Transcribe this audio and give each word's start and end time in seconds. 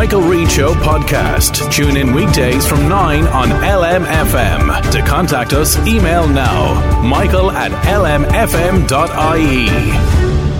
Michael 0.00 0.22
Reade 0.22 0.50
Show 0.50 0.72
podcast. 0.72 1.70
Tune 1.70 1.98
in 1.98 2.14
weekdays 2.14 2.66
from 2.66 2.88
9 2.88 3.26
on 3.26 3.50
LMFM. 3.50 4.90
To 4.92 5.02
contact 5.02 5.52
us, 5.52 5.76
email 5.86 6.26
now 6.26 7.02
michael 7.02 7.50
at 7.50 7.70
lmfm.ie. 7.84 9.66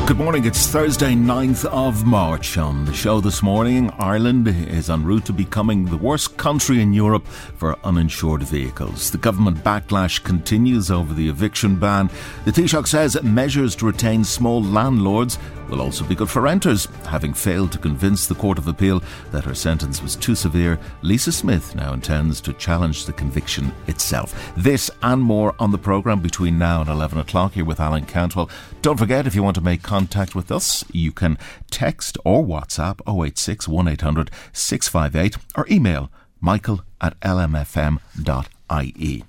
Good 0.06 0.18
morning. 0.18 0.44
It's 0.44 0.66
Thursday, 0.66 1.14
9th 1.14 1.66
of 1.66 2.04
March. 2.04 2.58
On 2.58 2.84
the 2.84 2.92
show 2.92 3.20
this 3.20 3.44
morning, 3.44 3.90
Ireland 3.96 4.48
is 4.48 4.90
en 4.90 5.04
route 5.04 5.24
to 5.26 5.32
becoming 5.32 5.84
the 5.84 5.96
worst 5.96 6.36
country 6.36 6.82
in 6.82 6.92
Europe 6.92 7.26
for 7.28 7.78
uninsured 7.84 8.42
vehicles. 8.42 9.12
The 9.12 9.18
government 9.18 9.58
backlash 9.58 10.22
continues 10.22 10.90
over 10.90 11.14
the 11.14 11.28
eviction 11.28 11.76
ban. 11.76 12.10
The 12.44 12.50
Taoiseach 12.50 12.88
says 12.88 13.22
measures 13.22 13.76
to 13.76 13.86
retain 13.86 14.24
small 14.24 14.60
landlords 14.62 15.38
will 15.70 15.80
also 15.80 16.04
be 16.04 16.14
good 16.14 16.28
for 16.28 16.42
renters. 16.42 16.86
Having 17.06 17.34
failed 17.34 17.72
to 17.72 17.78
convince 17.78 18.26
the 18.26 18.34
Court 18.34 18.58
of 18.58 18.68
Appeal 18.68 19.02
that 19.30 19.44
her 19.44 19.54
sentence 19.54 20.02
was 20.02 20.16
too 20.16 20.34
severe, 20.34 20.78
Lisa 21.02 21.32
Smith 21.32 21.74
now 21.74 21.92
intends 21.92 22.40
to 22.42 22.52
challenge 22.54 23.06
the 23.06 23.12
conviction 23.12 23.72
itself. 23.86 24.52
This 24.56 24.90
and 25.02 25.22
more 25.22 25.54
on 25.58 25.70
the 25.70 25.78
programme 25.78 26.20
between 26.20 26.58
now 26.58 26.80
and 26.80 26.90
11 26.90 27.18
o'clock 27.18 27.52
here 27.52 27.64
with 27.64 27.80
Alan 27.80 28.04
Cantwell. 28.04 28.50
Don't 28.82 28.98
forget, 28.98 29.26
if 29.26 29.34
you 29.34 29.42
want 29.42 29.54
to 29.54 29.60
make 29.60 29.82
contact 29.82 30.34
with 30.34 30.50
us, 30.50 30.84
you 30.92 31.12
can 31.12 31.38
text 31.70 32.18
or 32.24 32.44
WhatsApp 32.44 33.00
086 33.08 33.68
1800 33.68 34.30
658 34.52 35.36
or 35.56 35.66
email 35.70 36.10
michael 36.40 36.82
at 37.00 37.18
lmfm.ie. 37.20 39.24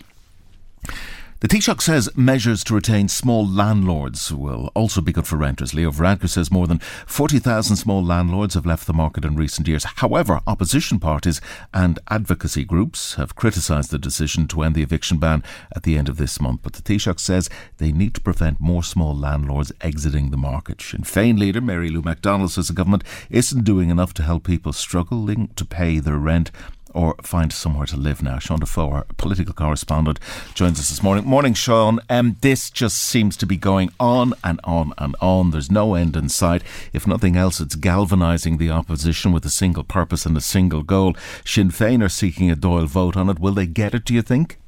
The 1.42 1.48
Taoiseach 1.48 1.82
says 1.82 2.16
measures 2.16 2.64
to 2.66 2.76
retain 2.76 3.08
small 3.08 3.48
landlords 3.48 4.32
will 4.32 4.70
also 4.76 5.02
be 5.02 5.12
good 5.12 5.26
for 5.26 5.38
renters. 5.38 5.74
Leo 5.74 5.90
Varadkar 5.90 6.30
says 6.30 6.52
more 6.52 6.68
than 6.68 6.78
40,000 7.08 7.78
small 7.78 8.04
landlords 8.04 8.54
have 8.54 8.68
left 8.68 8.86
the 8.86 8.94
market 8.94 9.26
in 9.26 9.36
recent 9.36 9.68
years. 9.68 9.84
However, 9.96 10.42
opposition 10.46 11.00
parties 11.00 11.42
and 11.74 11.98
advocacy 12.12 12.64
groups 12.64 13.16
have 13.16 13.36
criticised 13.36 13.90
the 13.90 13.98
decision 13.98 14.48
to 14.50 14.62
end 14.62 14.76
the 14.76 14.84
eviction 14.84 15.18
ban 15.18 15.42
at 15.76 15.82
the 15.82 15.98
end 15.98 16.10
of 16.10 16.18
this 16.18 16.40
month. 16.40 16.60
But 16.62 16.74
the 16.74 16.84
Taoiseach 16.84 17.20
says 17.20 17.50
they 17.78 17.92
need 17.92 18.14
to 18.14 18.22
prevent 18.22 18.62
more 18.62 18.84
small 18.84 19.18
landlords 19.18 19.72
exiting 19.82 20.30
the 20.30 20.38
market. 20.38 20.80
Sinn 20.80 21.02
Féin 21.02 21.40
leader 21.40 21.60
Mary 21.60 21.90
Lou 21.90 22.04
McDonald 22.04 22.52
says 22.52 22.68
the 22.68 22.76
government 22.76 23.04
isn't 23.32 23.64
doing 23.64 23.90
enough 23.90 24.14
to 24.14 24.22
help 24.22 24.44
people 24.44 24.74
struggling 24.74 25.48
to 25.56 25.66
pay 25.66 25.98
their 25.98 26.20
rent 26.20 26.52
or 26.94 27.16
find 27.22 27.52
somewhere 27.52 27.86
to 27.88 27.98
live 27.98 28.22
now. 28.22 28.40
Sean 28.40 28.60
Defoe, 28.60 28.90
our 28.92 29.06
political 29.18 29.54
correspondent, 29.54 30.20
joins 30.54 30.80
us 30.80 30.90
this 30.90 31.04
morning. 31.04 31.26
Morning, 31.26 31.54
Sean. 31.54 32.00
Um, 32.10 32.38
this 32.42 32.70
just 32.70 32.98
seems 32.98 33.36
to 33.38 33.46
be 33.46 33.58
going 33.58 33.92
on 34.00 34.34
and 34.44 34.60
on 34.64 34.94
and 34.98 35.16
on. 35.22 35.52
There's 35.52 35.72
no 35.72 35.96
end 35.96 36.16
in 36.16 36.30
sight. 36.30 36.64
If 36.94 37.08
nothing 37.08 37.36
else, 37.36 37.60
it's 37.60 37.76
galvanising 37.76 38.58
the 38.58 38.72
opposition 38.72 39.32
with 39.32 39.46
a 39.46 39.50
single 39.50 39.84
purpose 39.84 40.26
and 40.26 40.38
a 40.38 40.42
single 40.42 40.84
goal. 40.84 41.16
Sinn 41.46 41.70
Féin 41.70 42.04
are 42.04 42.10
seeking 42.10 42.52
a 42.52 42.56
Dáil 42.56 42.86
vote 42.86 43.18
on 43.18 43.30
it. 43.30 43.40
Will 43.40 43.54
they 43.54 43.66
get 43.66 43.94
it, 43.94 44.06
do 44.06 44.14
you 44.14 44.22
think? 44.22 44.61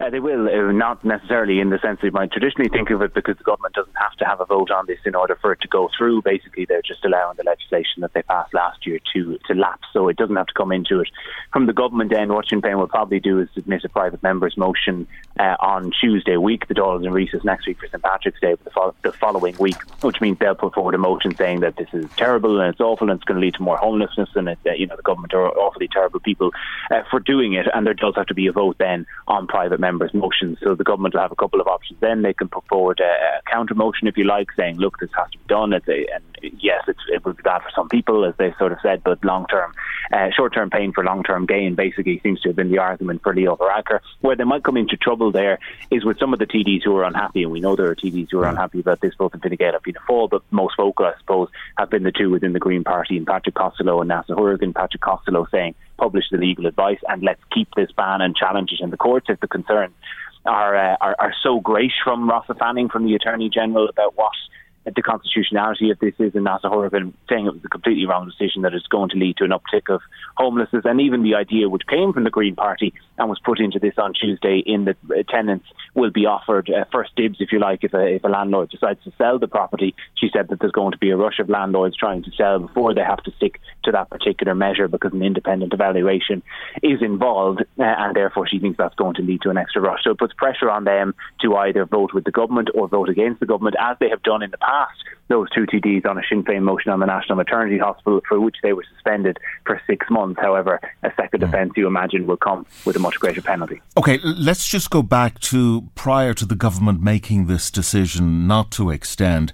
Uh, 0.00 0.10
they 0.10 0.20
will, 0.20 0.48
uh, 0.48 0.70
not 0.70 1.04
necessarily 1.04 1.58
in 1.58 1.70
the 1.70 1.78
sense 1.80 1.98
they 2.00 2.10
might 2.10 2.30
traditionally 2.30 2.68
think 2.68 2.90
of 2.90 3.02
it 3.02 3.12
because 3.14 3.36
the 3.36 3.42
government 3.42 3.74
doesn't 3.74 3.96
have 3.96 4.12
to 4.12 4.24
have 4.24 4.40
a 4.40 4.44
vote 4.44 4.70
on 4.70 4.86
this 4.86 5.00
in 5.04 5.16
order 5.16 5.36
for 5.40 5.52
it 5.52 5.60
to 5.60 5.66
go 5.66 5.88
through. 5.96 6.22
Basically, 6.22 6.64
they're 6.64 6.82
just 6.82 7.04
allowing 7.04 7.36
the 7.36 7.42
legislation 7.42 8.02
that 8.02 8.12
they 8.12 8.22
passed 8.22 8.54
last 8.54 8.86
year 8.86 9.00
to, 9.12 9.38
to 9.48 9.54
lapse, 9.54 9.88
so 9.92 10.06
it 10.08 10.16
doesn't 10.16 10.36
have 10.36 10.46
to 10.46 10.54
come 10.54 10.70
into 10.70 11.00
it. 11.00 11.08
From 11.52 11.66
the 11.66 11.72
government 11.72 12.12
end, 12.12 12.30
what 12.30 12.46
Sinn 12.46 12.62
Féin 12.62 12.78
will 12.78 12.86
probably 12.86 13.18
do 13.18 13.40
is 13.40 13.48
submit 13.54 13.82
a 13.84 13.88
private 13.88 14.22
member's 14.22 14.56
motion 14.56 15.08
uh, 15.38 15.56
on 15.58 15.90
Tuesday 16.00 16.36
week. 16.36 16.68
The 16.68 16.74
Dáil 16.74 17.00
is 17.00 17.32
in 17.32 17.40
next 17.44 17.66
week 17.66 17.78
for 17.80 17.88
St 17.88 18.02
Patrick's 18.02 18.40
Day, 18.40 18.54
but 18.54 18.64
the, 18.64 18.70
fo- 18.70 18.94
the 19.02 19.12
following 19.20 19.56
week, 19.58 19.78
which 20.00 20.20
means 20.20 20.38
they'll 20.38 20.54
put 20.54 20.74
forward 20.74 20.94
a 20.94 20.98
motion 20.98 21.34
saying 21.36 21.60
that 21.60 21.76
this 21.76 21.88
is 21.92 22.08
terrible 22.16 22.60
and 22.60 22.70
it's 22.70 22.80
awful 22.80 23.10
and 23.10 23.18
it's 23.18 23.24
going 23.24 23.40
to 23.40 23.44
lead 23.44 23.54
to 23.54 23.62
more 23.62 23.76
homelessness 23.76 24.28
and 24.36 24.48
it, 24.48 24.58
uh, 24.64 24.72
you 24.72 24.86
know 24.86 24.96
the 24.96 25.02
government 25.02 25.34
are 25.34 25.48
awfully 25.58 25.88
terrible 25.88 26.20
people 26.20 26.52
uh, 26.92 27.02
for 27.10 27.18
doing 27.18 27.54
it, 27.54 27.66
and 27.74 27.84
there 27.84 27.94
does 27.94 28.14
have 28.14 28.26
to 28.26 28.34
be 28.34 28.46
a 28.46 28.52
vote 28.52 28.76
then 28.78 29.06
on 29.26 29.46
private 29.46 29.80
members' 29.80 29.87
motions. 30.14 30.58
So 30.62 30.74
the 30.74 30.84
government 30.84 31.14
will 31.14 31.22
have 31.22 31.32
a 31.32 31.36
couple 31.36 31.60
of 31.60 31.66
options. 31.66 32.00
Then 32.00 32.22
they 32.22 32.34
can 32.34 32.48
put 32.48 32.66
forward 32.66 33.00
a, 33.00 33.38
a 33.38 33.42
counter 33.50 33.74
motion, 33.74 34.08
if 34.08 34.16
you 34.16 34.24
like, 34.24 34.48
saying, 34.56 34.76
"Look, 34.76 34.98
this 34.98 35.10
has 35.16 35.30
to 35.32 35.38
be 35.38 35.44
done." 35.48 35.72
A, 35.72 35.80
and 35.86 36.24
yes, 36.58 36.84
it's, 36.88 37.00
it 37.12 37.24
would 37.24 37.36
be 37.36 37.42
bad 37.42 37.62
for 37.62 37.70
some 37.74 37.88
people, 37.88 38.24
as 38.24 38.34
they 38.38 38.54
sort 38.58 38.72
of 38.72 38.78
said, 38.82 39.02
but 39.04 39.24
long 39.24 39.46
term, 39.46 39.72
uh, 40.12 40.28
short 40.36 40.54
term 40.54 40.70
pain 40.70 40.92
for 40.92 41.04
long 41.04 41.22
term 41.22 41.46
gain, 41.46 41.74
basically 41.74 42.20
seems 42.22 42.40
to 42.42 42.50
have 42.50 42.56
been 42.56 42.70
the 42.70 42.78
argument 42.78 43.22
for 43.22 43.34
Leo 43.34 43.56
Varadkar. 43.56 44.00
Where 44.20 44.36
they 44.36 44.44
might 44.44 44.64
come 44.64 44.76
into 44.76 44.96
trouble 44.96 45.32
there 45.32 45.58
is 45.90 46.04
with 46.04 46.18
some 46.18 46.32
of 46.32 46.38
the 46.38 46.46
TDs 46.46 46.84
who 46.84 46.96
are 46.96 47.04
unhappy, 47.04 47.42
and 47.42 47.52
we 47.52 47.60
know 47.60 47.76
there 47.76 47.90
are 47.90 47.96
TDs 47.96 48.28
who 48.30 48.40
are 48.40 48.48
unhappy 48.48 48.80
about 48.80 49.00
this, 49.00 49.14
both 49.14 49.34
in 49.34 49.40
Fine 49.40 49.56
Gael 49.56 49.74
and 49.74 49.82
Fianna 49.82 50.00
Fáil, 50.08 50.30
but 50.30 50.42
most 50.50 50.76
vocal, 50.76 51.06
I 51.06 51.14
suppose, 51.18 51.48
have 51.76 51.90
been 51.90 52.02
the 52.02 52.12
two 52.12 52.30
within 52.30 52.52
the 52.52 52.58
Green 52.58 52.84
Party, 52.84 53.16
and 53.16 53.26
Patrick 53.26 53.54
Costello 53.54 54.00
and 54.00 54.10
Neasa 54.10 54.36
Hourigan. 54.36 54.74
Patrick 54.74 55.02
Costello 55.02 55.46
saying, 55.50 55.74
publish 55.98 56.24
the 56.30 56.38
legal 56.38 56.66
advice 56.66 57.00
and 57.08 57.22
let's 57.22 57.42
keep 57.52 57.68
this 57.76 57.90
ban 57.92 58.20
and 58.20 58.34
challenge 58.34 58.70
it 58.72 58.82
in 58.82 58.90
the 58.90 58.96
courts 58.96 59.26
if 59.28 59.40
the 59.40 59.48
concerns 59.48 59.94
are, 60.46 60.76
uh, 60.76 60.96
are, 61.00 61.16
are 61.18 61.34
so 61.42 61.60
great 61.60 61.92
from 62.02 62.28
Rossa 62.28 62.54
Fanning, 62.54 62.88
from 62.88 63.04
the 63.04 63.14
Attorney 63.14 63.50
General, 63.50 63.88
about 63.88 64.16
what 64.16 64.32
the 64.84 65.02
constitutionality 65.02 65.90
of 65.90 65.98
this 65.98 66.14
is, 66.18 66.34
and 66.34 66.46
Neasa 66.46 66.70
Hourigan 66.70 67.12
saying 67.28 67.46
it 67.46 67.52
was 67.52 67.64
a 67.64 67.68
completely 67.68 68.06
wrong 68.06 68.26
decision 68.26 68.62
that 68.62 68.72
it's 68.72 68.86
going 68.86 69.10
to 69.10 69.16
lead 69.16 69.36
to 69.36 69.44
an 69.44 69.50
uptick 69.50 69.92
of 69.92 70.00
homelessness, 70.36 70.84
and 70.84 71.00
even 71.00 71.22
the 71.22 71.34
idea 71.34 71.68
which 71.68 71.86
came 71.86 72.12
from 72.12 72.24
the 72.24 72.30
Green 72.30 72.54
Party 72.54 72.94
and 73.18 73.28
was 73.28 73.38
put 73.44 73.60
into 73.60 73.78
this 73.78 73.94
on 73.98 74.12
Tuesday 74.14 74.62
in 74.64 74.84
that 74.84 74.96
tenants 75.28 75.66
will 75.94 76.10
be 76.10 76.26
offered 76.26 76.70
uh, 76.70 76.84
first 76.92 77.14
dibs, 77.16 77.38
if 77.40 77.52
you 77.52 77.58
like, 77.58 77.84
if 77.84 77.92
a, 77.94 78.14
if 78.14 78.24
a 78.24 78.28
landlord 78.28 78.70
decides 78.70 79.02
to 79.04 79.12
sell 79.18 79.38
the 79.38 79.48
property. 79.48 79.94
She 80.16 80.28
said 80.32 80.48
that 80.48 80.60
there's 80.60 80.72
going 80.72 80.92
to 80.92 80.98
be 80.98 81.10
a 81.10 81.16
rush 81.16 81.38
of 81.38 81.48
landlords 81.48 81.96
trying 81.96 82.22
to 82.22 82.30
sell 82.36 82.60
before 82.60 82.94
they 82.94 83.02
have 83.02 83.22
to 83.24 83.32
stick 83.32 83.60
to 83.84 83.92
that 83.92 84.10
particular 84.10 84.54
measure 84.54 84.88
because 84.88 85.12
an 85.12 85.22
independent 85.22 85.72
evaluation 85.72 86.42
is 86.82 87.02
involved, 87.02 87.62
uh, 87.78 87.82
and 87.82 88.14
therefore 88.14 88.46
she 88.46 88.58
thinks 88.58 88.78
that's 88.78 88.94
going 88.94 89.14
to 89.14 89.22
lead 89.22 89.42
to 89.42 89.50
an 89.50 89.58
extra 89.58 89.82
rush. 89.82 90.04
So 90.04 90.10
it 90.12 90.18
puts 90.18 90.34
pressure 90.34 90.70
on 90.70 90.84
them 90.84 91.14
to 91.42 91.56
either 91.56 91.84
vote 91.84 92.12
with 92.14 92.24
the 92.24 92.30
government 92.30 92.70
or 92.74 92.88
vote 92.88 93.08
against 93.08 93.40
the 93.40 93.46
government, 93.46 93.76
as 93.80 93.96
they 93.98 94.08
have 94.08 94.22
done 94.22 94.42
in 94.42 94.50
the 94.50 94.58
past. 94.58 95.02
Those 95.28 95.48
two 95.50 95.66
TDs 95.66 96.06
on 96.06 96.16
a 96.18 96.22
Sinn 96.28 96.42
Féin 96.42 96.62
motion 96.62 96.90
on 96.90 97.00
the 97.00 97.06
National 97.06 97.36
Maternity 97.36 97.76
Hospital, 97.78 98.22
for 98.26 98.40
which 98.40 98.56
they 98.62 98.72
were 98.72 98.84
suspended 98.94 99.38
for 99.66 99.80
six 99.86 100.06
months. 100.10 100.40
However, 100.40 100.80
a 101.02 101.10
second 101.16 101.42
Mm. 101.42 101.48
offence, 101.48 101.72
you 101.76 101.86
imagine, 101.86 102.26
will 102.26 102.38
come 102.38 102.64
with 102.86 102.96
a 102.96 102.98
much 102.98 103.20
greater 103.20 103.42
penalty. 103.42 103.80
Okay, 103.96 104.18
let's 104.24 104.66
just 104.66 104.88
go 104.90 105.02
back 105.02 105.38
to 105.40 105.84
prior 105.94 106.32
to 106.32 106.46
the 106.46 106.54
government 106.54 107.02
making 107.02 107.46
this 107.46 107.70
decision 107.70 108.46
not 108.46 108.70
to 108.72 108.90
extend. 108.90 109.52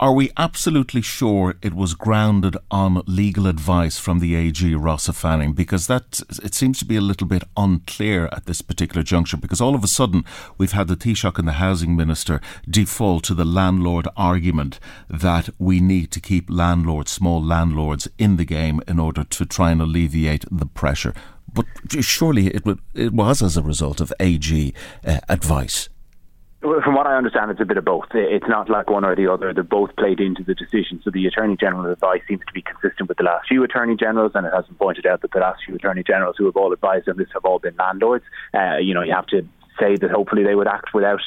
Are 0.00 0.12
we 0.12 0.32
absolutely 0.36 1.02
sure 1.02 1.54
it 1.62 1.72
was 1.72 1.94
grounded 1.94 2.56
on 2.68 3.02
legal 3.06 3.46
advice 3.46 3.96
from 3.96 4.18
the 4.18 4.34
AG 4.34 4.74
Rossa 4.74 5.12
Fanning? 5.12 5.52
Because 5.52 5.86
that 5.86 6.20
it 6.42 6.52
seems 6.52 6.80
to 6.80 6.84
be 6.84 6.96
a 6.96 7.00
little 7.00 7.28
bit 7.28 7.44
unclear 7.56 8.28
at 8.32 8.46
this 8.46 8.60
particular 8.60 9.04
juncture. 9.04 9.36
Because 9.36 9.60
all 9.60 9.76
of 9.76 9.84
a 9.84 9.88
sudden 9.88 10.24
we've 10.58 10.72
had 10.72 10.88
the 10.88 10.96
Taoiseach 10.96 11.38
and 11.38 11.46
the 11.46 11.52
Housing 11.52 11.94
Minister 11.94 12.40
default 12.68 13.22
to 13.24 13.34
the 13.34 13.44
landlord 13.44 14.08
argument 14.16 14.80
that 15.08 15.48
we 15.60 15.78
need 15.78 16.10
to 16.10 16.20
keep 16.20 16.50
landlords, 16.50 17.12
small 17.12 17.40
landlords, 17.40 18.08
in 18.18 18.36
the 18.36 18.44
game 18.44 18.82
in 18.88 18.98
order 18.98 19.22
to 19.22 19.46
try 19.46 19.70
and 19.70 19.80
alleviate 19.80 20.44
the 20.50 20.66
pressure. 20.66 21.14
But 21.52 21.66
surely 22.00 22.48
it, 22.48 22.64
it 22.94 23.12
was 23.12 23.42
as 23.42 23.56
a 23.56 23.62
result 23.62 24.00
of 24.00 24.12
AG 24.18 24.74
uh, 25.06 25.20
advice. 25.28 25.88
From 26.64 26.94
what 26.94 27.06
I 27.06 27.14
understand, 27.14 27.50
it's 27.50 27.60
a 27.60 27.66
bit 27.66 27.76
of 27.76 27.84
both. 27.84 28.06
It's 28.14 28.48
not 28.48 28.70
like 28.70 28.88
one 28.88 29.04
or 29.04 29.14
the 29.14 29.30
other. 29.30 29.52
They're 29.52 29.62
both 29.62 29.94
played 29.96 30.18
into 30.18 30.42
the 30.42 30.54
decision. 30.54 30.98
So 31.04 31.10
the 31.10 31.26
Attorney 31.26 31.58
General's 31.60 31.92
advice 31.92 32.22
seems 32.26 32.40
to 32.46 32.52
be 32.54 32.62
consistent 32.62 33.06
with 33.06 33.18
the 33.18 33.24
last 33.24 33.48
few 33.48 33.62
Attorney 33.64 33.96
Generals, 33.96 34.32
and 34.34 34.46
it 34.46 34.52
has 34.54 34.64
been 34.64 34.76
pointed 34.76 35.04
out 35.04 35.20
that 35.20 35.32
the 35.32 35.40
last 35.40 35.60
few 35.66 35.74
Attorney 35.74 36.02
Generals 36.02 36.36
who 36.38 36.46
have 36.46 36.56
all 36.56 36.72
advised 36.72 37.06
on 37.06 37.18
this 37.18 37.28
have 37.34 37.44
all 37.44 37.58
been 37.58 37.76
landlords. 37.76 38.24
Uh, 38.54 38.78
you 38.78 38.94
know, 38.94 39.02
you 39.02 39.12
have 39.12 39.26
to 39.26 39.46
say 39.78 39.96
that 39.96 40.10
hopefully 40.10 40.42
they 40.42 40.54
would 40.54 40.68
act 40.68 40.94
without 40.94 41.20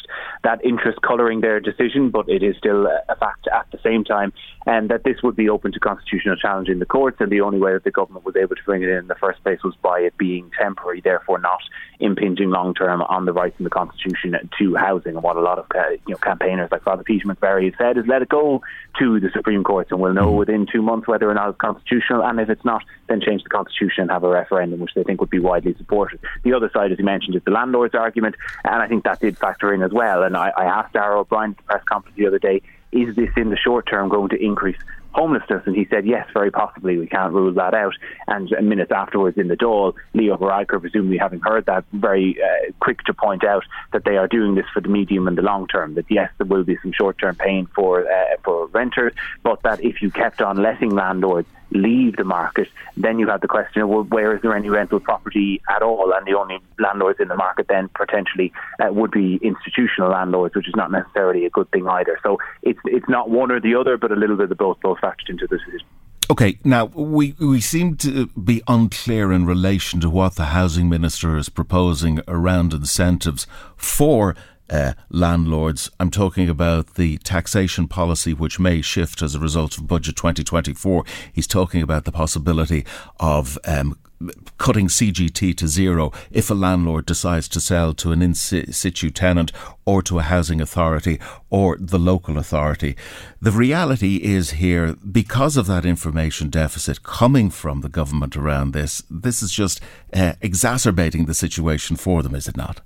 that 0.44 0.64
interest 0.66 1.02
colouring 1.02 1.42
their 1.42 1.60
decision, 1.60 2.10
but 2.10 2.28
it 2.28 2.42
is 2.42 2.56
still 2.58 2.88
a 2.88 3.16
fact 3.18 3.48
at 3.54 3.68
the 3.72 3.80
same 3.84 4.04
time, 4.04 4.34
and 4.66 4.90
that 4.90 5.04
this 5.04 5.22
would 5.22 5.36
be 5.36 5.50
open 5.50 5.72
to 5.72 5.80
constitutional 5.80 6.36
challenge 6.36 6.70
in 6.70 6.80
the 6.80 6.86
courts, 6.86 7.18
and 7.20 7.32
the 7.32 7.42
only 7.42 7.60
way 7.60 7.74
that 7.74 7.84
the 7.84 7.92
government 7.92 8.26
was 8.26 8.36
able 8.36 8.56
to 8.56 8.64
bring 8.66 8.82
it 8.82 8.90
in 8.90 8.98
in 8.98 9.08
the 9.08 9.16
first 9.16 9.44
place 9.44 9.60
was 9.64 9.76
by 9.82 10.00
it 10.00 10.18
being 10.18 10.50
temporary, 10.60 11.02
therefore 11.02 11.40
not 11.40 11.60
impinging 12.00 12.50
long 12.50 12.74
term 12.74 13.02
on 13.02 13.26
the 13.26 13.34
rights 13.34 13.56
in 13.60 13.64
the 13.64 13.70
constitution 13.70 14.36
to 14.60 14.76
housing. 14.76 15.16
And 15.16 15.24
what 15.24 15.36
a 15.36 15.42
lot 15.42 15.60
of 15.60 15.66
uh, 15.76 15.90
you 16.08 16.14
know 16.14 16.18
campaigners 16.18 16.70
like 16.72 16.84
Father 16.84 17.04
Peter 17.04 17.28
McVerry 17.28 17.66
have 17.66 17.76
said 17.78 17.98
is 17.98 18.06
let 18.08 18.22
it 18.22 18.30
go 18.30 18.62
to 19.00 19.20
the 19.20 19.30
Supreme 19.32 19.64
Court, 19.64 19.88
and 19.92 20.00
we'll 20.00 20.14
know 20.14 20.28
mm-hmm. 20.28 20.38
within 20.38 20.68
two 20.72 20.82
months 20.82 21.08
whether 21.08 21.30
or 21.30 21.34
not 21.34 21.50
it's 21.50 21.58
constitutional, 21.58 22.24
and 22.24 22.40
if 22.40 22.50
it's 22.50 22.66
not, 22.66 22.84
then 23.08 23.22
change 23.22 23.44
the 23.44 23.50
constitution 23.50 24.04
and 24.04 24.12
have 24.12 24.24
a 24.24 24.30
referendum, 24.30 24.80
which 24.80 24.94
they 24.96 25.04
think 25.04 25.20
would 25.20 25.30
be 25.30 25.40
widely 25.40 25.76
supported. 25.76 26.20
The 26.44 26.54
other 26.54 26.70
side, 26.74 26.92
as 26.92 27.00
you 27.00 27.06
mentioned, 27.06 27.36
is 27.36 27.44
the 27.44 27.52
landlord's 27.52 27.96
argument, 27.96 28.36
and 28.64 28.82
I 28.82 28.88
think 28.88 29.04
that 29.04 29.20
did 29.20 29.38
factor 29.38 29.74
in 29.74 29.82
as 29.82 29.92
well. 29.92 30.24
And 30.24 30.36
I, 30.36 30.52
I 30.56 30.66
asked 30.66 30.94
Darragh 30.94 31.20
O'Brien 31.20 31.52
at 31.52 31.58
the 31.58 31.64
press 31.64 31.84
conference 31.86 32.18
the 32.18 32.28
other 32.28 32.40
day, 32.40 32.62
is 32.92 33.16
this 33.16 33.30
in 33.36 33.50
the 33.50 33.58
short 33.58 33.88
term 33.88 34.10
going 34.10 34.30
to 34.30 34.42
increase 34.42 34.78
homelessness? 35.12 35.64
And 35.66 35.76
he 35.76 35.86
said, 35.90 36.06
yes, 36.06 36.28
very 36.34 36.52
possibly. 36.52 36.98
We 36.98 37.08
can't 37.08 37.34
rule 37.34 37.52
that 37.54 37.74
out. 37.74 37.94
And 38.28 38.50
minutes 38.68 38.92
afterwards 38.92 39.38
in 39.38 39.48
the 39.48 39.58
Dáil, 39.58 39.94
Leo 40.14 40.38
Varadkar, 40.38 40.80
presumably 40.80 41.18
having 41.18 41.40
heard 41.40 41.66
that, 41.66 41.86
very 41.92 42.38
uh, 42.42 42.72
quick 42.80 43.04
to 43.04 43.14
point 43.14 43.44
out 43.44 43.64
that 43.94 44.04
they 44.06 44.18
are 44.18 44.28
doing 44.28 44.56
this 44.56 44.66
for 44.74 44.82
the 44.82 44.90
medium 44.90 45.28
and 45.28 45.38
the 45.38 45.42
long 45.42 45.68
term. 45.68 45.96
That 45.96 46.06
yes, 46.10 46.32
there 46.38 46.48
will 46.48 46.64
be 46.64 46.78
some 46.82 46.94
short 46.94 47.18
term 47.20 47.36
pain 47.36 47.68
for 47.76 48.10
uh, 48.10 48.38
for 48.44 48.68
renters, 48.68 49.14
but 49.44 49.62
that 49.64 49.84
if 49.84 50.02
you 50.02 50.12
kept 50.12 50.42
on 50.42 50.58
letting 50.58 50.92
landlords 50.92 51.48
leave 51.78 52.16
the 52.18 52.24
market, 52.24 52.68
then 52.96 53.20
you 53.20 53.28
have 53.28 53.42
the 53.42 53.48
question 53.48 53.82
of 53.82 53.90
well, 53.90 54.04
where 54.04 54.36
is 54.36 54.42
there 54.42 54.56
any 54.56 54.70
rental 54.70 55.00
property 55.00 55.62
at 55.70 55.82
all? 55.82 56.14
And 56.14 56.26
the 56.26 56.38
only 56.38 56.60
landlords 56.80 57.20
in 57.20 57.28
the 57.28 57.36
market 57.36 57.68
then 57.68 57.90
potentially 57.96 58.52
uh, 58.80 58.92
would 58.92 59.12
be 59.12 59.40
institutional 59.42 60.12
landlords, 60.12 60.56
which 60.56 60.68
is 60.68 60.76
not 60.76 60.92
necessarily 60.92 61.46
a 61.46 61.50
good 61.50 61.70
thing 61.72 61.88
either. 61.88 62.20
So 62.24 62.38
it's 62.64 62.80
it's 62.86 63.08
not 63.08 63.30
one 63.30 63.52
or 63.52 63.60
the 63.60 63.76
other, 63.76 63.98
but 63.98 64.12
a 64.12 64.16
little 64.16 64.36
bit 64.36 64.52
of 64.52 64.58
both 64.58 64.80
both 64.82 65.00
factored 65.00 65.30
into 65.30 65.48
the 65.48 65.58
decision. 65.58 65.88
Okay, 66.30 66.60
now 66.66 66.86
we, 66.86 67.36
we 67.40 67.62
seem 67.62 67.96
to 67.98 68.28
be 68.28 68.62
unclear 68.68 69.32
in 69.32 69.46
relation 69.46 70.02
to 70.02 70.10
what 70.10 70.36
the 70.36 70.48
housing 70.48 70.90
minister 70.90 71.38
is 71.38 71.48
proposing 71.48 72.20
around 72.28 72.74
incentives 72.74 73.48
for 73.78 74.36
uh, 74.70 74.94
landlords. 75.10 75.90
I'm 76.00 76.12
talking 76.12 76.50
about 76.50 76.96
the 76.96 77.18
taxation 77.20 77.88
policy, 77.88 78.34
which 78.34 78.60
may 78.60 78.82
shift 78.82 79.22
as 79.22 79.36
a 79.36 79.40
result 79.40 79.78
of 79.78 79.88
Budget 79.88 80.16
2024. 80.16 81.04
He's 81.32 81.48
talking 81.48 81.82
about 81.82 82.06
the 82.06 82.12
possibility 82.12 82.86
of 83.20 83.58
um, 83.66 83.98
cutting 84.58 84.88
CGT 84.88 85.56
to 85.58 85.68
zero 85.68 86.12
if 86.32 86.50
a 86.50 86.56
landlord 86.56 87.06
decides 87.06 87.48
to 87.50 87.60
sell 87.60 87.94
to 87.94 88.12
an 88.12 88.22
in 88.22 88.34
situ 88.34 89.12
tenant 89.12 89.52
or 89.86 90.02
to 90.02 90.20
a 90.20 90.24
housing 90.24 90.60
authority 90.60 91.20
or 91.50 91.78
the 91.80 92.00
local 92.00 92.38
authority. 92.38 92.96
The 93.42 93.52
reality 93.52 94.18
is 94.18 94.52
here, 94.52 94.96
because 94.96 95.56
of 95.58 95.68
that 95.68 95.86
information 95.86 96.50
deficit 96.50 97.04
coming 97.04 97.50
from 97.50 97.82
the 97.82 97.90
government 97.90 98.36
around 98.36 98.72
this, 98.72 99.04
this 99.10 99.42
is 99.42 99.52
just 99.52 99.80
uh, 100.14 100.34
exacerbating 100.42 101.26
the 101.26 101.34
situation 101.34 101.96
for 101.96 102.24
them, 102.24 102.36
is 102.36 102.48
it 102.48 102.58
not? 102.58 102.82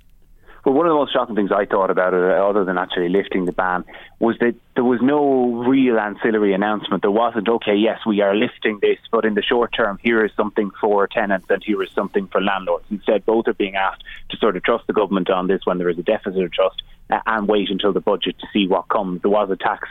Well, 0.64 0.74
one 0.74 0.86
of 0.86 0.90
the 0.90 0.94
most 0.94 1.12
shocking 1.12 1.34
things 1.34 1.50
I 1.50 1.64
thought 1.64 1.90
about 1.90 2.14
it, 2.14 2.22
other 2.22 2.64
than 2.64 2.78
actually 2.78 3.08
lifting 3.08 3.46
the 3.46 3.52
ban, 3.52 3.84
was 4.20 4.38
that 4.38 4.54
there 4.76 4.84
was 4.84 5.00
no 5.02 5.64
real 5.66 5.98
ancillary 5.98 6.54
announcement. 6.54 7.02
There 7.02 7.10
wasn't, 7.10 7.48
okay, 7.48 7.74
yes, 7.74 7.98
we 8.06 8.20
are 8.20 8.36
lifting 8.36 8.78
this, 8.80 8.98
but 9.10 9.24
in 9.24 9.34
the 9.34 9.42
short 9.42 9.72
term, 9.76 9.98
here 10.00 10.24
is 10.24 10.30
something 10.36 10.70
for 10.80 11.08
tenants 11.08 11.46
and 11.50 11.64
here 11.64 11.82
is 11.82 11.90
something 11.90 12.28
for 12.28 12.40
landlords. 12.40 12.84
Instead, 12.92 13.26
both 13.26 13.48
are 13.48 13.54
being 13.54 13.74
asked 13.74 14.04
to 14.30 14.36
sort 14.36 14.56
of 14.56 14.62
trust 14.62 14.86
the 14.86 14.92
government 14.92 15.30
on 15.30 15.48
this 15.48 15.66
when 15.66 15.78
there 15.78 15.88
is 15.88 15.98
a 15.98 16.02
deficit 16.04 16.40
of 16.40 16.52
trust 16.52 16.80
uh, 17.10 17.18
and 17.26 17.48
wait 17.48 17.68
until 17.68 17.92
the 17.92 18.00
budget 18.00 18.38
to 18.38 18.46
see 18.52 18.68
what 18.68 18.88
comes. 18.88 19.20
There 19.22 19.32
was 19.32 19.50
a 19.50 19.56
tax 19.56 19.88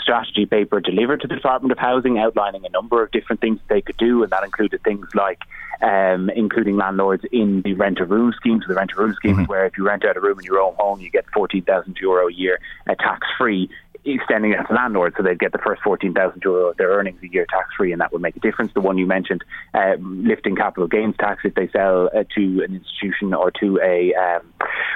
strategy 0.00 0.46
paper 0.46 0.80
delivered 0.80 1.20
to 1.22 1.28
the 1.28 1.34
Department 1.36 1.72
of 1.72 1.78
Housing 1.78 2.18
outlining 2.18 2.64
a 2.66 2.68
number 2.68 3.02
of 3.02 3.10
different 3.10 3.40
things 3.40 3.60
they 3.68 3.80
could 3.80 3.96
do, 3.96 4.22
and 4.22 4.32
that 4.32 4.44
included 4.44 4.82
things 4.82 5.06
like 5.14 5.40
um, 5.82 6.30
including 6.30 6.76
landlords 6.76 7.24
in 7.32 7.62
the 7.62 7.74
rent 7.74 8.00
a 8.00 8.04
room 8.04 8.32
scheme. 8.32 8.60
So 8.60 8.68
the 8.68 8.74
rent 8.74 8.92
a 8.96 9.00
room 9.00 9.14
scheme 9.14 9.32
mm-hmm. 9.32 9.42
is 9.42 9.48
where 9.48 9.66
if 9.66 9.76
you 9.76 9.84
rent 9.84 10.04
out 10.04 10.16
a 10.16 10.20
room 10.20 10.38
in 10.38 10.44
your 10.44 10.60
own 10.60 10.74
home, 10.74 11.00
you 11.00 11.10
get 11.10 11.24
fourteen 11.32 11.62
thousand 11.62 11.96
euro 12.00 12.28
a 12.28 12.32
year 12.32 12.60
uh, 12.88 12.94
tax 12.94 13.26
free 13.38 13.68
extending 14.04 14.52
that 14.52 14.68
to 14.68 14.74
landlords 14.74 15.16
so 15.16 15.22
they'd 15.22 15.38
get 15.38 15.52
the 15.52 15.58
first 15.58 15.82
14,000 15.82 16.42
euro 16.44 16.70
of 16.70 16.76
their 16.76 16.90
earnings 16.90 17.18
a 17.22 17.28
year 17.28 17.46
tax 17.48 17.68
free 17.76 17.92
and 17.92 18.00
that 18.00 18.12
would 18.12 18.22
make 18.22 18.36
a 18.36 18.40
difference. 18.40 18.72
The 18.74 18.80
one 18.80 18.98
you 18.98 19.06
mentioned, 19.06 19.44
uh, 19.72 19.94
lifting 19.98 20.56
capital 20.56 20.88
gains 20.88 21.14
tax 21.18 21.42
if 21.44 21.54
they 21.54 21.68
sell 21.68 22.08
uh, 22.14 22.24
to 22.34 22.62
an 22.62 22.74
institution 22.74 23.34
or 23.34 23.50
to 23.60 23.80
a 23.82 24.14
um, 24.14 24.52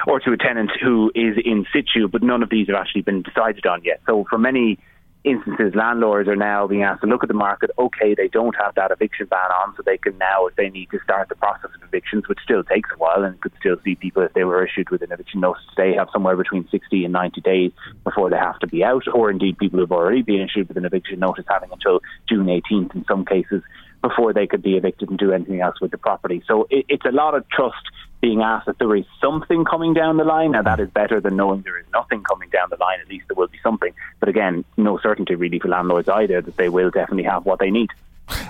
or 0.07 0.19
to 0.19 0.31
a 0.31 0.37
tenant 0.37 0.71
who 0.81 1.11
is 1.15 1.37
in 1.43 1.65
situ, 1.73 2.07
but 2.07 2.23
none 2.23 2.43
of 2.43 2.49
these 2.49 2.67
have 2.67 2.75
actually 2.75 3.01
been 3.01 3.21
decided 3.21 3.65
on 3.65 3.83
yet. 3.83 4.01
So 4.05 4.25
for 4.29 4.37
many 4.37 4.79
instances, 5.23 5.75
landlords 5.75 6.29
are 6.29 6.35
now 6.35 6.67
being 6.67 6.83
asked 6.83 7.01
to 7.01 7.07
look 7.07 7.23
at 7.23 7.27
the 7.27 7.33
market. 7.33 7.71
Okay, 7.77 8.15
they 8.15 8.27
don't 8.27 8.55
have 8.55 8.75
that 8.75 8.91
eviction 8.91 9.27
ban 9.27 9.51
on, 9.51 9.73
so 9.75 9.83
they 9.85 9.97
can 9.97 10.17
now, 10.17 10.47
if 10.47 10.55
they 10.55 10.69
need 10.69 10.89
to 10.91 10.99
start 11.03 11.29
the 11.29 11.35
process 11.35 11.71
of 11.75 11.83
evictions, 11.83 12.27
which 12.27 12.39
still 12.43 12.63
takes 12.63 12.89
a 12.93 12.97
while, 12.97 13.23
and 13.23 13.39
could 13.41 13.51
still 13.59 13.75
see 13.83 13.95
people 13.95 14.23
if 14.23 14.33
they 14.33 14.43
were 14.43 14.65
issued 14.65 14.89
with 14.89 15.01
an 15.01 15.11
eviction 15.11 15.41
notice 15.41 15.63
today 15.75 15.95
have 15.95 16.07
somewhere 16.13 16.37
between 16.37 16.67
60 16.69 17.03
and 17.03 17.13
90 17.13 17.41
days 17.41 17.71
before 18.03 18.29
they 18.29 18.37
have 18.37 18.59
to 18.59 18.67
be 18.67 18.83
out, 18.83 19.03
or 19.13 19.29
indeed 19.29 19.57
people 19.57 19.79
who've 19.79 19.91
already 19.91 20.21
been 20.21 20.41
issued 20.41 20.67
with 20.67 20.77
an 20.77 20.85
eviction 20.85 21.19
notice 21.19 21.45
having 21.49 21.71
until 21.71 21.99
June 22.27 22.45
18th 22.45 22.95
in 22.95 23.05
some 23.05 23.25
cases 23.25 23.61
before 24.01 24.33
they 24.33 24.47
could 24.47 24.63
be 24.63 24.77
evicted 24.77 25.09
and 25.09 25.19
do 25.19 25.33
anything 25.33 25.59
else 25.59 25.81
with 25.81 25.91
the 25.91 25.97
property. 25.97 26.41
So 26.47 26.67
it, 26.69 26.85
it's 26.87 27.05
a 27.05 27.11
lot 27.11 27.35
of 27.35 27.47
trust 27.49 27.75
being 28.21 28.41
asked 28.41 28.65
that 28.65 28.79
there 28.79 28.95
is 28.95 29.05
something 29.21 29.63
coming 29.65 29.93
down 29.93 30.17
the 30.17 30.23
line. 30.23 30.51
Now, 30.51 30.61
that 30.61 30.79
is 30.79 30.89
better 30.89 31.21
than 31.21 31.35
knowing 31.35 31.61
there 31.61 31.77
is 31.77 31.85
nothing 31.93 32.23
coming 32.23 32.49
down 32.49 32.69
the 32.69 32.77
line. 32.77 32.99
At 32.99 33.07
least 33.07 33.27
there 33.27 33.35
will 33.35 33.47
be 33.47 33.59
something. 33.63 33.93
But 34.19 34.29
again, 34.29 34.65
no 34.77 34.99
certainty 34.99 35.35
really 35.35 35.59
for 35.59 35.69
landlords 35.69 36.09
either 36.09 36.41
that 36.41 36.57
they 36.57 36.69
will 36.69 36.89
definitely 36.89 37.23
have 37.23 37.45
what 37.45 37.59
they 37.59 37.71
need. 37.71 37.89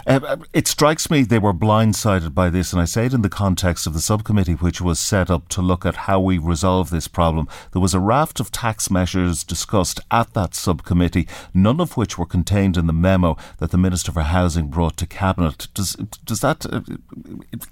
Uh, 0.08 0.38
it 0.54 0.68
strikes 0.68 1.10
me 1.10 1.24
they 1.24 1.40
were 1.40 1.54
blindsided 1.54 2.34
by 2.34 2.50
this, 2.50 2.74
and 2.74 2.82
I 2.82 2.86
say 2.86 3.06
it 3.06 3.14
in 3.14 3.22
the 3.22 3.30
context 3.30 3.88
of 3.88 3.94
the 3.94 4.02
subcommittee 4.02 4.54
which 4.54 4.82
was 4.82 5.00
set 5.00 5.30
up 5.30 5.48
to 5.50 5.62
look 5.62 5.86
at 5.86 5.96
how 5.96 6.20
we 6.20 6.38
resolve 6.38 6.90
this 6.90 7.08
problem. 7.08 7.48
There 7.72 7.82
was 7.82 7.94
a 7.94 8.00
raft 8.00 8.40
of 8.40 8.52
tax 8.52 8.90
measures 8.90 9.44
discussed 9.44 10.00
at 10.12 10.34
that 10.34 10.56
subcommittee, 10.56 11.28
none 11.54 11.80
of 11.80 11.98
which 11.98 12.18
were 12.18 12.26
contained 12.26 12.78
in 12.78 12.88
the 12.88 12.94
memo 12.94 13.38
that 13.58 13.72
the 13.72 13.78
Minister 13.78 14.12
for 14.12 14.22
Housing 14.22 14.68
brought 14.68 14.98
to 14.98 15.06
Cabinet. 15.06 15.68
Does, 15.74 15.94
does 16.26 16.42
that, 16.42 16.66
uh, 16.66 16.82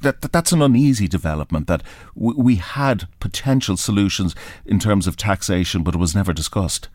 that 0.01 0.21
that's 0.21 0.51
an 0.51 0.61
uneasy 0.61 1.07
development 1.07 1.67
that 1.67 1.83
we 2.15 2.55
had 2.55 3.07
potential 3.19 3.77
solutions 3.77 4.35
in 4.65 4.79
terms 4.79 5.07
of 5.07 5.17
taxation, 5.17 5.83
but 5.83 5.95
it 5.95 5.99
was 5.99 6.15
never 6.15 6.33
discussed? 6.33 6.89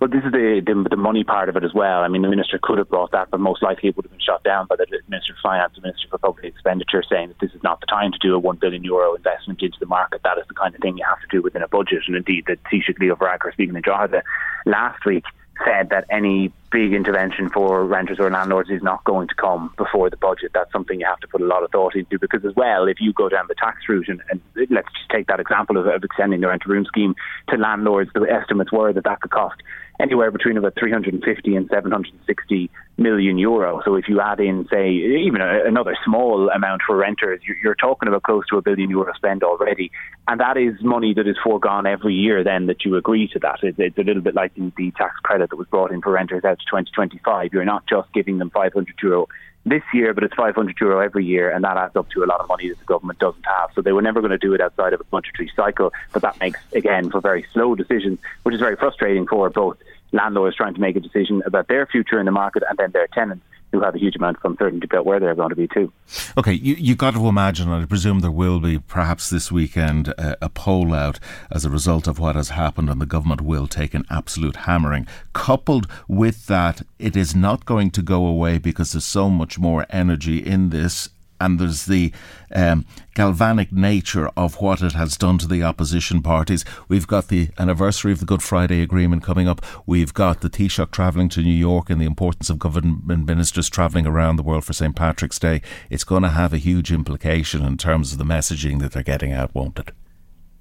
Well, 0.00 0.08
this 0.08 0.22
is 0.24 0.30
the, 0.30 0.62
the, 0.64 0.86
the 0.90 0.96
money 0.96 1.24
part 1.24 1.48
of 1.48 1.56
it 1.56 1.64
as 1.64 1.74
well. 1.74 2.02
I 2.02 2.08
mean, 2.08 2.22
the 2.22 2.28
minister 2.28 2.58
could 2.62 2.78
have 2.78 2.88
brought 2.88 3.10
that, 3.10 3.30
but 3.32 3.40
most 3.40 3.64
likely 3.64 3.88
it 3.88 3.96
would 3.96 4.04
have 4.04 4.12
been 4.12 4.20
shot 4.20 4.44
down 4.44 4.66
by 4.68 4.76
the 4.76 4.86
Minister 5.08 5.32
of 5.32 5.38
Finance 5.42 5.72
the 5.74 5.80
Minister 5.80 6.06
for 6.08 6.18
Public 6.18 6.44
Expenditure, 6.44 7.02
saying 7.02 7.28
that 7.28 7.38
this 7.40 7.52
is 7.52 7.62
not 7.64 7.80
the 7.80 7.86
time 7.86 8.12
to 8.12 8.18
do 8.18 8.32
a 8.32 8.38
one 8.38 8.56
billion 8.56 8.84
euro 8.84 9.16
investment 9.16 9.60
into 9.60 9.76
the 9.80 9.86
market. 9.86 10.20
That 10.22 10.38
is 10.38 10.44
the 10.46 10.54
kind 10.54 10.72
of 10.72 10.80
thing 10.80 10.98
you 10.98 11.04
have 11.04 11.20
to 11.20 11.26
do 11.30 11.42
within 11.42 11.62
a 11.62 11.68
budget. 11.68 12.04
And 12.06 12.14
indeed, 12.14 12.44
the 12.46 12.56
Taoiseach 12.70 13.00
Leo 13.00 13.16
Varadkar 13.16 13.52
speaking 13.52 13.74
in 13.74 13.82
Drogheda 13.82 14.22
last 14.66 15.04
week 15.04 15.24
said 15.64 15.90
that 15.90 16.04
any 16.10 16.52
big 16.70 16.92
intervention 16.92 17.48
for 17.48 17.84
renters 17.84 18.20
or 18.20 18.30
landlords 18.30 18.70
is 18.70 18.82
not 18.82 19.02
going 19.04 19.26
to 19.26 19.34
come 19.34 19.72
before 19.76 20.10
the 20.10 20.16
budget. 20.16 20.52
That's 20.54 20.70
something 20.70 21.00
you 21.00 21.06
have 21.06 21.18
to 21.20 21.26
put 21.28 21.40
a 21.40 21.46
lot 21.46 21.64
of 21.64 21.70
thought 21.70 21.96
into 21.96 22.20
because, 22.20 22.44
as 22.44 22.54
well, 22.54 22.86
if 22.86 23.00
you 23.00 23.12
go 23.12 23.28
down 23.28 23.46
the 23.48 23.54
tax 23.54 23.88
route, 23.88 24.08
and, 24.08 24.22
and 24.30 24.40
let's 24.70 24.88
just 24.92 25.10
take 25.10 25.26
that 25.26 25.40
example 25.40 25.76
of, 25.76 25.86
of 25.86 26.04
extending 26.04 26.40
the 26.40 26.46
rent 26.46 26.62
to 26.62 26.68
room 26.68 26.84
scheme 26.84 27.16
to 27.48 27.56
landlords, 27.56 28.10
the 28.14 28.22
estimates 28.30 28.70
were 28.70 28.92
that 28.92 29.04
that 29.04 29.20
could 29.20 29.30
cost 29.30 29.60
anywhere 30.00 30.30
between 30.30 30.56
about 30.56 30.74
350 30.78 31.56
and 31.56 31.68
760 31.68 32.70
million 32.96 33.38
euro. 33.38 33.80
So 33.84 33.94
if 33.96 34.08
you 34.08 34.20
add 34.20 34.40
in, 34.40 34.66
say, 34.70 34.90
even 34.90 35.40
a, 35.40 35.64
another 35.64 35.96
small 36.04 36.50
amount 36.50 36.82
for 36.86 36.96
renters, 36.96 37.40
you're, 37.44 37.56
you're, 37.62 37.74
talking 37.74 38.08
about 38.08 38.22
close 38.24 38.44
to 38.50 38.56
a 38.56 38.62
billion 38.62 38.90
euro 38.90 39.12
spend 39.14 39.42
already. 39.42 39.90
And 40.26 40.40
that 40.40 40.56
is 40.56 40.74
money 40.82 41.14
that 41.14 41.26
is 41.26 41.36
foregone 41.42 41.86
every 41.86 42.14
year 42.14 42.42
then 42.42 42.66
that 42.66 42.84
you 42.84 42.96
agree 42.96 43.28
to 43.32 43.38
that. 43.40 43.58
It's, 43.62 43.78
it's 43.78 43.98
a 43.98 44.02
little 44.02 44.22
bit 44.22 44.34
like 44.34 44.54
the, 44.54 44.72
the 44.76 44.90
tax 44.92 45.16
credit 45.22 45.50
that 45.50 45.56
was 45.56 45.68
brought 45.68 45.92
in 45.92 46.02
for 46.02 46.12
renters 46.12 46.44
out 46.44 46.58
to 46.58 46.64
2025. 46.66 47.52
You're 47.52 47.64
not 47.64 47.86
just 47.88 48.12
giving 48.12 48.38
them 48.38 48.50
500 48.50 48.94
euro 49.02 49.28
this 49.64 49.82
year, 49.92 50.14
but 50.14 50.24
it's 50.24 50.34
500 50.34 50.76
euro 50.80 51.00
every 51.00 51.24
year, 51.24 51.50
and 51.50 51.64
that 51.64 51.76
adds 51.76 51.96
up 51.96 52.08
to 52.10 52.24
a 52.24 52.26
lot 52.26 52.40
of 52.40 52.48
money 52.48 52.68
that 52.68 52.78
the 52.78 52.84
government 52.84 53.18
doesn't 53.18 53.44
have. 53.44 53.70
So 53.74 53.82
they 53.82 53.92
were 53.92 54.02
never 54.02 54.20
going 54.20 54.30
to 54.30 54.38
do 54.38 54.54
it 54.54 54.60
outside 54.60 54.92
of 54.92 55.00
a 55.00 55.04
budgetary 55.04 55.50
cycle, 55.54 55.92
but 56.12 56.22
that 56.22 56.38
makes, 56.40 56.60
again, 56.72 57.10
for 57.10 57.20
very 57.20 57.44
slow 57.52 57.74
decisions, 57.74 58.18
which 58.44 58.54
is 58.54 58.60
very 58.60 58.76
frustrating 58.76 59.26
for 59.26 59.50
both 59.50 59.76
landlords 60.12 60.56
trying 60.56 60.74
to 60.74 60.80
make 60.80 60.96
a 60.96 61.00
decision 61.00 61.42
about 61.44 61.68
their 61.68 61.86
future 61.86 62.18
in 62.18 62.26
the 62.26 62.32
market 62.32 62.62
and 62.68 62.78
then 62.78 62.90
their 62.92 63.06
tenants 63.08 63.44
who 63.72 63.80
have 63.80 63.94
a 63.94 63.98
huge 63.98 64.16
amount 64.16 64.36
of 64.38 64.50
uncertainty 64.50 64.86
about 64.90 65.04
where 65.04 65.20
they're 65.20 65.34
going 65.34 65.50
to 65.50 65.56
be 65.56 65.68
too. 65.68 65.92
Okay, 66.36 66.52
you 66.52 66.74
you 66.74 66.94
got 66.94 67.14
to 67.14 67.26
imagine, 67.26 67.70
and 67.70 67.82
I 67.82 67.86
presume 67.86 68.20
there 68.20 68.30
will 68.30 68.60
be 68.60 68.78
perhaps 68.78 69.30
this 69.30 69.52
weekend 69.52 70.14
a 70.18 70.48
poll 70.48 70.94
out 70.94 71.18
as 71.50 71.64
a 71.64 71.70
result 71.70 72.06
of 72.06 72.18
what 72.18 72.36
has 72.36 72.50
happened, 72.50 72.88
and 72.88 73.00
the 73.00 73.06
government 73.06 73.40
will 73.40 73.66
take 73.66 73.94
an 73.94 74.04
absolute 74.10 74.56
hammering. 74.56 75.06
Coupled 75.32 75.86
with 76.06 76.46
that, 76.46 76.82
it 76.98 77.16
is 77.16 77.34
not 77.34 77.66
going 77.66 77.90
to 77.90 78.02
go 78.02 78.26
away 78.26 78.58
because 78.58 78.92
there's 78.92 79.04
so 79.04 79.28
much 79.28 79.58
more 79.58 79.86
energy 79.90 80.38
in 80.38 80.70
this 80.70 81.10
and 81.40 81.58
there's 81.58 81.86
the 81.86 82.12
um, 82.54 82.84
galvanic 83.14 83.72
nature 83.72 84.28
of 84.36 84.60
what 84.60 84.82
it 84.82 84.92
has 84.92 85.16
done 85.16 85.38
to 85.38 85.48
the 85.48 85.62
opposition 85.62 86.22
parties. 86.22 86.64
We've 86.88 87.06
got 87.06 87.28
the 87.28 87.48
anniversary 87.58 88.12
of 88.12 88.20
the 88.20 88.26
Good 88.26 88.42
Friday 88.42 88.82
Agreement 88.82 89.22
coming 89.22 89.48
up. 89.48 89.64
We've 89.86 90.14
got 90.14 90.40
the 90.40 90.50
Taoiseach 90.50 90.90
travelling 90.90 91.28
to 91.30 91.42
New 91.42 91.50
York 91.50 91.90
and 91.90 92.00
the 92.00 92.06
importance 92.06 92.50
of 92.50 92.58
government 92.58 93.26
ministers 93.26 93.68
travelling 93.68 94.06
around 94.06 94.36
the 94.36 94.42
world 94.42 94.64
for 94.64 94.72
St. 94.72 94.94
Patrick's 94.94 95.38
Day. 95.38 95.62
It's 95.90 96.04
going 96.04 96.22
to 96.22 96.30
have 96.30 96.52
a 96.52 96.58
huge 96.58 96.92
implication 96.92 97.64
in 97.64 97.76
terms 97.76 98.12
of 98.12 98.18
the 98.18 98.24
messaging 98.24 98.80
that 98.80 98.92
they're 98.92 99.02
getting 99.02 99.32
out, 99.32 99.54
won't 99.54 99.78
it? 99.78 99.90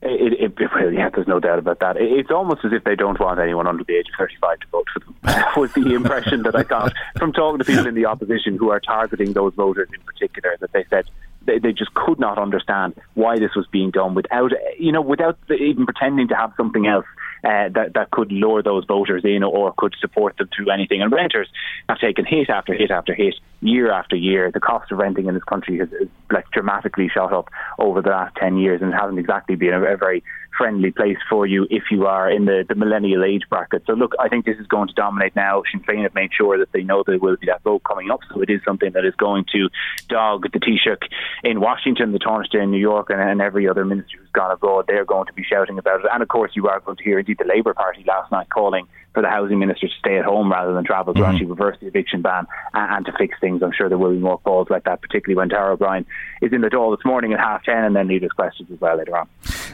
It, 0.01 0.33
it, 0.33 0.53
it 0.59 0.69
will, 0.75 0.93
yeah, 0.93 1.09
there's 1.09 1.27
no 1.27 1.39
doubt 1.39 1.57
about 1.57 1.79
that. 1.79 1.97
It, 1.97 2.11
it's 2.11 2.29
almost 2.29 2.63
as 2.63 2.71
if 2.71 2.83
they 2.83 2.95
don't 2.95 3.19
want 3.19 3.39
anyone 3.39 3.65
under 3.65 3.83
the 3.83 3.95
age 3.95 4.07
of 4.09 4.15
35 4.19 4.59
to 4.59 4.67
vote 4.67 4.87
for 4.93 4.99
them. 4.99 5.15
That 5.23 5.57
was 5.57 5.73
the 5.73 5.95
impression 5.95 6.43
that 6.43 6.55
I 6.55 6.63
got 6.63 6.93
from 7.17 7.33
talking 7.33 7.57
to 7.59 7.65
people 7.65 7.87
in 7.87 7.95
the 7.95 8.05
opposition 8.05 8.57
who 8.57 8.69
are 8.69 8.79
targeting 8.79 9.33
those 9.33 9.53
voters 9.55 9.89
in 9.93 10.01
particular, 10.01 10.55
that 10.59 10.71
they 10.71 10.85
said 10.89 11.09
they, 11.45 11.57
they 11.57 11.73
just 11.73 11.93
could 11.95 12.19
not 12.19 12.37
understand 12.37 12.93
why 13.15 13.39
this 13.39 13.55
was 13.55 13.65
being 13.71 13.89
done 13.89 14.13
without, 14.13 14.51
you 14.77 14.91
know, 14.91 15.01
without 15.01 15.39
even 15.49 15.85
pretending 15.85 16.27
to 16.27 16.35
have 16.35 16.53
something 16.57 16.85
else 16.85 17.05
uh, 17.47 17.69
that 17.77 17.89
that 17.97 18.11
could 18.11 18.31
lure 18.31 18.61
those 18.61 18.85
voters 18.85 19.23
in 19.23 19.41
or 19.43 19.73
could 19.77 19.95
support 19.99 20.35
them 20.37 20.49
through 20.53 20.69
anything. 20.77 21.01
And 21.01 21.11
renters 21.11 21.49
have 21.89 21.99
taken 21.99 22.25
hit 22.25 22.49
after 22.49 22.73
hit 22.81 22.91
after 22.91 23.13
hit, 23.13 23.35
year 23.61 23.91
after 23.99 24.15
year. 24.15 24.51
The 24.51 24.59
cost 24.59 24.91
of 24.91 24.97
renting 24.97 25.27
in 25.27 25.33
this 25.33 25.43
country 25.43 25.75
has, 25.79 25.89
has 25.99 26.09
like 26.29 26.49
dramatically 26.51 27.09
shot 27.15 27.31
up 27.31 27.47
over 27.79 28.01
the 28.01 28.09
last 28.09 28.35
ten 28.35 28.57
years, 28.57 28.81
and 28.81 28.93
hasn't 28.93 29.19
exactly 29.19 29.55
been 29.55 29.73
a, 29.73 29.81
a 29.95 29.97
very 29.97 30.23
friendly 30.57 30.91
place 30.91 31.17
for 31.29 31.45
you 31.45 31.67
if 31.69 31.83
you 31.91 32.07
are 32.07 32.31
in 32.31 32.45
the, 32.45 32.65
the 32.67 32.73
millennial 32.73 33.23
age 33.23 33.43
bracket. 33.47 33.83
So 33.85 33.93
look, 33.93 34.13
I 34.19 34.27
think 34.27 34.45
this 34.45 34.57
is 34.57 34.65
going 34.65 34.87
to 34.87 34.93
dominate 34.95 35.35
now. 35.35 35.61
Sinn 35.71 35.81
Féin 35.81 36.01
have 36.01 36.15
made 36.15 36.31
sure 36.33 36.57
that 36.57 36.71
they 36.71 36.81
know 36.81 37.03
there 37.05 37.19
will 37.19 37.37
be 37.37 37.45
that 37.45 37.61
vote 37.61 37.83
coming 37.83 38.09
up, 38.09 38.21
so 38.29 38.41
it 38.41 38.49
is 38.49 38.59
something 38.65 38.91
that 38.93 39.05
is 39.05 39.13
going 39.15 39.45
to 39.53 39.69
dog 40.09 40.51
the 40.51 40.59
Taoiseach 40.59 41.03
in 41.43 41.61
Washington, 41.61 42.11
the 42.11 42.19
Taoiseach 42.19 42.55
in 42.55 42.71
New 42.71 42.79
York, 42.79 43.11
and, 43.11 43.21
and 43.21 43.39
every 43.39 43.69
other 43.69 43.85
minister 43.85 44.17
who's 44.17 44.29
gone 44.31 44.51
abroad. 44.51 44.85
They're 44.87 45.05
going 45.05 45.27
to 45.27 45.33
be 45.33 45.43
shouting 45.43 45.77
about 45.77 45.99
it, 46.01 46.07
and 46.11 46.23
of 46.23 46.29
course 46.29 46.51
you 46.55 46.67
are 46.67 46.79
going 46.79 46.97
to 46.97 47.03
hear 47.03 47.19
indeed 47.19 47.36
the 47.37 47.45
Labour 47.45 47.73
Party 47.73 48.03
last 48.07 48.31
night 48.31 48.49
calling 48.49 48.87
for 49.17 49.23
the 49.23 49.29
housing 49.29 49.57
minister 49.57 49.87
to 49.87 49.93
stay 49.97 50.19
at 50.19 50.25
home 50.25 50.51
rather 50.51 50.75
than 50.75 50.85
travel 50.85 51.11
to 51.11 51.19
mm-hmm. 51.19 51.31
actually 51.31 51.47
reverse 51.47 51.75
the 51.81 51.87
eviction 51.87 52.21
ban 52.21 52.45
and, 52.75 52.97
and, 52.97 53.05
to 53.07 53.11
fix 53.17 53.35
things. 53.41 53.63
I'm 53.63 53.71
sure 53.75 53.89
there 53.89 53.97
will 53.97 54.11
be 54.11 54.19
more 54.19 54.37
calls 54.37 54.69
like 54.69 54.83
that, 54.83 55.01
particularly 55.01 55.35
when 55.35 55.47
Darragh 55.47 55.73
O'Brien 55.73 56.05
is 56.39 56.53
in 56.53 56.61
the 56.61 56.67
Dáil 56.67 56.95
this 56.95 57.03
morning 57.03 57.33
at 57.33 57.39
half 57.39 57.63
ten 57.63 57.83
and 57.83 57.95
then 57.95 58.07
leaders' 58.07 58.31
questions 58.33 58.69
as 58.71 58.79
well 58.79 58.95
later 58.95 59.17
on. 59.17 59.27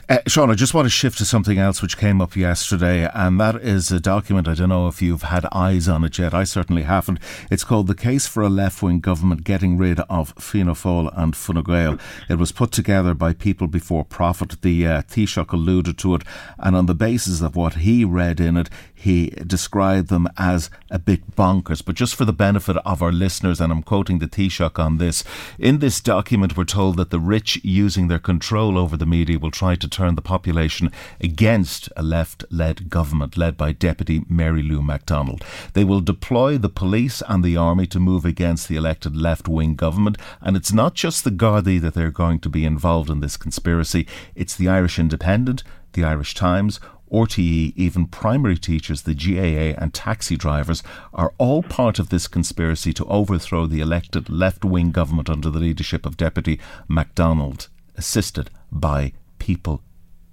Uh, 0.08 0.20
Sean, 0.28 0.50
I 0.50 0.54
just 0.54 0.74
want 0.74 0.86
to 0.86 0.90
shift 0.90 1.18
to 1.18 1.26
something 1.26 1.58
else 1.58 1.82
which 1.82 1.98
came 1.98 2.22
up 2.22 2.38
yesterday, 2.38 3.10
and 3.14 3.38
that 3.42 3.56
is 3.56 3.92
a 3.92 4.00
document. 4.00 4.48
I 4.48 4.54
don't 4.54 4.70
know 4.70 4.88
if 4.88 5.02
you've 5.02 5.24
had 5.24 5.46
eyes 5.52 5.90
on 5.90 6.06
it 6.06 6.18
yet. 6.18 6.34
I 6.34 6.46
certainly 6.46 6.84
haven't. 6.84 7.20
It's 7.52 7.66
called 7.66 7.88
The 7.88 7.96
Case 7.96 8.28
for 8.28 8.44
a 8.44 8.50
Left 8.50 8.82
Wing 8.82 9.02
Government 9.02 9.44
Getting 9.44 9.78
Rid 9.78 10.00
of 10.02 10.34
Fianna 10.40 10.74
Fáil 10.74 11.12
and 11.18 11.36
Fine 11.36 11.64
Gael. 11.64 11.98
It 12.30 12.36
was 12.36 12.54
put 12.54 12.72
together 12.72 13.14
by 13.14 13.34
People 13.34 13.68
Before 13.68 14.06
Profit. 14.06 14.62
The 14.62 14.88
uh, 14.88 15.02
Taoiseach 15.02 15.52
alluded 15.52 15.98
to 16.00 16.16
it, 16.16 16.24
and 16.60 16.78
on 16.78 16.86
the 16.86 16.96
basis 16.96 17.42
of 17.42 17.58
what 17.58 17.76
he 17.76 18.06
read 18.06 18.40
in 18.40 18.58
it, 18.58 18.70
he 19.04 19.32
described 19.46 20.08
them 20.08 20.30
as 20.38 20.70
a 20.90 20.98
bit 20.98 21.36
bonkers. 21.36 21.84
But 21.84 21.96
just 21.96 22.16
for 22.16 22.24
the 22.24 22.32
benefit 22.32 22.78
of 22.78 23.02
our 23.02 23.12
listeners, 23.12 23.60
and 23.60 23.70
I'm 23.70 23.84
quoting 23.84 24.20
the 24.20 24.28
Taoiseach 24.28 24.80
on 24.80 24.98
this, 24.98 25.26
in 25.60 25.80
this 25.80 26.00
document 26.00 26.56
we're 26.56 26.64
told 26.64 26.96
that 26.96 27.10
the 27.10 27.20
rich 27.20 27.60
using 27.66 28.08
their 28.08 28.18
control 28.20 28.78
over 28.78 28.96
the 28.96 29.06
media 29.06 29.38
will 29.38 29.52
try 29.52 29.76
to 29.76 29.90
turn 29.90 30.16
the 30.16 30.22
population 30.22 30.90
against 31.20 31.90
a 31.98 32.02
left-led 32.02 32.90
government 32.90 33.36
led 33.36 33.58
by 33.58 33.74
Deputy 33.74 34.22
Mary 34.30 34.64
Lou 34.64 34.82
McDonald. 34.82 35.44
They 35.74 35.84
will 35.84 36.00
deploy 36.00 36.58
the 36.58 36.70
police 36.70 37.22
and 37.28 37.44
the 37.44 37.58
army 37.58 37.88
to 37.88 38.00
move 38.00 38.24
against 38.24 38.70
the 38.70 38.78
elected 38.78 39.18
left-wing 39.18 39.76
government, 39.76 40.18
and 40.40 40.56
it's 40.56 40.72
not 40.72 40.94
just 40.94 41.26
the 41.26 41.30
Gardaí 41.30 41.82
that 41.82 41.94
they're 41.94 42.10
going 42.10 42.40
to 42.40 42.50
be 42.50 42.64
involved 42.64 43.10
in 43.10 43.20
this 43.20 43.36
conspiracy, 43.36 44.08
it's 44.34 44.56
the 44.56 44.70
Irish 44.70 44.98
Independent, 44.98 45.62
the 45.92 46.04
Irish 46.04 46.34
Times, 46.34 46.80
RTE, 47.14 47.74
even 47.76 48.08
primary 48.08 48.58
teachers, 48.58 49.04
the 49.04 49.14
GAA, 49.14 49.80
and 49.80 49.94
taxi 49.94 50.36
drivers 50.36 50.82
are 51.14 51.34
all 51.38 51.62
part 51.62 52.00
of 52.00 52.10
this 52.10 52.28
conspiracy 52.28 52.92
to 52.94 53.06
overthrow 53.06 53.68
the 53.68 53.82
elected 53.82 54.30
left 54.30 54.66
wing 54.66 54.92
government 54.92 55.30
under 55.30 55.50
the 55.50 55.60
leadership 55.60 56.06
of 56.06 56.18
Deputy 56.18 56.60
McDonald, 56.88 57.68
assisted 57.96 58.50
by 58.72 59.14
people 59.38 59.84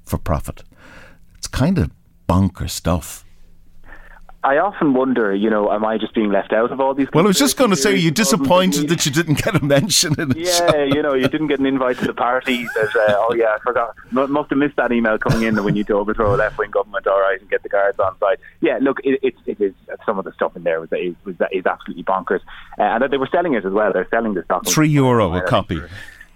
for 0.04 0.16
profit. 0.16 0.62
It's 1.36 1.46
kind 1.46 1.78
of 1.78 1.90
bonker 2.26 2.68
stuff. 2.68 3.24
I 4.42 4.56
often 4.56 4.94
wonder, 4.94 5.34
you 5.34 5.50
know, 5.50 5.70
am 5.70 5.84
I 5.84 5.98
just 5.98 6.14
being 6.14 6.30
left 6.30 6.54
out 6.54 6.72
of 6.72 6.80
all 6.80 6.94
these? 6.94 7.08
Well, 7.12 7.24
I 7.24 7.28
was 7.28 7.38
just 7.38 7.58
going 7.58 7.70
to 7.70 7.76
say, 7.76 7.94
you're 7.94 8.10
disappointed 8.10 8.88
that 8.88 9.04
you 9.04 9.12
didn't 9.12 9.42
get 9.44 9.54
a 9.54 9.62
mention 9.62 10.18
in 10.18 10.30
it. 10.30 10.38
Yeah, 10.38 10.84
you 10.84 11.02
know, 11.02 11.12
you 11.12 11.28
didn't 11.28 11.48
get 11.48 11.60
an 11.60 11.66
invite 11.66 11.98
to 11.98 12.06
the 12.06 12.14
party. 12.14 12.66
uh, 12.74 12.86
oh 13.08 13.34
yeah, 13.36 13.54
I 13.54 13.58
forgot. 13.62 13.94
Must 14.12 14.48
have 14.48 14.58
missed 14.58 14.76
that 14.76 14.92
email 14.92 15.18
coming 15.18 15.42
in 15.42 15.56
that 15.56 15.62
we 15.62 15.72
need 15.72 15.88
to 15.88 15.94
overthrow 15.94 16.34
a 16.34 16.36
left-wing 16.36 16.70
government, 16.70 17.06
all 17.06 17.20
right, 17.20 17.38
and 17.38 17.50
get 17.50 17.62
the 17.62 17.68
guards 17.68 17.98
on 17.98 18.18
side. 18.18 18.38
Yeah, 18.62 18.78
look, 18.80 19.00
it, 19.04 19.20
it, 19.22 19.34
it 19.44 19.60
is 19.60 19.74
some 20.06 20.18
of 20.18 20.24
the 20.24 20.32
stuff 20.32 20.56
in 20.56 20.62
there 20.62 20.80
was 20.80 20.90
is, 20.92 21.14
was, 21.26 21.36
is 21.52 21.66
absolutely 21.66 22.04
bonkers, 22.04 22.40
uh, 22.78 22.82
and 22.82 23.02
that 23.02 23.10
they 23.10 23.18
were 23.18 23.28
selling 23.30 23.52
it 23.54 23.66
as 23.66 23.72
well. 23.72 23.92
They're 23.92 24.08
selling 24.10 24.32
the 24.32 24.44
stock. 24.44 24.66
Three 24.66 24.88
euro 24.88 25.34
a 25.34 25.42
copy 25.42 25.82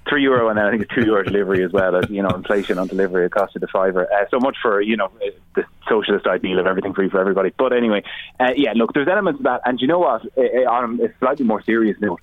three 0.09 0.23
euro 0.23 0.49
and 0.49 0.59
then 0.59 0.67
I 0.67 0.71
think 0.71 0.83
it's 0.83 0.95
two 0.95 1.05
euro 1.05 1.23
delivery 1.23 1.65
as 1.65 1.73
well. 1.73 1.97
As 1.97 2.09
you 2.11 2.23
know, 2.23 2.31
inflation 2.31 2.79
on 2.79 2.89
delivery 2.89 3.27
it 3.27 3.33
costed 3.33 3.63
a 3.63 3.67
fiver. 3.69 4.11
Uh, 4.13 4.27
so 4.31 4.39
much 4.39 4.57
for 4.61 4.81
you 4.81 4.97
know 4.97 5.11
the 5.55 5.65
socialist 5.89 6.27
ideal 6.27 6.59
of 6.59 6.67
everything 6.67 6.95
free 6.95 7.09
for 7.09 7.21
everybody. 7.21 7.53
But 7.57 7.73
anyway, 7.73 8.03
uh, 8.41 8.53
yeah, 8.57 8.73
look, 8.75 8.93
there's 8.95 9.09
elements 9.09 9.41
of 9.41 9.45
that, 9.45 9.63
and 9.65 9.81
you 9.81 9.87
know 9.87 10.01
what? 10.01 10.23
Uh, 10.37 10.43
uh, 10.43 10.71
on 10.71 11.01
a 11.01 11.09
slightly 11.19 11.45
more 11.45 11.63
serious 11.63 11.97
note. 12.01 12.21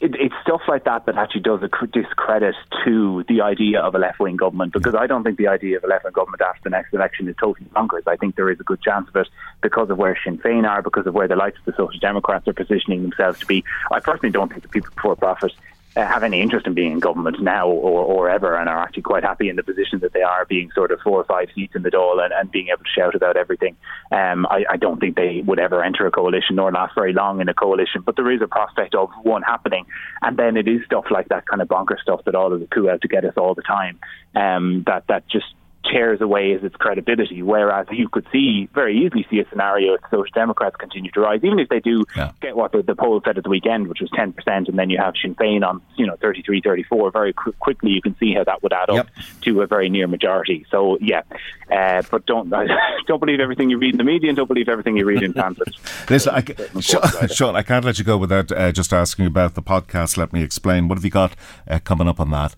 It, 0.00 0.14
it's 0.18 0.34
stuff 0.42 0.62
like 0.66 0.84
that 0.84 1.04
that 1.04 1.18
actually 1.18 1.42
does 1.42 1.62
a 1.62 1.86
discredit 1.88 2.54
to 2.86 3.22
the 3.28 3.42
idea 3.42 3.80
of 3.80 3.94
a 3.94 3.98
left 3.98 4.18
wing 4.18 4.36
government 4.36 4.72
because 4.72 4.94
I 4.94 5.06
don't 5.06 5.24
think 5.24 5.36
the 5.36 5.48
idea 5.48 5.76
of 5.76 5.84
a 5.84 5.88
left 5.88 6.04
wing 6.04 6.14
government 6.14 6.40
after 6.40 6.62
the 6.64 6.70
next 6.70 6.94
election 6.94 7.28
is 7.28 7.36
totally 7.38 7.68
bonkers. 7.76 8.04
I 8.06 8.16
think 8.16 8.36
there 8.36 8.50
is 8.50 8.58
a 8.60 8.64
good 8.64 8.80
chance 8.80 9.08
of 9.08 9.16
it 9.16 9.28
because 9.60 9.90
of 9.90 9.98
where 9.98 10.18
Sinn 10.24 10.38
Féin 10.38 10.66
are, 10.66 10.80
because 10.80 11.06
of 11.06 11.12
where 11.12 11.28
the 11.28 11.36
likes 11.36 11.58
of 11.58 11.66
the 11.66 11.72
Social 11.72 12.00
Democrats 12.00 12.48
are 12.48 12.54
positioning 12.54 13.02
themselves 13.02 13.40
to 13.40 13.46
be. 13.46 13.62
I 13.90 14.00
personally 14.00 14.32
don't 14.32 14.48
think 14.48 14.62
the 14.62 14.70
people 14.70 14.90
before 14.94 15.16
profit 15.16 15.52
uh, 15.52 15.56
have 15.96 16.22
any 16.22 16.40
interest 16.40 16.66
in 16.66 16.74
being 16.74 16.92
in 16.92 16.98
government 17.00 17.40
now 17.42 17.68
or, 17.68 18.04
or 18.04 18.30
ever 18.30 18.56
and 18.56 18.68
are 18.68 18.78
actually 18.78 19.02
quite 19.02 19.24
happy 19.24 19.48
in 19.48 19.56
the 19.56 19.62
position 19.62 19.98
that 20.00 20.12
they 20.12 20.22
are, 20.22 20.44
being 20.44 20.70
sort 20.72 20.92
of 20.92 21.00
four 21.00 21.20
or 21.20 21.24
five 21.24 21.48
seats 21.54 21.74
in 21.74 21.82
the 21.82 21.90
Dáil 21.90 22.22
and, 22.24 22.32
and 22.32 22.50
being 22.50 22.68
able 22.68 22.84
to 22.84 22.90
shout 22.90 23.14
about 23.14 23.36
everything. 23.36 23.76
Um, 24.12 24.46
I, 24.46 24.64
I 24.70 24.76
don't 24.76 25.00
think 25.00 25.16
they 25.16 25.42
would 25.44 25.58
ever 25.58 25.82
enter 25.82 26.06
a 26.06 26.10
coalition 26.10 26.56
nor 26.56 26.70
last 26.70 26.94
very 26.94 27.12
long 27.12 27.40
in 27.40 27.48
a 27.48 27.54
coalition, 27.54 28.02
but 28.02 28.16
there 28.16 28.30
is 28.30 28.40
a 28.40 28.46
prospect 28.46 28.94
of 28.94 29.10
one 29.22 29.42
happening. 29.42 29.86
And 30.22 30.36
then 30.36 30.56
it 30.56 30.68
is 30.68 30.84
stuff 30.84 31.06
like 31.10 31.28
that 31.28 31.46
kind 31.46 31.60
of 31.60 31.68
bonker 31.68 31.98
stuff 32.00 32.24
that 32.24 32.34
all 32.34 32.52
of 32.52 32.60
the 32.60 32.66
coup 32.66 32.88
out 32.88 33.02
to 33.02 33.08
get 33.08 33.24
us 33.24 33.34
all 33.36 33.54
the 33.54 33.62
time 33.62 33.98
um, 34.36 34.84
that, 34.86 35.06
that 35.08 35.28
just 35.28 35.46
tears 35.84 36.20
away 36.20 36.52
as 36.52 36.62
its 36.62 36.76
credibility. 36.76 37.42
Whereas 37.42 37.86
you 37.90 38.08
could 38.08 38.26
see 38.32 38.68
very 38.74 39.04
easily 39.04 39.26
see 39.30 39.40
a 39.40 39.48
scenario 39.48 39.94
if 39.94 40.00
Social 40.10 40.32
Democrats 40.34 40.76
continue 40.76 41.10
to 41.12 41.20
rise, 41.20 41.40
even 41.42 41.58
if 41.58 41.68
they 41.68 41.80
do 41.80 42.04
yeah. 42.16 42.32
get 42.40 42.56
what 42.56 42.72
the, 42.72 42.82
the 42.82 42.94
poll 42.94 43.20
said 43.24 43.38
at 43.38 43.44
the 43.44 43.50
weekend, 43.50 43.88
which 43.88 44.00
was 44.00 44.10
10%, 44.10 44.34
and 44.68 44.78
then 44.78 44.90
you 44.90 44.98
have 44.98 45.14
Sinn 45.20 45.34
Féin 45.34 45.66
on 45.66 45.80
you 45.96 46.06
know 46.06 46.16
33, 46.20 46.60
34. 46.60 47.10
Very 47.10 47.32
qu- 47.32 47.52
quickly, 47.52 47.90
you 47.90 48.02
can 48.02 48.16
see 48.18 48.34
how 48.34 48.44
that 48.44 48.62
would 48.62 48.72
add 48.72 48.90
up 48.90 48.96
yep. 48.96 49.08
to 49.42 49.62
a 49.62 49.66
very 49.66 49.88
near 49.88 50.06
majority. 50.06 50.66
So 50.70 50.98
yeah, 51.00 51.22
uh, 51.70 52.02
but 52.10 52.26
don't 52.26 52.50
don't 53.06 53.20
believe 53.20 53.40
everything 53.40 53.70
you 53.70 53.78
read 53.78 53.94
in 53.94 53.98
the 53.98 54.04
media, 54.04 54.30
and 54.30 54.36
don't 54.36 54.48
believe 54.48 54.68
everything 54.68 54.96
you 54.96 55.06
read 55.06 55.22
in 55.22 55.32
pamphlets. 55.40 55.78
Listen, 56.08 56.34
I, 56.34 56.80
Sean, 56.80 57.28
Sean, 57.28 57.56
I 57.56 57.62
can't 57.62 57.84
let 57.84 57.98
you 57.98 58.04
go 58.04 58.16
without 58.16 58.52
uh, 58.52 58.72
just 58.72 58.92
asking 58.92 59.26
about 59.26 59.54
the 59.54 59.62
podcast. 59.62 60.16
Let 60.16 60.32
me 60.32 60.42
explain. 60.42 60.88
What 60.88 60.98
have 60.98 61.04
you 61.04 61.10
got 61.10 61.34
uh, 61.68 61.78
coming 61.80 62.08
up 62.08 62.20
on 62.20 62.30
that? 62.30 62.56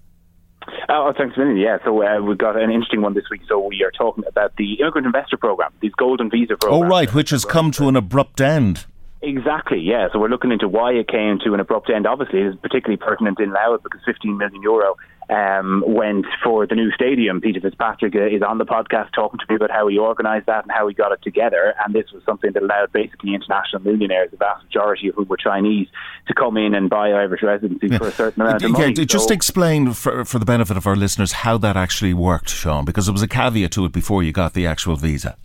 Oh, 0.89 1.13
thanks 1.17 1.37
a 1.37 1.41
million. 1.41 1.57
Yeah, 1.57 1.79
so 1.85 2.03
uh, 2.03 2.21
we've 2.21 2.39
got 2.39 2.57
an 2.57 2.71
interesting 2.71 3.03
one 3.03 3.15
this 3.15 3.25
week. 3.31 3.43
So 3.49 3.59
we 3.59 3.83
are 3.85 3.91
talking 3.91 4.25
about 4.27 4.57
the 4.57 4.75
immigrant 4.75 5.07
investor 5.07 5.37
program, 5.37 5.73
these 5.81 5.93
golden 5.93 6.31
visa 6.31 6.57
programs. 6.57 6.85
Oh, 6.85 6.87
right, 6.87 7.13
which 7.13 7.31
has 7.31 7.45
come 7.45 7.71
to 7.73 7.89
an 7.89 7.97
abrupt 7.97 8.41
end. 8.41 8.87
Exactly, 9.23 9.79
yeah. 9.79 10.09
So 10.13 10.19
we're 10.19 10.29
looking 10.29 10.51
into 10.51 10.67
why 10.67 10.93
it 10.93 11.07
came 11.07 11.39
to 11.45 11.55
an 11.55 11.61
abrupt 11.61 11.89
end. 11.91 12.07
Obviously, 12.07 12.41
it's 12.41 12.59
particularly 12.61 12.97
pertinent 12.97 13.39
in 13.39 13.53
Louth 13.53 13.83
because 13.85 14.01
15 14.05 14.37
million 14.37 14.61
euro 14.63 14.97
um, 15.31 15.85
went 15.87 16.27
for 16.43 16.67
the 16.67 16.75
new 16.75 16.91
stadium. 16.91 17.41
Peter 17.41 17.61
Fitzpatrick 17.61 18.17
uh, 18.17 18.27
is 18.27 18.43
on 18.43 18.59
the 18.59 18.65
podcast 18.65 19.13
talking 19.15 19.39
to 19.39 19.47
me 19.49 19.55
about 19.55 19.71
how 19.71 19.87
he 19.87 19.97
organised 19.97 20.47
that 20.47 20.65
and 20.65 20.73
how 20.73 20.89
he 20.89 20.95
got 20.95 21.13
it 21.13 21.23
together. 21.23 21.73
And 21.85 21.95
this 21.95 22.11
was 22.13 22.25
something 22.25 22.51
that 22.53 22.65
allowed 22.65 22.93
basically 22.93 23.33
international 23.33 23.83
millionaires, 23.83 24.33
the 24.33 24.39
vast 24.39 24.65
majority 24.65 25.09
of 25.09 25.15
whom 25.15 25.29
were 25.29 25.37
Chinese, 25.37 25.87
to 26.27 26.35
come 26.35 26.57
in 26.57 26.75
and 26.75 26.91
buy 26.91 27.11
Irish 27.11 27.43
residency 27.43 27.89
yeah. 27.89 27.99
for 27.99 28.09
a 28.09 28.13
certain 28.13 28.43
amount 28.43 28.65
of 28.65 28.71
money. 28.73 28.95
Yeah, 28.97 29.05
just 29.05 29.29
so, 29.29 29.35
explain 29.35 29.93
for, 29.93 30.25
for 30.25 30.41
the 30.41 30.45
benefit 30.45 30.77
of 30.77 30.87
our 30.87 30.97
listeners 30.97 31.33
how 31.33 31.59
that 31.59 31.77
actually 31.77 32.13
worked, 32.13 32.49
Sean, 32.49 32.85
because 32.85 33.07
there 33.07 33.13
was 33.13 33.23
a 33.23 33.29
caveat 33.29 33.71
to 33.73 33.85
it 33.85 33.93
before 33.93 34.25
you 34.25 34.33
got 34.33 34.55
the 34.55 34.67
actual 34.67 34.97
visa. 34.97 35.37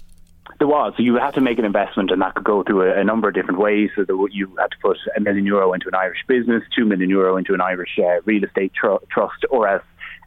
There 0.60 0.68
was. 0.68 0.94
So 0.98 1.04
you 1.04 1.16
had 1.16 1.34
to 1.36 1.42
make 1.42 1.60
an 1.60 1.66
investment, 1.66 2.12
and 2.12 2.22
that 2.22 2.36
could 2.36 2.44
go 2.44 2.64
through 2.64 2.92
a, 2.92 3.00
a 3.00 3.04
number 3.04 3.28
of 3.28 3.36
different 3.36 3.60
ways. 3.60 3.90
So 3.96 4.28
you 4.32 4.56
had 4.58 4.72
to 4.72 4.78
put 4.82 4.98
a 5.16 5.20
million 5.20 5.46
euro 5.46 5.74
into 5.74 5.88
an 5.88 5.96
Irish 5.96 6.20
business, 6.28 6.64
two 6.76 6.86
million 6.86 7.10
euro 7.10 7.38
into 7.38 7.54
an 7.54 7.62
Irish 7.62 8.00
uh, 8.00 8.22
real 8.26 8.44
estate 8.44 8.74
tr- 8.74 9.04
trust, 9.12 9.46
or 9.50 9.68
else 9.68 9.84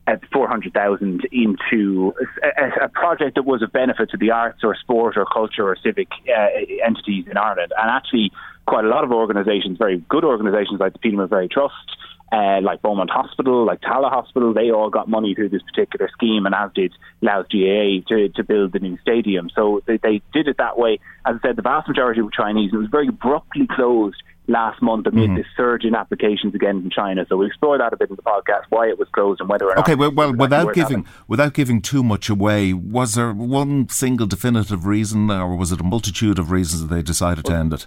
at 0.06 0.20
400,000 0.32 1.26
into 1.30 2.14
a, 2.42 2.84
a, 2.84 2.88
project 2.88 3.36
that 3.36 3.44
was 3.44 3.62
of 3.62 3.70
benefit 3.70 4.10
to 4.10 4.16
the 4.16 4.30
arts 4.30 4.60
or 4.64 4.74
sport 4.74 5.16
or 5.16 5.24
culture 5.24 5.62
or 5.62 5.76
civic 5.76 6.08
uh, 6.28 6.48
entities 6.84 7.26
in 7.30 7.36
Ireland. 7.36 7.72
And 7.78 7.90
actually, 7.90 8.32
quite 8.66 8.84
a 8.84 8.88
lot 8.88 9.04
of 9.04 9.12
organisations, 9.12 9.78
very 9.78 9.98
good 10.08 10.24
organisations 10.24 10.80
like 10.80 10.94
the 10.94 10.98
Peter 10.98 11.16
McVerry 11.16 11.50
Trust, 11.50 11.74
uh, 12.32 12.60
like 12.62 12.80
Beaumont 12.82 13.10
Hospital, 13.10 13.66
like 13.66 13.80
Tallaght 13.80 14.12
Hospital, 14.12 14.54
they 14.54 14.70
all 14.70 14.90
got 14.90 15.08
money 15.08 15.34
through 15.34 15.48
this 15.48 15.62
particular 15.62 16.08
scheme, 16.12 16.46
and 16.46 16.54
as 16.54 16.70
did 16.74 16.92
Louth 17.22 17.46
GAA 17.50 18.06
to, 18.08 18.28
to 18.36 18.44
build 18.44 18.72
the 18.72 18.78
new 18.78 18.98
stadium. 18.98 19.50
So 19.54 19.82
they, 19.86 19.96
they 19.96 20.22
did 20.32 20.46
it 20.46 20.56
that 20.58 20.78
way. 20.78 21.00
As 21.26 21.36
I 21.42 21.48
said, 21.48 21.56
the 21.56 21.62
vast 21.62 21.88
majority 21.88 22.22
were 22.22 22.30
Chinese, 22.30 22.70
and 22.72 22.78
it 22.78 22.82
was 22.82 22.90
very 22.90 23.08
abruptly 23.08 23.66
closed 23.68 24.22
last 24.46 24.82
month 24.82 25.06
amid 25.06 25.24
mm-hmm. 25.24 25.36
this 25.36 25.46
surge 25.56 25.84
in 25.84 25.94
applications 25.94 26.54
again 26.54 26.80
from 26.80 26.90
China. 26.90 27.24
So 27.28 27.36
we 27.36 27.46
explore 27.46 27.78
that 27.78 27.92
a 27.92 27.96
bit 27.96 28.10
in 28.10 28.16
the 28.16 28.22
podcast, 28.22 28.64
why 28.68 28.88
it 28.88 28.98
was 28.98 29.08
closed 29.12 29.40
and 29.40 29.48
whether 29.48 29.66
or 29.66 29.74
not. 29.74 29.88
Okay, 29.88 29.94
well, 29.94 30.12
well 30.12 30.32
without 30.34 30.74
giving 30.74 31.06
without 31.28 31.54
giving 31.54 31.80
too 31.80 32.02
much 32.02 32.28
away, 32.28 32.72
was 32.72 33.14
there 33.14 33.32
one 33.32 33.88
single 33.88 34.26
definitive 34.26 34.86
reason, 34.86 35.30
or 35.30 35.56
was 35.56 35.72
it 35.72 35.80
a 35.80 35.84
multitude 35.84 36.38
of 36.38 36.50
reasons 36.50 36.82
that 36.82 36.94
they 36.94 37.02
decided 37.02 37.48
well, 37.48 37.56
to 37.56 37.60
end 37.60 37.72
it? 37.72 37.86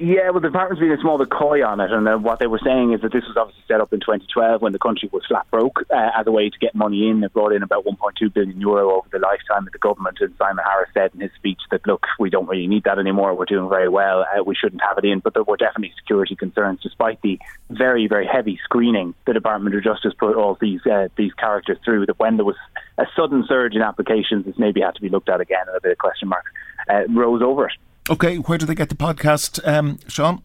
Yeah, 0.00 0.30
well, 0.30 0.38
the 0.38 0.46
department's 0.46 0.78
been 0.78 0.92
a 0.92 1.00
small 1.00 1.18
bit 1.18 1.28
coy 1.28 1.66
on 1.66 1.80
it, 1.80 1.90
and 1.90 2.06
uh, 2.06 2.16
what 2.18 2.38
they 2.38 2.46
were 2.46 2.60
saying 2.64 2.92
is 2.92 3.00
that 3.00 3.10
this 3.10 3.24
was 3.26 3.36
obviously 3.36 3.64
set 3.66 3.80
up 3.80 3.92
in 3.92 3.98
2012 3.98 4.62
when 4.62 4.70
the 4.72 4.78
country 4.78 5.08
was 5.12 5.26
flat 5.26 5.50
broke 5.50 5.82
uh, 5.90 6.10
as 6.16 6.24
a 6.24 6.30
way 6.30 6.48
to 6.48 6.58
get 6.60 6.72
money 6.76 7.08
in. 7.08 7.20
They 7.20 7.26
brought 7.26 7.50
in 7.50 7.64
about 7.64 7.84
1.2 7.84 8.32
billion 8.32 8.60
euro 8.60 8.92
over 8.92 9.08
the 9.10 9.18
lifetime 9.18 9.66
of 9.66 9.72
the 9.72 9.78
government, 9.80 10.18
and 10.20 10.32
Simon 10.38 10.64
Harris 10.64 10.90
said 10.94 11.10
in 11.14 11.20
his 11.20 11.32
speech 11.34 11.58
that, 11.72 11.84
look, 11.84 12.06
we 12.20 12.30
don't 12.30 12.46
really 12.46 12.68
need 12.68 12.84
that 12.84 13.00
anymore. 13.00 13.34
We're 13.34 13.46
doing 13.46 13.68
very 13.68 13.88
well. 13.88 14.20
Uh, 14.20 14.44
we 14.44 14.54
shouldn't 14.54 14.82
have 14.86 14.98
it 14.98 15.04
in, 15.04 15.18
but 15.18 15.34
there 15.34 15.42
were 15.42 15.56
definitely 15.56 15.92
security 15.98 16.36
concerns, 16.36 16.78
despite 16.80 17.20
the 17.22 17.40
very, 17.68 18.06
very 18.06 18.28
heavy 18.28 18.60
screening 18.62 19.14
the 19.26 19.32
Department 19.32 19.74
of 19.74 19.82
Justice 19.82 20.14
put 20.16 20.36
all 20.36 20.56
these 20.60 20.86
uh, 20.86 21.08
these 21.16 21.32
characters 21.34 21.78
through. 21.84 22.06
That 22.06 22.20
when 22.20 22.36
there 22.36 22.46
was 22.46 22.56
a 22.98 23.06
sudden 23.16 23.44
surge 23.48 23.74
in 23.74 23.82
applications, 23.82 24.44
this 24.44 24.58
maybe 24.58 24.80
had 24.80 24.94
to 24.94 25.00
be 25.00 25.08
looked 25.08 25.28
at 25.28 25.40
again, 25.40 25.64
and 25.66 25.76
a 25.76 25.80
bit 25.80 25.90
of 25.90 25.98
question 25.98 26.28
mark 26.28 26.44
uh, 26.88 27.02
rose 27.08 27.42
over 27.42 27.66
it. 27.66 27.72
Okay, 28.10 28.36
where 28.36 28.58
do 28.58 28.66
they 28.66 28.74
get 28.74 28.88
the 28.88 28.94
podcast, 28.94 29.60
um, 29.66 29.98
Sean? 30.08 30.42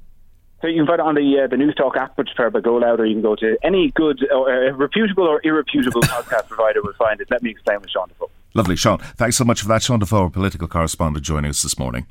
So 0.61 0.67
you 0.67 0.77
can 0.81 0.87
find 0.87 0.99
it 0.99 1.05
on 1.05 1.15
the 1.15 1.41
uh, 1.43 1.47
the 1.47 1.55
Newstalk 1.57 1.97
app, 1.97 2.17
which 2.17 2.29
is 2.29 2.33
powered 2.35 2.53
by 2.53 2.61
GoLoud, 2.61 2.99
or 2.99 3.05
you 3.05 3.15
can 3.15 3.21
go 3.21 3.35
to 3.35 3.57
any 3.63 3.91
good, 3.91 4.25
or, 4.31 4.49
uh, 4.49 4.71
reputable 4.71 5.27
or 5.27 5.41
irreputable 5.41 6.01
podcast 6.03 6.47
provider 6.47 6.81
will 6.81 6.93
find 6.93 7.19
it. 7.19 7.27
Let 7.29 7.43
me 7.43 7.49
explain 7.49 7.81
with 7.81 7.89
Sean 7.89 8.07
Defoe. 8.07 8.29
Lovely, 8.53 8.75
Sean. 8.75 8.99
Thanks 8.99 9.35
so 9.35 9.43
much 9.43 9.61
for 9.61 9.67
that. 9.69 9.81
Sean 9.81 9.99
Defoe, 9.99 10.29
political 10.29 10.67
correspondent, 10.67 11.25
joining 11.25 11.49
us 11.49 11.63
this 11.63 11.77
morning. 11.77 12.05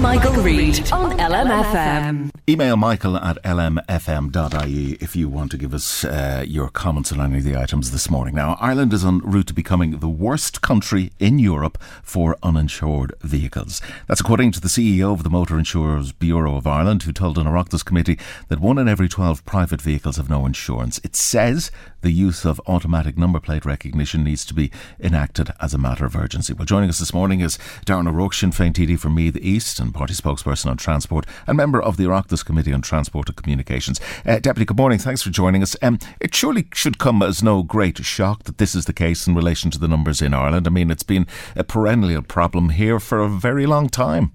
Michael, 0.00 0.34
Reade 0.42 0.92
on 0.92 1.18
LMFM. 1.18 2.30
Email 2.48 2.76
michael 2.78 3.18
at 3.18 3.36
lmfm.ie 3.42 4.96
if 5.00 5.14
you 5.14 5.28
want 5.28 5.50
to 5.50 5.58
give 5.58 5.74
us 5.74 6.02
uh, 6.02 6.42
your 6.46 6.70
comments 6.70 7.12
on 7.12 7.20
any 7.20 7.38
of 7.38 7.44
the 7.44 7.54
items 7.54 7.90
this 7.90 8.08
morning. 8.08 8.34
Now, 8.34 8.56
Ireland 8.58 8.94
is 8.94 9.04
en 9.04 9.18
route 9.18 9.48
to 9.48 9.52
becoming 9.52 9.98
the 9.98 10.08
worst 10.08 10.62
country 10.62 11.12
in 11.18 11.38
Europe 11.38 11.76
for 12.02 12.38
uninsured 12.42 13.12
vehicles. 13.20 13.82
That's 14.06 14.20
according 14.20 14.52
to 14.52 14.60
the 14.60 14.68
CEO 14.68 15.12
of 15.12 15.24
the 15.24 15.30
Motor 15.30 15.58
Insurers 15.58 16.12
Bureau 16.12 16.56
of 16.56 16.66
Ireland, 16.66 17.02
who 17.02 17.12
told 17.12 17.36
an 17.36 17.46
Oireachtas 17.46 17.84
committee 17.84 18.18
that 18.48 18.60
one 18.60 18.78
in 18.78 18.88
every 18.88 19.10
12 19.10 19.44
private 19.44 19.82
vehicles 19.82 20.16
have 20.16 20.30
no 20.30 20.46
insurance. 20.46 20.98
It 21.04 21.16
says 21.16 21.70
the 22.00 22.12
use 22.12 22.46
of 22.46 22.60
automatic 22.66 23.18
number 23.18 23.40
plate 23.40 23.66
recognition 23.66 24.24
needs 24.24 24.46
to 24.46 24.54
be 24.54 24.70
enacted 25.00 25.50
as 25.60 25.74
a 25.74 25.78
matter 25.78 26.06
of 26.06 26.16
urgency. 26.16 26.54
Well, 26.54 26.64
joining 26.64 26.88
us 26.88 26.98
this 26.98 27.12
morning 27.12 27.40
is 27.40 27.58
Darren 27.84 28.08
O'Rourke, 28.08 28.34
Sinn 28.34 28.52
Féin 28.52 28.72
TD 28.72 28.98
for 28.98 29.10
Meath 29.10 29.36
East 29.36 29.77
and 29.80 29.94
party 29.94 30.14
spokesperson 30.14 30.66
on 30.66 30.76
transport 30.76 31.26
and 31.46 31.56
member 31.56 31.80
of 31.80 31.96
the 31.96 32.04
Oireachtas 32.04 32.44
Committee 32.44 32.72
on 32.72 32.82
Transport 32.82 33.28
and 33.28 33.36
Communications. 33.36 34.00
Uh, 34.26 34.38
Deputy, 34.38 34.64
good 34.64 34.76
morning. 34.76 34.98
Thanks 34.98 35.22
for 35.22 35.30
joining 35.30 35.62
us. 35.62 35.76
Um, 35.82 35.98
it 36.20 36.34
surely 36.34 36.66
should 36.74 36.98
come 36.98 37.22
as 37.22 37.42
no 37.42 37.62
great 37.62 37.98
shock 37.98 38.44
that 38.44 38.58
this 38.58 38.74
is 38.74 38.84
the 38.84 38.92
case 38.92 39.26
in 39.26 39.34
relation 39.34 39.70
to 39.70 39.78
the 39.78 39.88
numbers 39.88 40.22
in 40.22 40.34
Ireland. 40.34 40.66
I 40.66 40.70
mean, 40.70 40.90
it's 40.90 41.02
been 41.02 41.26
a 41.56 41.64
perennial 41.64 42.22
problem 42.22 42.70
here 42.70 43.00
for 43.00 43.20
a 43.20 43.28
very 43.28 43.66
long 43.66 43.88
time. 43.88 44.32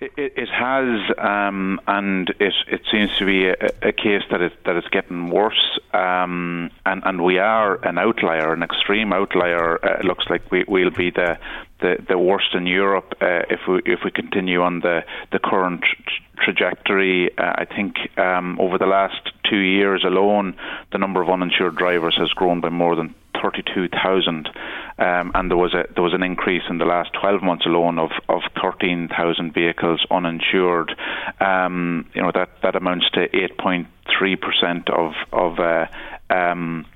It, 0.00 0.32
it 0.36 0.48
has, 0.48 1.12
um, 1.18 1.80
and 1.86 2.28
it, 2.40 2.52
it 2.66 2.80
seems 2.90 3.16
to 3.18 3.24
be 3.24 3.46
a, 3.46 3.54
a 3.82 3.92
case 3.92 4.22
that 4.32 4.42
it 4.42 4.52
that 4.64 4.74
it's 4.74 4.88
getting 4.88 5.30
worse, 5.30 5.78
um, 5.94 6.72
and 6.84 7.02
and 7.04 7.22
we 7.22 7.38
are 7.38 7.76
an 7.86 7.98
outlier, 7.98 8.52
an 8.52 8.64
extreme 8.64 9.12
outlier. 9.12 9.78
Uh, 9.84 10.00
it 10.00 10.04
looks 10.04 10.24
like 10.28 10.50
we 10.50 10.64
will 10.66 10.90
be 10.90 11.10
the, 11.10 11.38
the 11.82 11.96
the 12.08 12.16
worst 12.16 12.54
in 12.54 12.66
Europe 12.66 13.14
uh, 13.20 13.42
if 13.50 13.60
we 13.68 13.82
if 13.84 14.00
we 14.04 14.10
continue 14.10 14.62
on 14.62 14.80
the 14.80 15.04
the 15.32 15.38
current 15.38 15.84
trajectory. 16.42 17.30
Uh, 17.36 17.52
I 17.62 17.64
think 17.64 17.96
um, 18.18 18.58
over 18.60 18.78
the 18.78 18.86
last 18.86 19.30
two 19.48 19.58
years 19.58 20.04
alone, 20.04 20.56
the 20.92 20.98
number 20.98 21.20
of 21.20 21.28
uninsured 21.28 21.76
drivers 21.76 22.16
has 22.18 22.30
grown 22.30 22.60
by 22.60 22.70
more 22.70 22.96
than 22.96 23.14
32,000, 23.42 24.48
um, 24.98 25.32
and 25.34 25.50
there 25.50 25.56
was 25.56 25.74
a 25.74 25.84
there 25.94 26.02
was 26.02 26.14
an 26.14 26.22
increase 26.22 26.62
in 26.70 26.78
the 26.78 26.84
last 26.84 27.10
12 27.20 27.42
months 27.42 27.66
alone 27.66 27.98
of 27.98 28.10
of 28.28 28.42
13,000 28.60 29.52
vehicles 29.52 30.06
uninsured. 30.10 30.94
Um, 31.40 32.06
you 32.14 32.22
know 32.22 32.30
that 32.32 32.50
that 32.62 32.76
amounts 32.76 33.10
to 33.10 33.28
8.3 33.28 34.40
percent 34.40 34.88
of 34.90 35.12
of 35.32 35.58
uh, 35.58 35.86
um, 36.30 36.86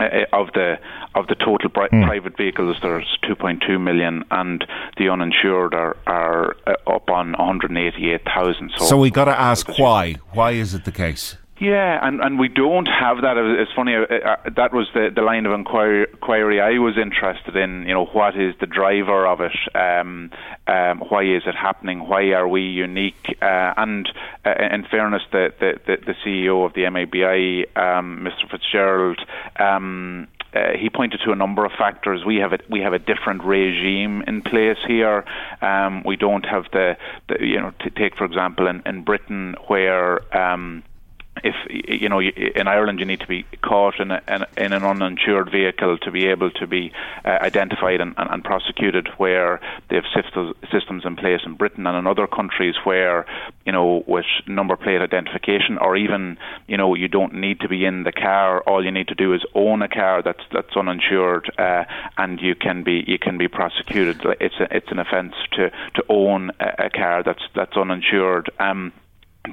uh, 0.00 0.24
of 0.32 0.52
the 0.54 0.78
of 1.14 1.26
the 1.26 1.34
total 1.34 1.70
pri- 1.70 1.88
mm. 1.88 2.04
private 2.06 2.36
vehicles, 2.36 2.76
there's 2.82 3.18
2.2 3.24 3.80
million, 3.80 4.24
and 4.30 4.66
the 4.96 5.08
uninsured 5.08 5.74
are 5.74 5.96
are 6.06 6.56
uh, 6.66 6.74
up 6.86 7.10
on 7.10 7.32
188,000. 7.32 8.72
So, 8.76 8.84
so 8.84 8.96
we 8.96 9.10
got 9.10 9.26
to 9.26 9.38
ask 9.38 9.78
why. 9.78 10.14
Why 10.32 10.52
is 10.52 10.74
it 10.74 10.84
the 10.84 10.92
case? 10.92 11.36
Yeah, 11.60 11.98
and, 12.02 12.22
and 12.22 12.38
we 12.38 12.48
don't 12.48 12.86
have 12.86 13.18
that. 13.20 13.36
It's 13.36 13.70
funny. 13.76 13.94
Uh, 13.94 14.00
uh, 14.00 14.36
that 14.56 14.72
was 14.72 14.88
the, 14.94 15.10
the 15.14 15.20
line 15.20 15.44
of 15.44 15.52
inquiry, 15.52 16.06
inquiry 16.10 16.58
I 16.58 16.78
was 16.78 16.96
interested 16.96 17.54
in. 17.54 17.82
You 17.82 17.92
know, 17.92 18.06
what 18.06 18.34
is 18.34 18.54
the 18.60 18.66
driver 18.66 19.26
of 19.26 19.42
it? 19.42 19.52
Um, 19.74 20.30
um, 20.66 21.00
why 21.10 21.24
is 21.24 21.42
it 21.44 21.54
happening? 21.54 22.08
Why 22.08 22.32
are 22.32 22.48
we 22.48 22.62
unique? 22.62 23.36
Uh, 23.42 23.74
and 23.76 24.08
uh, 24.46 24.54
in 24.72 24.86
fairness, 24.90 25.22
the, 25.32 25.52
the, 25.60 25.98
the, 26.06 26.14
CEO 26.24 26.64
of 26.64 26.72
the 26.72 26.84
MIBI, 26.84 27.76
um, 27.76 28.26
Mr. 28.26 28.50
Fitzgerald, 28.50 29.20
um, 29.58 30.28
uh, 30.54 30.70
he 30.80 30.88
pointed 30.88 31.20
to 31.26 31.30
a 31.30 31.36
number 31.36 31.66
of 31.66 31.72
factors. 31.72 32.24
We 32.24 32.36
have 32.36 32.54
a 32.54 32.58
we 32.68 32.80
have 32.80 32.92
a 32.92 32.98
different 32.98 33.44
regime 33.44 34.22
in 34.26 34.42
place 34.42 34.78
here. 34.88 35.24
Um, 35.60 36.02
we 36.04 36.16
don't 36.16 36.44
have 36.44 36.64
the, 36.72 36.96
the 37.28 37.36
you 37.46 37.60
know 37.60 37.72
to 37.80 37.90
take 37.90 38.16
for 38.16 38.24
example 38.24 38.66
in, 38.66 38.82
in 38.84 39.04
Britain 39.04 39.54
where 39.68 40.18
um, 40.36 40.82
if 41.42 41.54
you 41.68 42.08
know 42.08 42.20
in 42.20 42.66
Ireland 42.66 42.98
you 42.98 43.06
need 43.06 43.20
to 43.20 43.26
be 43.26 43.44
caught 43.62 43.98
in, 44.00 44.10
a, 44.10 44.46
in 44.56 44.72
an 44.72 44.82
uninsured 44.82 45.50
vehicle 45.50 45.96
to 45.98 46.10
be 46.10 46.26
able 46.26 46.50
to 46.50 46.66
be 46.66 46.92
uh, 47.24 47.28
identified 47.40 48.00
and, 48.00 48.14
and, 48.18 48.30
and, 48.30 48.44
prosecuted 48.44 49.08
where 49.16 49.60
they 49.88 49.96
have 49.96 50.04
systems 50.70 51.04
in 51.04 51.16
place 51.16 51.40
in 51.44 51.54
Britain 51.54 51.86
and 51.86 51.96
in 51.96 52.06
other 52.06 52.26
countries 52.26 52.74
where 52.84 53.26
you 53.64 53.72
know 53.72 54.02
with 54.06 54.26
number 54.46 54.76
plate 54.76 55.00
identification 55.00 55.78
or 55.78 55.96
even 55.96 56.36
you 56.66 56.76
know 56.76 56.94
you 56.94 57.08
don't 57.08 57.34
need 57.34 57.60
to 57.60 57.68
be 57.68 57.84
in 57.84 58.02
the 58.02 58.12
car. 58.12 58.60
All 58.62 58.84
you 58.84 58.90
need 58.90 59.08
to 59.08 59.14
do 59.14 59.32
is 59.32 59.42
own 59.54 59.82
a 59.82 59.88
car 59.88 60.22
that's 60.22 60.42
that's 60.52 60.76
uninsured 60.76 61.50
uh, 61.58 61.84
and 62.18 62.40
you 62.40 62.54
can 62.54 62.82
be 62.82 63.04
you 63.06 63.18
can 63.18 63.38
be 63.38 63.48
prosecuted. 63.48 64.20
It's 64.40 64.56
a, 64.60 64.76
it's 64.76 64.90
an 64.90 64.98
offence 64.98 65.34
to 65.52 65.70
to 65.94 66.04
own 66.08 66.50
a, 66.60 66.86
a 66.86 66.90
car 66.90 67.22
that's 67.22 67.42
that's 67.54 67.76
uninsured. 67.76 68.50
Um, 68.58 68.92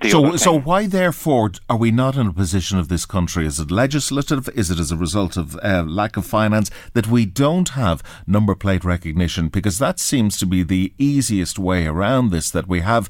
so, 0.04 0.36
so 0.36 0.60
why, 0.60 0.86
therefore, 0.86 1.52
are 1.70 1.78
we 1.78 1.92
not 1.92 2.18
in 2.18 2.28
a 2.28 2.34
position 2.34 2.78
of 2.78 2.88
this 2.88 3.06
country? 3.06 3.46
Is 3.46 3.60
it 3.60 3.72
legislative? 3.72 4.50
Is 4.54 4.70
it 4.70 4.80
as 4.80 4.92
a 4.92 4.98
result 4.98 5.38
of 5.38 5.58
uh, 5.64 5.84
lack 5.84 6.18
of 6.18 6.26
finance 6.26 6.70
that 6.94 7.08
we 7.08 7.26
don't 7.26 7.70
have 7.70 8.04
number 8.26 8.54
plate 8.54 8.84
recognition? 8.84 9.48
Because 9.48 9.80
that 9.80 10.00
seems 10.00 10.38
to 10.38 10.46
be 10.46 10.64
the 10.64 10.94
easiest 10.98 11.58
way 11.58 11.88
around 11.88 12.32
this. 12.32 12.52
That 12.52 12.68
we 12.68 12.82
have 12.82 13.10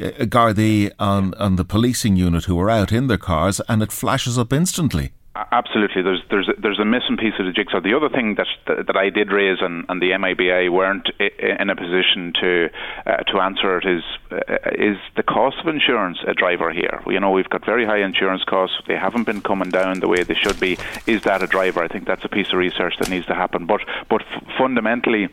uh, 0.00 0.26
Gardaí 0.26 0.90
on 0.98 1.32
on 1.34 1.56
the 1.56 1.64
policing 1.64 2.16
unit 2.16 2.44
who 2.44 2.58
are 2.60 2.70
out 2.70 2.92
in 2.92 3.06
their 3.06 3.18
cars, 3.18 3.60
and 3.68 3.82
it 3.82 3.92
flashes 3.92 4.38
up 4.38 4.52
instantly. 4.52 5.12
Absolutely, 5.52 6.02
there's 6.02 6.22
there's 6.30 6.48
there's 6.58 6.78
a 6.78 6.84
missing 6.84 7.16
piece 7.16 7.34
of 7.38 7.46
the 7.46 7.52
jigsaw. 7.52 7.80
The 7.80 7.94
other 7.94 8.08
thing 8.08 8.36
that 8.36 8.46
that, 8.66 8.96
I 8.96 9.10
did 9.10 9.30
raise 9.30 9.58
and, 9.60 9.84
and 9.88 10.00
the 10.00 10.10
MIBI 10.12 10.70
weren't 10.70 11.08
in 11.18 11.68
a 11.68 11.76
position 11.76 12.32
to 12.40 12.70
uh, 13.06 13.16
to 13.18 13.40
answer 13.40 13.78
it 13.78 13.86
is 13.86 14.02
uh, 14.30 14.70
is 14.72 14.96
the 15.16 15.22
cost 15.22 15.56
of 15.60 15.68
insurance 15.68 16.18
a 16.26 16.32
driver 16.32 16.72
here. 16.72 17.02
You 17.06 17.20
know 17.20 17.30
we've 17.30 17.48
got 17.48 17.66
very 17.66 17.84
high 17.84 18.02
insurance 18.02 18.44
costs. 18.44 18.76
They 18.86 18.96
haven't 18.96 19.24
been 19.24 19.42
coming 19.42 19.70
down 19.70 20.00
the 20.00 20.08
way 20.08 20.22
they 20.22 20.34
should 20.34 20.58
be. 20.58 20.78
Is 21.06 21.22
that 21.24 21.42
a 21.42 21.46
driver? 21.46 21.82
I 21.82 21.88
think 21.88 22.06
that's 22.06 22.24
a 22.24 22.28
piece 22.28 22.48
of 22.48 22.58
research 22.58 22.94
that 22.98 23.10
needs 23.10 23.26
to 23.26 23.34
happen. 23.34 23.66
But 23.66 23.82
but 24.08 24.22
fundamentally 24.56 25.28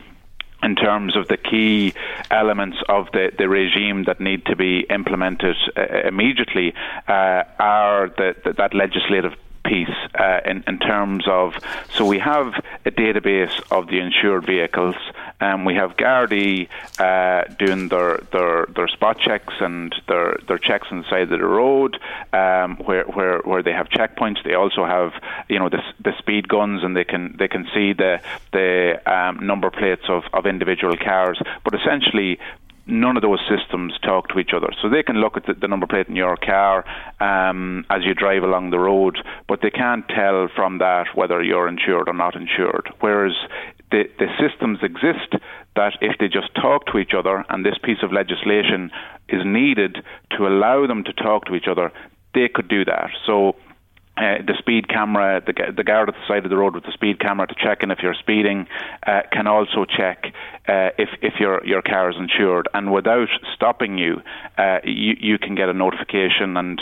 in 0.64 0.74
terms 0.74 1.14
of 1.14 1.28
the 1.28 1.36
key 1.36 1.92
elements 2.30 2.78
of 2.88 3.06
the, 3.12 3.30
the 3.36 3.48
regime 3.48 4.04
that 4.04 4.18
need 4.18 4.46
to 4.46 4.56
be 4.56 4.80
implemented 4.88 5.56
uh, 5.76 6.08
immediately 6.08 6.72
uh, 7.06 7.42
are 7.58 8.08
the, 8.16 8.34
the, 8.44 8.52
that 8.54 8.72
legislative 8.74 9.34
piece 9.64 9.88
uh, 10.18 10.40
in, 10.44 10.62
in 10.66 10.78
terms 10.78 11.24
of 11.26 11.54
so 11.94 12.04
we 12.04 12.18
have 12.18 12.54
a 12.84 12.90
database 12.90 13.54
of 13.70 13.88
the 13.88 13.98
insured 13.98 14.46
vehicles. 14.46 14.94
Um, 15.40 15.64
we 15.64 15.74
have 15.74 15.96
Gardaí 15.96 16.68
uh, 16.98 17.44
doing 17.58 17.88
their, 17.88 18.18
their 18.32 18.66
their 18.66 18.88
spot 18.88 19.18
checks 19.18 19.54
and 19.60 19.94
their 20.06 20.36
their 20.46 20.58
checks 20.58 20.88
on 20.90 20.98
the 21.02 21.10
side 21.10 21.22
of 21.22 21.28
the 21.30 21.38
road 21.38 21.98
um, 22.32 22.76
where, 22.84 23.04
where 23.04 23.38
where 23.40 23.62
they 23.62 23.72
have 23.72 23.88
checkpoints. 23.88 24.44
They 24.44 24.54
also 24.54 24.84
have 24.84 25.12
you 25.48 25.58
know 25.58 25.68
the, 25.68 25.82
the 26.02 26.16
speed 26.18 26.48
guns 26.48 26.82
and 26.84 26.96
they 26.96 27.04
can 27.04 27.36
they 27.38 27.48
can 27.48 27.66
see 27.74 27.92
the 27.92 28.20
the 28.52 29.00
um, 29.10 29.46
number 29.46 29.70
plates 29.70 30.04
of, 30.08 30.24
of 30.32 30.46
individual 30.46 30.96
cars. 30.96 31.40
But 31.64 31.74
essentially 31.74 32.38
none 32.86 33.16
of 33.16 33.22
those 33.22 33.40
systems 33.48 33.94
talk 34.02 34.28
to 34.28 34.38
each 34.38 34.50
other. 34.54 34.68
So 34.82 34.88
they 34.88 35.02
can 35.02 35.16
look 35.16 35.36
at 35.36 35.46
the, 35.46 35.54
the 35.54 35.68
number 35.68 35.86
plate 35.86 36.08
in 36.08 36.16
your 36.16 36.36
car 36.36 36.84
um, 37.20 37.84
as 37.90 38.04
you 38.04 38.14
drive 38.14 38.42
along 38.42 38.70
the 38.70 38.78
road, 38.78 39.18
but 39.48 39.60
they 39.62 39.70
can't 39.70 40.06
tell 40.08 40.48
from 40.54 40.78
that 40.78 41.06
whether 41.14 41.42
you're 41.42 41.68
insured 41.68 42.08
or 42.08 42.14
not 42.14 42.36
insured. 42.36 42.92
Whereas 43.00 43.32
the, 43.90 44.04
the 44.18 44.26
systems 44.38 44.78
exist 44.82 45.34
that 45.76 45.94
if 46.00 46.18
they 46.18 46.28
just 46.28 46.54
talk 46.54 46.86
to 46.86 46.98
each 46.98 47.12
other, 47.16 47.44
and 47.48 47.64
this 47.64 47.78
piece 47.82 48.02
of 48.02 48.12
legislation 48.12 48.90
is 49.28 49.42
needed 49.44 49.98
to 50.36 50.46
allow 50.46 50.86
them 50.86 51.04
to 51.04 51.12
talk 51.12 51.46
to 51.46 51.54
each 51.54 51.68
other, 51.70 51.92
they 52.34 52.48
could 52.48 52.68
do 52.68 52.84
that. 52.84 53.10
So 53.26 53.56
uh, 54.16 54.38
the 54.46 54.54
speed 54.58 54.88
camera, 54.88 55.42
the, 55.44 55.52
the 55.76 55.82
guard 55.82 56.08
at 56.08 56.14
the 56.14 56.26
side 56.28 56.44
of 56.44 56.50
the 56.50 56.56
road 56.56 56.74
with 56.74 56.84
the 56.84 56.92
speed 56.92 57.18
camera 57.18 57.46
to 57.46 57.54
check 57.54 57.82
in 57.82 57.90
if 57.90 57.98
you're 58.02 58.14
speeding, 58.14 58.66
uh, 59.06 59.22
can 59.32 59.46
also 59.46 59.84
check 59.84 60.26
uh, 60.68 60.90
if 60.98 61.08
if 61.20 61.34
your 61.40 61.64
your 61.66 61.82
car 61.82 62.10
is 62.10 62.16
insured, 62.16 62.68
and 62.74 62.92
without 62.92 63.28
stopping 63.54 63.98
you, 63.98 64.20
uh, 64.56 64.78
you 64.84 65.14
you 65.18 65.38
can 65.38 65.54
get 65.54 65.68
a 65.68 65.74
notification 65.74 66.56
and 66.56 66.80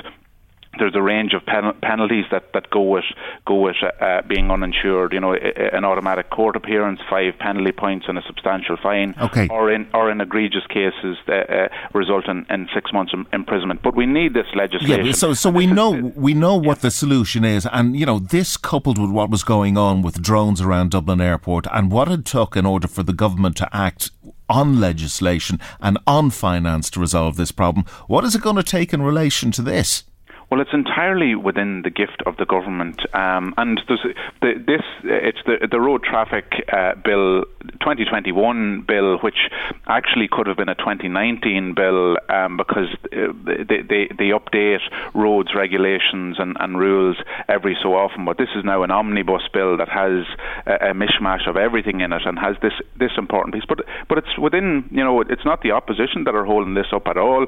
there's 0.79 0.95
a 0.95 1.03
range 1.03 1.35
of 1.35 1.45
pen- 1.45 1.75
penalties 1.83 2.25
that, 2.31 2.53
that 2.55 2.71
go 2.71 2.83
with 2.83 3.05
go 3.47 3.61
with 3.61 3.77
uh, 3.83 4.05
uh 4.05 4.23
being 4.23 4.51
uninsured. 4.51 5.13
You 5.13 5.21
know, 5.21 5.35
an 5.35 5.85
automatic 5.85 6.31
court 6.31 6.57
appearance, 6.57 7.01
five 7.11 7.39
penalty 7.39 7.73
points, 7.73 8.07
and 8.09 8.19
a 8.19 8.23
substantial 8.27 8.77
fine. 8.83 9.15
Okay. 9.21 9.49
Or 9.51 9.71
in 9.71 9.89
or 9.93 10.11
in 10.11 10.21
egregious 10.21 10.67
cases 10.69 11.19
that 11.27 11.51
uh, 11.51 11.69
result 11.93 12.27
in, 12.29 12.47
in 12.49 12.69
six 12.75 12.93
months 12.93 13.13
imprisonment. 13.33 13.83
But 13.83 13.97
we 13.97 14.07
need 14.07 14.35
this 14.35 14.47
legislation. 14.55 15.07
Yeah. 15.07 15.13
So 15.13 15.35
so 15.35 15.51
we 15.51 15.67
know 15.67 15.91
we 16.17 16.35
know 16.35 16.57
what 16.57 16.81
the 16.81 16.91
solution 16.91 17.45
is, 17.45 17.67
and 17.71 17.97
you 17.97 18.07
know 18.07 18.19
this 18.19 18.57
coupled 18.57 18.99
with 18.99 19.11
what 19.11 19.31
was 19.31 19.45
going 19.45 19.77
on 19.77 20.03
with 20.03 20.23
drones 20.23 20.61
around 20.61 20.91
Dublin 20.91 21.21
Airport 21.21 21.67
and 21.73 21.91
what 21.91 22.11
it 22.11 22.25
took 22.25 22.57
in 22.57 22.67
order 22.67 22.89
for 22.89 23.03
the 23.03 23.13
government 23.13 23.57
to 23.59 23.69
act 23.77 24.11
on 24.49 24.81
legislation 24.81 25.59
and 25.81 25.99
on 26.07 26.31
finance 26.31 26.91
to 26.91 27.01
resolve 27.01 27.37
this 27.37 27.53
problem. 27.53 27.87
What 28.07 28.25
is 28.25 28.35
it 28.35 28.43
going 28.43 28.57
to 28.57 28.63
take 28.63 28.93
in 28.93 29.03
relation 29.03 29.51
to 29.53 29.63
this? 29.63 30.05
Well, 30.53 30.61
it's 30.61 30.75
entirely 30.75 31.35
within 31.35 31.81
the 31.81 31.89
gift 31.89 32.23
of 32.27 32.37
the 32.37 32.45
government, 32.45 33.01
um, 33.15 33.55
and 33.57 33.81
the, 33.89 34.53
this. 34.67 34.83
It's 35.03 35.39
the 35.47 35.67
the 35.67 35.81
road 35.81 36.03
traffic 36.05 36.45
uh, 36.71 36.95
bill 36.97 37.47
2021 37.81 38.83
bill, 38.87 39.17
which 39.21 39.49
actually 39.87 40.29
could 40.31 40.47
have 40.47 40.59
been 40.59 40.69
a 40.69 40.75
2019 40.75 41.73
bill 41.73 42.19
um, 42.29 42.59
because 42.59 42.89
uh, 43.17 43.33
they, 43.47 43.81
they 43.81 44.09
they 44.13 44.29
update 44.37 44.83
roads 45.15 45.55
regulations 45.55 46.37
and, 46.39 46.55
and 46.61 46.79
rules 46.79 47.17
every 47.49 47.75
so 47.83 47.95
often. 47.95 48.27
But 48.27 48.37
this 48.37 48.51
is 48.55 48.63
now 48.63 48.83
an 48.83 48.91
omnibus 48.91 49.49
bill 49.55 49.79
that 49.79 49.89
has 49.89 50.27
a, 50.67 50.91
a 50.91 50.93
mishmash 50.93 51.49
of 51.49 51.57
everything 51.57 52.03
in 52.03 52.13
it 52.13 52.27
and 52.27 52.39
has 52.39 52.57
this 52.61 52.75
this 52.99 53.13
important 53.17 53.55
piece. 53.55 53.65
But 53.67 53.87
but 54.07 54.19
it's 54.19 54.37
within 54.37 54.87
you 54.91 55.03
know 55.03 55.23
it's 55.23 55.47
not 55.47 55.63
the 55.63 55.71
opposition 55.71 56.25
that 56.25 56.35
are 56.35 56.45
holding 56.45 56.75
this 56.75 56.93
up 56.93 57.07
at 57.07 57.17
all. 57.17 57.47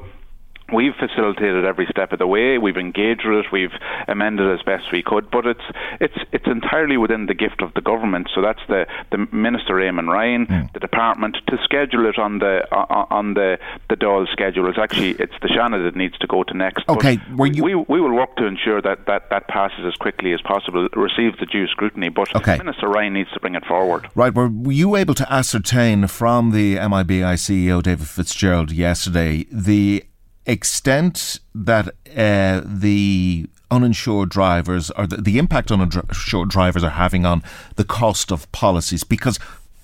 We've 0.73 0.95
facilitated 0.95 1.63
every 1.63 1.85
step 1.91 2.11
of 2.11 2.19
the 2.19 2.25
way. 2.25 2.57
We've 2.57 2.77
engaged 2.77 3.25
with 3.25 3.45
it. 3.45 3.51
We've 3.51 3.73
amended 4.07 4.51
as 4.51 4.63
best 4.63 4.91
we 4.91 5.03
could. 5.03 5.29
But 5.29 5.45
it's 5.45 5.67
it's 6.01 6.17
it's 6.31 6.47
entirely 6.47 6.97
within 6.97 7.27
the 7.27 7.35
gift 7.35 7.61
of 7.61 7.73
the 7.75 7.81
government. 7.81 8.29
So 8.33 8.41
that's 8.41 8.61
the, 8.67 8.87
the 9.11 9.27
Minister 9.31 9.75
Eamon 9.75 10.07
Ryan, 10.07 10.47
mm. 10.47 10.73
the 10.73 10.79
department 10.79 11.37
to 11.47 11.57
schedule 11.63 12.07
it 12.07 12.17
on 12.17 12.39
the 12.39 12.65
on 12.71 13.35
the 13.35 13.59
the 13.89 13.95
Dáil 13.95 14.27
schedule. 14.31 14.67
It's 14.67 14.79
actually 14.79 15.11
it's 15.11 15.33
the 15.41 15.49
Seanad 15.49 15.83
that 15.83 15.95
needs 15.95 16.17
to 16.17 16.27
go 16.27 16.43
to 16.43 16.53
next. 16.55 16.89
Okay, 16.89 17.19
you... 17.29 17.63
we 17.63 17.75
we 17.75 18.01
will 18.01 18.15
work 18.15 18.35
to 18.37 18.45
ensure 18.45 18.81
that, 18.81 19.05
that 19.05 19.29
that 19.29 19.47
passes 19.47 19.85
as 19.85 19.93
quickly 19.95 20.33
as 20.33 20.41
possible, 20.41 20.89
receives 20.93 21.37
the 21.39 21.45
due 21.45 21.67
scrutiny. 21.67 22.09
But 22.09 22.35
okay. 22.35 22.57
Minister 22.57 22.87
Ryan 22.87 23.13
needs 23.13 23.31
to 23.33 23.39
bring 23.39 23.53
it 23.53 23.65
forward. 23.65 24.09
Right. 24.15 24.33
Were 24.33 24.49
you 24.71 24.95
able 24.95 25.13
to 25.13 25.31
ascertain 25.31 26.07
from 26.07 26.51
the 26.51 26.77
MIBI 26.77 27.35
CEO 27.35 27.83
David 27.83 28.07
Fitzgerald 28.07 28.71
yesterday 28.71 29.45
the 29.51 30.03
extent 30.45 31.39
that 31.53 31.87
uh, 32.15 32.61
the 32.63 33.47
uninsured 33.71 34.29
drivers 34.29 34.91
or 34.91 35.07
the, 35.07 35.17
the 35.17 35.37
impact 35.37 35.71
uninsured 35.71 36.49
drivers 36.49 36.83
are 36.83 36.91
having 36.91 37.25
on 37.25 37.43
the 37.75 37.83
cost 37.83 38.31
of 38.31 38.51
policies 38.51 39.03
because 39.03 39.39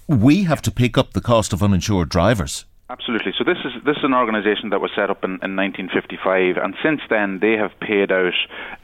we 0.07 0.43
have 0.43 0.61
to 0.61 0.71
pick 0.71 0.97
up 0.97 1.13
the 1.13 1.21
cost 1.21 1.53
of 1.53 1.63
uninsured 1.63 2.09
drivers. 2.09 2.65
Absolutely. 2.91 3.31
So 3.37 3.45
this 3.45 3.57
is 3.63 3.71
this 3.85 3.95
is 3.95 4.03
an 4.03 4.13
organisation 4.13 4.71
that 4.71 4.81
was 4.81 4.91
set 4.93 5.09
up 5.09 5.23
in, 5.23 5.39
in 5.41 5.55
1955, 5.55 6.57
and 6.57 6.75
since 6.83 6.99
then 7.09 7.39
they 7.39 7.53
have 7.53 7.71
paid 7.79 8.11
out 8.11 8.33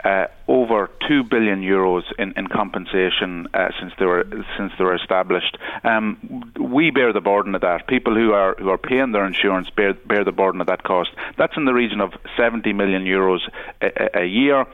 uh, 0.02 0.28
over 0.48 0.88
two 1.06 1.24
billion 1.24 1.60
euros 1.60 2.04
in, 2.18 2.32
in 2.34 2.46
compensation 2.46 3.48
uh, 3.52 3.68
since 3.78 3.92
they 3.98 4.06
were 4.06 4.24
since 4.56 4.72
they 4.78 4.84
were 4.84 4.94
established. 4.94 5.58
Um, 5.84 6.54
we 6.58 6.90
bear 6.90 7.12
the 7.12 7.20
burden 7.20 7.54
of 7.54 7.60
that. 7.60 7.86
People 7.86 8.14
who 8.14 8.32
are 8.32 8.54
who 8.58 8.70
are 8.70 8.78
paying 8.78 9.12
their 9.12 9.26
insurance 9.26 9.68
bear 9.68 9.92
bear 9.92 10.24
the 10.24 10.32
burden 10.32 10.62
of 10.62 10.68
that 10.68 10.84
cost. 10.84 11.10
That's 11.36 11.58
in 11.58 11.66
the 11.66 11.74
region 11.74 12.00
of 12.00 12.14
70 12.34 12.72
million 12.72 13.04
euros 13.04 13.40
a, 13.82 14.20
a 14.20 14.24
year. 14.24 14.64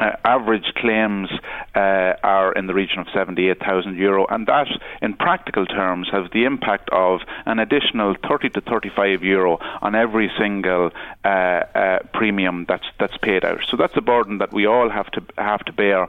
Uh, 0.00 0.16
average 0.24 0.72
claims 0.76 1.28
uh, 1.74 2.14
are 2.22 2.54
in 2.54 2.66
the 2.66 2.72
region 2.72 3.00
of 3.00 3.06
78,000 3.12 3.98
euro, 3.98 4.26
and 4.30 4.46
that, 4.46 4.66
in 5.02 5.12
practical 5.12 5.66
terms, 5.66 6.08
has 6.10 6.24
the 6.32 6.44
impact 6.44 6.88
of 6.88 7.20
an 7.44 7.58
additional 7.58 8.16
30 8.26 8.48
to 8.48 8.62
35 8.62 9.22
euro 9.22 9.58
on 9.82 9.94
every 9.94 10.32
single 10.38 10.90
uh, 11.22 11.28
uh 11.28 11.98
premium 12.14 12.64
that's 12.66 12.86
that's 12.98 13.18
paid 13.18 13.44
out. 13.44 13.60
So 13.68 13.76
that's 13.76 13.94
a 13.94 14.00
burden 14.00 14.38
that 14.38 14.54
we 14.54 14.64
all 14.64 14.88
have 14.88 15.10
to 15.10 15.22
have 15.36 15.62
to 15.66 15.72
bear 15.72 16.08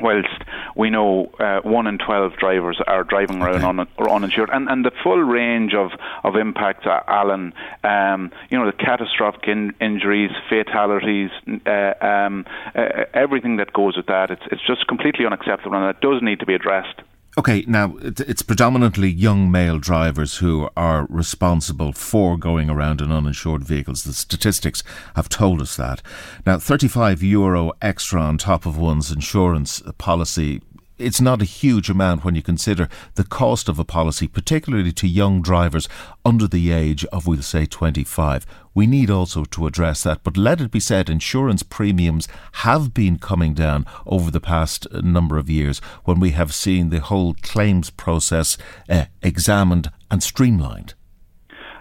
whilst 0.00 0.42
we 0.76 0.90
know 0.90 1.30
uh, 1.38 1.60
one 1.60 1.86
in 1.86 1.98
12 1.98 2.36
drivers 2.36 2.80
are 2.86 3.04
driving 3.04 3.42
around 3.42 3.56
okay. 3.56 3.66
un- 3.66 3.88
or 3.98 4.10
uninsured. 4.10 4.50
And, 4.52 4.68
and 4.68 4.84
the 4.84 4.92
full 5.02 5.18
range 5.18 5.74
of, 5.74 5.92
of 6.24 6.36
impacts, 6.36 6.86
uh, 6.86 7.00
Alan, 7.06 7.52
um, 7.84 8.32
you 8.50 8.58
know, 8.58 8.66
the 8.66 8.76
catastrophic 8.76 9.48
in- 9.48 9.74
injuries, 9.80 10.30
fatalities, 10.48 11.30
uh, 11.66 11.94
um, 12.00 12.46
uh, 12.74 13.04
everything 13.14 13.56
that 13.56 13.72
goes 13.72 13.96
with 13.96 14.06
that, 14.06 14.30
it's, 14.30 14.42
it's 14.50 14.66
just 14.66 14.86
completely 14.86 15.26
unacceptable 15.26 15.76
and 15.76 15.96
it 15.96 16.00
does 16.00 16.22
need 16.22 16.40
to 16.40 16.46
be 16.46 16.54
addressed. 16.54 17.00
Okay, 17.38 17.64
now 17.68 17.96
it's 18.00 18.42
predominantly 18.42 19.08
young 19.08 19.52
male 19.52 19.78
drivers 19.78 20.38
who 20.38 20.68
are 20.76 21.06
responsible 21.08 21.92
for 21.92 22.36
going 22.36 22.68
around 22.68 23.00
in 23.00 23.12
uninsured 23.12 23.62
vehicles. 23.62 24.02
The 24.02 24.14
statistics 24.14 24.82
have 25.14 25.28
told 25.28 25.60
us 25.62 25.76
that. 25.76 26.02
Now, 26.44 26.58
35 26.58 27.22
euro 27.22 27.72
extra 27.80 28.20
on 28.20 28.36
top 28.36 28.66
of 28.66 28.76
one's 28.76 29.12
insurance 29.12 29.80
policy 29.96 30.60
it's 31.00 31.20
not 31.20 31.40
a 31.40 31.46
huge 31.46 31.88
amount 31.88 32.24
when 32.24 32.34
you 32.34 32.42
consider 32.42 32.88
the 33.14 33.24
cost 33.24 33.68
of 33.68 33.78
a 33.78 33.84
policy, 33.84 34.28
particularly 34.28 34.92
to 34.92 35.08
young 35.08 35.40
drivers 35.40 35.88
under 36.24 36.46
the 36.46 36.72
age 36.72 37.04
of, 37.06 37.26
we'll 37.26 37.40
say, 37.40 37.64
25. 37.64 38.44
We 38.74 38.86
need 38.86 39.10
also 39.10 39.44
to 39.44 39.66
address 39.66 40.02
that. 40.04 40.22
But 40.22 40.36
let 40.36 40.60
it 40.60 40.70
be 40.70 40.80
said, 40.80 41.10
insurance 41.10 41.62
premiums 41.62 42.28
have 42.52 42.94
been 42.94 43.18
coming 43.18 43.54
down 43.54 43.86
over 44.06 44.30
the 44.30 44.40
past 44.40 44.86
number 44.92 45.38
of 45.38 45.50
years 45.50 45.80
when 46.04 46.20
we 46.20 46.30
have 46.30 46.54
seen 46.54 46.90
the 46.90 47.00
whole 47.00 47.34
claims 47.42 47.90
process 47.90 48.56
uh, 48.88 49.06
examined 49.22 49.90
and 50.10 50.22
streamlined. 50.22 50.94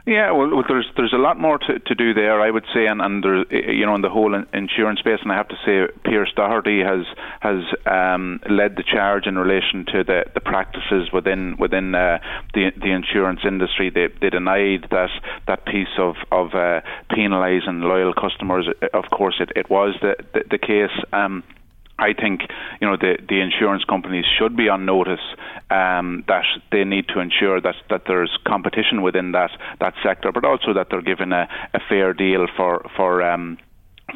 Yeah, 0.10 0.32
well, 0.32 0.64
there's 0.68 0.88
there's 0.98 1.14
a 1.14 1.20
lot 1.20 1.40
more 1.40 1.60
to, 1.60 1.78
to 1.78 1.94
do 1.94 2.16
there, 2.16 2.42
I 2.42 2.50
would 2.50 2.66
say, 2.74 2.88
and 2.88 3.00
and 3.00 3.24
there, 3.24 3.46
you 3.54 3.86
know, 3.86 3.94
in 3.94 4.02
the 4.02 4.10
whole 4.10 4.34
insurance 4.54 5.02
space, 5.02 5.20
and 5.22 5.32
I 5.32 5.36
have 5.36 5.50
to 5.50 5.58
say, 5.64 5.86
Pearse 6.04 6.34
Doherty 6.36 6.82
has 6.82 7.06
has 7.42 7.62
um, 7.86 8.40
led 8.50 8.76
the 8.76 8.82
charge 8.82 9.28
in 9.28 9.38
relation 9.38 9.86
to 9.94 10.04
the, 10.04 10.26
the 10.34 10.40
practices 10.40 11.14
within 11.14 11.58
within 11.60 11.94
uh, 11.94 12.18
the 12.56 12.72
the 12.76 12.90
insurance 12.90 13.42
industry. 13.46 13.92
They 13.92 14.08
they 14.20 14.32
denied 14.32 14.88
that 14.90 15.12
that 15.46 15.66
piece 15.66 15.96
of 16.00 16.16
of 16.32 16.56
uh, 16.56 16.82
penalising 17.12 17.84
loyal 17.84 18.16
customers. 18.16 18.68
Of 18.92 19.12
course, 19.12 19.36
it, 19.40 19.52
it 19.56 19.70
was 19.70 19.94
the 20.02 20.16
the, 20.34 20.44
the 20.50 20.58
case. 20.58 21.06
Um, 21.14 21.44
I 22.00 22.14
think 22.14 22.42
you 22.82 22.88
know 22.88 22.98
the 22.98 23.18
the 23.28 23.42
insurance 23.42 23.84
companies 23.84 24.26
should 24.38 24.56
be 24.56 24.70
on 24.70 24.86
notice 24.86 25.20
um, 25.70 26.24
that 26.28 26.46
they 26.72 26.84
need 26.84 27.08
to 27.10 27.20
ensure 27.20 27.62
that, 27.62 27.76
that 27.90 28.04
there's 28.08 28.36
competition 28.48 29.02
within 29.02 29.34
that 29.34 29.52
that 29.80 29.94
sector, 30.04 30.32
but 30.32 30.46
also 30.46 30.74
that 30.74 30.88
they're 30.90 31.02
given 31.02 31.34
a, 31.34 31.48
a 31.74 31.80
fair 31.88 32.14
deal 32.14 32.48
for 32.56 32.86
for 32.96 33.22
um, 33.22 33.58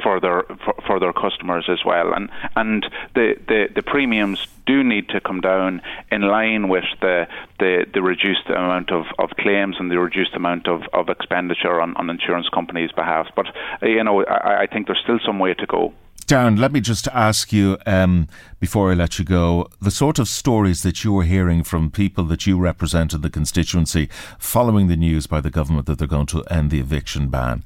for 0.02 0.20
their 0.20 0.44
for, 0.64 0.76
for, 0.88 1.00
their 1.00 1.14
customers 1.14 1.66
as 1.68 1.84
well. 1.86 2.14
And 2.14 2.30
and 2.56 2.86
the, 3.14 3.36
the, 3.48 3.68
the 3.76 3.84
premiums 3.84 4.48
do 4.66 4.84
need 4.84 5.10
to 5.10 5.20
come 5.20 5.42
down 5.42 5.82
in 6.12 6.22
line 6.22 6.70
with 6.70 6.86
the 7.02 7.28
the, 7.60 7.86
the 7.94 8.02
reduced 8.02 8.48
amount 8.48 8.92
of, 8.92 9.06
of 9.20 9.32
claims 9.32 9.76
and 9.80 9.92
the 9.92 10.00
reduced 10.00 10.34
amount 10.34 10.68
of, 10.68 10.84
of 10.94 11.10
expenditure 11.10 11.80
on, 11.82 11.96
on 11.98 12.10
insurance 12.10 12.50
companies' 12.50 12.92
behalf. 12.92 13.28
But 13.36 13.48
you 13.82 14.04
know, 14.04 14.24
I, 14.26 14.64
I 14.64 14.68
think 14.68 14.88
there's 14.88 15.02
still 15.04 15.20
some 15.26 15.40
way 15.40 15.54
to 15.54 15.66
go. 15.66 15.94
Darren, 16.24 16.60
let 16.60 16.72
me 16.72 16.80
just 16.80 17.08
ask 17.10 17.52
you 17.52 17.78
um, 17.86 18.28
before 18.60 18.92
I 18.92 18.94
let 18.94 19.20
you 19.20 19.26
go 19.26 19.68
the 19.82 19.92
sort 19.92 20.20
of 20.20 20.28
stories 20.28 20.84
that 20.84 21.04
you're 21.04 21.24
hearing 21.24 21.64
from 21.64 21.92
people 21.92 22.24
that 22.26 22.48
you 22.48 22.58
represent 22.58 23.14
in 23.14 23.22
the 23.22 23.30
constituency 23.30 24.10
following 24.40 24.88
the 24.88 24.96
news 24.96 25.28
by 25.28 25.42
the 25.42 25.50
government 25.50 25.86
that 25.88 26.00
they're 26.00 26.08
going 26.08 26.28
to 26.28 26.44
end 26.46 26.72
the 26.72 26.80
eviction 26.80 27.30
ban. 27.30 27.64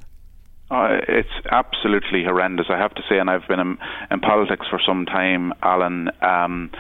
Uh, 0.69 0.97
it's 1.07 1.29
absolutely 1.49 2.23
horrendous, 2.23 2.67
I 2.69 2.77
have 2.77 2.93
to 2.95 3.01
say, 3.07 3.19
and 3.19 3.29
I've 3.29 3.47
been 3.47 3.59
in, 3.59 3.77
in 4.11 4.19
politics 4.19 4.67
for 4.69 4.79
some 4.85 5.05
time, 5.05 5.53
Alan. 5.63 6.09
Um, 6.21 6.71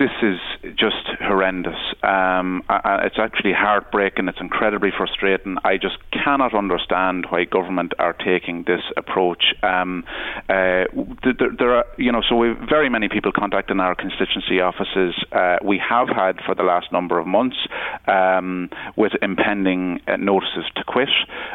this 0.00 0.10
is 0.22 0.38
just 0.78 1.06
horrendous. 1.20 1.76
Um, 2.02 2.62
I, 2.70 3.02
it's 3.04 3.18
actually 3.18 3.52
heartbreaking. 3.52 4.28
It's 4.28 4.40
incredibly 4.40 4.88
frustrating. 4.96 5.58
I 5.62 5.76
just 5.76 5.98
cannot 6.10 6.54
understand 6.54 7.26
why 7.28 7.44
government 7.44 7.92
are 7.98 8.14
taking 8.14 8.64
this 8.66 8.80
approach. 8.96 9.54
Um, 9.62 10.04
uh, 10.48 10.88
there, 11.22 11.52
there, 11.58 11.74
are, 11.76 11.84
you 11.98 12.10
know, 12.10 12.22
so 12.26 12.34
we 12.34 12.54
very 12.66 12.88
many 12.88 13.10
people 13.10 13.30
contacting 13.30 13.78
our 13.78 13.94
constituency 13.94 14.62
offices. 14.62 15.14
Uh, 15.32 15.58
we 15.62 15.78
have 15.86 16.08
had 16.08 16.40
for 16.46 16.54
the 16.54 16.62
last 16.62 16.90
number 16.92 17.18
of 17.18 17.26
months 17.26 17.58
um, 18.06 18.70
with 18.96 19.12
impending 19.20 20.00
uh, 20.08 20.16
notices 20.16 20.64
to 20.76 20.84
quit. 20.84 21.10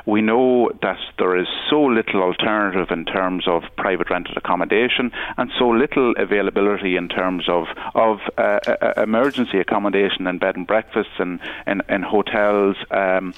We 0.05 0.21
know 0.21 0.69
that 0.83 0.99
there 1.17 1.35
is 1.35 1.47
so 1.67 1.81
little 1.81 2.21
alternative 2.21 2.91
in 2.91 3.05
terms 3.05 3.45
of 3.47 3.63
private 3.75 4.11
rented 4.11 4.37
accommodation 4.37 5.11
and 5.37 5.49
so 5.57 5.69
little 5.69 6.13
availability 6.19 6.95
in 6.95 7.09
terms 7.09 7.45
of 7.49 7.65
of 7.95 8.19
uh, 8.37 8.93
emergency 8.97 9.59
accommodation 9.59 10.27
and 10.27 10.39
bed 10.39 10.55
and 10.55 10.67
breakfasts 10.67 11.13
and 11.19 11.39
in, 11.67 11.81
in 11.89 12.01
hotels. 12.01 12.77
Um, 12.91 13.33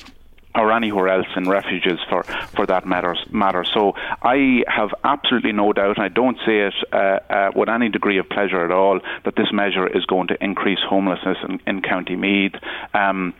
or 0.55 0.71
anywhere 0.71 1.07
else 1.07 1.27
in 1.35 1.47
refuges 1.47 1.99
for, 2.09 2.23
for 2.23 2.65
that 2.65 2.85
matter, 2.85 3.15
matter. 3.29 3.63
So 3.63 3.93
I 4.23 4.63
have 4.67 4.89
absolutely 5.03 5.51
no 5.51 5.71
doubt, 5.71 5.97
and 5.97 6.05
I 6.05 6.09
don't 6.09 6.37
say 6.45 6.61
it 6.61 6.73
uh, 6.91 6.95
uh, 7.29 7.51
with 7.55 7.69
any 7.69 7.89
degree 7.89 8.17
of 8.17 8.27
pleasure 8.27 8.65
at 8.65 8.71
all, 8.71 8.99
that 9.23 9.35
this 9.35 9.51
measure 9.53 9.87
is 9.87 10.05
going 10.05 10.27
to 10.29 10.43
increase 10.43 10.79
homelessness 10.87 11.37
in, 11.47 11.59
in 11.67 11.81
County 11.83 12.15
Meath. 12.15 12.55
Um, 12.93 13.35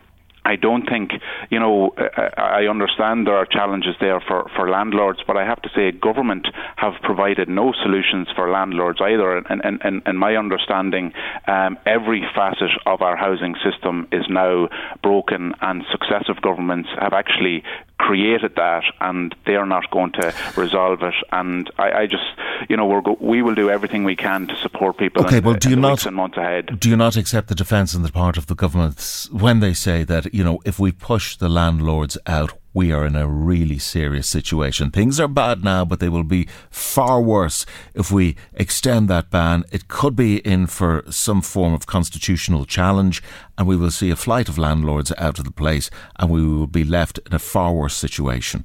I 0.48 0.56
don't 0.56 0.86
think, 0.88 1.10
you 1.50 1.60
know, 1.60 1.92
I 2.36 2.62
understand 2.70 3.26
there 3.26 3.36
are 3.36 3.46
challenges 3.46 3.94
there 4.00 4.20
for, 4.26 4.50
for 4.56 4.70
landlords, 4.70 5.20
but 5.26 5.36
I 5.36 5.44
have 5.44 5.60
to 5.62 5.68
say 5.74 5.92
government 5.92 6.48
have 6.76 6.94
provided 7.02 7.48
no 7.48 7.72
solutions 7.82 8.28
for 8.34 8.50
landlords 8.50 9.00
either. 9.02 9.36
And, 9.36 9.60
and, 9.62 9.78
and, 9.84 10.02
and 10.06 10.18
my 10.18 10.36
understanding, 10.36 11.12
um, 11.46 11.76
every 11.84 12.22
facet 12.34 12.70
of 12.86 13.02
our 13.02 13.16
housing 13.16 13.54
system 13.62 14.08
is 14.10 14.24
now 14.30 14.68
broken, 15.02 15.52
and 15.60 15.84
successive 15.92 16.40
governments 16.40 16.88
have 16.98 17.12
actually 17.12 17.62
created 17.98 18.54
that, 18.56 18.84
and 19.00 19.34
they 19.44 19.56
are 19.56 19.66
not 19.66 19.90
going 19.90 20.12
to 20.12 20.34
resolve 20.56 21.02
it. 21.02 21.14
And 21.32 21.70
I, 21.78 21.92
I 22.02 22.06
just, 22.06 22.24
you 22.68 22.76
know, 22.76 22.86
we're 22.86 23.00
go- 23.00 23.18
we 23.20 23.42
will 23.42 23.54
do 23.54 23.70
everything 23.70 24.04
we 24.04 24.16
can 24.16 24.46
to 24.46 24.56
support 24.56 24.96
people. 24.96 25.24
Okay, 25.24 25.38
in, 25.38 25.44
well, 25.44 25.54
do 25.54 25.70
you 25.70 25.76
not 25.76 26.06
and 26.06 26.16
months 26.16 26.36
ahead. 26.36 26.78
Do 26.78 26.88
you 26.88 26.96
not 26.96 27.16
accept 27.16 27.48
the 27.48 27.54
defence 27.54 27.94
on 27.94 28.02
the 28.02 28.12
part 28.12 28.36
of 28.36 28.46
the 28.46 28.54
governments 28.54 29.30
when 29.30 29.60
they 29.60 29.74
say 29.74 30.04
that 30.04 30.32
you 30.32 30.44
know 30.44 30.60
if 30.64 30.78
we 30.78 30.92
push 30.92 31.36
the 31.36 31.48
landlords 31.48 32.16
out, 32.26 32.52
we 32.74 32.92
are 32.92 33.06
in 33.06 33.16
a 33.16 33.26
really 33.26 33.78
serious 33.78 34.28
situation. 34.28 34.90
Things 34.90 35.18
are 35.18 35.28
bad 35.28 35.64
now, 35.64 35.84
but 35.84 36.00
they 36.00 36.08
will 36.08 36.24
be 36.24 36.48
far 36.70 37.20
worse 37.20 37.66
if 37.94 38.12
we 38.12 38.36
extend 38.54 39.08
that 39.08 39.30
ban. 39.30 39.64
It 39.72 39.88
could 39.88 40.14
be 40.14 40.38
in 40.38 40.66
for 40.66 41.02
some 41.10 41.40
form 41.40 41.72
of 41.74 41.86
constitutional 41.86 42.64
challenge, 42.64 43.22
and 43.56 43.66
we 43.66 43.76
will 43.76 43.90
see 43.90 44.10
a 44.10 44.16
flight 44.16 44.48
of 44.48 44.58
landlords 44.58 45.12
out 45.18 45.38
of 45.38 45.44
the 45.44 45.50
place, 45.50 45.90
and 46.18 46.30
we 46.30 46.46
will 46.46 46.66
be 46.66 46.84
left 46.84 47.18
in 47.26 47.34
a 47.34 47.38
far 47.38 47.72
worse 47.72 47.96
situation. 47.96 48.64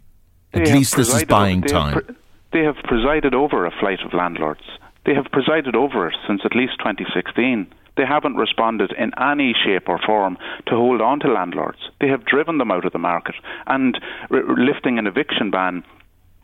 They 0.52 0.62
At 0.62 0.68
least 0.68 0.96
this 0.96 1.13
is 1.13 1.24
buying 1.26 1.62
they 1.62 1.68
time. 1.68 1.94
Have 1.94 2.06
pre- 2.06 2.16
they 2.52 2.63
have 2.63 2.76
presided 2.84 3.34
over 3.34 3.66
a 3.66 3.72
flight 3.80 4.00
of 4.06 4.13
landlords. 4.13 4.62
They 5.06 5.16
have 5.16 5.26
presided 5.32 5.76
over 5.76 6.08
it 6.08 6.16
since 6.28 6.42
at 6.46 6.56
least 6.56 6.74
2016. 6.80 7.68
They 7.95 8.06
haven't 8.06 8.36
responded 8.36 8.91
in 8.97 9.12
any 9.19 9.53
shape 9.53 9.88
or 9.88 9.99
form 9.99 10.38
to 10.67 10.75
hold 10.75 11.01
on 11.01 11.19
to 11.21 11.32
landlords. 11.32 11.79
They 12.01 12.08
have 12.08 12.25
driven 12.25 12.58
them 12.58 12.71
out 12.71 12.86
of 12.86 12.93
the 12.93 12.99
market. 12.99 13.36
And 13.67 13.99
lifting 14.29 14.97
an 14.97 15.08
eviction 15.08 15.51
ban 15.51 15.84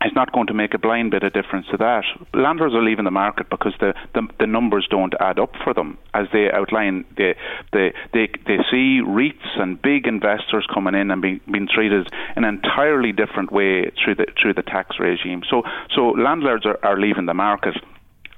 is 0.04 0.12
not 0.14 0.32
going 0.32 0.46
to 0.46 0.54
make 0.54 0.72
a 0.72 0.78
blind 0.78 1.10
bit 1.10 1.22
of 1.22 1.32
difference 1.32 1.66
to 1.70 1.76
that. 1.76 2.04
Landlords 2.32 2.74
are 2.74 2.82
leaving 2.82 3.04
the 3.04 3.10
market 3.10 3.50
because 3.50 3.74
the, 3.80 3.92
the, 4.14 4.26
the 4.38 4.46
numbers 4.46 4.86
don't 4.90 5.12
add 5.20 5.38
up 5.38 5.52
for 5.62 5.74
them. 5.74 5.98
As 6.14 6.26
they 6.32 6.50
outline, 6.50 7.04
they, 7.18 7.34
they, 7.72 7.92
they, 8.14 8.28
they 8.46 8.58
see 8.70 9.02
REITs 9.04 9.58
and 9.60 9.80
big 9.80 10.06
investors 10.06 10.66
coming 10.72 10.94
in 10.94 11.10
and 11.10 11.20
being, 11.20 11.40
being 11.50 11.68
treated 11.68 12.10
in 12.36 12.44
an 12.44 12.60
entirely 12.62 13.12
different 13.12 13.52
way 13.52 13.90
through 14.02 14.14
the, 14.14 14.26
through 14.40 14.54
the 14.54 14.62
tax 14.62 14.96
regime. 14.98 15.42
So, 15.50 15.62
so 15.94 16.10
landlords 16.10 16.64
are, 16.64 16.78
are 16.82 16.98
leaving 16.98 17.26
the 17.26 17.34
market 17.34 17.76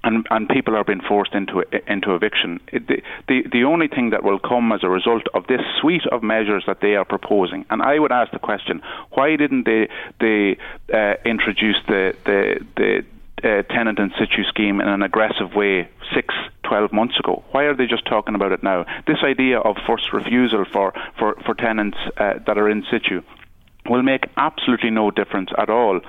and 0.04 0.26
and 0.30 0.48
people 0.48 0.76
are 0.76 0.84
being 0.84 1.00
forced 1.00 1.34
into 1.34 1.64
into 1.86 2.14
eviction. 2.14 2.60
It, 2.68 2.86
the, 2.88 3.02
the 3.28 3.44
the 3.50 3.64
only 3.64 3.88
thing 3.88 4.10
that 4.10 4.22
will 4.22 4.38
come 4.38 4.72
as 4.72 4.82
a 4.82 4.88
result 4.88 5.24
of 5.34 5.46
this 5.46 5.60
suite 5.80 6.06
of 6.10 6.22
measures 6.22 6.64
that 6.66 6.80
they 6.80 6.96
are 6.96 7.04
proposing, 7.04 7.64
and 7.70 7.82
I 7.82 7.98
would 7.98 8.12
ask 8.12 8.32
the 8.32 8.38
question: 8.38 8.82
Why 9.10 9.36
didn't 9.36 9.64
they 9.64 9.88
they 10.20 10.58
uh, 10.92 11.14
introduce 11.24 11.76
the 11.86 12.14
the 12.24 12.66
the 12.76 13.04
uh, 13.44 13.62
tenant 13.62 13.98
in 13.98 14.12
situ 14.18 14.44
scheme 14.44 14.80
in 14.80 14.88
an 14.88 15.02
aggressive 15.02 15.54
way 15.54 15.88
six, 16.14 16.34
twelve 16.62 16.92
months 16.92 17.18
ago. 17.18 17.42
Why 17.50 17.64
are 17.64 17.74
they 17.74 17.86
just 17.86 18.04
talking 18.06 18.34
about 18.34 18.52
it 18.52 18.62
now? 18.62 18.86
This 19.06 19.18
idea 19.24 19.58
of 19.58 19.76
first 19.86 20.12
refusal 20.12 20.64
for, 20.64 20.92
for, 21.18 21.34
for 21.44 21.54
tenants 21.54 21.98
uh, 22.18 22.34
that 22.46 22.56
are 22.58 22.68
in 22.68 22.84
situ 22.90 23.22
will 23.88 24.02
make 24.02 24.26
absolutely 24.36 24.90
no 24.90 25.10
difference 25.10 25.50
at 25.58 25.70
all 25.70 26.00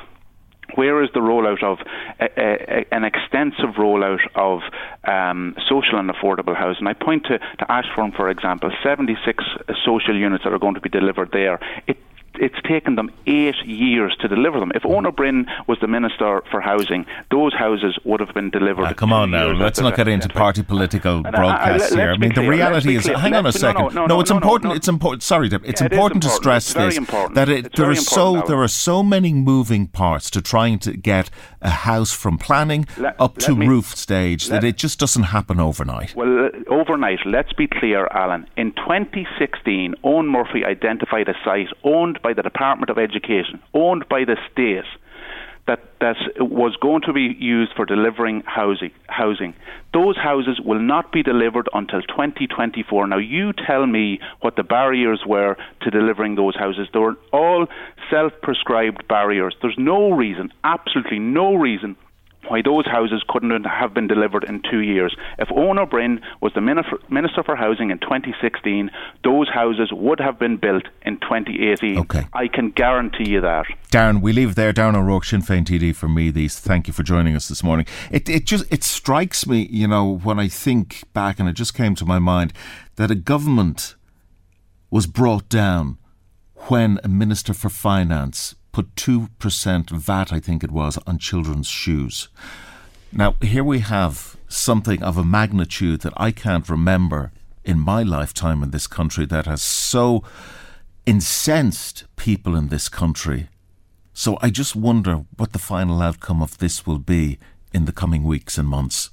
where 0.75 1.03
is 1.03 1.09
the 1.13 1.19
rollout 1.19 1.63
of 1.63 1.79
a, 2.19 2.29
a, 2.37 2.85
an 2.91 3.03
extensive 3.03 3.75
rollout 3.77 4.21
of 4.35 4.61
um, 5.03 5.55
social 5.69 5.99
and 5.99 6.09
affordable 6.09 6.55
housing? 6.55 6.87
I 6.87 6.93
point 6.93 7.25
to, 7.25 7.39
to 7.39 7.71
Ashbourne, 7.71 8.11
for 8.15 8.29
example, 8.29 8.71
76 8.83 9.43
social 9.85 10.17
units 10.17 10.43
that 10.43 10.53
are 10.53 10.59
going 10.59 10.75
to 10.75 10.81
be 10.81 10.89
delivered 10.89 11.29
there. 11.31 11.59
It 11.87 11.97
it's 12.35 12.59
taken 12.63 12.95
them 12.95 13.09
eight 13.27 13.55
years 13.65 14.15
to 14.21 14.27
deliver 14.27 14.59
them. 14.59 14.71
If 14.75 14.83
Eoin 14.83 15.05
Ó 15.05 15.67
was 15.67 15.77
the 15.79 15.87
Minister 15.87 16.41
for 16.49 16.61
Housing, 16.61 17.05
those 17.31 17.53
houses 17.53 17.97
would 18.03 18.19
have 18.19 18.33
been 18.33 18.49
delivered. 18.49 18.83
Now, 18.83 18.93
come 18.93 19.13
on 19.13 19.31
now, 19.31 19.47
let's 19.47 19.79
not 19.79 19.95
get 19.95 20.07
into 20.07 20.29
party 20.29 20.63
political 20.63 21.21
broadcasts 21.21 21.91
uh, 21.91 21.95
here. 21.95 22.11
I 22.11 22.17
mean, 22.17 22.33
the 22.33 22.47
reality 22.47 22.95
is, 22.95 23.05
hang 23.05 23.33
on 23.33 23.45
a 23.45 23.51
second. 23.51 23.93
No, 23.93 24.19
it's 24.19 24.31
important. 24.31 24.73
It's 24.73 24.87
important. 24.87 25.23
Sorry, 25.23 25.49
it's 25.63 25.81
important 25.81 26.23
to 26.23 26.29
stress 26.29 26.73
this 26.73 26.99
that 27.33 27.49
it, 27.49 27.75
there 27.75 27.89
are 27.89 27.95
so 27.95 28.41
there 28.47 28.61
are 28.61 28.67
so 28.67 29.03
many 29.03 29.33
moving 29.33 29.87
parts 29.87 30.29
to 30.31 30.41
trying 30.41 30.79
to 30.79 30.93
get 30.93 31.29
a 31.63 31.69
house 31.69 32.11
from 32.11 32.37
planning 32.37 32.85
let, 32.97 33.19
up 33.19 33.37
to 33.39 33.55
me, 33.55 33.67
roof 33.67 33.95
stage 33.95 34.49
let, 34.49 34.61
that 34.61 34.67
it 34.67 34.77
just 34.77 34.99
doesn't 34.99 35.23
happen 35.23 35.59
overnight. 35.59 36.15
Well, 36.15 36.49
overnight. 36.69 37.19
Let's 37.25 37.53
be 37.53 37.67
clear, 37.67 38.07
Alan. 38.07 38.47
In 38.57 38.73
2016, 38.73 39.95
Eoin 40.03 40.27
Murphy 40.27 40.65
identified 40.65 41.27
a 41.29 41.33
site 41.43 41.69
owned 41.83 42.21
by 42.21 42.33
the 42.33 42.43
Department 42.43 42.89
of 42.89 42.97
Education, 42.97 43.61
owned 43.73 44.07
by 44.09 44.25
the 44.25 44.37
state, 44.51 44.85
that, 45.67 45.79
that 46.01 46.15
was 46.39 46.75
going 46.81 47.01
to 47.03 47.13
be 47.13 47.35
used 47.39 47.71
for 47.75 47.85
delivering 47.85 48.43
housing. 48.45 48.91
Housing. 49.07 49.53
Those 49.93 50.17
houses 50.17 50.59
will 50.59 50.79
not 50.79 51.11
be 51.11 51.23
delivered 51.23 51.69
until 51.73 52.01
2024. 52.01 53.07
Now, 53.07 53.17
you 53.17 53.53
tell 53.53 53.85
me 53.85 54.19
what 54.41 54.55
the 54.55 54.63
barriers 54.63 55.21
were 55.25 55.55
to 55.81 55.89
delivering 55.89 56.35
those 56.35 56.55
houses. 56.55 56.87
They 56.91 56.99
were 56.99 57.17
all 57.31 57.67
self-prescribed 58.09 59.07
barriers. 59.07 59.55
There's 59.61 59.77
no 59.77 60.11
reason, 60.11 60.51
absolutely 60.63 61.19
no 61.19 61.55
reason 61.55 61.95
why 62.47 62.61
those 62.61 62.85
houses 62.85 63.23
couldn't 63.27 63.63
have 63.63 63.93
been 63.93 64.07
delivered 64.07 64.43
in 64.43 64.61
two 64.69 64.79
years. 64.79 65.15
If 65.39 65.49
Eoin 65.49 65.79
Ó 65.79 65.85
Broin 65.85 66.21
was 66.41 66.53
the 66.53 66.61
Minister 66.61 67.43
for 67.43 67.55
Housing 67.55 67.91
in 67.91 67.99
2016, 67.99 68.91
those 69.23 69.49
houses 69.49 69.89
would 69.91 70.19
have 70.19 70.39
been 70.39 70.57
built 70.57 70.83
in 71.03 71.19
2018. 71.19 71.99
Okay. 71.99 72.27
I 72.33 72.47
can 72.47 72.71
guarantee 72.71 73.29
you 73.29 73.41
that. 73.41 73.65
Darren, 73.91 74.21
we 74.21 74.33
leave 74.33 74.55
there. 74.55 74.73
Darren 74.73 74.95
O'Rourke, 74.95 75.25
Sinn 75.25 75.41
Féin 75.41 75.63
TD 75.63 75.95
for 75.95 76.07
Meath. 76.07 76.53
Thank 76.59 76.87
you 76.87 76.93
for 76.93 77.03
joining 77.03 77.35
us 77.35 77.47
this 77.47 77.63
morning. 77.63 77.85
It, 78.11 78.29
it 78.29 78.45
just 78.45 78.65
it 78.71 78.83
strikes 78.83 79.47
me, 79.47 79.67
you 79.69 79.87
know, 79.87 80.17
when 80.17 80.39
I 80.39 80.47
think 80.47 81.03
back, 81.13 81.39
and 81.39 81.47
it 81.47 81.53
just 81.53 81.73
came 81.73 81.95
to 81.95 82.05
my 82.05 82.19
mind 82.19 82.53
that 82.95 83.11
a 83.11 83.15
government 83.15 83.95
was 84.89 85.07
brought 85.07 85.49
down 85.49 85.97
when 86.67 86.99
a 87.03 87.07
Minister 87.07 87.53
for 87.53 87.69
Finance 87.69 88.55
put 88.73 88.95
2% 88.95 89.89
VAT, 89.89 90.33
I 90.33 90.39
think 90.39 90.63
it 90.63 90.71
was, 90.71 90.97
on 91.07 91.17
children's 91.19 91.67
shoes. 91.67 92.27
Now, 93.13 93.35
here 93.41 93.63
we 93.63 93.79
have 93.79 94.35
something 94.49 95.01
of 95.01 95.17
a 95.17 95.23
magnitude 95.23 96.01
that 96.01 96.13
I 96.17 96.31
can't 96.31 96.67
remember 96.67 97.31
in 97.63 97.79
my 97.79 98.03
lifetime 98.03 98.61
in 98.61 98.71
this 98.71 98.87
country 98.87 99.25
that 99.27 99.45
has 99.45 99.63
so 99.63 100.23
incensed 101.05 102.03
people 102.17 102.55
in 102.55 102.67
this 102.67 102.89
country. 102.89 103.47
So 104.13 104.37
I 104.41 104.49
just 104.49 104.75
wonder 104.75 105.23
what 105.37 105.53
the 105.53 105.59
final 105.59 106.01
outcome 106.01 106.41
of 106.41 106.57
this 106.57 106.85
will 106.85 106.99
be 106.99 107.39
in 107.73 107.85
the 107.85 107.91
coming 107.91 108.23
weeks 108.23 108.57
and 108.57 108.67
months. 108.67 109.09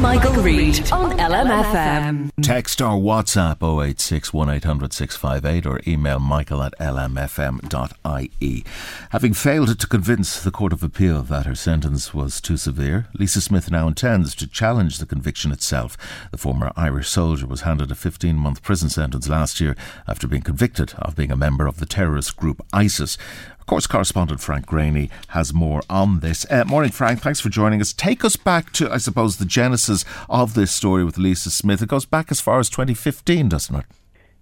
Michael, 0.00 0.42
Reade 0.42 0.90
on 0.90 1.16
LMFM. 1.16 2.30
Text 2.42 2.80
or 2.80 2.98
WhatsApp 2.98 3.62
086 3.62 4.32
1800 4.32 4.92
658 4.92 5.66
or 5.66 5.80
email 5.86 6.18
michael 6.18 6.62
at 6.62 6.76
lmfm.ie. 6.80 8.64
Having 9.10 9.34
failed 9.34 9.78
to 9.78 9.86
convince 9.86 10.42
the 10.42 10.50
Court 10.50 10.72
of 10.72 10.82
Appeal 10.82 11.22
that 11.22 11.46
her 11.46 11.54
sentence 11.54 12.12
was 12.12 12.40
too 12.40 12.56
severe, 12.56 13.06
Lisa 13.14 13.40
Smith 13.40 13.70
now 13.70 13.86
intends 13.86 14.34
to 14.34 14.48
challenge 14.48 14.98
the 14.98 15.06
conviction 15.06 15.52
itself. 15.52 15.96
The 16.32 16.38
former 16.38 16.72
Irish 16.74 17.08
soldier 17.08 17.46
was 17.46 17.60
handed 17.60 17.92
a 17.92 17.94
15 17.94 18.34
month 18.34 18.62
prison 18.62 18.88
sentence 18.88 19.28
last 19.28 19.60
year 19.60 19.76
after 20.08 20.26
being 20.26 20.42
convicted 20.42 20.94
of 20.98 21.14
being 21.14 21.30
a 21.30 21.36
member 21.36 21.68
of 21.68 21.78
the 21.78 21.86
terrorist 21.86 22.36
group 22.36 22.64
ISIS. 22.72 23.16
Of 23.62 23.66
course, 23.66 23.86
correspondent 23.86 24.40
Frank 24.40 24.66
Greaney 24.66 25.08
has 25.28 25.54
more 25.54 25.82
on 25.88 26.18
this. 26.18 26.44
Uh, 26.50 26.64
morning, 26.64 26.90
Frank. 26.90 27.20
Thanks 27.20 27.38
for 27.38 27.48
joining 27.48 27.80
us. 27.80 27.92
Take 27.92 28.24
us 28.24 28.34
back 28.34 28.72
to, 28.72 28.92
I 28.92 28.96
suppose, 28.96 29.36
the 29.36 29.44
genesis 29.44 30.04
of 30.28 30.54
this 30.54 30.72
story 30.72 31.04
with 31.04 31.16
Lisa 31.16 31.48
Smith. 31.48 31.80
It 31.80 31.88
goes 31.88 32.04
back 32.04 32.32
as 32.32 32.40
far 32.40 32.58
as 32.58 32.68
2015, 32.68 33.48
doesn't 33.48 33.76
it? 33.76 33.84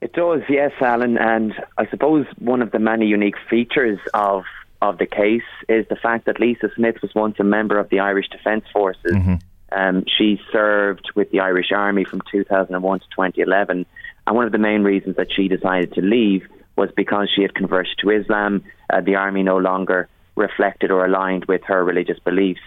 It 0.00 0.14
does, 0.14 0.40
yes, 0.48 0.72
Alan. 0.80 1.18
And 1.18 1.52
I 1.76 1.86
suppose 1.88 2.24
one 2.38 2.62
of 2.62 2.70
the 2.70 2.78
many 2.78 3.06
unique 3.06 3.36
features 3.48 3.98
of 4.14 4.44
of 4.80 4.96
the 4.96 5.04
case 5.06 5.42
is 5.68 5.86
the 5.88 5.96
fact 5.96 6.24
that 6.24 6.40
Lisa 6.40 6.70
Smith 6.74 7.02
was 7.02 7.14
once 7.14 7.36
a 7.38 7.44
member 7.44 7.78
of 7.78 7.90
the 7.90 8.00
Irish 8.00 8.30
Defence 8.30 8.64
Forces. 8.72 9.12
Mm-hmm. 9.12 9.34
Um, 9.72 10.04
she 10.16 10.40
served 10.50 11.12
with 11.14 11.30
the 11.30 11.40
Irish 11.40 11.70
Army 11.72 12.04
from 12.04 12.22
2001 12.32 13.00
to 13.00 13.06
2011, 13.10 13.84
and 14.26 14.36
one 14.36 14.46
of 14.46 14.52
the 14.52 14.58
main 14.58 14.82
reasons 14.82 15.16
that 15.16 15.30
she 15.30 15.48
decided 15.48 15.92
to 15.92 16.00
leave 16.00 16.48
was 16.80 16.90
because 16.96 17.28
she 17.34 17.42
had 17.42 17.54
converted 17.54 17.94
to 17.98 18.08
Islam. 18.10 18.64
Uh, 18.88 19.02
the 19.02 19.14
army 19.14 19.42
no 19.42 19.58
longer 19.58 20.08
reflected 20.34 20.90
or 20.90 21.04
aligned 21.04 21.44
with 21.44 21.62
her 21.64 21.84
religious 21.84 22.18
beliefs. 22.20 22.64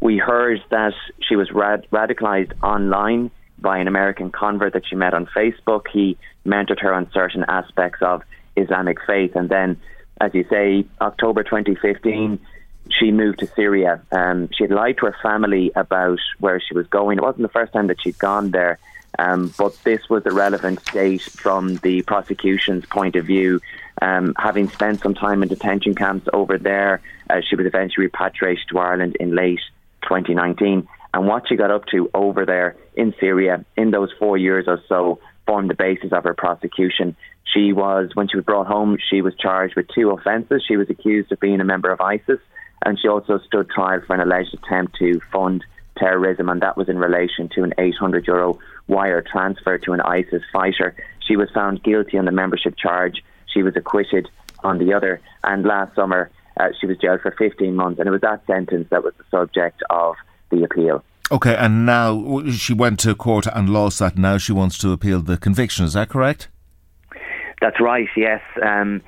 We 0.00 0.18
heard 0.18 0.62
that 0.70 0.94
she 1.26 1.34
was 1.34 1.50
rad- 1.50 1.86
radicalized 1.90 2.52
online 2.62 3.32
by 3.58 3.78
an 3.78 3.88
American 3.88 4.30
convert 4.30 4.72
that 4.74 4.86
she 4.88 4.94
met 4.94 5.14
on 5.14 5.26
Facebook. 5.26 5.86
He 5.92 6.16
mentored 6.46 6.80
her 6.80 6.94
on 6.94 7.10
certain 7.10 7.44
aspects 7.48 8.00
of 8.02 8.22
Islamic 8.56 8.98
faith, 9.04 9.32
and 9.34 9.48
then 9.48 9.68
as 10.20 10.30
you 10.32 10.44
say, 10.48 10.86
October 11.00 11.42
2015, 11.42 12.38
she 12.88 13.10
moved 13.10 13.40
to 13.40 13.46
Syria. 13.48 14.00
Um, 14.12 14.48
she 14.56 14.62
had 14.64 14.70
lied 14.70 14.96
to 14.98 15.06
her 15.06 15.16
family 15.22 15.72
about 15.74 16.20
where 16.38 16.60
she 16.60 16.74
was 16.74 16.86
going. 16.86 17.18
It 17.18 17.22
wasn't 17.22 17.42
the 17.42 17.58
first 17.58 17.72
time 17.72 17.88
that 17.88 18.00
she'd 18.00 18.18
gone 18.18 18.52
there, 18.52 18.78
um, 19.18 19.52
but 19.56 19.76
this 19.84 20.08
was 20.08 20.24
a 20.26 20.30
relevant 20.30 20.84
date 20.92 21.22
from 21.22 21.76
the 21.76 22.02
prosecution's 22.02 22.84
point 22.86 23.16
of 23.16 23.26
view. 23.26 23.60
Um, 24.02 24.34
having 24.38 24.68
spent 24.68 25.00
some 25.00 25.14
time 25.14 25.42
in 25.42 25.48
detention 25.48 25.94
camps 25.94 26.28
over 26.32 26.58
there, 26.58 27.00
uh, 27.30 27.40
she 27.48 27.56
was 27.56 27.66
eventually 27.66 28.06
repatriated 28.06 28.68
to 28.68 28.78
Ireland 28.78 29.16
in 29.18 29.34
late 29.34 29.60
2019. 30.02 30.86
And 31.14 31.26
what 31.26 31.48
she 31.48 31.56
got 31.56 31.70
up 31.70 31.86
to 31.86 32.10
over 32.12 32.44
there 32.44 32.76
in 32.94 33.14
Syria 33.18 33.64
in 33.76 33.90
those 33.90 34.12
four 34.18 34.36
years 34.36 34.66
or 34.68 34.82
so 34.88 35.18
formed 35.46 35.70
the 35.70 35.74
basis 35.74 36.12
of 36.12 36.24
her 36.24 36.34
prosecution. 36.34 37.16
She 37.54 37.72
was, 37.72 38.10
when 38.14 38.28
she 38.28 38.36
was 38.36 38.44
brought 38.44 38.66
home, 38.66 38.98
she 39.08 39.22
was 39.22 39.34
charged 39.36 39.76
with 39.76 39.86
two 39.94 40.10
offences. 40.10 40.62
She 40.66 40.76
was 40.76 40.90
accused 40.90 41.32
of 41.32 41.40
being 41.40 41.60
a 41.60 41.64
member 41.64 41.90
of 41.90 42.00
ISIS, 42.00 42.40
and 42.84 42.98
she 43.00 43.08
also 43.08 43.38
stood 43.38 43.70
trial 43.70 44.02
for 44.06 44.14
an 44.14 44.20
alleged 44.20 44.52
attempt 44.52 44.96
to 44.98 45.20
fund 45.32 45.64
terrorism, 45.96 46.48
and 46.48 46.60
that 46.60 46.76
was 46.76 46.88
in 46.88 46.98
relation 46.98 47.48
to 47.54 47.62
an 47.62 47.72
800 47.78 48.26
euro 48.26 48.58
wire 48.88 49.22
transfer 49.22 49.78
to 49.78 49.92
an 49.92 50.00
ISIS 50.00 50.42
fighter. 50.52 50.94
She 51.26 51.36
was 51.36 51.48
found 51.52 51.82
guilty 51.82 52.18
on 52.18 52.24
the 52.24 52.32
membership 52.32 52.76
charge. 52.76 53.22
She 53.52 53.62
was 53.62 53.74
acquitted 53.76 54.28
on 54.62 54.78
the 54.78 54.92
other, 54.92 55.20
and 55.44 55.64
last 55.64 55.94
summer 55.94 56.30
uh, 56.58 56.68
she 56.80 56.86
was 56.86 56.96
jailed 56.98 57.20
for 57.20 57.32
15 57.32 57.74
months, 57.74 57.98
and 57.98 58.08
it 58.08 58.10
was 58.10 58.20
that 58.22 58.44
sentence 58.46 58.88
that 58.90 59.02
was 59.02 59.12
the 59.18 59.24
subject 59.30 59.82
of 59.90 60.14
the 60.50 60.62
appeal. 60.64 61.04
Okay, 61.30 61.56
and 61.56 61.84
now 61.84 62.44
she 62.50 62.72
went 62.72 63.00
to 63.00 63.14
court 63.14 63.46
and 63.52 63.68
lost 63.68 63.98
that. 63.98 64.16
Now 64.16 64.38
she 64.38 64.52
wants 64.52 64.78
to 64.78 64.92
appeal 64.92 65.20
the 65.20 65.36
conviction. 65.36 65.84
Is 65.84 65.94
that 65.94 66.08
correct? 66.08 66.48
That's 67.60 67.80
right, 67.80 68.08
yes. 68.16 68.40
Um, 68.62 69.02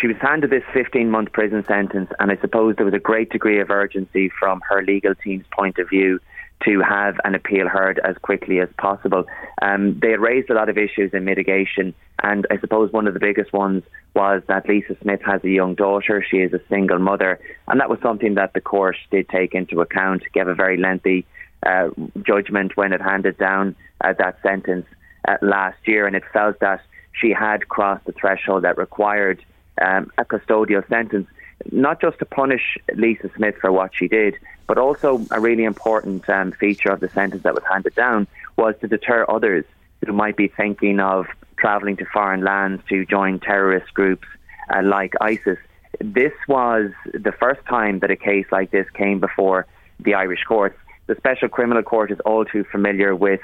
she 0.00 0.06
was 0.06 0.16
handed 0.20 0.50
this 0.50 0.64
15 0.72 1.10
month 1.10 1.32
prison 1.32 1.64
sentence, 1.66 2.10
and 2.18 2.30
I 2.30 2.36
suppose 2.40 2.76
there 2.76 2.84
was 2.84 2.94
a 2.94 3.00
great 3.00 3.30
degree 3.30 3.60
of 3.60 3.70
urgency 3.70 4.30
from 4.38 4.60
her 4.68 4.82
legal 4.82 5.14
team's 5.14 5.44
point 5.52 5.78
of 5.78 5.88
view 5.88 6.20
to 6.64 6.80
have 6.80 7.16
an 7.24 7.34
appeal 7.34 7.68
heard 7.68 7.98
as 8.04 8.16
quickly 8.18 8.60
as 8.60 8.68
possible. 8.76 9.24
Um, 9.62 9.98
they 10.00 10.10
had 10.10 10.20
raised 10.20 10.50
a 10.50 10.54
lot 10.54 10.68
of 10.68 10.76
issues 10.76 11.12
in 11.14 11.24
mitigation, 11.24 11.94
and 12.22 12.46
I 12.50 12.58
suppose 12.58 12.92
one 12.92 13.06
of 13.06 13.14
the 13.14 13.20
biggest 13.20 13.52
ones 13.52 13.82
was 14.14 14.42
that 14.48 14.68
Lisa 14.68 14.96
Smith 15.00 15.20
has 15.24 15.42
a 15.42 15.48
young 15.48 15.74
daughter. 15.74 16.24
She 16.28 16.38
is 16.38 16.52
a 16.52 16.60
single 16.68 16.98
mother, 16.98 17.40
and 17.68 17.80
that 17.80 17.88
was 17.88 17.98
something 18.02 18.34
that 18.34 18.52
the 18.52 18.60
court 18.60 18.96
did 19.10 19.28
take 19.28 19.54
into 19.54 19.80
account, 19.80 20.22
gave 20.34 20.48
a 20.48 20.54
very 20.54 20.76
lengthy 20.76 21.26
uh, 21.64 21.88
judgment 22.22 22.76
when 22.76 22.92
it 22.92 23.00
handed 23.00 23.38
down 23.38 23.74
uh, 24.02 24.12
that 24.18 24.40
sentence 24.42 24.86
uh, 25.28 25.36
last 25.42 25.78
year, 25.86 26.06
and 26.06 26.16
it 26.16 26.24
felt 26.32 26.58
that 26.60 26.82
she 27.12 27.30
had 27.30 27.68
crossed 27.68 28.04
the 28.06 28.12
threshold 28.12 28.64
that 28.64 28.78
required 28.78 29.42
um, 29.80 30.10
a 30.18 30.24
custodial 30.24 30.86
sentence, 30.88 31.26
not 31.70 32.00
just 32.00 32.18
to 32.18 32.24
punish 32.24 32.78
Lisa 32.94 33.30
Smith 33.36 33.56
for 33.60 33.72
what 33.72 33.90
she 33.94 34.08
did, 34.08 34.34
but 34.66 34.78
also 34.78 35.24
a 35.30 35.40
really 35.40 35.64
important 35.64 36.28
um, 36.28 36.52
feature 36.52 36.90
of 36.90 37.00
the 37.00 37.08
sentence 37.08 37.42
that 37.42 37.54
was 37.54 37.64
handed 37.70 37.94
down 37.94 38.26
was 38.56 38.74
to 38.80 38.88
deter 38.88 39.24
others 39.28 39.64
who 40.04 40.12
might 40.12 40.36
be 40.36 40.48
thinking 40.48 41.00
of 41.00 41.26
travelling 41.56 41.96
to 41.96 42.04
foreign 42.06 42.42
lands 42.42 42.82
to 42.88 43.04
join 43.04 43.38
terrorist 43.38 43.92
groups 43.92 44.26
uh, 44.74 44.82
like 44.82 45.14
ISIS. 45.20 45.58
This 46.00 46.32
was 46.48 46.90
the 47.12 47.32
first 47.32 47.64
time 47.66 47.98
that 47.98 48.10
a 48.10 48.16
case 48.16 48.46
like 48.50 48.70
this 48.70 48.88
came 48.90 49.20
before 49.20 49.66
the 49.98 50.14
Irish 50.14 50.44
courts. 50.44 50.78
The 51.06 51.16
Special 51.16 51.48
Criminal 51.48 51.82
Court 51.82 52.10
is 52.10 52.20
all 52.20 52.44
too 52.44 52.64
familiar 52.64 53.14
with 53.14 53.40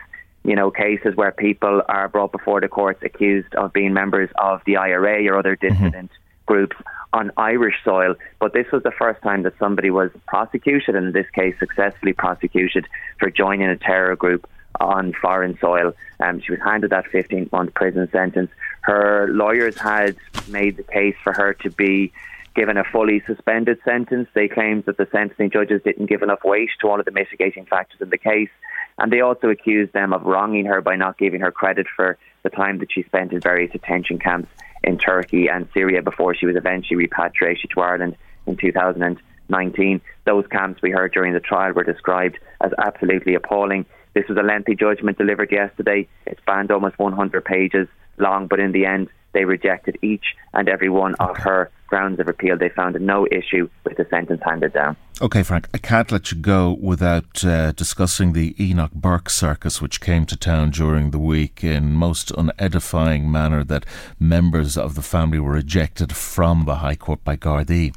you 0.47 0.55
know, 0.55 0.71
cases 0.71 1.17
where 1.17 1.33
people 1.33 1.83
are 1.89 2.09
brought 2.09 2.31
before 2.31 2.61
the 2.61 2.69
courts 2.69 3.03
accused 3.03 3.53
of 3.57 3.73
being 3.73 3.93
members 3.93 4.31
of 4.39 4.63
the 4.65 4.77
IRA 4.77 5.27
or 5.27 5.37
other 5.37 5.57
dissident 5.57 6.11
mm-hmm. 6.11 6.47
groups 6.47 6.77
on 7.17 7.33
Irish 7.37 7.77
soil. 7.83 8.15
But 8.39 8.53
this 8.53 8.67
was 8.73 8.83
the 8.83 8.93
first 8.93 9.23
time 9.23 9.43
that 9.45 9.55
somebody 9.59 9.91
was 9.91 10.11
prosecuted, 10.29 10.95
and 10.95 11.07
in 11.07 11.13
this 11.13 11.29
case, 11.31 11.55
successfully 11.59 12.13
prosecuted 12.13 12.87
for 13.19 13.31
joining 13.31 13.69
a 13.69 13.77
terror 13.77 14.15
group 14.17 14.49
on 14.79 15.15
foreign 15.15 15.59
soil. 15.59 15.95
Um, 16.21 16.41
she 16.41 16.53
was 16.53 16.61
handed 16.63 16.91
that 16.91 17.07
15 17.07 17.49
month 17.51 17.75
prison 17.75 18.09
sentence. 18.13 18.51
Her 18.83 19.29
lawyers 19.31 19.79
had 19.79 20.17
made 20.49 20.77
the 20.77 20.83
case 20.83 21.17
for 21.25 21.33
her 21.33 21.55
to 21.63 21.71
be 21.71 22.13
given 22.55 22.77
a 22.77 22.85
fully 22.85 23.23
suspended 23.27 23.79
sentence. 23.85 24.29
They 24.35 24.49
claimed 24.49 24.85
that 24.85 24.99
the 24.99 25.09
sentencing 25.11 25.51
judges 25.51 25.83
didn't 25.83 26.07
give 26.07 26.23
enough 26.23 26.45
weight 26.45 26.71
to 26.81 26.89
all 26.89 26.99
of 26.99 27.07
the 27.07 27.13
mitigating 27.13 27.67
factors 27.67 28.01
in 28.01 28.11
the 28.11 28.19
case. 28.19 28.51
And 28.99 29.13
they 29.13 29.21
also 29.21 29.49
accused 29.49 29.93
them 29.93 30.13
of 30.13 30.23
wronging 30.23 30.67
her 30.67 30.81
by 30.81 30.97
not 30.97 31.19
giving 31.19 31.41
her 31.41 31.53
credit 31.53 31.87
for 31.95 32.17
the 32.43 32.51
time 32.51 32.79
that 32.79 32.93
she 32.93 33.03
spent 33.03 33.33
in 33.33 33.41
various 33.41 33.73
detention 33.73 34.19
camps 34.19 34.49
in 34.87 34.99
Turkey 34.99 35.49
and 35.49 35.69
Syria 35.75 36.01
before 36.01 36.35
she 36.35 36.47
was 36.47 36.57
eventually 36.57 36.97
repatriated 36.97 37.71
to 37.75 37.81
Ireland 37.81 38.17
in 38.47 38.57
2019. 38.57 40.01
Those 40.25 40.47
camps 40.47 40.81
we 40.81 40.93
heard 40.93 41.13
during 41.13 41.35
the 41.35 41.41
trial 41.41 41.73
were 41.73 41.85
described 41.85 42.39
as 42.61 42.73
absolutely 42.79 43.35
appalling. 43.35 43.85
This 44.15 44.29
was 44.29 44.39
a 44.39 44.43
lengthy 44.43 44.75
judgment 44.75 45.19
delivered 45.19 45.53
yesterday. 45.53 46.09
It 46.27 46.39
spanned 46.39 46.71
almost 46.71 46.99
100 46.99 47.45
pages 47.45 47.89
long, 48.17 48.47
but 48.47 48.61
in 48.61 48.73
the 48.73 48.87
end, 48.87 49.09
they 49.37 49.45
rejected 49.45 49.99
each 50.01 50.25
and 50.55 50.67
every 50.67 50.89
one 50.89 51.15
of 51.21 51.37
her 51.37 51.71
grounds 51.89 52.19
of 52.19 52.27
appeal. 52.27 52.57
They 52.57 52.71
found 52.71 52.99
no 53.01 53.27
issue 53.31 53.69
with 53.85 53.99
the 53.99 54.07
sentence 54.09 54.41
handed 54.43 54.73
down. 54.73 54.97
Okay, 55.21 55.43
Frank, 55.43 55.69
I 55.75 55.79
can't 55.79 56.11
let 56.11 56.33
you 56.33 56.39
go 56.39 56.77
without 56.81 57.45
uh, 57.45 57.73
discussing 57.73 58.33
the 58.33 58.55
Enoch 58.59 58.93
Burke 58.93 59.29
circus, 59.29 59.83
which 59.83 60.01
came 60.01 60.25
to 60.27 60.37
town 60.37 60.71
during 60.71 61.11
the 61.11 61.19
week 61.19 61.63
in 61.63 61.93
most 61.93 62.33
unedifying 62.33 63.31
manner. 63.31 63.63
That 63.63 63.85
members 64.19 64.79
of 64.79 64.95
the 64.95 65.03
family 65.03 65.39
were 65.39 65.57
ejected 65.57 66.17
from 66.17 66.65
the 66.65 66.77
High 66.77 66.97
Court 66.97 67.23
by 67.23 67.37
Gardaí. 67.37 67.95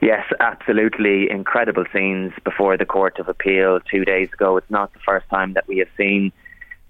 Yes, 0.00 0.24
absolutely 0.40 1.30
incredible 1.30 1.84
scenes 1.92 2.32
before 2.44 2.76
the 2.76 2.84
Court 2.84 3.18
of 3.20 3.28
Appeal 3.28 3.78
two 3.80 4.04
days 4.04 4.28
ago. 4.32 4.56
It's 4.56 4.70
not 4.70 4.92
the 4.92 4.98
first 4.98 5.28
time 5.30 5.54
that 5.54 5.66
we 5.68 5.78
have 5.78 5.88
seen 5.96 6.32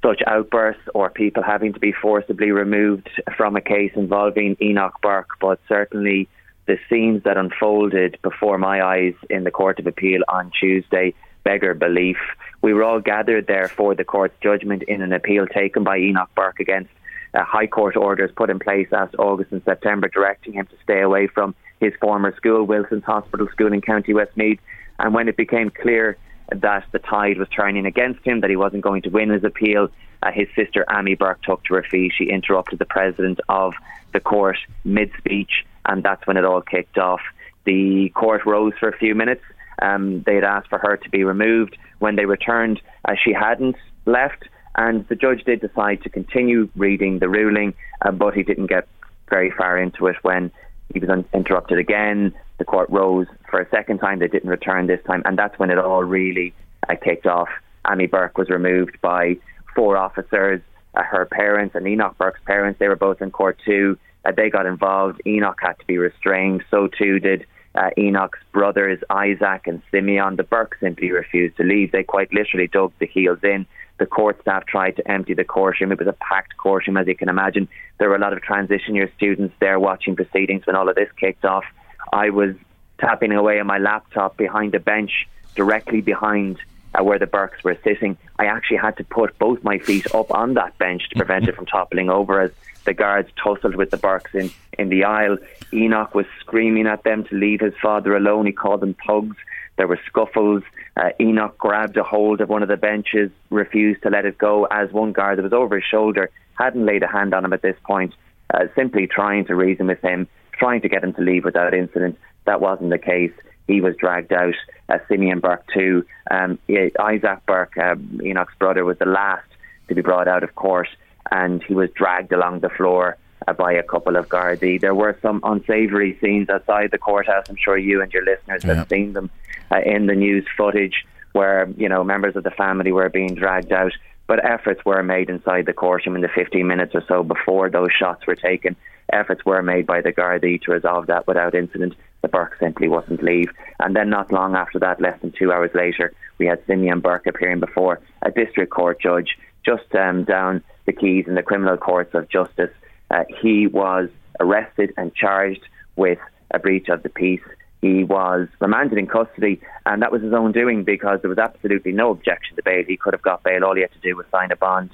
such 0.04 0.20
outbursts 0.26 0.82
or 0.94 1.08
people 1.08 1.42
having 1.42 1.72
to 1.72 1.80
be 1.80 1.92
forcibly 1.92 2.50
removed 2.50 3.08
from 3.36 3.56
a 3.56 3.60
case 3.60 3.92
involving 3.96 4.56
Enoch 4.60 4.94
Burke, 5.02 5.30
but 5.40 5.58
certainly 5.66 6.28
the 6.66 6.78
scenes 6.88 7.22
that 7.24 7.38
unfolded 7.38 8.18
before 8.22 8.58
my 8.58 8.82
eyes 8.82 9.14
in 9.30 9.44
the 9.44 9.50
Court 9.50 9.78
of 9.78 9.86
Appeal 9.86 10.20
on 10.28 10.50
Tuesday 10.58 11.14
beggar 11.42 11.74
belief. 11.74 12.16
We 12.62 12.72
were 12.72 12.84
all 12.84 13.00
gathered 13.00 13.46
there 13.46 13.68
for 13.68 13.94
the 13.94 14.04
court's 14.04 14.34
judgment 14.42 14.82
in 14.84 15.02
an 15.02 15.12
appeal 15.12 15.46
taken 15.46 15.84
by 15.84 15.98
Enoch 15.98 16.30
Burke 16.34 16.60
against 16.60 16.90
uh, 17.34 17.44
High 17.44 17.66
Court 17.66 17.96
orders 17.96 18.30
put 18.34 18.50
in 18.50 18.58
place 18.58 18.88
last 18.90 19.14
August 19.18 19.52
and 19.52 19.62
September 19.64 20.08
directing 20.08 20.54
him 20.54 20.66
to 20.66 20.76
stay 20.82 21.00
away 21.00 21.26
from 21.26 21.54
his 21.80 21.92
former 22.00 22.34
school, 22.36 22.64
Wilson's 22.64 23.04
Hospital 23.04 23.48
School 23.52 23.72
in 23.72 23.80
County 23.80 24.14
Westmeath. 24.14 24.60
And 24.98 25.12
when 25.12 25.28
it 25.28 25.36
became 25.36 25.70
clear 25.70 26.16
that 26.50 26.84
the 26.92 26.98
tide 26.98 27.38
was 27.38 27.48
turning 27.48 27.86
against 27.86 28.24
him, 28.24 28.40
that 28.40 28.50
he 28.50 28.56
wasn't 28.56 28.82
going 28.82 29.02
to 29.02 29.10
win 29.10 29.30
his 29.30 29.44
appeal. 29.44 29.88
Uh, 30.22 30.30
his 30.32 30.48
sister, 30.54 30.84
Amy 30.90 31.14
Burke, 31.14 31.42
took 31.42 31.64
to 31.64 31.74
her 31.74 31.82
feet. 31.82 32.12
She 32.16 32.24
interrupted 32.24 32.78
the 32.78 32.84
president 32.84 33.40
of 33.48 33.74
the 34.12 34.20
court 34.20 34.58
mid 34.84 35.10
speech, 35.18 35.64
and 35.84 36.02
that's 36.02 36.26
when 36.26 36.36
it 36.36 36.44
all 36.44 36.62
kicked 36.62 36.98
off. 36.98 37.20
The 37.64 38.10
court 38.10 38.46
rose 38.46 38.72
for 38.78 38.88
a 38.88 38.96
few 38.96 39.14
minutes. 39.14 39.42
Um, 39.82 40.22
they 40.22 40.36
had 40.36 40.44
asked 40.44 40.68
for 40.68 40.78
her 40.78 40.96
to 40.96 41.10
be 41.10 41.24
removed. 41.24 41.76
When 41.98 42.16
they 42.16 42.26
returned, 42.26 42.80
uh, 43.04 43.14
she 43.22 43.32
hadn't 43.32 43.76
left, 44.06 44.44
and 44.76 45.06
the 45.08 45.16
judge 45.16 45.44
did 45.44 45.60
decide 45.60 46.02
to 46.02 46.10
continue 46.10 46.68
reading 46.76 47.18
the 47.18 47.28
ruling, 47.28 47.74
uh, 48.02 48.10
but 48.10 48.34
he 48.34 48.42
didn't 48.42 48.66
get 48.66 48.86
very 49.28 49.50
far 49.50 49.78
into 49.78 50.06
it 50.06 50.16
when 50.22 50.50
he 50.92 51.00
was 51.00 51.08
un- 51.08 51.24
interrupted 51.32 51.78
again. 51.78 52.34
The 52.58 52.64
court 52.64 52.88
rose 52.90 53.26
for 53.50 53.60
a 53.60 53.68
second 53.70 53.98
time. 53.98 54.18
They 54.18 54.28
didn't 54.28 54.50
return 54.50 54.86
this 54.86 55.00
time, 55.06 55.22
and 55.24 55.38
that's 55.38 55.58
when 55.58 55.70
it 55.70 55.78
all 55.78 56.04
really 56.04 56.54
uh, 56.88 56.94
kicked 57.02 57.26
off. 57.26 57.48
Amy 57.90 58.06
Burke 58.06 58.38
was 58.38 58.48
removed 58.48 59.00
by 59.00 59.36
four 59.74 59.96
officers. 59.96 60.60
Uh, 60.94 61.02
her 61.02 61.26
parents 61.26 61.74
and 61.74 61.86
Enoch 61.86 62.16
Burke's 62.18 62.40
parents, 62.46 62.78
they 62.78 62.88
were 62.88 62.96
both 62.96 63.20
in 63.20 63.30
court 63.30 63.58
too. 63.64 63.98
Uh, 64.24 64.32
they 64.36 64.48
got 64.48 64.66
involved. 64.66 65.20
Enoch 65.26 65.58
had 65.60 65.78
to 65.78 65.86
be 65.86 65.98
restrained. 65.98 66.64
So 66.70 66.88
too 66.88 67.18
did 67.18 67.46
uh, 67.74 67.90
Enoch's 67.98 68.38
brothers, 68.52 69.00
Isaac 69.10 69.66
and 69.66 69.82
Simeon. 69.90 70.36
The 70.36 70.44
Burke 70.44 70.76
simply 70.80 71.10
refused 71.10 71.56
to 71.56 71.64
leave. 71.64 71.92
They 71.92 72.02
quite 72.02 72.32
literally 72.32 72.68
dug 72.68 72.92
the 72.98 73.06
heels 73.06 73.40
in. 73.42 73.66
The 73.98 74.06
court 74.06 74.40
staff 74.40 74.66
tried 74.66 74.96
to 74.96 75.10
empty 75.10 75.34
the 75.34 75.44
courtroom. 75.44 75.92
It 75.92 75.98
was 75.98 76.08
a 76.08 76.12
packed 76.14 76.56
courtroom, 76.56 76.96
as 76.96 77.06
you 77.06 77.16
can 77.16 77.28
imagine. 77.28 77.68
There 77.98 78.08
were 78.08 78.16
a 78.16 78.20
lot 78.20 78.32
of 78.32 78.42
transition 78.42 78.94
year 78.94 79.10
students 79.16 79.54
there 79.60 79.78
watching 79.78 80.16
proceedings 80.16 80.66
when 80.66 80.76
all 80.76 80.88
of 80.88 80.96
this 80.96 81.10
kicked 81.18 81.44
off. 81.44 81.64
I 82.12 82.30
was 82.30 82.54
tapping 82.98 83.32
away 83.32 83.60
on 83.60 83.66
my 83.66 83.78
laptop 83.78 84.36
behind 84.36 84.74
a 84.74 84.80
bench 84.80 85.28
directly 85.54 86.00
behind 86.00 86.58
uh, 86.94 87.02
where 87.04 87.18
the 87.18 87.26
Burkes 87.26 87.62
were 87.62 87.78
sitting. 87.84 88.16
I 88.38 88.46
actually 88.46 88.78
had 88.78 88.96
to 88.96 89.04
put 89.04 89.38
both 89.38 89.62
my 89.62 89.78
feet 89.78 90.12
up 90.14 90.32
on 90.32 90.54
that 90.54 90.76
bench 90.78 91.08
to 91.10 91.16
prevent 91.16 91.48
it 91.48 91.54
from 91.54 91.66
toppling 91.66 92.10
over 92.10 92.40
as 92.40 92.50
the 92.84 92.94
guards 92.94 93.30
tussled 93.42 93.76
with 93.76 93.90
the 93.90 93.96
Burkes 93.96 94.34
in, 94.34 94.50
in 94.78 94.88
the 94.88 95.04
aisle. 95.04 95.38
Enoch 95.72 96.14
was 96.14 96.26
screaming 96.40 96.86
at 96.86 97.04
them 97.04 97.24
to 97.24 97.34
leave 97.34 97.60
his 97.60 97.74
father 97.80 98.16
alone. 98.16 98.46
He 98.46 98.52
called 98.52 98.80
them 98.80 98.96
thugs. 99.06 99.36
There 99.76 99.88
were 99.88 100.00
scuffles. 100.06 100.62
Uh, 100.96 101.10
Enoch 101.20 101.56
grabbed 101.58 101.96
a 101.96 102.02
hold 102.02 102.40
of 102.40 102.48
one 102.48 102.62
of 102.62 102.68
the 102.68 102.76
benches, 102.76 103.30
refused 103.50 104.02
to 104.02 104.10
let 104.10 104.24
it 104.24 104.38
go, 104.38 104.66
as 104.66 104.92
one 104.92 105.12
guard 105.12 105.38
that 105.38 105.42
was 105.42 105.52
over 105.52 105.76
his 105.76 105.84
shoulder 105.84 106.30
hadn't 106.54 106.86
laid 106.86 107.02
a 107.02 107.08
hand 107.08 107.34
on 107.34 107.44
him 107.44 107.52
at 107.52 107.62
this 107.62 107.76
point, 107.84 108.14
uh, 108.52 108.66
simply 108.74 109.06
trying 109.06 109.44
to 109.46 109.54
reason 109.54 109.86
with 109.86 110.00
him, 110.00 110.28
trying 110.52 110.80
to 110.80 110.88
get 110.88 111.04
him 111.04 111.12
to 111.14 111.22
leave 111.22 111.44
without 111.44 111.74
incident. 111.74 112.18
That 112.46 112.60
wasn't 112.60 112.90
the 112.90 112.98
case. 112.98 113.32
He 113.66 113.80
was 113.80 113.96
dragged 113.96 114.32
out. 114.32 114.54
Uh, 114.88 114.98
Simeon 115.08 115.40
Burke, 115.40 115.66
too. 115.72 116.04
Um, 116.30 116.58
Isaac 117.00 117.46
Burke, 117.46 117.76
uh, 117.78 117.96
Enoch's 118.22 118.54
brother, 118.58 118.84
was 118.84 118.98
the 118.98 119.06
last 119.06 119.48
to 119.88 119.94
be 119.94 120.02
brought 120.02 120.28
out 120.28 120.42
of 120.42 120.54
court, 120.54 120.88
and 121.30 121.62
he 121.62 121.74
was 121.74 121.90
dragged 121.90 122.32
along 122.32 122.60
the 122.60 122.68
floor 122.68 123.16
uh, 123.46 123.52
by 123.52 123.72
a 123.72 123.82
couple 123.82 124.16
of 124.16 124.28
Gardaí. 124.28 124.80
There 124.80 124.94
were 124.94 125.18
some 125.22 125.40
unsavoury 125.44 126.18
scenes 126.20 126.48
outside 126.48 126.90
the 126.90 126.98
courthouse. 126.98 127.44
I'm 127.48 127.56
sure 127.56 127.76
you 127.76 128.02
and 128.02 128.12
your 128.12 128.24
listeners 128.24 128.64
yeah. 128.64 128.74
have 128.74 128.88
seen 128.88 129.12
them 129.12 129.30
uh, 129.70 129.80
in 129.84 130.06
the 130.06 130.14
news 130.14 130.46
footage 130.56 131.04
where 131.32 131.68
you 131.76 131.88
know 131.88 132.04
members 132.04 132.36
of 132.36 132.44
the 132.44 132.50
family 132.50 132.92
were 132.92 133.08
being 133.08 133.34
dragged 133.34 133.72
out. 133.72 133.92
But 134.26 134.42
efforts 134.42 134.82
were 134.86 135.02
made 135.02 135.28
inside 135.28 135.66
the 135.66 135.74
courtroom 135.74 136.16
in 136.16 136.22
the 136.22 136.30
15 136.34 136.66
minutes 136.66 136.94
or 136.94 137.04
so 137.06 137.22
before 137.22 137.68
those 137.68 137.90
shots 137.92 138.26
were 138.26 138.36
taken. 138.36 138.74
Efforts 139.12 139.44
were 139.44 139.62
made 139.62 139.86
by 139.86 140.00
the 140.00 140.12
Gardaí 140.14 140.62
to 140.62 140.72
resolve 140.72 141.08
that 141.08 141.26
without 141.26 141.54
incident. 141.54 141.94
The 142.24 142.28
Burke 142.28 142.56
simply 142.58 142.88
wasn't 142.88 143.22
leave. 143.22 143.50
And 143.80 143.94
then 143.94 144.08
not 144.08 144.32
long 144.32 144.56
after 144.56 144.78
that, 144.78 144.98
less 144.98 145.20
than 145.20 145.30
two 145.38 145.52
hours 145.52 145.72
later, 145.74 146.14
we 146.38 146.46
had 146.46 146.64
Simeon 146.66 147.00
Burke 147.00 147.26
appearing 147.26 147.60
before 147.60 148.00
a 148.22 148.30
district 148.30 148.72
court 148.72 148.98
judge 148.98 149.36
just 149.62 149.94
um, 149.94 150.24
down 150.24 150.64
the 150.86 150.94
quays 150.94 151.26
in 151.26 151.34
the 151.34 151.42
criminal 151.42 151.76
courts 151.76 152.14
of 152.14 152.30
justice. 152.30 152.70
Uh, 153.10 153.24
he 153.42 153.66
was 153.66 154.08
arrested 154.40 154.94
and 154.96 155.14
charged 155.14 155.68
with 155.96 156.18
a 156.50 156.58
breach 156.58 156.88
of 156.88 157.02
the 157.02 157.10
peace 157.10 157.42
he 157.82 158.04
was 158.04 158.48
remanded 158.58 158.96
in 158.96 159.06
custody, 159.06 159.60
and 159.84 160.00
that 160.00 160.10
was 160.10 160.22
his 160.22 160.32
own 160.32 160.52
doing 160.52 160.84
because 160.84 161.20
there 161.20 161.28
was 161.28 161.36
absolutely 161.36 161.92
no 161.92 162.10
objection 162.12 162.56
to 162.56 162.62
bail. 162.62 162.82
He 162.88 162.96
could 162.96 163.12
have 163.12 163.20
got 163.20 163.42
bail. 163.42 163.62
All 163.62 163.74
he 163.74 163.82
had 163.82 163.92
to 163.92 163.98
do 163.98 164.16
was 164.16 164.24
sign 164.32 164.50
a 164.50 164.56
bond 164.56 164.88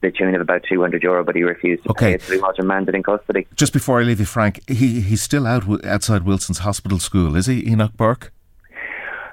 the 0.00 0.10
tune 0.10 0.34
of 0.34 0.40
about 0.40 0.62
200 0.68 1.02
euro, 1.02 1.24
but 1.24 1.34
he 1.34 1.42
refused 1.42 1.84
to 1.84 1.90
okay. 1.90 2.06
pay 2.06 2.14
it, 2.14 2.22
so 2.22 2.34
he 2.34 2.38
was 2.38 2.54
remanded 2.58 2.94
in 2.94 3.02
custody. 3.02 3.46
Just 3.54 3.72
before 3.72 4.00
I 4.00 4.04
leave 4.04 4.20
you, 4.20 4.26
Frank, 4.26 4.60
he, 4.68 5.00
he's 5.00 5.22
still 5.22 5.46
out 5.46 5.84
outside 5.84 6.24
Wilson's 6.24 6.58
Hospital 6.58 6.98
School, 6.98 7.36
is 7.36 7.46
he, 7.46 7.66
Enoch 7.68 7.92
Burke? 7.96 8.32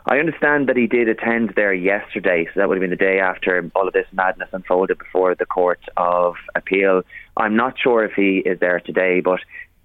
I 0.06 0.20
understand 0.20 0.68
that 0.68 0.76
he 0.76 0.88
did 0.88 1.08
attend 1.08 1.54
there 1.56 1.74
yesterday, 1.74 2.46
so 2.46 2.60
that 2.60 2.68
would 2.68 2.76
have 2.76 2.82
been 2.82 2.90
the 2.90 2.96
day 2.98 3.20
after 3.20 3.70
all 3.74 3.88
of 3.88 3.94
this 3.94 4.08
madness 4.12 4.50
unfolded 4.52 4.98
before 4.98 5.34
the 5.34 5.46
Court 5.46 5.80
of 5.96 6.36
Appeal. 6.56 7.04
I'm 7.38 7.56
not 7.56 7.80
sure 7.80 8.04
if 8.04 8.12
he 8.14 8.40
is 8.40 8.60
there 8.60 8.82
today, 8.82 9.22
but 9.22 9.40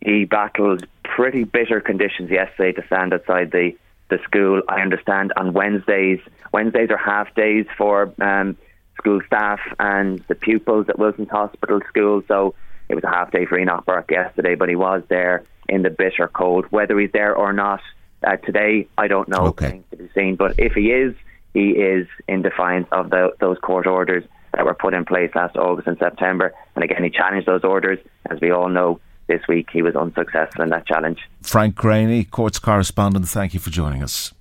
he 0.05 0.25
battled 0.25 0.87
pretty 1.05 1.45
bitter 1.45 1.81
conditions 1.81 2.31
yesterday 2.31 2.73
to 2.73 2.87
stand 2.87 3.13
outside 3.13 3.53
the, 3.53 3.77
the 4.11 4.19
school. 4.25 4.63
I 4.69 4.81
understand 4.81 5.33
on 5.37 5.53
Wednesdays, 5.53 6.21
Wednesdays 6.53 6.91
are 6.91 6.97
half 6.97 7.33
days 7.35 7.67
for 7.77 8.13
um, 8.21 8.57
school 8.99 9.21
staff 9.27 9.61
and 9.79 10.23
the 10.29 10.35
pupils 10.35 10.89
at 10.89 10.99
Wilson's 10.99 11.31
Hospital 11.31 11.81
School. 11.89 12.23
So 12.29 12.55
it 12.89 12.95
was 12.95 13.05
a 13.05 13.09
half 13.09 13.31
day 13.31 13.47
for 13.47 13.59
Enoch 13.59 13.87
Burke 13.87 14.11
yesterday, 14.11 14.55
but 14.55 14.69
he 14.69 14.77
was 14.77 15.03
there 15.09 15.45
in 15.69 15.83
the 15.83 15.91
bitter 15.91 16.29
cold. 16.29 16.67
Whether 16.71 16.99
he's 16.99 17.13
there 17.13 17.35
or 17.35 17.53
not 17.53 17.81
uh, 18.27 18.37
today, 18.37 18.89
I 18.97 19.09
don't 19.09 19.29
know. 19.29 19.47
Okay. 19.47 19.83
To 19.91 19.97
be 19.97 20.11
seen. 20.15 20.37
But 20.37 20.55
if 20.59 20.73
he 20.73 20.91
is, 20.91 21.15
he 21.55 21.71
is 21.71 22.07
in 22.27 22.43
defiance 22.43 22.89
of 22.93 23.11
the, 23.11 23.31
those 23.41 23.59
court 23.59 23.87
orders 23.87 24.25
that 24.55 24.65
were 24.65 24.75
put 24.75 24.95
in 24.95 25.05
place 25.05 25.31
last 25.35 25.57
August 25.57 25.89
and 25.89 25.99
September. 25.99 26.55
And 26.75 26.85
again, 26.85 27.05
he 27.05 27.11
challenged 27.11 27.47
those 27.47 27.65
orders, 27.65 27.99
as 28.31 28.41
we 28.41 28.51
all 28.51 28.69
know 28.69 29.01
this 29.29 29.43
week 29.47 29.69
he 29.73 29.83
was 29.83 29.95
unsuccessful 29.95 30.65
in 30.65 30.71
that 30.71 30.87
challenge. 30.87 31.19
Frank 31.43 31.77
Greaney, 31.77 32.29
Courts 32.29 32.59
correspondent, 32.59 33.29
thank 33.29 33.55
you 33.55 33.61
for 33.61 33.71
joining 33.71 34.03
us. 34.03 34.33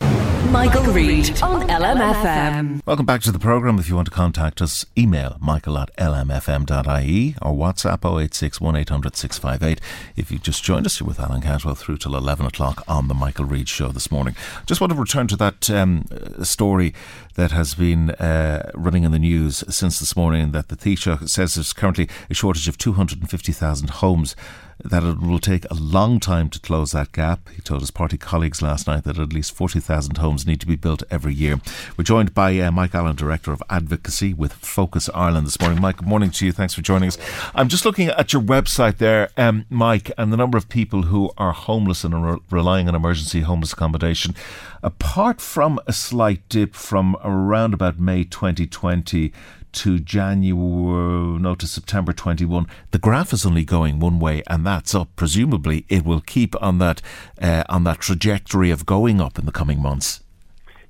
Michael, 0.51 0.83
Reade 0.93 1.41
on 1.41 1.67
LMFM. 1.67 2.81
Welcome 2.85 3.05
back 3.05 3.21
to 3.21 3.31
the 3.31 3.39
programme. 3.39 3.79
If 3.79 3.89
you 3.89 3.95
want 3.95 4.05
to 4.05 4.11
contact 4.11 4.61
us, 4.61 4.85
email 4.97 5.37
michael 5.41 5.77
at 5.77 5.93
lmfm.ie 5.97 7.35
or 7.41 7.53
WhatsApp 7.53 8.21
086 8.21 8.61
1800 8.61 9.15
658. 9.15 9.81
If 10.15 10.31
you've 10.31 10.41
just 10.41 10.63
joined 10.63 10.85
us, 10.85 10.99
you're 10.99 11.07
with 11.07 11.19
Alan 11.19 11.41
Cantwell 11.41 11.75
through 11.75 11.97
till 11.97 12.15
11 12.15 12.45
o'clock 12.45 12.83
on 12.87 13.09
the 13.09 13.13
Michael 13.13 13.45
Reade 13.45 13.67
Show 13.67 13.89
this 13.89 14.09
morning. 14.09 14.35
Just 14.65 14.79
want 14.79 14.93
to 14.93 14.99
return 14.99 15.27
to 15.27 15.35
that 15.35 15.69
um, 15.69 16.05
story 16.43 16.93
that 17.35 17.51
has 17.51 17.75
been 17.75 18.11
uh, 18.11 18.71
running 18.73 19.03
in 19.03 19.11
the 19.11 19.19
news 19.19 19.63
since 19.69 19.99
this 19.99 20.15
morning 20.15 20.51
that 20.51 20.69
the 20.69 20.75
Taoiseach 20.77 21.27
says 21.27 21.55
there's 21.55 21.73
currently 21.73 22.07
a 22.29 22.33
shortage 22.33 22.67
of 22.67 22.77
250,000 22.77 23.89
homes 23.89 24.35
that 24.83 25.03
it 25.03 25.19
will 25.19 25.39
take 25.39 25.65
a 25.69 25.73
long 25.73 26.19
time 26.19 26.49
to 26.49 26.59
close 26.59 26.91
that 26.91 27.11
gap. 27.11 27.49
He 27.49 27.61
told 27.61 27.81
his 27.81 27.91
party 27.91 28.17
colleagues 28.17 28.61
last 28.61 28.87
night 28.87 29.03
that 29.05 29.17
at 29.17 29.33
least 29.33 29.53
40,000 29.53 30.17
homes 30.17 30.45
need 30.45 30.59
to 30.61 30.67
be 30.67 30.75
built 30.75 31.03
every 31.09 31.33
year. 31.33 31.59
We're 31.97 32.03
joined 32.03 32.33
by 32.33 32.57
uh, 32.59 32.71
Mike 32.71 32.93
Allen, 32.93 33.15
Director 33.15 33.51
of 33.51 33.63
Advocacy 33.69 34.33
with 34.33 34.53
Focus 34.53 35.09
Ireland 35.13 35.47
this 35.47 35.59
morning. 35.59 35.81
Mike, 35.81 35.97
good 35.97 36.07
morning 36.07 36.31
to 36.31 36.45
you. 36.45 36.51
Thanks 36.51 36.73
for 36.73 36.81
joining 36.81 37.07
us. 37.07 37.17
I'm 37.55 37.69
just 37.69 37.85
looking 37.85 38.09
at 38.09 38.33
your 38.33 38.41
website 38.41 38.97
there, 38.97 39.29
um, 39.35 39.65
Mike, 39.69 40.11
and 40.17 40.31
the 40.31 40.37
number 40.37 40.57
of 40.57 40.69
people 40.69 41.03
who 41.03 41.31
are 41.37 41.53
homeless 41.53 42.03
and 42.03 42.13
are 42.13 42.39
relying 42.51 42.87
on 42.87 42.95
emergency 42.95 43.41
homeless 43.41 43.73
accommodation. 43.73 44.35
Apart 44.83 45.41
from 45.41 45.79
a 45.87 45.93
slight 45.93 46.47
dip 46.49 46.75
from 46.75 47.17
around 47.23 47.73
about 47.73 47.99
May 47.99 48.23
2020 48.23 49.33
to 49.77 49.99
January, 49.99 51.39
no, 51.39 51.53
to 51.53 51.67
September 51.67 52.11
21, 52.11 52.65
the 52.89 52.97
graph 52.97 53.31
is 53.31 53.45
only 53.45 53.63
going 53.63 53.99
one 53.99 54.19
way, 54.19 54.41
and 54.47 54.65
that's 54.65 54.95
up. 54.95 55.09
Presumably, 55.15 55.85
it 55.87 56.03
will 56.03 56.21
keep 56.21 56.59
on 56.61 56.79
that 56.79 57.01
uh, 57.39 57.63
on 57.69 57.83
that 57.83 57.99
trajectory 57.99 58.71
of 58.71 58.87
going 58.87 59.21
up 59.21 59.37
in 59.37 59.45
the 59.45 59.51
coming 59.51 59.79
months. 59.79 60.21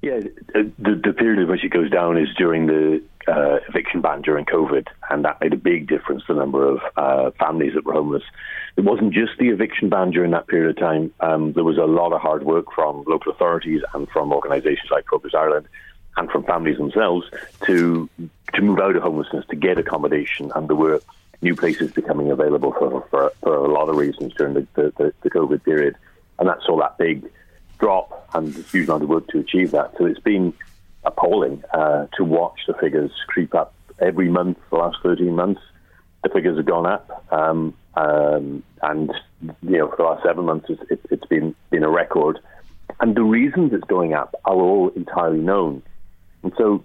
Yeah, 0.01 0.21
the, 0.53 0.71
the 1.03 1.13
period 1.13 1.39
in 1.39 1.49
which 1.49 1.65
it 1.65 1.69
goes 1.69 1.89
down 1.89 2.17
is 2.17 2.29
during 2.37 2.67
the 2.67 3.03
uh, 3.27 3.57
eviction 3.67 3.99
ban 3.99 4.21
during 4.21 4.45
COVID, 4.45 4.87
and 5.09 5.25
that 5.25 5.41
made 5.41 5.51
a 5.51 5.57
big 5.57 5.87
difference 5.87 6.23
the 6.27 6.33
number 6.33 6.65
of 6.65 6.79
uh, 6.95 7.31
families 7.37 7.73
that 7.73 7.83
were 7.83 7.93
homeless. 7.93 8.23
It 8.77 8.85
wasn't 8.85 9.13
just 9.13 9.33
the 9.37 9.49
eviction 9.49 9.89
ban 9.89 10.11
during 10.11 10.31
that 10.31 10.47
period 10.47 10.69
of 10.69 10.77
time. 10.77 11.13
Um, 11.19 11.51
there 11.53 11.65
was 11.65 11.77
a 11.77 11.85
lot 11.85 12.13
of 12.13 12.21
hard 12.21 12.43
work 12.45 12.67
from 12.73 13.03
local 13.05 13.33
authorities 13.33 13.81
and 13.93 14.07
from 14.09 14.31
organisations 14.31 14.89
like 14.91 15.07
Focus 15.07 15.33
Ireland 15.35 15.67
and 16.17 16.29
from 16.29 16.43
families 16.43 16.77
themselves 16.77 17.25
to 17.65 18.09
to 18.53 18.61
move 18.61 18.79
out 18.79 18.95
of 18.95 19.03
homelessness, 19.03 19.45
to 19.49 19.55
get 19.55 19.77
accommodation, 19.77 20.51
and 20.55 20.67
there 20.67 20.75
were 20.75 21.01
new 21.41 21.55
places 21.55 21.91
becoming 21.91 22.31
available 22.31 22.73
for, 22.73 23.05
for, 23.09 23.31
for 23.41 23.55
a 23.55 23.71
lot 23.71 23.89
of 23.89 23.95
reasons 23.95 24.33
during 24.33 24.53
the, 24.53 24.67
the, 24.73 25.13
the, 25.21 25.29
COVID 25.29 25.63
period. 25.63 25.95
And 26.39 26.49
that 26.49 26.59
saw 26.65 26.79
that 26.79 26.97
big 26.97 27.29
drop 27.79 28.27
and 28.33 28.55
a 28.55 28.61
huge 28.63 28.87
amount 28.87 29.03
of 29.03 29.09
work 29.09 29.27
to 29.27 29.39
achieve 29.39 29.71
that. 29.71 29.93
So 29.97 30.05
it's 30.05 30.19
been 30.19 30.53
appalling 31.03 31.63
uh, 31.73 32.07
to 32.17 32.23
watch 32.23 32.59
the 32.67 32.73
figures 32.73 33.11
creep 33.27 33.53
up 33.53 33.73
every 33.99 34.29
month 34.29 34.57
for 34.69 34.79
the 34.79 34.85
last 34.85 34.97
13 35.03 35.35
months. 35.35 35.61
The 36.23 36.29
figures 36.29 36.57
have 36.57 36.65
gone 36.65 36.85
up. 36.85 37.25
Um, 37.31 37.75
um, 37.95 38.63
and, 38.81 39.11
you 39.61 39.77
know, 39.77 39.89
for 39.89 39.97
the 39.97 40.03
last 40.03 40.23
seven 40.23 40.45
months, 40.45 40.67
it's, 40.69 40.81
it, 40.89 41.01
it's 41.11 41.25
been, 41.25 41.55
been 41.69 41.83
a 41.83 41.89
record. 41.89 42.39
And 42.99 43.15
the 43.15 43.23
reasons 43.23 43.73
it's 43.73 43.83
going 43.83 44.13
up 44.13 44.35
are 44.45 44.55
all 44.55 44.89
entirely 44.95 45.39
known. 45.39 45.83
And 46.43 46.53
so 46.57 46.83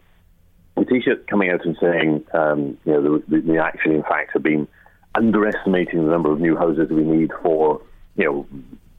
the 0.76 0.82
Taoiseach 0.82 1.26
coming 1.26 1.50
out 1.50 1.64
and 1.64 1.76
saying, 1.80 2.24
um, 2.32 2.78
you 2.84 2.92
know, 2.92 3.18
the, 3.18 3.40
the, 3.40 3.58
actually, 3.58 3.96
in 3.96 4.02
fact, 4.02 4.32
have 4.32 4.42
been 4.42 4.66
underestimating 5.14 6.04
the 6.04 6.10
number 6.10 6.32
of 6.32 6.40
new 6.40 6.56
houses 6.56 6.90
we 6.90 7.02
need 7.02 7.30
for, 7.42 7.80
you 8.16 8.24
know, 8.24 8.46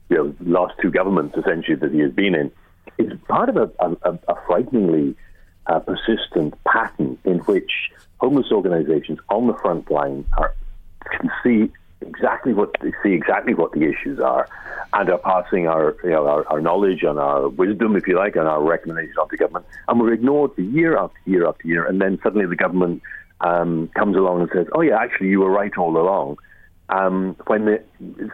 you 0.08 0.16
know, 0.16 0.34
last 0.40 0.74
two 0.80 0.90
governments 0.90 1.36
essentially 1.36 1.76
that 1.76 1.92
he 1.92 2.00
has 2.00 2.12
been 2.12 2.34
in, 2.34 2.50
is 2.98 3.12
part 3.26 3.48
of 3.48 3.56
a, 3.56 3.70
a, 3.80 4.18
a 4.28 4.34
frighteningly 4.46 5.16
uh, 5.66 5.80
persistent 5.80 6.54
pattern 6.64 7.18
in 7.24 7.38
which 7.40 7.90
homeless 8.18 8.52
organisations 8.52 9.18
on 9.28 9.46
the 9.46 9.54
front 9.54 9.90
line 9.90 10.24
are, 10.36 10.54
can 11.10 11.30
see 11.42 11.72
exactly 12.00 12.52
what 12.52 12.70
they 12.80 12.92
see 13.02 13.12
exactly 13.12 13.54
what 13.54 13.72
the 13.72 13.84
issues 13.84 14.20
are, 14.20 14.48
and 14.92 15.10
are 15.10 15.18
passing 15.18 15.66
our 15.66 15.96
you 16.04 16.10
know 16.10 16.26
our, 16.26 16.46
our 16.48 16.60
knowledge 16.60 17.02
and 17.02 17.18
our 17.18 17.48
wisdom, 17.48 17.96
if 17.96 18.06
you 18.06 18.16
like, 18.16 18.36
and 18.36 18.46
our 18.46 18.62
recommendations 18.62 19.16
on 19.18 19.28
to 19.28 19.36
government, 19.36 19.66
and 19.88 20.00
we're 20.00 20.12
ignored 20.12 20.54
for 20.54 20.62
year 20.62 20.96
after 20.96 21.18
year 21.26 21.48
after 21.48 21.66
year, 21.66 21.84
and 21.86 22.00
then 22.00 22.18
suddenly 22.22 22.46
the 22.46 22.56
government 22.56 23.02
um, 23.40 23.88
comes 23.94 24.16
along 24.16 24.42
and 24.42 24.50
says, 24.52 24.66
"Oh 24.72 24.80
yeah, 24.80 24.98
actually 24.98 25.28
you 25.28 25.40
were 25.40 25.50
right 25.50 25.76
all 25.76 25.96
along." 25.96 26.38
um, 26.88 27.36
when 27.46 27.64
the, 27.64 27.82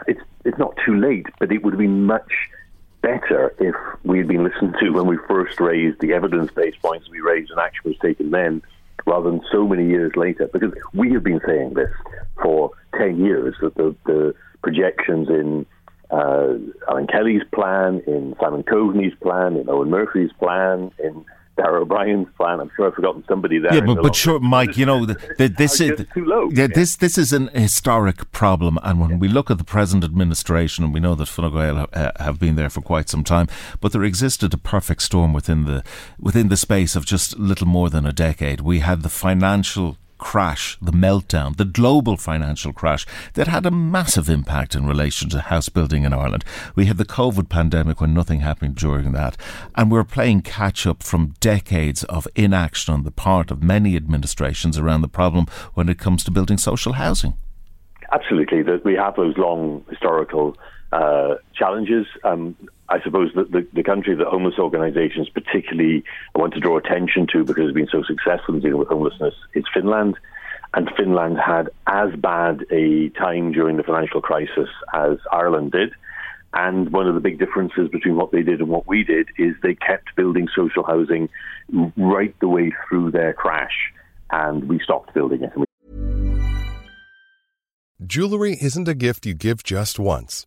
it's 0.07 0.21
it's 0.45 0.59
not 0.59 0.77
too 0.85 0.97
late, 0.99 1.27
but 1.39 1.53
it 1.53 1.63
would 1.63 1.75
have 1.75 1.79
been 1.79 2.07
much 2.07 2.33
better 3.03 3.55
if 3.59 3.75
we 4.05 4.19
had 4.19 4.29
been 4.29 4.45
listened 4.45 4.77
to 4.81 4.91
when 4.91 5.07
we 5.07 5.17
first 5.29 5.61
raised 5.61 6.01
the 6.01 6.13
evidence-based 6.13 6.81
points 6.83 7.09
we 7.09 7.21
raised 7.21 7.51
and 7.51 7.59
action 7.59 7.83
was 7.85 7.99
taken 7.99 8.31
then, 8.31 8.63
rather 9.07 9.30
than 9.30 9.40
so 9.51 9.66
many 9.66 9.86
years 9.86 10.12
later. 10.16 10.48
Because 10.53 10.72
we 10.94 11.12
have 11.12 11.24
been 11.24 11.40
saying 11.46 11.74
this 11.74 11.90
for 12.42 12.70
ten 12.96 13.24
years 13.24 13.55
that 13.61 13.74
the, 13.74 13.94
the 14.07 14.34
projections 14.62 15.28
in 15.28 15.66
uh, 16.11 16.55
Alan 16.88 17.07
Kelly's 17.07 17.42
plan, 17.55 18.03
in 18.07 18.34
Simon 18.40 18.62
Coveney's 18.62 19.14
plan, 19.22 19.57
in 19.57 19.66
Eoghan 19.66 19.88
Murphy's 19.88 20.32
plan, 20.38 20.90
in 21.03 21.24
O'Brien's 21.69 22.29
plan. 22.37 22.61
I'm 22.61 22.71
sure 22.77 22.87
I've 22.89 22.95
forgotten 22.95 23.25
somebody 23.29 23.59
there. 23.59 23.75
Yeah, 23.75 23.81
but, 23.81 24.03
but 24.03 24.15
sure, 24.15 24.41
Mike, 24.41 24.77
you 24.77 24.87
know, 24.87 25.07
the, 25.07 25.15
the, 25.39 25.49
this 25.49 25.81
is 25.81 26.07
too 26.15 26.25
low. 26.25 26.49
Yeah, 26.51 26.67
this 26.67 26.97
this 26.97 27.19
is 27.19 27.33
an 27.33 27.49
historic 27.49 28.31
problem, 28.33 28.79
and 28.83 29.01
when 29.01 29.11
yeah. 29.11 29.17
we 29.17 29.29
look 29.29 29.51
at 29.51 29.59
the 29.59 29.65
present 29.65 30.05
administration, 30.05 30.85
and 30.85 30.95
we 30.95 31.01
know 31.01 31.15
that 31.15 31.27
Fine 31.27 31.53
Gael 31.53 31.87
uh, 31.93 32.13
have 32.19 32.39
been 32.39 32.57
there 32.57 32.71
for 32.71 32.81
quite 32.81 33.09
some 33.09 33.25
time, 33.25 33.49
but 33.81 33.93
there 33.93 34.05
existed 34.05 34.55
a 34.55 34.59
perfect 34.59 35.03
storm 35.03 35.33
within 35.33 35.65
the 35.65 35.83
within 36.19 36.49
the 36.49 36.57
space 36.57 36.97
of 36.97 37.05
just 37.05 37.39
little 37.39 37.67
more 37.67 37.91
than 37.91 38.07
a 38.07 38.13
decade. 38.13 38.61
We 38.61 38.81
had 38.81 39.03
the 39.03 39.09
financial 39.09 39.97
crash, 40.21 40.79
the 40.81 40.93
meltdown, 40.93 41.57
the 41.57 41.64
global 41.64 42.16
financial 42.16 42.73
crash 42.73 43.07
that 43.35 43.49
had 43.49 43.66
a 43.66 43.71
massive 43.71 44.29
impact 44.29 44.75
in 44.75 44.87
relation 44.87 45.29
to 45.31 45.41
house 45.41 45.68
building 45.68 46.05
in 46.05 46.12
Ireland. 46.12 46.45
We 46.77 46.87
had 46.87 46.99
the 46.99 47.05
COVID 47.05 47.49
pandemic 47.49 48.01
when 48.01 48.14
nothing 48.14 48.41
happened 48.41 48.77
during 48.77 49.12
that. 49.12 49.37
And 49.75 49.91
we're 49.91 50.05
playing 50.05 50.43
catch 50.43 50.87
up 50.87 51.03
from 51.03 51.35
decades 51.41 52.05
of 52.05 52.29
inaction 52.37 52.95
on 52.95 53.03
the 53.03 53.11
part 53.11 53.51
of 53.51 53.62
many 53.62 53.97
administrations 53.97 54.79
around 54.79 55.01
the 55.01 55.09
problem 55.09 55.47
when 55.75 55.89
it 55.89 55.99
comes 55.99 56.23
to 56.25 56.31
building 56.31 56.59
social 56.59 56.93
housing. 56.93 57.35
Absolutely. 58.12 58.62
We 58.85 58.95
have 58.95 59.16
those 59.16 59.37
long 59.37 59.85
historical 59.89 60.57
uh, 60.93 61.37
challenges. 61.55 62.07
Um, 62.25 62.57
I 62.91 63.01
suppose 63.03 63.30
that 63.36 63.53
the, 63.53 63.66
the 63.72 63.84
country 63.84 64.16
that 64.16 64.26
homeless 64.26 64.59
organisations 64.59 65.28
particularly 65.28 66.03
want 66.34 66.55
to 66.55 66.61
draw 66.61 66.76
attention 66.76 67.28
to 67.32 67.45
because 67.45 67.66
it's 67.66 67.74
been 67.74 67.86
so 67.86 68.03
successful 68.03 68.57
in 68.57 68.61
dealing 68.61 68.78
with 68.78 68.88
homelessness 68.88 69.34
is 69.55 69.64
Finland. 69.72 70.18
And 70.74 70.91
Finland 70.97 71.38
had 71.38 71.70
as 71.86 72.14
bad 72.16 72.66
a 72.72 73.09
time 73.11 73.53
during 73.53 73.76
the 73.76 73.84
financial 73.84 74.20
crisis 74.20 74.68
as 74.93 75.18
Ireland 75.30 75.70
did. 75.70 75.93
And 76.53 76.91
one 76.91 77.07
of 77.07 77.14
the 77.14 77.20
big 77.20 77.38
differences 77.38 77.88
between 77.88 78.16
what 78.16 78.32
they 78.32 78.43
did 78.43 78.59
and 78.59 78.68
what 78.68 78.88
we 78.88 79.05
did 79.05 79.28
is 79.38 79.55
they 79.62 79.76
kept 79.76 80.16
building 80.16 80.49
social 80.55 80.82
housing 80.82 81.28
right 81.97 82.34
the 82.41 82.49
way 82.49 82.72
through 82.88 83.12
their 83.12 83.32
crash. 83.32 83.93
And 84.32 84.68
we 84.68 84.80
stopped 84.80 85.14
building 85.14 85.45
it. 85.45 85.53
Jewelry 88.05 88.57
isn't 88.61 88.88
a 88.88 88.95
gift 88.95 89.26
you 89.26 89.34
give 89.34 89.62
just 89.62 90.01
once. 90.01 90.47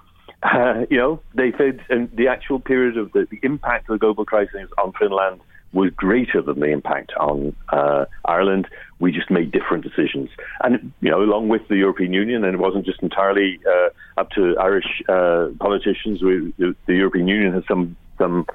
Uh, 0.43 0.85
you 0.89 0.97
know, 0.97 1.21
they 1.35 1.51
said 1.57 1.81
and 1.89 2.09
the 2.15 2.27
actual 2.27 2.59
period 2.59 2.97
of 2.97 3.11
the, 3.11 3.27
the 3.29 3.39
impact 3.43 3.89
of 3.89 3.95
the 3.95 3.99
global 3.99 4.25
crisis 4.25 4.69
on 4.77 4.93
Finland 4.93 5.41
was 5.73 5.89
greater 5.95 6.41
than 6.41 6.59
the 6.59 6.67
impact 6.67 7.13
on 7.17 7.55
uh, 7.69 8.05
Ireland. 8.25 8.67
We 8.99 9.11
just 9.11 9.31
made 9.31 9.51
different 9.51 9.83
decisions, 9.83 10.29
and 10.63 10.91
you 10.99 11.09
know, 11.09 11.21
along 11.21 11.47
with 11.47 11.67
the 11.69 11.77
European 11.77 12.13
Union, 12.13 12.43
and 12.43 12.53
it 12.53 12.59
wasn't 12.59 12.85
just 12.85 13.01
entirely 13.01 13.59
uh, 13.65 13.89
up 14.19 14.29
to 14.31 14.57
Irish 14.59 15.01
uh, 15.07 15.47
politicians. 15.59 16.21
We, 16.21 16.53
the, 16.57 16.75
the, 16.87 16.95
European 16.95 17.27
Union 17.27 17.53
has 17.53 17.63
some 17.67 17.95
some 18.17 18.45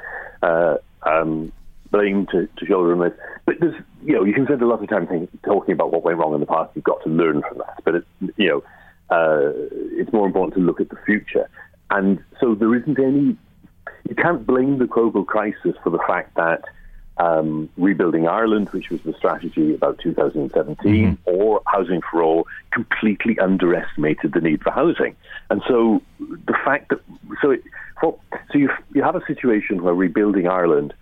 uh, 0.43 0.77
um, 1.03 1.53
blame 1.91 2.27
to, 2.33 2.49
to 2.59 2.67
shoulder 2.67 2.93
on 2.93 3.01
this, 3.01 3.19
but 3.47 3.57
there's 3.61 3.75
you 4.05 4.15
know, 4.15 4.25
you 4.25 4.33
can 4.33 4.45
spend 4.45 4.63
a 4.63 4.67
lot 4.67 4.83
of 4.83 4.89
time 4.89 5.29
talking 5.45 5.73
about 5.73 5.91
what 5.93 6.05
went 6.05 6.19
wrong 6.19 6.35
in 6.35 6.41
the 6.41 6.47
past. 6.47 6.71
You've 6.75 6.85
got 6.85 7.03
to 7.03 7.09
learn 7.09 7.43
from 7.43 7.59
that, 7.59 7.83
but 7.85 7.97
it, 7.97 8.05
you 8.37 8.49
know, 8.49 8.63
uh, 9.11 9.53
it's 9.93 10.13
more 10.13 10.27
important 10.27 10.55
to 10.55 10.61
look 10.61 10.81
at 10.81 10.91
the 10.91 10.99
future. 11.05 11.49
And 11.91 12.23
so 12.41 12.55
there 12.55 12.75
isn't 12.75 12.99
any, 12.99 13.37
you 14.09 14.15
can't 14.17 14.47
blame 14.47 14.79
the 14.79 14.87
global 14.87 15.25
crisis 15.25 15.75
for 15.83 15.91
the 15.91 16.01
fact 16.07 16.35
that 16.37 16.63
um, 17.19 17.69
Rebuilding 17.77 18.29
Ireland, 18.29 18.69
which 18.71 18.91
was 18.91 19.01
the 19.03 19.15
strategy 19.15 19.75
about 19.75 19.99
2017, 20.01 20.77
mm-hmm. 20.85 21.15
or 21.25 21.63
Housing 21.67 22.03
for 22.11 22.23
All, 22.23 22.47
completely 22.73 23.39
underestimated 23.39 24.33
the 24.33 24.41
need 24.41 24.63
for 24.63 24.71
housing. 24.71 25.17
And 25.49 25.63
so 25.67 26.03
the 26.19 26.57
fact 26.65 26.91
that, 26.91 27.01
so, 27.41 27.53
it, 27.53 27.63
so 28.03 28.19
you, 28.55 28.69
you 28.93 29.03
have 29.03 29.17
a 29.17 29.25
situation 29.27 29.83
where 29.83 29.95
Rebuilding 29.95 30.47
Ireland, 30.47 30.93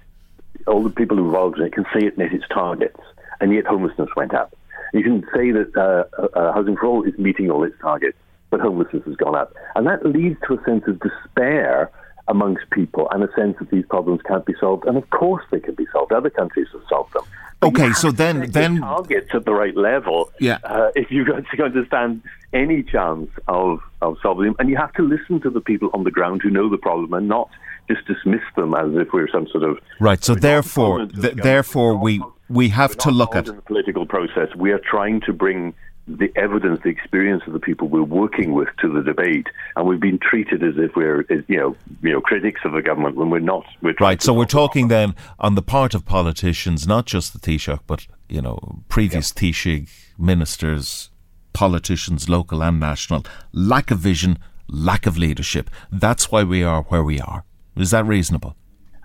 all 0.67 0.83
the 0.83 0.91
people 0.91 1.19
involved 1.19 1.59
in 1.59 1.67
it 1.67 1.73
can 1.73 1.85
say 1.93 2.07
it 2.07 2.17
met 2.17 2.33
its 2.33 2.47
targets, 2.49 3.01
and 3.41 3.53
yet 3.53 3.67
homelessness 3.67 4.11
went 4.15 4.35
up. 4.35 4.55
You 4.93 5.03
can 5.03 5.23
say 5.35 5.51
that 5.51 5.77
uh, 5.77 6.39
uh, 6.39 6.53
Housing 6.53 6.77
for 6.77 6.87
All 6.87 7.03
is 7.03 7.19
meeting 7.19 7.51
all 7.51 7.65
its 7.65 7.77
targets, 7.81 8.17
but 8.55 8.61
homelessness 8.61 9.03
has 9.05 9.17
gone 9.17 9.35
up. 9.35 9.53
And 9.75 9.85
that 9.89 10.07
leads 10.07 10.39
to 10.47 10.55
a 10.55 10.65
sense 10.65 10.85
of 10.87 11.01
despair 11.01 11.91
amongst 12.29 12.71
people 12.71 13.09
and 13.11 13.25
a 13.25 13.29
sense 13.35 13.57
that 13.59 13.69
these 13.71 13.85
problems 13.87 14.21
can't 14.29 14.47
be 14.47 14.55
solved. 14.61 14.85
And 14.87 14.97
of 14.97 15.11
course 15.11 15.43
they 15.51 15.59
can 15.59 15.75
be 15.75 15.87
solved. 15.93 16.13
Other 16.13 16.31
countries 16.31 16.69
have 16.73 16.83
solved 16.89 17.15
them. 17.15 17.25
But 17.59 17.67
okay, 17.71 17.93
so 17.95 18.13
then 18.13 18.53
then 18.53 18.79
targets 18.79 19.31
at 19.35 19.45
the 19.45 19.53
right 19.53 19.77
level. 19.77 20.31
Yeah. 20.39 20.59
Uh, 20.63 20.91
if 20.95 21.11
you're 21.11 21.25
going 21.25 21.45
to 21.45 21.63
understand 21.65 22.23
any 22.53 22.85
chance 22.85 23.29
of 23.49 23.81
of 24.01 24.19
solving 24.23 24.45
them, 24.47 24.57
and 24.61 24.69
you 24.71 24.77
have 24.77 24.93
to 24.93 25.03
listen 25.03 25.41
to 25.41 25.51
the 25.51 25.61
people 25.61 25.91
on 25.93 26.05
the 26.05 26.13
ground 26.13 26.43
who 26.43 26.51
know 26.51 26.71
the 26.71 26.79
problem 26.79 27.13
and 27.13 27.27
not 27.27 27.51
just 27.89 28.07
dismiss 28.07 28.47
them 28.55 28.73
as 28.75 28.91
if 28.95 29.13
we're 29.13 29.29
some 29.33 29.49
sort 29.49 29.65
of 29.65 29.81
right. 29.99 30.23
So 30.23 30.37
therefore, 30.37 31.07
th- 31.07 31.35
therefore 31.35 31.97
we 31.97 32.23
we 32.49 32.69
have 32.69 32.97
to 32.99 33.11
look 33.11 33.35
at 33.35 33.47
the 33.47 33.55
political 33.55 34.07
process. 34.07 34.49
We 34.55 34.71
are 34.71 34.81
trying 34.91 35.23
to 35.23 35.33
bring 35.33 35.75
the 36.07 36.31
evidence, 36.37 36.81
the 36.83 36.91
experience 36.91 37.43
of 37.47 37.53
the 37.55 37.59
people 37.59 37.89
we're 37.89 38.03
working 38.03 38.53
with 38.53 38.69
to 38.81 38.93
the 38.93 39.03
debate, 39.03 39.47
and 39.77 39.87
we've 39.87 40.01
been 40.01 40.19
treated 40.19 40.63
as 40.63 40.75
if 40.77 40.95
we're, 40.95 41.25
you 41.49 41.57
know, 41.57 41.77
you 42.03 42.13
know, 42.13 42.21
critics 42.21 42.61
of 42.65 42.73
the 42.73 42.83
government 42.83 43.17
when 43.17 43.31
we're 43.31 43.39
not. 43.39 43.65
We're 43.81 43.95
right. 44.01 44.21
So 44.21 44.35
we're 44.35 44.45
talking 44.45 44.89
then 44.89 45.15
on 45.39 45.55
the 45.55 45.63
part 45.63 45.95
of 45.95 46.05
politicians, 46.05 46.87
not 46.87 47.07
just 47.07 47.33
the 47.33 47.39
Taoiseach, 47.39 47.81
but 47.87 48.07
you 48.29 48.43
know, 48.43 48.83
previous 48.89 49.33
yeah. 49.35 49.51
Taoiseach 49.51 49.89
ministers, 50.19 51.11
politicians, 51.53 52.29
local 52.29 52.63
and 52.63 52.79
national, 52.79 53.25
lack 53.53 53.91
of 53.91 53.99
vision, 53.99 54.39
lack 54.69 55.07
of 55.07 55.17
leadership. 55.17 55.71
That's 55.91 56.31
why 56.31 56.45
we 56.45 56.63
are 56.63 56.83
where 56.85 57.05
we 57.05 57.21
are. 57.21 57.45
Is 57.77 57.91
that 57.93 58.05
reasonable? 58.07 58.57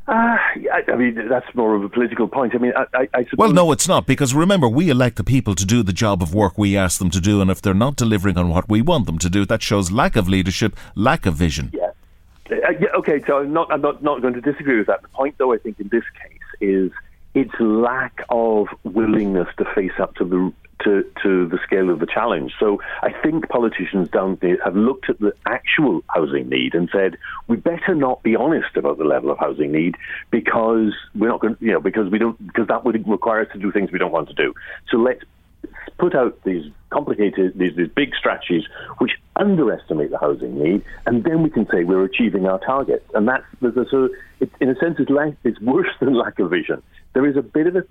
Uh, 0.10 0.38
I, 0.74 0.96
mean, 0.96 1.28
that's 1.30 1.54
more 1.54 1.76
of 1.76 1.84
a 1.84 1.90
political 1.90 2.28
point. 2.28 2.56
I 2.56 2.58
mean, 2.58 2.74
I, 2.76 2.86
I, 2.96 3.08
I 3.14 3.26
Well, 3.38 3.54
no, 3.54 3.72
it's 3.72 3.88
not, 3.88 4.08
because 4.08 4.34
remember, 4.34 4.68
we 4.68 4.90
elect 4.90 5.18
the 5.18 5.24
people 5.24 5.54
to 5.54 5.66
do 5.66 5.84
the 5.84 5.94
job 5.94 6.24
of 6.24 6.34
work 6.34 6.58
we 6.58 6.76
ask 6.76 6.98
them 6.98 7.12
to 7.12 7.22
do, 7.22 7.42
and 7.42 7.52
if 7.52 7.62
they're 7.62 7.76
not 7.76 7.96
delivering 7.96 8.36
on 8.36 8.50
what 8.50 8.68
we 8.68 8.82
want 8.82 9.06
them 9.06 9.20
to 9.20 9.30
do, 9.30 9.46
that 9.46 9.62
shows 9.62 9.92
lack 9.92 10.16
of 10.16 10.28
leadership, 10.28 10.76
lack 10.96 11.28
of 11.28 11.36
vision. 11.36 11.70
Yeah. 11.72 11.92
Uh, 12.50 12.72
yeah 12.80 12.88
okay, 12.96 13.22
so 13.28 13.38
I'm 13.38 13.54
not, 13.54 13.72
I'm 13.72 13.82
not, 13.82 14.02
not 14.02 14.24
going 14.24 14.34
to 14.34 14.42
disagree 14.42 14.80
with 14.80 14.88
that. 14.88 15.04
The 15.04 15.10
point, 15.10 15.36
though, 15.38 15.54
I 15.54 15.60
think 15.60 15.80
in 15.80 15.90
this 15.90 16.06
case 16.20 16.40
is 16.60 16.92
its 17.34 17.54
lack 17.60 18.22
of 18.30 18.68
willingness 18.84 19.48
to 19.58 19.66
face 19.76 19.92
up 20.00 20.16
to 20.16 20.26
the 20.26 20.54
to, 20.84 21.04
to 21.22 21.48
the 21.48 21.60
scale 21.66 21.90
of 21.90 22.00
the 22.00 22.06
challenge. 22.06 22.54
So 22.60 22.82
I 23.02 23.12
think 23.12 23.50
politicians 23.50 24.10
down 24.10 24.38
there 24.42 24.58
have 24.64 24.76
looked 24.76 25.10
at 25.10 25.20
the 25.20 25.34
actual 25.46 26.04
housing 26.08 26.48
need 26.48 26.74
and 26.74 26.90
said, 26.92 27.18
we 27.48 27.58
better 27.58 27.94
not 27.94 28.24
be 28.24 28.36
honest 28.36 28.78
about 28.78 28.98
the 28.98 29.04
level 29.04 29.30
of 29.30 29.38
housing 29.40 29.72
need 29.72 29.96
because 30.32 30.94
we're 31.16 31.28
not 31.28 31.42
going, 31.42 31.58
you 31.60 31.72
know, 31.72 31.82
because 31.82 32.10
we 32.10 32.18
don't, 32.18 32.38
because 32.48 32.68
that 32.68 32.86
would 32.86 33.08
require 33.08 33.42
us 33.42 33.48
to 33.54 33.60
do 33.60 33.72
things 33.72 33.92
we 33.92 34.00
don't 34.00 34.12
want 34.12 34.30
to 34.30 34.34
do. 34.34 34.54
So 34.90 34.98
let's 34.98 35.24
put 35.98 36.16
out 36.16 36.42
these 36.44 36.72
complicated, 36.90 37.58
these, 37.58 37.76
these 37.76 37.90
big 37.90 38.14
strategies 38.16 38.64
which 38.98 39.12
underestimate 39.36 40.12
the 40.12 40.18
housing 40.18 40.62
need, 40.62 40.84
and 41.06 41.24
then 41.24 41.44
we 41.44 41.50
can 41.50 41.68
say 41.72 41.84
we're 41.84 42.04
achieving 42.04 42.46
our 42.46 42.60
targets. 42.60 43.06
And 43.14 43.28
that's 43.28 43.46
there's 43.62 43.78
a 43.78 43.86
so. 43.90 44.10
It, 44.40 44.50
in 44.62 44.70
a 44.70 44.76
sense, 44.76 44.96
it's, 45.00 45.10
like, 45.10 45.36
it's 45.44 45.60
worse 45.60 45.90
than 46.00 46.14
lack 46.14 46.40
of 46.40 46.50
vision. 46.50 46.82
There 47.14 47.26
is 47.28 47.36
a 47.36 47.42
bit 47.42 47.68
of 47.68 47.76
a 47.76 47.84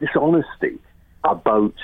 dishonesty 0.00 0.78
about 1.24 1.74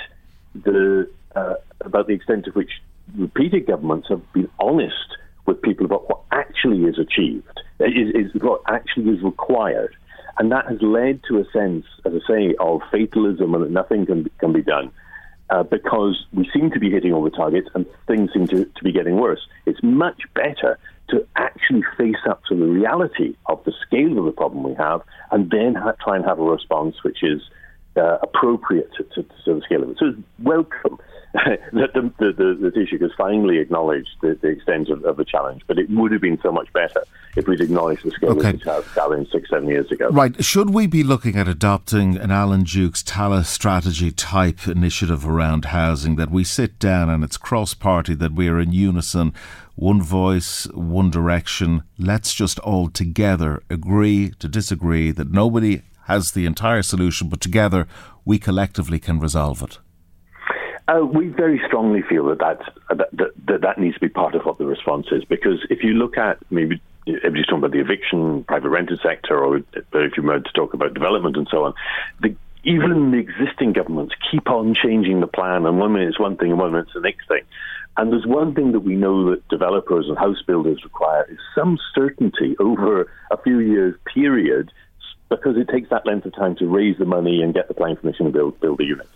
the 0.55 1.09
uh, 1.35 1.55
about 1.81 2.07
the 2.07 2.15
extent 2.15 2.45
to 2.47 2.51
which 2.53 2.71
repeated 3.17 3.67
governments 3.67 4.09
have 4.09 4.33
been 4.33 4.49
honest 4.59 5.17
with 5.47 5.63
people 5.63 5.87
about 5.87 6.09
what 6.09 6.21
actually 6.31 6.85
is 6.85 6.99
achieved, 6.99 7.61
is, 7.81 8.11
is 8.15 8.43
what 8.43 8.61
actually 8.69 9.11
is 9.11 9.23
required. 9.23 9.95
And 10.39 10.53
that 10.53 10.67
has 10.67 10.81
led 10.83 11.23
to 11.29 11.39
a 11.39 11.45
sense, 11.53 11.85
as 12.05 12.13
I 12.15 12.29
say, 12.29 12.55
of 12.61 12.83
fatalism 12.93 13.55
and 13.55 13.65
that 13.65 13.71
nothing 13.71 14.07
can 14.07 14.31
can 14.39 14.53
be 14.53 14.63
done 14.63 14.93
uh, 15.51 15.63
because 15.63 16.27
we 16.33 16.49
seem 16.53 16.71
to 16.71 16.79
be 16.79 16.91
hitting 16.91 17.13
all 17.13 17.23
the 17.23 17.31
targets 17.31 17.69
and 17.75 17.87
things 18.07 18.31
seem 18.33 18.47
to, 18.49 18.65
to 18.65 18.85
be 18.85 18.93
getting 18.93 19.17
worse. 19.17 19.41
It's 19.67 19.83
much 19.83 20.23
better 20.35 20.79
to 21.11 21.27
actually 21.37 21.83
face 21.97 22.23
up 22.29 22.43
to 22.49 22.55
the 22.55 22.67
reality 22.67 23.35
of 23.47 23.63
the 23.65 23.73
scale 23.87 24.19
of 24.19 24.25
the 24.25 24.33
problem 24.33 24.63
we 24.63 24.75
have 24.75 25.01
and 25.31 25.51
then 25.51 25.75
ha- 25.75 25.95
try 26.03 26.17
and 26.17 26.25
have 26.25 26.39
a 26.39 26.43
response 26.43 26.97
which 27.03 27.23
is 27.23 27.41
uh, 27.99 28.19
appropriate 28.23 28.91
to, 28.97 29.05
to, 29.05 29.23
to, 29.45 29.55
the 29.55 29.63
scale 29.65 29.83
of 29.83 29.91
it. 29.91 29.97
So 29.99 30.07
it's 30.07 30.19
welcome 30.43 30.99
that 31.35 31.93
the, 31.93 32.13
the, 32.19 32.33
the, 32.33 32.59
the 32.61 32.71
Taoiseach 32.71 33.03
has 33.03 33.11
finally 33.17 33.59
acknowledged 33.59 34.09
the, 34.23 34.39
the 34.41 34.49
extent 34.49 34.89
of, 34.89 35.05
of, 35.05 35.19
the 35.19 35.27
challenge, 35.27 35.63
but 35.67 35.79
it 35.79 35.91
would 35.91 36.11
have 36.11 36.23
been 36.23 36.39
so 36.43 36.51
much 36.51 36.73
better 36.73 37.05
if 37.37 37.47
we'd 37.47 37.61
acknowledged 37.61 38.03
the 38.05 38.11
scale 38.13 38.31
okay. 38.31 38.51
of 38.51 38.61
the 38.61 38.91
challenge 38.95 39.31
six, 39.31 39.51
seven 39.51 39.69
years 39.69 39.91
ago. 39.93 40.09
Right. 40.09 40.43
Should 40.43 40.71
we 40.71 40.87
be 40.87 41.03
looking 41.03 41.37
at 41.37 41.47
adopting 41.47 42.17
an 42.17 42.31
Alan 42.31 42.63
Dukes 42.63 43.03
Tallaght 43.03 43.45
strategy 43.45 44.11
type 44.11 44.67
initiative 44.67 45.29
around 45.29 45.67
housing 45.67 46.17
that 46.17 46.31
we 46.31 46.45
sit 46.45 46.79
down 46.79 47.11
and 47.11 47.23
it's 47.23 47.37
cross 47.37 47.75
party, 47.75 48.15
that 48.15 48.33
we 48.33 48.49
are 48.49 48.59
in 48.59 48.73
unison, 48.73 49.35
one 49.75 50.01
voice, 50.01 50.65
one 50.73 51.11
direction? 51.11 51.83
Let's 51.99 52.33
just 52.33 52.59
all 52.61 52.89
together 52.89 53.63
agree 53.69 54.31
to 54.39 54.49
disagree 54.49 55.11
that 55.11 55.31
nobody 55.31 55.83
has 56.09 56.33
the 56.33 56.47
entire 56.47 56.83
solution, 56.83 57.29
but 57.29 57.41
together 57.41 57.87
we 58.25 58.39
collectively 58.39 58.99
can 58.99 59.21
resolve 59.21 59.63
it? 59.63 59.79
Uh, 60.89 61.05
we 61.05 61.29
very 61.29 61.61
strongly 61.67 62.03
feel 62.03 62.25
that, 62.25 62.39
that, 62.89 63.11
that 63.13 63.61
that 63.61 63.79
needs 63.79 63.95
to 63.95 64.01
be 64.01 64.09
part 64.09 64.35
of 64.35 64.43
what 64.47 64.57
the 64.57 64.65
response 64.65 65.07
is 65.13 65.23
because 65.27 65.59
if 65.69 65.85
you 65.85 65.93
look 65.93 66.17
at 66.17 66.39
maybe 66.51 66.81
everybody's 67.07 67.45
talking 67.45 67.59
about 67.59 67.73
the 67.73 67.81
eviction, 67.81 68.43
private 68.45 68.71
rented 68.71 68.99
sector, 69.03 69.39
or 69.39 69.59
if 69.59 70.17
you 70.17 70.23
were 70.23 70.41
to 70.41 70.53
talk 70.53 70.73
about 70.73 70.95
development 70.95 71.37
and 71.37 71.47
so 71.51 71.65
on, 71.65 71.75
the, 72.23 72.35
even 72.65 73.11
the 73.11 73.19
existing 73.19 73.75
governments 73.75 74.15
keep 74.31 74.49
on 74.51 74.75
changing 74.75 75.21
the 75.21 75.27
plan, 75.27 75.67
and 75.67 75.79
one 75.79 75.93
minute 75.93 76.09
it's 76.09 76.19
one 76.19 76.37
thing, 76.37 76.51
and 76.51 76.59
one 76.59 76.73
minute 76.73 76.87
it's 76.87 76.95
the 76.95 77.01
next 77.01 77.29
thing. 77.29 77.43
And 77.99 78.13
there's 78.13 78.27
one 78.27 78.55
thing 78.55 78.73
that 78.73 78.81
we 78.81 78.95
know 78.95 79.31
that 79.31 79.47
developers 79.49 80.07
and 80.09 80.17
house 80.17 80.41
builders 80.47 80.85
require 80.85 81.27
is 81.31 81.39
some 81.55 81.79
certainty 81.95 82.57
over 82.61 83.11
a 83.31 83.37
few 83.43 83.59
years 83.59 83.95
period 84.15 84.73
because 85.29 85.57
it 85.57 85.69
takes 85.69 85.91
that 85.91 86.07
length 86.07 86.27
of 86.27 86.35
time 86.35 86.57
to 86.57 86.67
raise 86.67 86.99
the 86.99 87.05
money 87.05 87.43
and 87.43 87.55
get 87.55 87.69
the 87.69 87.75
planning 87.75 87.97
permission 87.97 88.27
to 88.27 88.33
build 88.33 88.59
build 88.61 88.79
the 88.79 88.85
unit. 88.85 89.09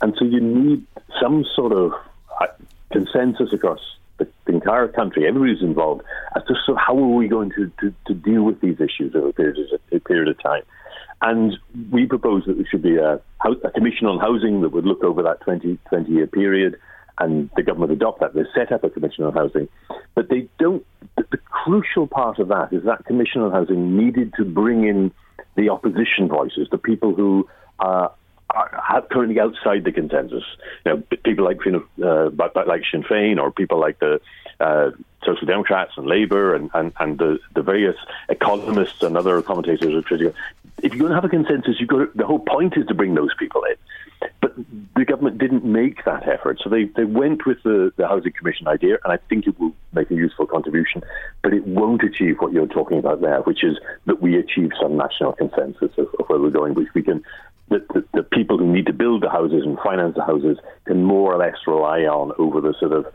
And 0.00 0.14
so 0.18 0.24
you 0.24 0.40
need 0.40 0.86
some 1.20 1.44
sort 1.54 1.72
of 1.72 1.92
uh, 2.40 2.46
consensus 2.90 3.52
across 3.52 3.80
the, 4.20 4.28
the 4.46 4.52
entire 4.52 4.88
country, 4.88 5.26
everybody's 5.26 5.62
involved, 5.62 6.02
as 6.36 6.44
to 6.44 6.54
so 6.66 6.74
how 6.74 6.96
are 6.96 7.16
we 7.16 7.26
going 7.26 7.50
to, 7.50 7.72
to, 7.80 7.92
to 8.06 8.14
deal 8.14 8.42
with 8.42 8.60
these 8.60 8.80
issues 8.80 9.14
over 9.14 9.30
a 9.30 9.32
period, 9.32 9.58
of, 9.72 9.80
a 9.90 10.00
period 10.00 10.28
of 10.28 10.40
time. 10.42 10.62
And 11.22 11.58
we 11.90 12.06
propose 12.06 12.44
that 12.46 12.54
there 12.54 12.66
should 12.70 12.82
be 12.82 12.96
a, 12.96 13.20
a 13.44 13.70
commission 13.72 14.06
on 14.06 14.18
housing 14.18 14.62
that 14.62 14.70
would 14.70 14.86
look 14.86 15.02
over 15.04 15.22
that 15.22 15.40
20, 15.42 15.78
20 15.88 16.12
year 16.12 16.26
period, 16.26 16.78
and 17.18 17.50
the 17.56 17.62
government 17.62 17.92
adopt 17.92 18.20
that. 18.20 18.32
They 18.32 18.44
set 18.54 18.72
up 18.72 18.84
a 18.84 18.90
commission 18.90 19.24
on 19.24 19.34
housing, 19.34 19.68
but 20.14 20.30
they 20.30 20.48
don't. 20.58 20.86
The, 21.16 21.26
the 21.30 21.36
crucial 21.36 22.06
part 22.06 22.38
of 22.38 22.48
that 22.48 22.72
is 22.72 22.84
that 22.84 23.04
commission 23.04 23.42
on 23.42 23.50
housing 23.50 23.98
needed 23.98 24.32
to 24.38 24.44
bring 24.44 24.84
in 24.84 25.12
the 25.56 25.68
opposition 25.68 26.28
voices, 26.28 26.68
the 26.70 26.78
people 26.78 27.14
who 27.14 27.48
uh, 27.78 28.08
are 28.50 29.02
currently 29.10 29.38
outside 29.40 29.84
the 29.84 29.92
consensus. 29.92 30.44
You 30.84 30.92
know, 30.92 31.02
people 31.24 31.44
like 31.44 31.64
you 31.64 31.84
know, 31.98 32.30
uh, 32.36 32.64
like 32.66 32.82
Sinn 32.90 33.02
Féin 33.02 33.38
or 33.38 33.50
people 33.50 33.78
like 33.78 33.98
the 34.00 34.20
uh, 34.60 34.90
Social 35.24 35.46
Democrats 35.46 35.92
and 35.96 36.06
Labour 36.06 36.54
and, 36.54 36.70
and, 36.74 36.92
and 36.98 37.18
the, 37.18 37.38
the 37.54 37.62
various 37.62 37.96
economists 38.28 39.02
and 39.02 39.16
other 39.16 39.40
commentators. 39.42 40.04
If 40.10 40.94
you're 40.94 40.98
going 40.98 41.10
to 41.10 41.14
have 41.14 41.24
a 41.24 41.28
consensus, 41.28 41.76
you've 41.78 41.88
got 41.88 41.98
to, 41.98 42.10
the 42.14 42.26
whole 42.26 42.38
point 42.38 42.76
is 42.76 42.86
to 42.86 42.94
bring 42.94 43.14
those 43.14 43.34
people 43.38 43.62
in. 43.64 43.76
Didn't 45.40 45.64
make 45.64 46.04
that 46.04 46.28
effort, 46.28 46.60
so 46.62 46.68
they, 46.68 46.84
they 46.84 47.04
went 47.04 47.46
with 47.46 47.62
the, 47.62 47.92
the 47.96 48.06
Housing 48.06 48.32
Commission 48.32 48.68
idea, 48.68 48.98
and 49.02 49.12
I 49.12 49.18
think 49.28 49.46
it 49.46 49.58
will 49.58 49.72
make 49.94 50.10
a 50.10 50.14
useful 50.14 50.46
contribution, 50.46 51.02
but 51.42 51.54
it 51.54 51.66
won't 51.66 52.02
achieve 52.02 52.36
what 52.40 52.52
you're 52.52 52.66
talking 52.66 52.98
about 52.98 53.22
there, 53.22 53.40
which 53.40 53.64
is 53.64 53.78
that 54.04 54.20
we 54.20 54.36
achieve 54.36 54.70
some 54.80 54.98
national 54.98 55.32
consensus 55.32 55.90
of, 55.96 56.08
of 56.18 56.26
where 56.28 56.38
we're 56.38 56.50
going, 56.50 56.74
which 56.74 56.88
we 56.94 57.02
can 57.02 57.24
that 57.70 57.88
the, 57.88 58.04
the, 58.14 58.22
people 58.22 58.58
who 58.58 58.66
need 58.66 58.86
to 58.86 58.92
build 58.92 59.22
the 59.22 59.30
houses 59.30 59.62
and 59.64 59.78
finance 59.78 60.16
the 60.16 60.24
houses 60.24 60.58
can 60.86 61.04
more 61.04 61.32
or 61.32 61.38
less 61.38 61.56
rely 61.66 62.00
on 62.00 62.32
over 62.38 62.60
the 62.60 62.74
sort 62.78 62.92
of 62.92 63.06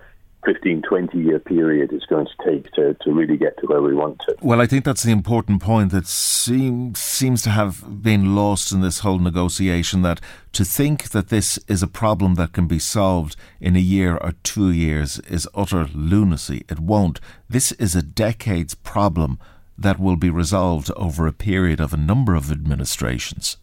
15, 0.45 0.83
20 0.83 1.17
year 1.17 1.39
period 1.39 1.91
it's 1.91 2.05
going 2.05 2.27
to 2.27 2.51
take 2.51 2.71
to, 2.73 2.93
to 3.01 3.11
really 3.11 3.37
get 3.37 3.57
to 3.59 3.67
where 3.67 3.81
we 3.81 3.93
want 3.93 4.19
to. 4.19 4.35
Well, 4.41 4.61
I 4.61 4.67
think 4.67 4.85
that's 4.85 5.03
the 5.03 5.11
important 5.11 5.61
point 5.61 5.91
that 5.91 6.07
seems, 6.07 6.99
seems 6.99 7.41
to 7.43 7.49
have 7.49 8.03
been 8.03 8.35
lost 8.35 8.71
in 8.71 8.81
this 8.81 8.99
whole 8.99 9.19
negotiation 9.19 10.01
that 10.03 10.21
to 10.53 10.63
think 10.63 11.09
that 11.09 11.29
this 11.29 11.57
is 11.67 11.81
a 11.81 11.87
problem 11.87 12.35
that 12.35 12.53
can 12.53 12.67
be 12.67 12.79
solved 12.79 13.35
in 13.59 13.75
a 13.75 13.79
year 13.79 14.17
or 14.17 14.33
two 14.43 14.71
years 14.71 15.19
is 15.19 15.47
utter 15.55 15.89
lunacy. 15.93 16.63
It 16.69 16.79
won't. 16.79 17.19
This 17.49 17.71
is 17.73 17.95
a 17.95 18.01
decades 18.01 18.75
problem 18.75 19.39
that 19.77 19.99
will 19.99 20.15
be 20.15 20.29
resolved 20.29 20.91
over 20.95 21.27
a 21.27 21.33
period 21.33 21.79
of 21.79 21.93
a 21.93 21.97
number 21.97 22.35
of 22.35 22.51
administrations. 22.51 23.57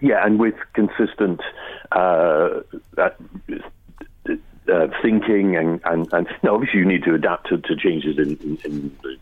Yeah, 0.00 0.24
and 0.24 0.38
with 0.38 0.54
consistent 0.74 1.40
uh, 1.92 2.60
uh, 4.72 4.88
thinking 5.00 5.56
and, 5.56 5.80
and, 5.84 6.12
and 6.12 6.26
obviously 6.48 6.80
you 6.80 6.84
need 6.84 7.04
to 7.04 7.14
adapt 7.14 7.48
to, 7.48 7.58
to 7.58 7.76
changes 7.76 8.18
in, 8.18 8.36
in, 8.36 8.58
in, 8.64 8.96
the 9.02 9.16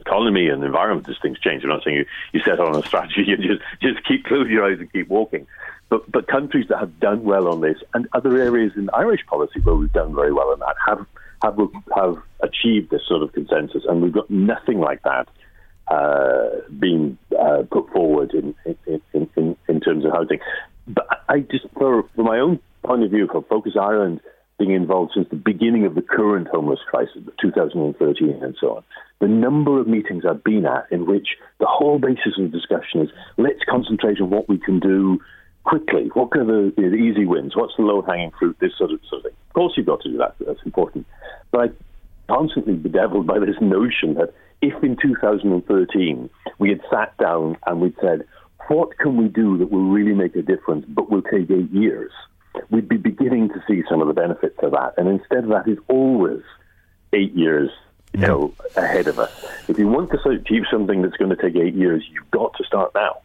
economy 0.00 0.48
and 0.48 0.64
environment 0.64 1.08
as 1.08 1.16
things 1.22 1.38
change. 1.38 1.62
I'm 1.62 1.68
not 1.68 1.84
saying 1.84 1.96
you, 1.98 2.06
you 2.32 2.40
set 2.40 2.58
on 2.58 2.74
a 2.74 2.82
strategy 2.86 3.24
and 3.32 3.42
just, 3.42 3.62
just 3.80 4.04
keep 4.06 4.24
close 4.24 4.48
your 4.48 4.64
eyes 4.64 4.80
and 4.80 4.92
keep 4.92 5.08
walking. 5.08 5.46
But, 5.88 6.10
but 6.10 6.26
countries 6.26 6.66
that 6.68 6.78
have 6.78 6.98
done 6.98 7.22
well 7.22 7.48
on 7.48 7.60
this 7.60 7.76
and 7.94 8.08
other 8.12 8.36
areas 8.38 8.72
in 8.76 8.88
Irish 8.94 9.24
policy 9.26 9.60
where 9.60 9.76
we've 9.76 9.92
done 9.92 10.14
very 10.14 10.32
well 10.32 10.48
on 10.48 10.60
that 10.60 10.76
have 10.86 11.06
have 11.42 11.58
have 11.94 12.22
achieved 12.40 12.90
this 12.90 13.02
sort 13.06 13.22
of 13.22 13.32
consensus, 13.32 13.84
and 13.88 14.00
we've 14.00 14.12
got 14.12 14.30
nothing 14.30 14.78
like 14.78 15.02
that 15.02 15.28
uh, 15.88 16.48
being 16.78 17.18
uh, 17.38 17.62
put 17.70 17.90
forward 17.90 18.32
in 18.32 18.54
in, 18.64 19.02
in, 19.12 19.56
in, 19.68 19.80
terms 19.80 20.04
of 20.04 20.12
housing. 20.12 20.38
But 20.86 21.06
I 21.28 21.40
just, 21.40 21.66
for, 21.74 22.04
my 22.16 22.38
own 22.38 22.60
point 22.84 23.02
of 23.02 23.10
view, 23.10 23.28
for 23.30 23.42
Focus 23.42 23.74
Ireland, 23.78 24.20
being 24.62 24.74
involved 24.74 25.12
since 25.14 25.28
the 25.30 25.36
beginning 25.36 25.84
of 25.86 25.94
the 25.94 26.02
current 26.02 26.46
homeless 26.48 26.78
crisis, 26.88 27.22
2013 27.40 28.42
and 28.42 28.56
so 28.60 28.76
on. 28.76 28.84
The 29.20 29.28
number 29.28 29.80
of 29.80 29.88
meetings 29.88 30.24
I've 30.28 30.44
been 30.44 30.66
at 30.66 30.86
in 30.90 31.06
which 31.06 31.28
the 31.58 31.66
whole 31.66 31.98
basis 31.98 32.38
of 32.38 32.50
the 32.50 32.58
discussion 32.58 33.02
is 33.02 33.08
let's 33.36 33.60
concentrate 33.68 34.20
on 34.20 34.30
what 34.30 34.48
we 34.48 34.58
can 34.58 34.78
do 34.78 35.20
quickly. 35.64 36.10
What 36.14 36.36
are 36.36 36.44
the, 36.44 36.72
the 36.76 36.94
easy 36.94 37.24
wins? 37.24 37.56
What's 37.56 37.74
the 37.76 37.82
low 37.82 38.02
hanging 38.02 38.32
fruit? 38.38 38.56
This 38.60 38.72
sort 38.78 38.92
of, 38.92 39.00
sort 39.08 39.20
of 39.20 39.30
thing. 39.30 39.36
Of 39.48 39.54
course, 39.54 39.72
you've 39.76 39.86
got 39.86 40.00
to 40.02 40.10
do 40.10 40.18
that. 40.18 40.34
That's 40.44 40.60
important. 40.64 41.06
But 41.50 41.60
I'm 41.60 41.76
constantly 42.28 42.74
bedeviled 42.74 43.26
by 43.26 43.38
this 43.40 43.56
notion 43.60 44.14
that 44.14 44.32
if 44.60 44.80
in 44.82 44.96
2013 45.00 46.30
we 46.58 46.68
had 46.68 46.80
sat 46.90 47.16
down 47.18 47.56
and 47.66 47.80
we'd 47.80 47.96
said, 48.00 48.26
what 48.68 48.96
can 48.98 49.16
we 49.16 49.28
do 49.28 49.58
that 49.58 49.70
will 49.72 49.90
really 49.90 50.14
make 50.14 50.36
a 50.36 50.42
difference, 50.42 50.84
but 50.88 51.10
will 51.10 51.22
take 51.22 51.50
eight 51.50 51.70
years? 51.72 52.12
We'd 52.70 52.88
be 52.88 52.96
beginning 52.96 53.48
to 53.50 53.62
see 53.66 53.82
some 53.88 54.00
of 54.00 54.08
the 54.08 54.14
benefits 54.14 54.58
of 54.62 54.72
that. 54.72 54.94
And 54.96 55.08
instead 55.08 55.44
of 55.44 55.50
that, 55.50 55.66
it's 55.66 55.80
always 55.88 56.42
eight 57.12 57.34
years 57.34 57.70
you 58.12 58.20
know, 58.20 58.54
ahead 58.76 59.08
of 59.08 59.18
us. 59.18 59.32
If 59.68 59.78
you 59.78 59.88
want 59.88 60.10
to 60.10 60.28
achieve 60.28 60.64
something 60.70 61.02
that's 61.02 61.16
going 61.16 61.34
to 61.34 61.36
take 61.36 61.56
eight 61.56 61.74
years, 61.74 62.04
you've 62.10 62.30
got 62.30 62.54
to 62.58 62.64
start 62.64 62.92
now. 62.94 63.22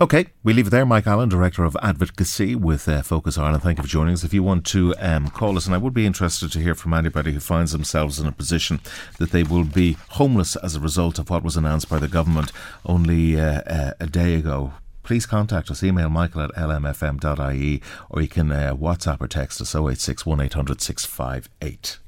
Okay, 0.00 0.28
we 0.42 0.54
leave 0.54 0.68
it 0.68 0.70
there. 0.70 0.86
Mike 0.86 1.06
Allen, 1.06 1.28
Director 1.28 1.62
of 1.62 1.76
Advocacy 1.82 2.54
with 2.54 2.88
uh, 2.88 3.02
Focus 3.02 3.36
Ireland. 3.36 3.62
Thank 3.62 3.78
you 3.78 3.82
for 3.82 3.88
joining 3.88 4.14
us. 4.14 4.24
If 4.24 4.32
you 4.32 4.42
want 4.42 4.64
to 4.68 4.94
um, 4.98 5.28
call 5.28 5.58
us, 5.58 5.66
and 5.66 5.74
I 5.74 5.78
would 5.78 5.92
be 5.92 6.06
interested 6.06 6.50
to 6.52 6.58
hear 6.58 6.74
from 6.74 6.94
anybody 6.94 7.32
who 7.32 7.40
finds 7.40 7.72
themselves 7.72 8.18
in 8.18 8.26
a 8.26 8.32
position 8.32 8.80
that 9.18 9.30
they 9.30 9.42
will 9.42 9.64
be 9.64 9.98
homeless 10.10 10.56
as 10.56 10.74
a 10.74 10.80
result 10.80 11.18
of 11.18 11.28
what 11.28 11.42
was 11.42 11.56
announced 11.56 11.90
by 11.90 11.98
the 11.98 12.08
government 12.08 12.50
only 12.86 13.38
uh, 13.38 13.60
uh, 13.66 13.92
a 14.00 14.06
day 14.06 14.36
ago 14.36 14.72
please 15.10 15.26
contact 15.26 15.72
us. 15.72 15.82
Email 15.82 16.08
michael 16.08 16.40
at 16.40 16.52
lmfm.ie 16.52 17.82
or 18.10 18.22
you 18.22 18.28
can 18.28 18.52
uh, 18.52 18.72
WhatsApp 18.76 19.20
or 19.20 19.26
text 19.26 19.60
us 19.60 19.74
086 19.74 20.24
1800 20.24 20.80
658. 20.80 21.98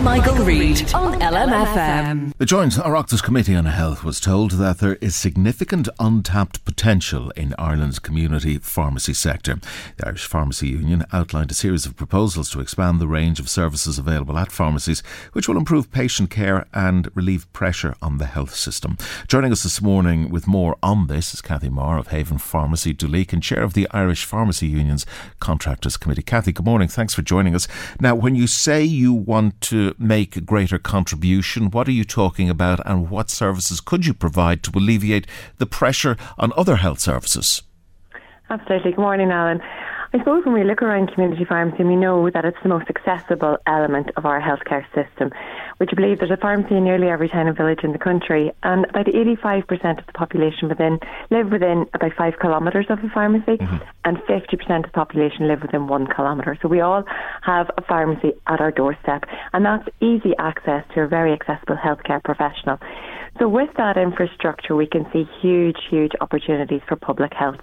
Michael, 0.00 0.44
Reade 0.44 0.92
on 0.94 1.20
LMFM. 1.20 2.32
The 2.36 2.44
Joint 2.44 2.72
Oireachtas 2.72 3.22
Committee 3.22 3.54
on 3.54 3.66
Health 3.66 4.02
was 4.02 4.18
told 4.18 4.52
that 4.52 4.78
there 4.78 4.96
is 4.96 5.14
significant 5.14 5.88
untapped 6.00 6.64
potential 6.64 7.30
in 7.36 7.54
Ireland's 7.56 8.00
community 8.00 8.58
pharmacy 8.58 9.14
sector. 9.14 9.60
The 9.98 10.08
Irish 10.08 10.26
Pharmacy 10.26 10.70
Union 10.70 11.04
outlined 11.12 11.52
a 11.52 11.54
series 11.54 11.86
of 11.86 11.96
proposals 11.96 12.50
to 12.50 12.60
expand 12.60 13.00
the 13.00 13.06
range 13.06 13.38
of 13.38 13.48
services 13.48 13.96
available 13.96 14.36
at 14.38 14.50
pharmacies, 14.50 15.04
which 15.34 15.46
will 15.46 15.56
improve 15.56 15.92
patient 15.92 16.30
care 16.30 16.66
and 16.74 17.08
relieve 17.14 17.50
pressure 17.52 17.94
on 18.02 18.18
the 18.18 18.26
health 18.26 18.56
system. 18.56 18.98
Joining 19.28 19.52
us 19.52 19.62
this 19.62 19.80
morning 19.80 20.30
with 20.30 20.48
more 20.48 20.76
on 20.82 21.06
this 21.06 21.32
is 21.32 21.40
Kathy 21.40 21.68
Marr 21.68 21.96
of 21.96 22.08
Haven 22.08 22.38
Pharmacy 22.42 22.92
Duleek 22.92 23.32
and 23.32 23.42
chair 23.42 23.62
of 23.62 23.74
the 23.74 23.88
Irish 23.92 24.24
Pharmacy 24.24 24.66
Union's 24.66 25.06
Contractors 25.40 25.96
Committee. 25.96 26.22
Kathy, 26.22 26.52
good 26.52 26.66
morning. 26.66 26.88
Thanks 26.88 27.14
for 27.14 27.22
joining 27.22 27.54
us. 27.54 27.66
Now, 28.00 28.14
when 28.14 28.34
you 28.34 28.46
say 28.46 28.82
you 28.82 29.12
want 29.12 29.60
to 29.62 29.94
make 29.98 30.36
a 30.36 30.40
greater 30.40 30.78
contribution? 30.78 31.70
What 31.70 31.88
are 31.88 31.92
you 31.92 32.04
talking 32.04 32.50
about, 32.50 32.80
and 32.84 33.08
what 33.08 33.30
services 33.30 33.80
could 33.80 34.06
you 34.06 34.14
provide 34.14 34.62
to 34.64 34.72
alleviate 34.74 35.26
the 35.58 35.66
pressure 35.66 36.16
on 36.38 36.52
other 36.56 36.76
health 36.76 37.00
services? 37.00 37.62
Absolutely. 38.50 38.90
Good 38.92 39.00
morning, 39.00 39.30
Alan. 39.30 39.60
I 40.14 40.18
suppose 40.18 40.44
when 40.44 40.52
we 40.52 40.62
look 40.62 40.82
around 40.82 41.10
community 41.14 41.46
pharmacy, 41.46 41.84
we 41.84 41.96
know 41.96 42.28
that 42.28 42.44
it's 42.44 42.58
the 42.62 42.68
most 42.68 42.86
accessible 42.90 43.56
element 43.66 44.10
of 44.18 44.26
our 44.26 44.42
healthcare 44.42 44.84
system. 44.94 45.30
Would 45.78 45.90
you 45.90 45.96
believe 45.96 46.18
there's 46.18 46.30
a 46.30 46.36
pharmacy 46.36 46.76
in 46.76 46.84
nearly 46.84 47.08
every 47.08 47.30
town 47.30 47.48
and 47.48 47.56
village 47.56 47.80
in 47.82 47.92
the 47.92 47.98
country, 47.98 48.52
and 48.62 48.84
about 48.84 49.06
85% 49.06 50.00
of 50.00 50.06
the 50.06 50.12
population 50.12 50.68
within 50.68 50.98
live 51.30 51.50
within 51.50 51.86
about 51.94 52.12
five 52.12 52.34
kilometres 52.42 52.86
of 52.90 52.98
a 53.02 53.08
pharmacy, 53.08 53.56
mm-hmm. 53.56 53.76
and 54.04 54.18
50% 54.18 54.76
of 54.76 54.82
the 54.82 54.88
population 54.90 55.48
live 55.48 55.62
within 55.62 55.86
one 55.86 56.06
kilometre. 56.06 56.58
So 56.60 56.68
we 56.68 56.80
all 56.80 57.04
have 57.40 57.70
a 57.78 57.82
pharmacy 57.82 58.34
at 58.46 58.60
our 58.60 58.70
doorstep, 58.70 59.24
and 59.54 59.64
that's 59.64 59.88
easy 60.02 60.34
access 60.38 60.84
to 60.94 61.00
a 61.00 61.08
very 61.08 61.32
accessible 61.32 61.76
healthcare 61.76 62.22
professional. 62.22 62.78
So 63.38 63.48
with 63.48 63.70
that 63.76 63.96
infrastructure, 63.96 64.76
we 64.76 64.86
can 64.86 65.06
see 65.12 65.26
huge, 65.40 65.76
huge 65.88 66.12
opportunities 66.20 66.82
for 66.86 66.96
public 66.96 67.32
health. 67.32 67.60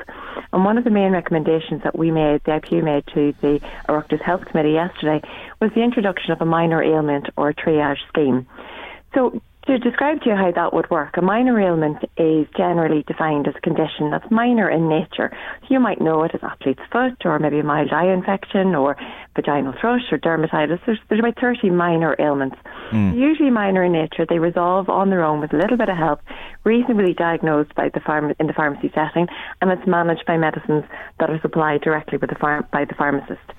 And 0.51 0.65
one 0.65 0.77
of 0.77 0.83
the 0.83 0.89
main 0.89 1.11
recommendations 1.11 1.83
that 1.83 1.97
we 1.97 2.11
made, 2.11 2.43
the 2.43 2.51
IPU 2.51 2.83
made 2.83 3.05
to 3.13 3.33
the 3.41 3.61
Oireachtas 3.87 4.21
Health 4.21 4.45
Committee 4.45 4.71
yesterday, 4.71 5.21
was 5.61 5.71
the 5.75 5.83
introduction 5.83 6.31
of 6.31 6.41
a 6.41 6.45
minor 6.45 6.83
ailment 6.83 7.27
or 7.37 7.53
triage 7.53 7.99
scheme. 8.09 8.47
So 9.13 9.41
to 9.69 9.77
describe 9.77 10.19
to 10.21 10.29
you 10.29 10.35
how 10.35 10.51
that 10.51 10.73
would 10.73 10.89
work, 10.89 11.15
a 11.17 11.21
minor 11.21 11.61
ailment 11.61 11.97
is 12.17 12.47
generally 12.57 13.03
defined 13.05 13.47
as 13.47 13.53
a 13.55 13.61
condition 13.61 14.09
that's 14.09 14.25
minor 14.31 14.67
in 14.67 14.89
nature. 14.89 15.29
So 15.61 15.67
you 15.69 15.79
might 15.79 16.01
know 16.01 16.23
it 16.23 16.31
as 16.33 16.41
athlete's 16.41 16.81
foot, 16.91 17.23
or 17.23 17.37
maybe 17.37 17.59
a 17.59 17.63
mild 17.63 17.93
eye 17.93 18.11
infection, 18.11 18.73
or 18.73 18.97
vaginal 19.35 19.75
thrush, 19.79 20.01
or 20.11 20.17
dermatitis. 20.17 20.79
There's, 20.87 20.97
there's 21.07 21.19
about 21.19 21.39
30 21.39 21.69
minor 21.69 22.15
ailments. 22.17 22.57
Mm. 22.91 23.15
Usually 23.15 23.51
minor 23.51 23.83
in 23.83 23.91
nature, 23.91 24.25
they 24.27 24.39
resolve 24.39 24.89
on 24.89 25.11
their 25.11 25.23
own 25.23 25.39
with 25.39 25.53
a 25.53 25.57
little 25.57 25.77
bit 25.77 25.89
of 25.89 25.97
help, 25.97 26.21
reasonably 26.63 27.13
diagnosed 27.13 27.75
by 27.75 27.89
the 27.93 27.99
pharma- 27.99 28.35
in 28.39 28.47
the 28.47 28.53
pharmacy 28.53 28.91
setting, 28.95 29.27
and 29.61 29.69
it's 29.69 29.85
managed 29.85 30.25
by 30.25 30.37
medicines 30.37 30.83
that 31.19 31.29
are 31.29 31.39
supplied 31.41 31.81
directly 31.81 32.17
the 32.17 32.35
phar- 32.41 32.67
by 32.71 32.85
the 32.85 32.95
pharmacist. 32.95 33.53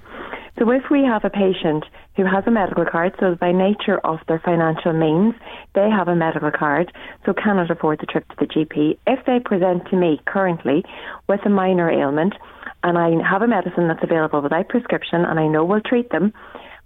So 0.58 0.70
if 0.70 0.84
we 0.90 1.04
have 1.04 1.24
a 1.24 1.30
patient 1.30 1.84
who 2.16 2.24
has 2.24 2.44
a 2.46 2.50
medical 2.50 2.84
card, 2.84 3.14
so 3.18 3.34
by 3.34 3.52
nature 3.52 3.98
of 4.04 4.18
their 4.28 4.40
financial 4.40 4.92
means, 4.92 5.34
they 5.74 5.88
have 5.88 6.08
a 6.08 6.14
medical 6.14 6.50
card, 6.50 6.92
so 7.24 7.32
cannot 7.32 7.70
afford 7.70 8.00
the 8.00 8.06
trip 8.06 8.28
to 8.28 8.36
the 8.38 8.46
GP. 8.46 8.98
If 9.06 9.24
they 9.26 9.40
present 9.40 9.88
to 9.90 9.96
me 9.96 10.20
currently 10.26 10.84
with 11.28 11.40
a 11.46 11.50
minor 11.50 11.90
ailment, 11.90 12.34
and 12.82 12.98
I 12.98 13.10
have 13.28 13.42
a 13.42 13.48
medicine 13.48 13.88
that's 13.88 14.02
available 14.02 14.42
without 14.42 14.68
prescription, 14.68 15.24
and 15.24 15.38
I 15.38 15.46
know 15.48 15.64
will 15.64 15.80
treat 15.80 16.10
them, 16.10 16.32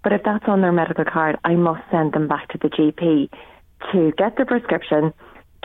but 0.02 0.12
if 0.12 0.22
that's 0.24 0.44
on 0.46 0.60
their 0.60 0.72
medical 0.72 1.04
card, 1.04 1.36
I 1.44 1.54
must 1.54 1.82
send 1.90 2.12
them 2.12 2.28
back 2.28 2.48
to 2.48 2.58
the 2.58 2.68
GP 2.68 3.30
to 3.92 4.12
get 4.16 4.36
the 4.36 4.44
prescription 4.44 5.12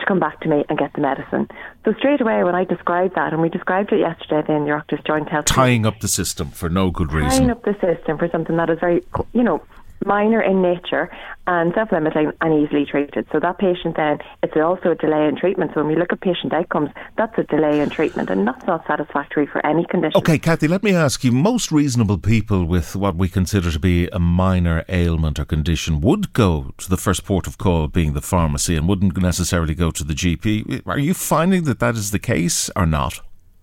to 0.00 0.06
come 0.06 0.18
back 0.18 0.40
to 0.40 0.48
me 0.48 0.64
and 0.68 0.78
get 0.78 0.92
the 0.94 1.00
medicine. 1.00 1.48
So 1.84 1.92
straight 1.94 2.20
away, 2.20 2.42
when 2.44 2.54
I 2.54 2.64
described 2.64 3.14
that, 3.14 3.32
and 3.32 3.40
we 3.40 3.48
described 3.48 3.92
it 3.92 4.00
yesterday 4.00 4.54
in 4.54 4.64
the 4.64 4.70
Oireachtas 4.70 5.06
Joint 5.06 5.28
Health, 5.28 5.44
tying 5.46 5.86
up 5.86 6.00
the 6.00 6.08
system 6.08 6.50
for 6.50 6.68
no 6.68 6.90
good 6.90 7.12
reason, 7.12 7.30
tying 7.30 7.50
up 7.50 7.64
the 7.64 7.74
system 7.80 8.18
for 8.18 8.28
something 8.28 8.56
that 8.56 8.70
is 8.70 8.78
very, 8.80 9.02
you 9.32 9.42
know, 9.42 9.62
minor 10.04 10.40
in 10.40 10.62
nature 10.62 11.10
and 11.46 11.72
self-limiting 11.74 12.32
and 12.40 12.64
easily 12.66 12.86
treated. 12.86 13.26
So 13.32 13.40
that 13.40 13.58
patient 13.58 13.96
then, 13.96 14.18
it's 14.42 14.56
also 14.56 14.92
a 14.92 14.94
delay 14.94 15.26
in 15.26 15.36
treatment. 15.36 15.72
So 15.74 15.80
when 15.80 15.88
we 15.88 15.96
look 15.96 16.12
at 16.12 16.20
patient 16.20 16.52
outcomes, 16.52 16.90
that's 17.16 17.36
a 17.38 17.42
delay 17.44 17.80
in 17.80 17.90
treatment 17.90 18.30
and 18.30 18.46
that's 18.46 18.64
not 18.66 18.86
satisfactory 18.86 19.46
for 19.46 19.64
any 19.66 19.84
condition. 19.86 20.18
Okay, 20.18 20.38
Kathy, 20.38 20.68
let 20.68 20.82
me 20.82 20.94
ask 20.94 21.24
you, 21.24 21.32
most 21.32 21.72
reasonable 21.72 22.18
people 22.18 22.64
with 22.64 22.94
what 22.96 23.16
we 23.16 23.28
consider 23.28 23.70
to 23.70 23.78
be 23.78 24.08
a 24.08 24.18
minor 24.18 24.84
ailment 24.88 25.38
or 25.38 25.44
condition 25.44 26.00
would 26.00 26.32
go 26.32 26.72
to 26.78 26.88
the 26.88 26.96
first 26.96 27.24
port 27.24 27.46
of 27.46 27.58
call 27.58 27.88
being 27.88 28.12
the 28.12 28.22
pharmacy 28.22 28.76
and 28.76 28.88
wouldn't 28.88 29.16
necessarily 29.16 29.74
go 29.74 29.90
to 29.90 30.04
the 30.04 30.14
GP. 30.14 30.82
Are 30.86 30.98
you 30.98 31.14
finding 31.14 31.64
that 31.64 31.80
that 31.80 31.96
is 31.96 32.10
the 32.10 32.18
case 32.18 32.70
or 32.76 32.86
not? 32.86 33.20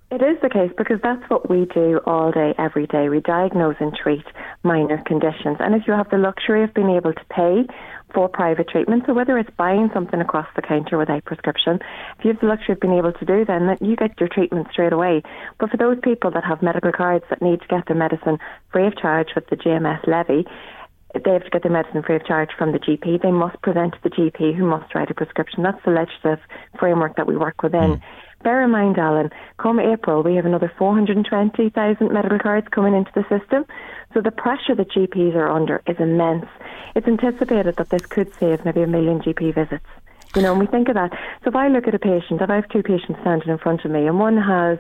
It 0.10 0.22
is 0.22 0.40
the 0.42 0.50
case 0.50 0.72
because 0.78 1.00
that's 1.04 1.30
what 1.30 1.50
we 1.50 1.66
do 1.66 2.00
all 2.06 2.32
day, 2.32 2.56
every 2.58 2.88
day. 2.88 3.10
We 3.10 3.20
diagnose 3.20 3.76
and 3.82 3.94
treat 3.94 4.24
minor 4.64 5.04
conditions. 5.06 5.58
And 5.60 5.76
if 5.76 5.86
you 5.86 5.94
have 5.94 6.10
the 6.10 6.18
luxury 6.18 6.64
of 6.64 6.74
being 6.74 6.92
able 6.92 7.12
to 7.12 7.26
pay 7.30 7.68
for 8.14 8.30
private 8.30 8.70
treatment, 8.70 9.04
so 9.06 9.14
whether 9.14 9.38
it's 9.38 9.50
buying 9.58 9.90
something 9.94 10.22
across 10.22 10.48
the 10.56 10.62
counter 10.62 10.98
without 10.98 11.26
prescription, 11.26 11.80
if 12.18 12.24
you 12.24 12.32
have 12.32 12.40
the 12.40 12.48
luxury 12.48 12.72
of 12.72 12.80
being 12.80 12.98
able 12.98 13.12
to 13.12 13.26
do 13.26 13.44
then 13.44 13.68
that 13.68 13.82
you 13.82 13.98
get 13.98 14.18
your 14.18 14.30
treatment 14.30 14.68
straight 14.72 14.94
away. 14.94 15.24
But 15.60 15.72
for 15.72 15.78
those 15.78 15.98
people 16.02 16.32
that 16.32 16.46
have 16.46 16.62
medical 16.62 16.94
cards 16.94 17.26
that 17.30 17.42
need 17.42 17.60
to 17.60 17.68
get 17.68 17.86
their 17.88 17.98
medicine 17.98 18.40
free 18.72 18.88
of 18.88 18.98
charge 18.98 19.36
with 19.36 19.48
the 19.50 19.58
GMS 19.58 20.08
levy, 20.08 20.48
they 21.14 21.32
have 21.32 21.44
to 21.44 21.50
get 21.50 21.64
their 21.64 21.72
medicine 21.72 22.04
free 22.04 22.16
of 22.16 22.26
charge 22.26 22.50
from 22.58 22.72
the 22.72 22.80
GP. 22.80 23.22
They 23.22 23.32
must 23.32 23.62
present 23.62 23.94
to 23.94 24.00
the 24.04 24.10
GP 24.10 24.56
who 24.56 24.66
must 24.66 24.94
write 24.96 25.12
a 25.12 25.14
prescription. 25.14 25.64
That's 25.64 25.84
the 25.84 25.92
legislative 25.92 26.40
framework 26.80 27.18
that 27.18 27.28
we 27.28 27.36
work 27.36 27.62
within. 27.62 27.98
Mm. 27.98 28.02
Bear 28.44 28.64
in 28.64 28.72
mind, 28.72 28.98
Alan, 28.98 29.32
come 29.58 29.80
April, 29.80 30.24
we 30.24 30.36
have 30.36 30.46
another 30.46 30.72
420,000 30.78 32.12
medical 32.14 32.40
cards 32.40 32.68
coming 32.70 32.94
into 32.94 33.12
the 33.14 33.24
system. 33.24 33.66
So 34.14 34.22
the 34.22 34.32
pressure 34.32 34.76
that 34.76 34.92
GPs 34.92 35.36
are 35.36 35.50
under 35.50 35.82
is 35.88 35.98
immense. 36.00 36.46
It's 36.96 37.08
anticipated 37.08 37.76
that 37.78 37.90
this 37.90 38.06
could 38.06 38.34
save 38.36 38.64
maybe 38.64 38.82
a 38.82 38.88
million 38.88 39.20
GP 39.22 39.56
visits. 39.56 39.86
You 40.36 40.42
know, 40.42 40.52
and 40.52 40.60
we 40.60 40.68
think 40.68 40.88
of 40.88 40.96
that. 40.96 41.12
So 41.44 41.50
if 41.50 41.56
I 41.56 41.68
look 41.68 41.88
at 41.88 41.96
a 41.96 42.00
patient, 42.00 42.42
if 42.42 42.50
I 42.50 42.56
have 42.56 42.70
two 42.70 42.84
patients 42.84 43.20
standing 43.22 43.50
in 43.50 43.58
front 43.58 43.84
of 43.86 43.92
me, 43.92 44.08
and 44.08 44.20
one 44.20 44.38
has 44.38 44.78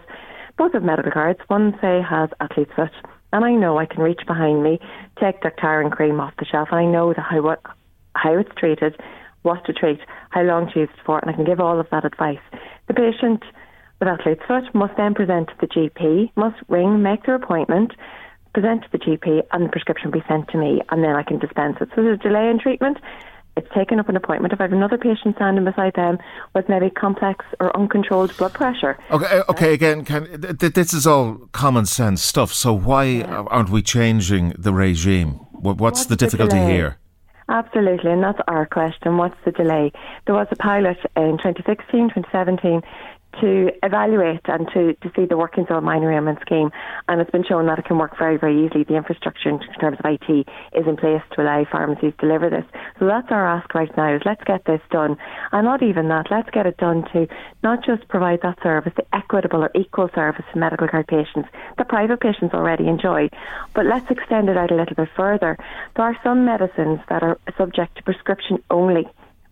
both 0.57 0.73
have 0.73 0.83
medical 0.83 1.11
cards, 1.11 1.39
one 1.47 1.77
say 1.81 2.01
has 2.07 2.29
athlete's 2.39 2.73
foot, 2.75 2.91
and 3.33 3.43
I 3.43 3.51
know 3.51 3.77
I 3.77 3.85
can 3.85 4.01
reach 4.01 4.21
behind 4.25 4.63
me, 4.63 4.79
take 5.19 5.41
Daktarin 5.41 5.91
cream 5.91 6.19
off 6.19 6.33
the 6.37 6.45
shelf, 6.45 6.69
and 6.71 6.79
I 6.79 6.85
know 6.85 7.13
the 7.13 7.21
how 7.21 7.41
what 7.41 7.61
how 8.15 8.37
it's 8.37 8.53
treated, 8.57 8.99
what 9.43 9.63
to 9.65 9.73
treat, 9.73 9.99
how 10.29 10.41
long 10.41 10.71
to 10.71 10.79
use 10.79 10.89
it 10.93 11.05
for, 11.05 11.19
and 11.19 11.29
I 11.29 11.33
can 11.33 11.45
give 11.45 11.59
all 11.59 11.79
of 11.79 11.87
that 11.91 12.05
advice. 12.05 12.39
The 12.87 12.93
patient 12.93 13.43
with 13.99 14.07
athlete's 14.07 14.41
foot 14.47 14.63
must 14.73 14.95
then 14.97 15.13
present 15.13 15.49
to 15.49 15.55
the 15.59 15.67
GP, 15.67 16.31
must 16.35 16.57
ring, 16.67 17.01
make 17.01 17.25
their 17.25 17.35
appointment, 17.35 17.93
present 18.53 18.83
to 18.83 18.89
the 18.91 18.97
GP, 18.97 19.43
and 19.51 19.65
the 19.65 19.69
prescription 19.69 20.11
be 20.11 20.23
sent 20.27 20.47
to 20.49 20.57
me, 20.57 20.81
and 20.89 21.03
then 21.03 21.11
I 21.11 21.23
can 21.23 21.39
dispense 21.39 21.77
it. 21.81 21.89
So 21.95 22.03
there's 22.03 22.19
a 22.19 22.23
delay 22.23 22.49
in 22.49 22.59
treatment. 22.59 22.97
It's 23.55 23.67
taken 23.73 23.99
up 23.99 24.07
an 24.07 24.15
appointment. 24.15 24.53
If 24.53 24.61
I 24.61 24.65
have 24.65 24.71
another 24.71 24.99
patient 24.99 25.35
standing 25.35 25.65
beside 25.65 25.95
them 25.95 26.19
with 26.53 26.69
maybe 26.69 26.91
complex 26.91 27.43
or 27.59 27.75
uncontrolled 27.75 28.37
blood 28.37 28.53
pressure. 28.53 28.99
Okay, 29.09 29.25
uh, 29.25 29.43
okay. 29.49 29.73
Again, 29.73 30.05
can, 30.05 30.27
this 30.59 30.93
is 30.93 31.07
all 31.07 31.49
common 31.53 31.87
sense 31.87 32.21
stuff. 32.21 32.53
So 32.53 32.71
why 32.71 33.03
yeah. 33.05 33.45
aren't 33.47 33.69
we 33.69 33.81
changing 33.81 34.53
the 34.59 34.73
regime? 34.73 35.39
What's, 35.53 35.79
What's 35.79 36.05
the 36.05 36.15
difficulty 36.15 36.59
the 36.59 36.67
here? 36.67 36.99
Absolutely, 37.49 38.11
and 38.11 38.21
that's 38.21 38.39
our 38.47 38.65
question. 38.65 39.15
What's 39.17 39.37
the 39.45 39.51
delay? 39.51 39.93
There 40.25 40.35
was 40.35 40.47
a 40.51 40.57
pilot 40.57 40.97
in 41.15 41.37
2016, 41.37 42.09
2017 42.09 42.81
to 43.41 43.71
evaluate 43.83 44.41
and 44.45 44.67
to, 44.73 44.93
to 44.93 45.11
see 45.15 45.25
the 45.25 45.37
workings 45.37 45.67
of 45.69 45.77
a 45.77 45.81
minor 45.81 46.11
ailment 46.11 46.39
scheme. 46.41 46.71
And 47.07 47.21
it's 47.21 47.31
been 47.31 47.43
shown 47.43 47.65
that 47.67 47.79
it 47.79 47.85
can 47.85 47.97
work 47.97 48.17
very, 48.17 48.37
very 48.37 48.65
easily. 48.65 48.83
The 48.83 48.95
infrastructure 48.95 49.49
in 49.49 49.59
terms 49.79 49.97
of 49.99 50.05
IT 50.05 50.47
is 50.73 50.87
in 50.87 50.97
place 50.97 51.21
to 51.33 51.41
allow 51.41 51.65
pharmacies 51.71 52.13
to 52.19 52.27
deliver 52.27 52.49
this. 52.49 52.65
So 52.99 53.05
that's 53.05 53.27
our 53.31 53.47
ask 53.47 53.73
right 53.73 53.95
now 53.95 54.15
is 54.15 54.21
let's 54.25 54.43
get 54.43 54.65
this 54.65 54.81
done. 54.91 55.17
And 55.51 55.65
not 55.65 55.83
even 55.83 56.07
that, 56.09 56.27
let's 56.31 56.49
get 56.49 56.65
it 56.65 56.77
done 56.77 57.03
to 57.13 57.27
not 57.63 57.85
just 57.85 58.07
provide 58.07 58.41
that 58.41 58.61
service, 58.61 58.93
the 58.95 59.05
equitable 59.15 59.63
or 59.63 59.71
equal 59.75 60.09
service 60.13 60.45
to 60.53 60.59
medical 60.59 60.87
care 60.87 61.03
patients 61.03 61.49
that 61.77 61.89
private 61.89 62.19
patients 62.19 62.53
already 62.53 62.87
enjoy, 62.87 63.29
but 63.73 63.85
let's 63.85 64.09
extend 64.09 64.49
it 64.49 64.57
out 64.57 64.71
a 64.71 64.75
little 64.75 64.95
bit 64.95 65.09
further. 65.15 65.57
There 65.95 66.05
are 66.05 66.17
some 66.23 66.45
medicines 66.45 66.99
that 67.09 67.23
are 67.23 67.39
subject 67.57 67.97
to 67.97 68.03
prescription 68.03 68.63
only 68.69 69.05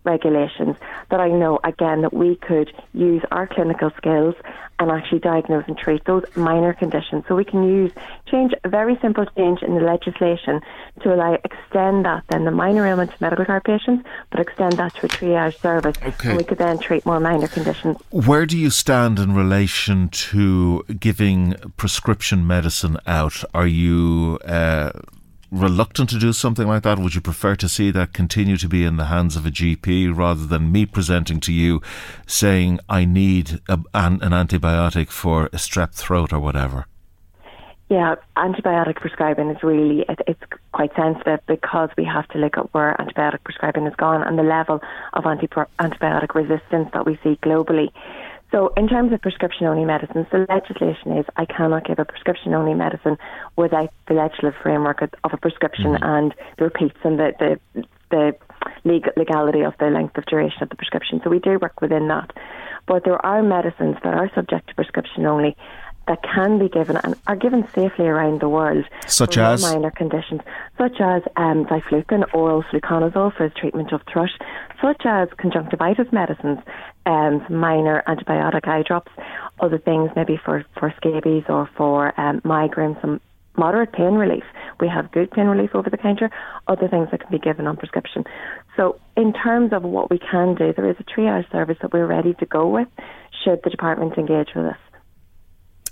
regulations 0.06 0.76
that 1.10 1.20
I 1.20 1.28
know 1.28 1.58
again 1.64 2.02
that 2.02 2.14
we 2.14 2.36
could 2.36 2.72
use 2.94 3.22
our 3.30 3.46
clinical 3.46 3.90
skills 3.96 4.34
and 4.78 4.90
actually 4.90 5.20
diagnose 5.20 5.64
and 5.66 5.76
treat 5.76 6.04
those 6.04 6.24
minor 6.36 6.74
conditions. 6.74 7.24
So 7.28 7.34
we 7.34 7.44
can 7.44 7.62
use 7.64 7.92
change 8.30 8.52
a 8.64 8.68
very 8.68 8.96
simple 9.00 9.24
change 9.36 9.62
in 9.62 9.74
the 9.74 9.80
legislation 9.80 10.60
to 11.00 11.14
allow 11.14 11.34
extend 11.44 12.04
that 12.04 12.24
then 12.28 12.44
the 12.44 12.50
minor 12.50 12.86
ailment 12.86 13.10
to 13.10 13.16
medical 13.20 13.44
care 13.44 13.60
patients, 13.60 14.06
but 14.30 14.40
extend 14.40 14.74
that 14.74 14.94
to 14.96 15.06
a 15.06 15.08
triage 15.08 15.58
service, 15.60 15.96
okay. 16.02 16.28
and 16.28 16.38
we 16.38 16.44
could 16.44 16.58
then 16.58 16.78
treat 16.78 17.04
more 17.06 17.20
minor 17.20 17.48
conditions. 17.48 17.96
Where 18.10 18.46
do 18.46 18.58
you 18.58 18.70
stand 18.70 19.18
in 19.18 19.34
relation 19.34 20.08
to 20.08 20.82
giving 21.00 21.54
prescription 21.76 22.46
medicine 22.46 22.98
out? 23.06 23.44
Are 23.54 23.66
you 23.66 24.38
uh, 24.44 24.92
reluctant 25.50 26.10
to 26.10 26.18
do 26.18 26.32
something 26.32 26.66
like 26.66 26.82
that? 26.82 26.98
Would 26.98 27.14
you 27.14 27.20
prefer 27.20 27.56
to 27.56 27.68
see 27.68 27.90
that 27.90 28.12
continue 28.12 28.56
to 28.56 28.68
be 28.68 28.84
in 28.84 28.96
the 28.96 29.06
hands 29.06 29.36
of 29.36 29.46
a 29.46 29.50
GP 29.50 30.16
rather 30.16 30.46
than 30.46 30.72
me 30.72 30.86
presenting 30.86 31.40
to 31.40 31.52
you 31.52 31.80
saying 32.26 32.80
I 32.88 33.04
need 33.04 33.60
a, 33.68 33.78
an, 33.94 34.22
an 34.22 34.32
antibiotic 34.32 35.10
for 35.10 35.46
a 35.46 35.56
strep 35.56 35.94
throat 35.94 36.32
or 36.32 36.40
whatever? 36.40 36.86
Yeah, 37.88 38.16
antibiotic 38.36 38.96
prescribing 38.96 39.48
is 39.50 39.62
really 39.62 40.04
it, 40.08 40.18
it's 40.26 40.42
quite 40.72 40.90
sensitive 40.96 41.38
because 41.46 41.88
we 41.96 42.04
have 42.04 42.26
to 42.28 42.38
look 42.38 42.58
at 42.58 42.74
where 42.74 42.96
antibiotic 42.98 43.44
prescribing 43.44 43.84
has 43.84 43.94
gone 43.94 44.24
and 44.26 44.36
the 44.36 44.42
level 44.42 44.80
of 45.12 45.24
anti- 45.24 45.46
antibiotic 45.78 46.34
resistance 46.34 46.88
that 46.92 47.06
we 47.06 47.16
see 47.22 47.38
globally. 47.44 47.90
So, 48.52 48.72
in 48.76 48.88
terms 48.88 49.12
of 49.12 49.20
prescription 49.20 49.66
only 49.66 49.84
medicines, 49.84 50.26
the 50.30 50.46
legislation 50.48 51.18
is 51.18 51.26
I 51.36 51.46
cannot 51.46 51.84
give 51.84 51.98
a 51.98 52.04
prescription 52.04 52.54
only 52.54 52.74
medicine 52.74 53.18
without 53.56 53.92
the 54.06 54.14
legislative 54.14 54.54
framework 54.62 55.02
of 55.02 55.32
a 55.32 55.36
prescription 55.36 55.92
mm-hmm. 55.92 56.04
and 56.04 56.34
the 56.58 56.64
repeats 56.64 56.98
and 57.02 57.18
the, 57.18 57.32
the, 57.38 57.84
the 58.10 58.36
legal, 58.84 59.12
legality 59.16 59.62
of 59.62 59.74
the 59.78 59.86
length 59.86 60.16
of 60.16 60.26
duration 60.26 60.62
of 60.62 60.68
the 60.68 60.76
prescription. 60.76 61.20
So, 61.24 61.30
we 61.30 61.40
do 61.40 61.58
work 61.60 61.80
within 61.80 62.08
that. 62.08 62.30
But 62.86 63.04
there 63.04 63.24
are 63.26 63.42
medicines 63.42 63.96
that 64.04 64.14
are 64.14 64.30
subject 64.34 64.68
to 64.68 64.74
prescription 64.74 65.26
only 65.26 65.56
that 66.08 66.22
can 66.22 66.58
be 66.58 66.68
given 66.68 66.96
and 66.96 67.14
are 67.26 67.36
given 67.36 67.66
safely 67.74 68.06
around 68.06 68.40
the 68.40 68.48
world. 68.48 68.84
Such 69.06 69.38
as? 69.38 69.62
Minor 69.62 69.90
conditions, 69.90 70.40
such 70.78 71.00
as 71.00 71.22
um, 71.36 71.64
diflucan, 71.66 72.32
oral 72.32 72.62
fluconazole 72.62 73.36
for 73.36 73.48
the 73.48 73.54
treatment 73.54 73.92
of 73.92 74.02
thrush, 74.10 74.30
such 74.80 75.02
as 75.04 75.28
conjunctivitis 75.36 76.12
medicines, 76.12 76.58
um, 77.06 77.44
minor 77.50 78.02
antibiotic 78.06 78.68
eye 78.68 78.82
drops, 78.82 79.12
other 79.60 79.78
things 79.78 80.10
maybe 80.16 80.38
for, 80.44 80.64
for 80.78 80.92
scabies 80.96 81.44
or 81.48 81.68
for 81.76 82.18
um, 82.20 82.40
migraine, 82.44 82.96
some 83.00 83.20
moderate 83.56 83.92
pain 83.92 84.14
relief. 84.14 84.44
We 84.80 84.88
have 84.88 85.10
good 85.12 85.30
pain 85.30 85.46
relief 85.46 85.70
over 85.74 85.90
the 85.90 85.96
counter, 85.96 86.30
other 86.68 86.88
things 86.88 87.08
that 87.10 87.20
can 87.20 87.30
be 87.30 87.38
given 87.38 87.66
on 87.66 87.76
prescription. 87.76 88.24
So, 88.76 89.00
in 89.16 89.32
terms 89.32 89.72
of 89.72 89.82
what 89.82 90.10
we 90.10 90.18
can 90.18 90.54
do, 90.54 90.72
there 90.72 90.88
is 90.90 90.96
a 91.00 91.04
triage 91.04 91.50
service 91.50 91.78
that 91.80 91.92
we're 91.92 92.06
ready 92.06 92.34
to 92.34 92.46
go 92.46 92.68
with 92.68 92.88
should 93.44 93.60
the 93.64 93.70
department 93.70 94.18
engage 94.18 94.48
with 94.54 94.66
us. 94.66 94.78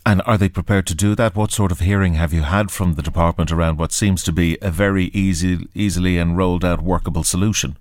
And 0.07 0.21
are 0.27 0.37
they 0.37 0.51
prepared 0.51 0.87
to 0.89 0.95
do 0.95 1.15
that? 1.15 1.35
What 1.35 1.51
sort 1.51 1.73
of 1.73 1.81
hearing 1.81 2.15
have 2.15 2.35
you 2.35 2.43
had 2.43 2.71
from 2.71 2.95
the 2.95 3.03
department 3.03 3.51
around 3.51 3.79
what 3.79 3.91
seems 3.91 4.23
to 4.25 4.33
be 4.33 4.59
a 4.61 4.71
very 4.71 5.07
easy, 5.07 5.67
easily 5.75 6.19
and 6.19 6.37
rolled 6.37 6.65
out 6.65 6.83
workable 6.83 7.25
solution? 7.25 7.79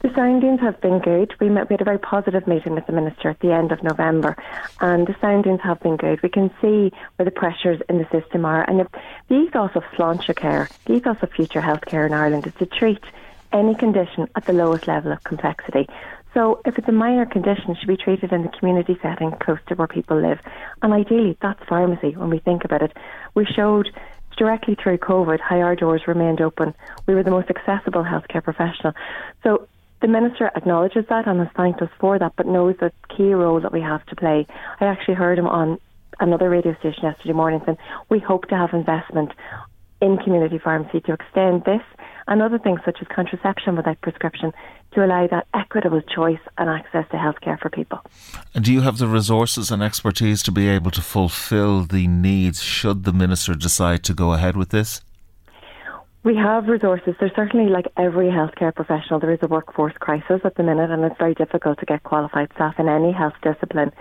The 0.00 0.14
soundings 0.14 0.60
have 0.60 0.80
been 0.80 1.00
good. 1.00 1.34
We, 1.40 1.48
met, 1.48 1.68
we 1.68 1.74
had 1.74 1.80
a 1.80 1.84
very 1.84 1.98
positive 1.98 2.46
meeting 2.46 2.76
with 2.76 2.86
the 2.86 2.92
Minister 2.92 3.30
at 3.30 3.40
the 3.40 3.52
end 3.52 3.72
of 3.72 3.82
November, 3.82 4.36
and 4.80 5.08
the 5.08 5.16
soundings 5.20 5.60
have 5.62 5.80
been 5.80 5.96
good. 5.96 6.22
We 6.22 6.28
can 6.28 6.52
see 6.60 6.92
where 7.16 7.24
the 7.24 7.32
pressures 7.32 7.82
in 7.88 7.98
the 7.98 8.06
system 8.12 8.44
are, 8.44 8.62
and 8.70 8.78
the 8.78 9.34
ethos 9.34 9.72
of 9.74 9.82
Sláinte 9.96 10.36
Care, 10.36 10.68
the 10.84 10.94
ethos 10.94 11.20
of 11.20 11.32
future 11.32 11.60
healthcare 11.60 12.06
in 12.06 12.12
Ireland 12.12 12.46
is 12.46 12.54
to 12.60 12.66
treat 12.66 13.02
any 13.52 13.74
condition 13.74 14.28
at 14.36 14.44
the 14.44 14.52
lowest 14.52 14.86
level 14.86 15.10
of 15.10 15.24
complexity. 15.24 15.88
So 16.34 16.60
if 16.64 16.78
it's 16.78 16.88
a 16.88 16.92
minor 16.92 17.26
condition, 17.26 17.70
it 17.70 17.78
should 17.78 17.88
be 17.88 17.96
treated 17.96 18.32
in 18.32 18.42
the 18.42 18.48
community 18.58 18.98
setting 19.02 19.32
close 19.40 19.58
to 19.68 19.74
where 19.74 19.88
people 19.88 20.20
live. 20.20 20.38
And 20.82 20.92
ideally, 20.92 21.36
that's 21.40 21.60
pharmacy 21.68 22.16
when 22.16 22.30
we 22.30 22.38
think 22.38 22.64
about 22.64 22.82
it. 22.82 22.92
We 23.34 23.46
showed 23.46 23.88
directly 24.36 24.76
through 24.80 24.98
COVID 24.98 25.40
how 25.40 25.56
our 25.56 25.74
doors 25.74 26.02
remained 26.06 26.40
open. 26.40 26.74
We 27.06 27.14
were 27.14 27.22
the 27.22 27.30
most 27.30 27.50
accessible 27.50 28.04
healthcare 28.04 28.42
professional. 28.42 28.92
So 29.42 29.66
the 30.00 30.08
Minister 30.08 30.50
acknowledges 30.54 31.06
that 31.08 31.26
and 31.26 31.40
has 31.40 31.48
thanked 31.56 31.82
us 31.82 31.90
for 31.98 32.18
that, 32.18 32.34
but 32.36 32.46
knows 32.46 32.76
the 32.78 32.92
key 33.16 33.34
role 33.34 33.60
that 33.60 33.72
we 33.72 33.80
have 33.80 34.04
to 34.06 34.16
play. 34.16 34.46
I 34.80 34.84
actually 34.84 35.14
heard 35.14 35.38
him 35.38 35.48
on 35.48 35.78
another 36.20 36.48
radio 36.48 36.76
station 36.78 37.04
yesterday 37.04 37.32
morning 37.32 37.60
saying 37.64 37.78
we 38.08 38.18
hope 38.18 38.48
to 38.48 38.56
have 38.56 38.72
investment 38.72 39.32
in 40.00 40.18
community 40.18 40.58
pharmacy 40.58 41.00
to 41.00 41.12
extend 41.12 41.64
this 41.64 41.82
and 42.28 42.42
other 42.42 42.58
things 42.58 42.80
such 42.84 42.98
as 43.00 43.08
contraception 43.08 43.76
without 43.76 44.00
prescription 44.00 44.52
to 44.92 45.04
allow 45.04 45.26
that 45.26 45.46
equitable 45.54 46.00
choice 46.02 46.40
and 46.56 46.70
access 46.70 47.04
to 47.10 47.16
healthcare 47.16 47.58
for 47.58 47.70
people. 47.70 48.00
And 48.54 48.64
do 48.64 48.72
you 48.72 48.82
have 48.82 48.98
the 48.98 49.08
resources 49.08 49.70
and 49.70 49.82
expertise 49.82 50.42
to 50.44 50.52
be 50.52 50.68
able 50.68 50.90
to 50.92 51.02
fulfil 51.02 51.82
the 51.82 52.06
needs 52.06 52.62
should 52.62 53.04
the 53.04 53.12
minister 53.12 53.54
decide 53.54 54.04
to 54.04 54.14
go 54.14 54.32
ahead 54.32 54.56
with 54.56 54.70
this? 54.70 55.00
We 56.24 56.36
have 56.36 56.66
resources. 56.66 57.14
There's 57.20 57.34
certainly, 57.36 57.70
like 57.70 57.86
every 57.96 58.26
healthcare 58.26 58.74
professional, 58.74 59.20
there 59.20 59.32
is 59.32 59.38
a 59.40 59.46
workforce 59.46 59.94
crisis 59.98 60.40
at 60.44 60.56
the 60.56 60.62
minute, 60.62 60.90
and 60.90 61.04
it's 61.04 61.16
very 61.16 61.34
difficult 61.34 61.78
to 61.78 61.86
get 61.86 62.02
qualified 62.02 62.50
staff 62.54 62.74
in 62.78 62.88
any 62.88 63.12
health 63.12 63.34
discipline. 63.42 63.92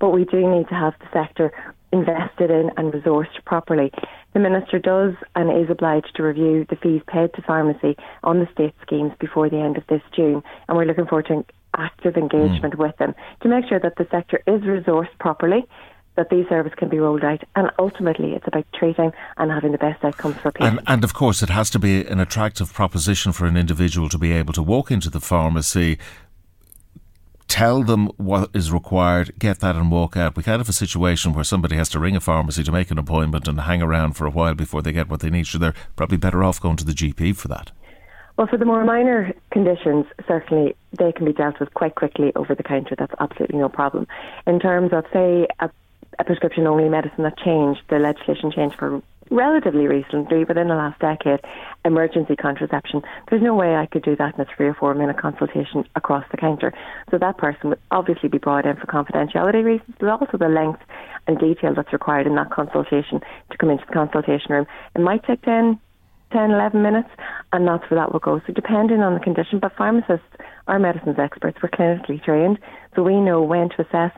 But 0.00 0.10
we 0.10 0.24
do 0.24 0.48
need 0.48 0.68
to 0.68 0.74
have 0.74 0.94
the 1.00 1.06
sector 1.12 1.52
invested 1.92 2.50
in 2.50 2.70
and 2.76 2.92
resourced 2.92 3.44
properly. 3.44 3.92
The 4.36 4.42
Minister 4.42 4.78
does 4.78 5.14
and 5.34 5.50
is 5.50 5.70
obliged 5.70 6.12
to 6.16 6.22
review 6.22 6.66
the 6.68 6.76
fees 6.76 7.00
paid 7.06 7.32
to 7.36 7.40
pharmacy 7.40 7.96
on 8.22 8.38
the 8.38 8.46
state 8.52 8.74
schemes 8.82 9.12
before 9.18 9.48
the 9.48 9.56
end 9.56 9.78
of 9.78 9.86
this 9.86 10.02
June, 10.14 10.42
and 10.68 10.76
we're 10.76 10.84
looking 10.84 11.06
forward 11.06 11.28
to 11.28 11.42
active 11.74 12.18
engagement 12.18 12.74
mm. 12.74 12.78
with 12.78 12.94
them 12.98 13.14
to 13.40 13.48
make 13.48 13.66
sure 13.66 13.80
that 13.80 13.96
the 13.96 14.06
sector 14.10 14.42
is 14.46 14.60
resourced 14.60 15.18
properly 15.18 15.64
that 16.16 16.28
these 16.28 16.46
services 16.50 16.76
can 16.76 16.90
be 16.90 16.98
rolled 16.98 17.24
out. 17.24 17.44
And 17.54 17.70
ultimately, 17.78 18.32
it's 18.32 18.46
about 18.46 18.66
treating 18.74 19.10
and 19.38 19.50
having 19.50 19.72
the 19.72 19.78
best 19.78 20.04
outcomes 20.04 20.36
for 20.36 20.52
patients. 20.52 20.80
And, 20.80 20.88
and, 20.88 21.04
of 21.04 21.14
course, 21.14 21.42
it 21.42 21.48
has 21.48 21.70
to 21.70 21.78
be 21.78 22.06
an 22.06 22.20
attractive 22.20 22.74
proposition 22.74 23.32
for 23.32 23.46
an 23.46 23.56
individual 23.56 24.10
to 24.10 24.18
be 24.18 24.32
able 24.32 24.52
to 24.52 24.62
walk 24.62 24.90
into 24.90 25.08
the 25.08 25.20
pharmacy, 25.20 25.98
tell 27.48 27.82
them 27.82 28.06
what 28.16 28.50
is 28.54 28.72
required, 28.72 29.32
get 29.38 29.60
that 29.60 29.76
and 29.76 29.90
walk 29.90 30.16
out. 30.16 30.36
We 30.36 30.42
can't 30.42 30.60
have 30.60 30.68
a 30.68 30.72
situation 30.72 31.32
where 31.32 31.44
somebody 31.44 31.76
has 31.76 31.88
to 31.90 31.98
ring 31.98 32.16
a 32.16 32.20
pharmacy 32.20 32.64
to 32.64 32.72
make 32.72 32.90
an 32.90 32.98
appointment 32.98 33.48
and 33.48 33.60
hang 33.60 33.82
around 33.82 34.14
for 34.14 34.26
a 34.26 34.30
while 34.30 34.54
before 34.54 34.82
they 34.82 34.92
get 34.92 35.08
what 35.08 35.20
they 35.20 35.30
need. 35.30 35.46
So 35.46 35.58
they're 35.58 35.74
probably 35.94 36.16
better 36.16 36.42
off 36.42 36.60
going 36.60 36.76
to 36.76 36.84
the 36.84 36.92
GP 36.92 37.36
for 37.36 37.48
that. 37.48 37.70
Well, 38.36 38.46
for 38.46 38.58
the 38.58 38.66
more 38.66 38.84
minor 38.84 39.32
conditions, 39.50 40.04
certainly 40.28 40.76
they 40.98 41.12
can 41.12 41.24
be 41.24 41.32
dealt 41.32 41.58
with 41.58 41.72
quite 41.72 41.94
quickly 41.94 42.32
over 42.36 42.54
the 42.54 42.62
counter. 42.62 42.94
That's 42.98 43.14
absolutely 43.18 43.58
no 43.58 43.70
problem. 43.70 44.06
In 44.46 44.60
terms 44.60 44.92
of, 44.92 45.04
say, 45.12 45.46
a, 45.58 45.70
a 46.18 46.24
prescription 46.24 46.66
only 46.66 46.88
medicine 46.88 47.24
that 47.24 47.38
changed, 47.38 47.80
the 47.88 47.98
legislation 47.98 48.52
changed 48.52 48.76
for 48.76 49.00
relatively 49.30 49.86
recently, 49.86 50.44
within 50.44 50.68
the 50.68 50.74
last 50.74 51.00
decade, 51.00 51.40
emergency 51.86 52.36
contraception. 52.36 53.02
There's 53.30 53.42
no 53.42 53.54
way 53.54 53.76
I 53.76 53.86
could 53.86 54.02
do 54.02 54.16
that 54.16 54.34
in 54.34 54.40
a 54.40 54.46
three 54.56 54.66
or 54.66 54.74
four 54.74 54.94
minute 54.94 55.18
consultation 55.18 55.84
across 55.94 56.24
the 56.30 56.36
counter. 56.36 56.72
So 57.10 57.18
that 57.18 57.38
person 57.38 57.70
would 57.70 57.80
obviously 57.90 58.28
be 58.28 58.38
brought 58.38 58.66
in 58.66 58.76
for 58.76 58.86
confidentiality 58.86 59.64
reasons, 59.64 59.94
but 59.98 60.08
also 60.08 60.36
the 60.36 60.48
length 60.48 60.80
and 61.26 61.38
detail 61.38 61.74
that's 61.74 61.92
required 61.92 62.26
in 62.26 62.34
that 62.34 62.50
consultation 62.50 63.20
to 63.50 63.58
come 63.58 63.70
into 63.70 63.84
the 63.86 63.92
consultation 63.92 64.50
room. 64.50 64.66
It 64.94 65.00
might 65.00 65.24
take 65.24 65.42
10, 65.42 65.78
10, 66.32 66.50
11 66.50 66.82
minutes, 66.82 67.08
and 67.52 67.66
that's 67.66 67.88
where 67.90 68.00
that 68.00 68.12
will 68.12 68.20
go. 68.20 68.40
So 68.46 68.52
depending 68.52 69.00
on 69.00 69.14
the 69.14 69.20
condition, 69.20 69.58
but 69.60 69.76
pharmacists 69.76 70.26
are 70.66 70.78
medicines 70.78 71.16
experts, 71.18 71.58
we're 71.62 71.70
clinically 71.70 72.22
trained, 72.22 72.58
so 72.94 73.02
we 73.02 73.20
know 73.20 73.42
when 73.42 73.68
to 73.70 73.82
assess 73.82 74.12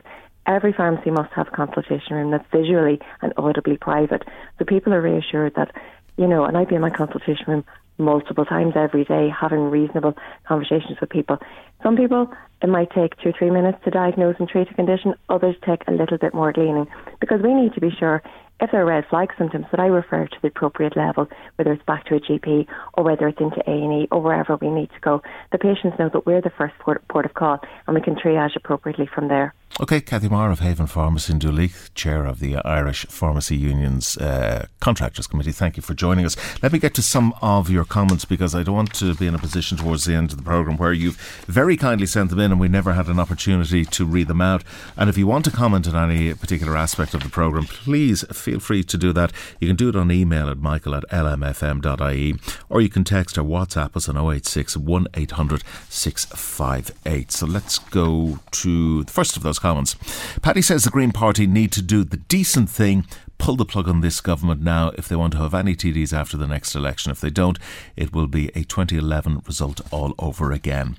every 0.49 0.73
pharmacy 0.73 1.11
must 1.11 1.31
have 1.33 1.47
a 1.47 1.51
consultation 1.51 2.15
room 2.15 2.31
that's 2.31 2.45
visually 2.51 2.99
and 3.21 3.33
audibly 3.37 3.77
private. 3.77 4.23
So 4.57 4.65
people 4.65 4.93
are 4.93 5.01
reassured 5.01 5.53
that, 5.55 5.71
you 6.19 6.27
know, 6.27 6.43
and 6.43 6.57
I'd 6.57 6.67
be 6.67 6.75
in 6.75 6.81
my 6.81 6.89
consultation 6.89 7.45
room 7.47 7.63
multiple 7.97 8.43
times 8.43 8.73
every 8.75 9.05
day 9.05 9.29
having 9.29 9.69
reasonable 9.69 10.15
conversations 10.45 10.99
with 10.99 11.09
people. 11.09 11.37
Some 11.81 11.95
people, 11.95 12.27
it 12.61 12.67
might 12.67 12.91
take 12.91 13.15
two 13.23 13.29
or 13.29 13.33
three 13.37 13.49
minutes 13.49 13.77
to 13.85 13.89
diagnose 13.89 14.35
and 14.37 14.47
treat 14.47 14.69
a 14.69 14.73
condition. 14.73 15.15
Others 15.29 15.55
take 15.65 15.87
a 15.87 15.93
little 15.93 16.17
bit 16.17 16.33
more 16.33 16.51
gleaning 16.51 16.87
because 17.21 17.41
we 17.41 17.53
need 17.53 17.73
to 17.73 17.79
be 17.79 17.89
sure 17.97 18.21
if 18.59 18.69
there 18.71 18.81
are 18.81 18.85
red 18.85 19.05
flag 19.09 19.29
symptoms 19.37 19.67
that 19.71 19.79
I 19.79 19.85
refer 19.85 20.27
to 20.27 20.37
the 20.41 20.49
appropriate 20.49 20.97
level, 20.97 21.29
whether 21.55 21.71
it's 21.71 21.85
back 21.85 22.05
to 22.07 22.15
a 22.15 22.19
GP 22.19 22.67
or 22.95 23.05
whether 23.05 23.29
it's 23.29 23.39
into 23.39 23.63
A&E 23.65 24.09
or 24.11 24.21
wherever 24.21 24.57
we 24.57 24.69
need 24.69 24.89
to 24.89 24.99
go, 24.99 25.21
the 25.53 25.57
patients 25.57 25.97
know 25.97 26.09
that 26.11 26.25
we're 26.25 26.41
the 26.41 26.51
first 26.57 26.73
port, 26.79 27.01
port 27.07 27.25
of 27.25 27.33
call 27.33 27.59
and 27.87 27.95
we 27.95 28.01
can 28.01 28.15
triage 28.15 28.57
appropriately 28.57 29.07
from 29.15 29.29
there. 29.29 29.53
Okay, 29.77 30.01
Kathy 30.01 30.27
Marr 30.27 30.51
of 30.51 30.59
Haven 30.59 30.87
Pharmacy 30.87 31.31
in 31.31 31.39
Duleek, 31.39 31.93
Chair 31.93 32.25
of 32.25 32.41
the 32.41 32.57
Irish 32.57 33.05
Pharmacy 33.05 33.55
Union's 33.55 34.17
uh, 34.17 34.67
Contractors 34.81 35.25
Committee, 35.25 35.53
thank 35.53 35.77
you 35.77 35.81
for 35.81 35.93
joining 35.93 36.25
us. 36.25 36.35
Let 36.61 36.73
me 36.73 36.79
get 36.79 36.93
to 36.95 37.01
some 37.01 37.33
of 37.41 37.69
your 37.69 37.85
comments 37.85 38.25
because 38.25 38.53
I 38.53 38.63
don't 38.63 38.75
want 38.75 38.93
to 38.95 39.15
be 39.15 39.25
in 39.25 39.35
a 39.35 39.39
position 39.39 39.77
towards 39.77 40.03
the 40.03 40.15
end 40.15 40.31
of 40.31 40.37
the 40.37 40.43
programme 40.43 40.75
where 40.75 40.91
you've 40.91 41.15
very 41.47 41.77
kindly 41.77 42.07
sent 42.07 42.29
them 42.29 42.39
in 42.39 42.51
and 42.51 42.59
we 42.59 42.67
never 42.67 42.91
had 42.91 43.07
an 43.07 43.21
opportunity 43.21 43.85
to 43.85 44.05
read 44.05 44.27
them 44.27 44.41
out. 44.41 44.65
And 44.97 45.09
if 45.09 45.17
you 45.17 45.27
want 45.27 45.45
to 45.45 45.51
comment 45.51 45.87
on 45.87 46.11
any 46.11 46.33
particular 46.33 46.75
aspect 46.75 47.13
of 47.13 47.23
the 47.23 47.29
programme, 47.29 47.65
please 47.65 48.25
feel 48.33 48.59
free 48.59 48.83
to 48.83 48.97
do 48.97 49.13
that. 49.13 49.31
You 49.61 49.69
can 49.69 49.77
do 49.77 49.87
it 49.87 49.95
on 49.95 50.11
email 50.11 50.49
at 50.49 50.57
michael 50.57 50.93
at 50.93 51.07
lmfm.ie 51.09 52.35
or 52.67 52.81
you 52.81 52.89
can 52.89 53.05
text 53.05 53.37
or 53.37 53.43
WhatsApp 53.43 53.95
us 53.95 54.09
on 54.09 54.17
086 54.17 54.75
1800 54.75 55.63
658. 55.87 57.31
So 57.31 57.45
let's 57.45 57.79
go 57.79 58.39
to 58.51 59.05
the 59.05 59.11
first 59.11 59.37
of 59.37 59.43
those 59.43 59.58
comments. 59.59 59.95
Paddy 60.41 60.61
says 60.61 60.83
the 60.83 60.89
Green 60.89 61.11
Party 61.11 61.45
need 61.45 61.71
to 61.73 61.81
do 61.81 62.03
the 62.03 62.17
decent 62.17 62.69
thing, 62.69 63.05
pull 63.37 63.55
the 63.55 63.65
plug 63.65 63.87
on 63.87 64.01
this 64.01 64.21
government 64.21 64.61
now 64.61 64.91
if 64.97 65.07
they 65.07 65.15
want 65.15 65.33
to 65.33 65.39
have 65.39 65.53
any 65.53 65.75
TDs 65.75 66.13
after 66.13 66.37
the 66.37 66.47
next 66.47 66.75
election. 66.75 67.11
If 67.11 67.21
they 67.21 67.29
don't, 67.29 67.57
it 67.95 68.13
will 68.13 68.27
be 68.27 68.49
a 68.49 68.63
2011 68.63 69.41
result 69.47 69.81
all 69.91 70.13
over 70.19 70.51
again. 70.51 70.97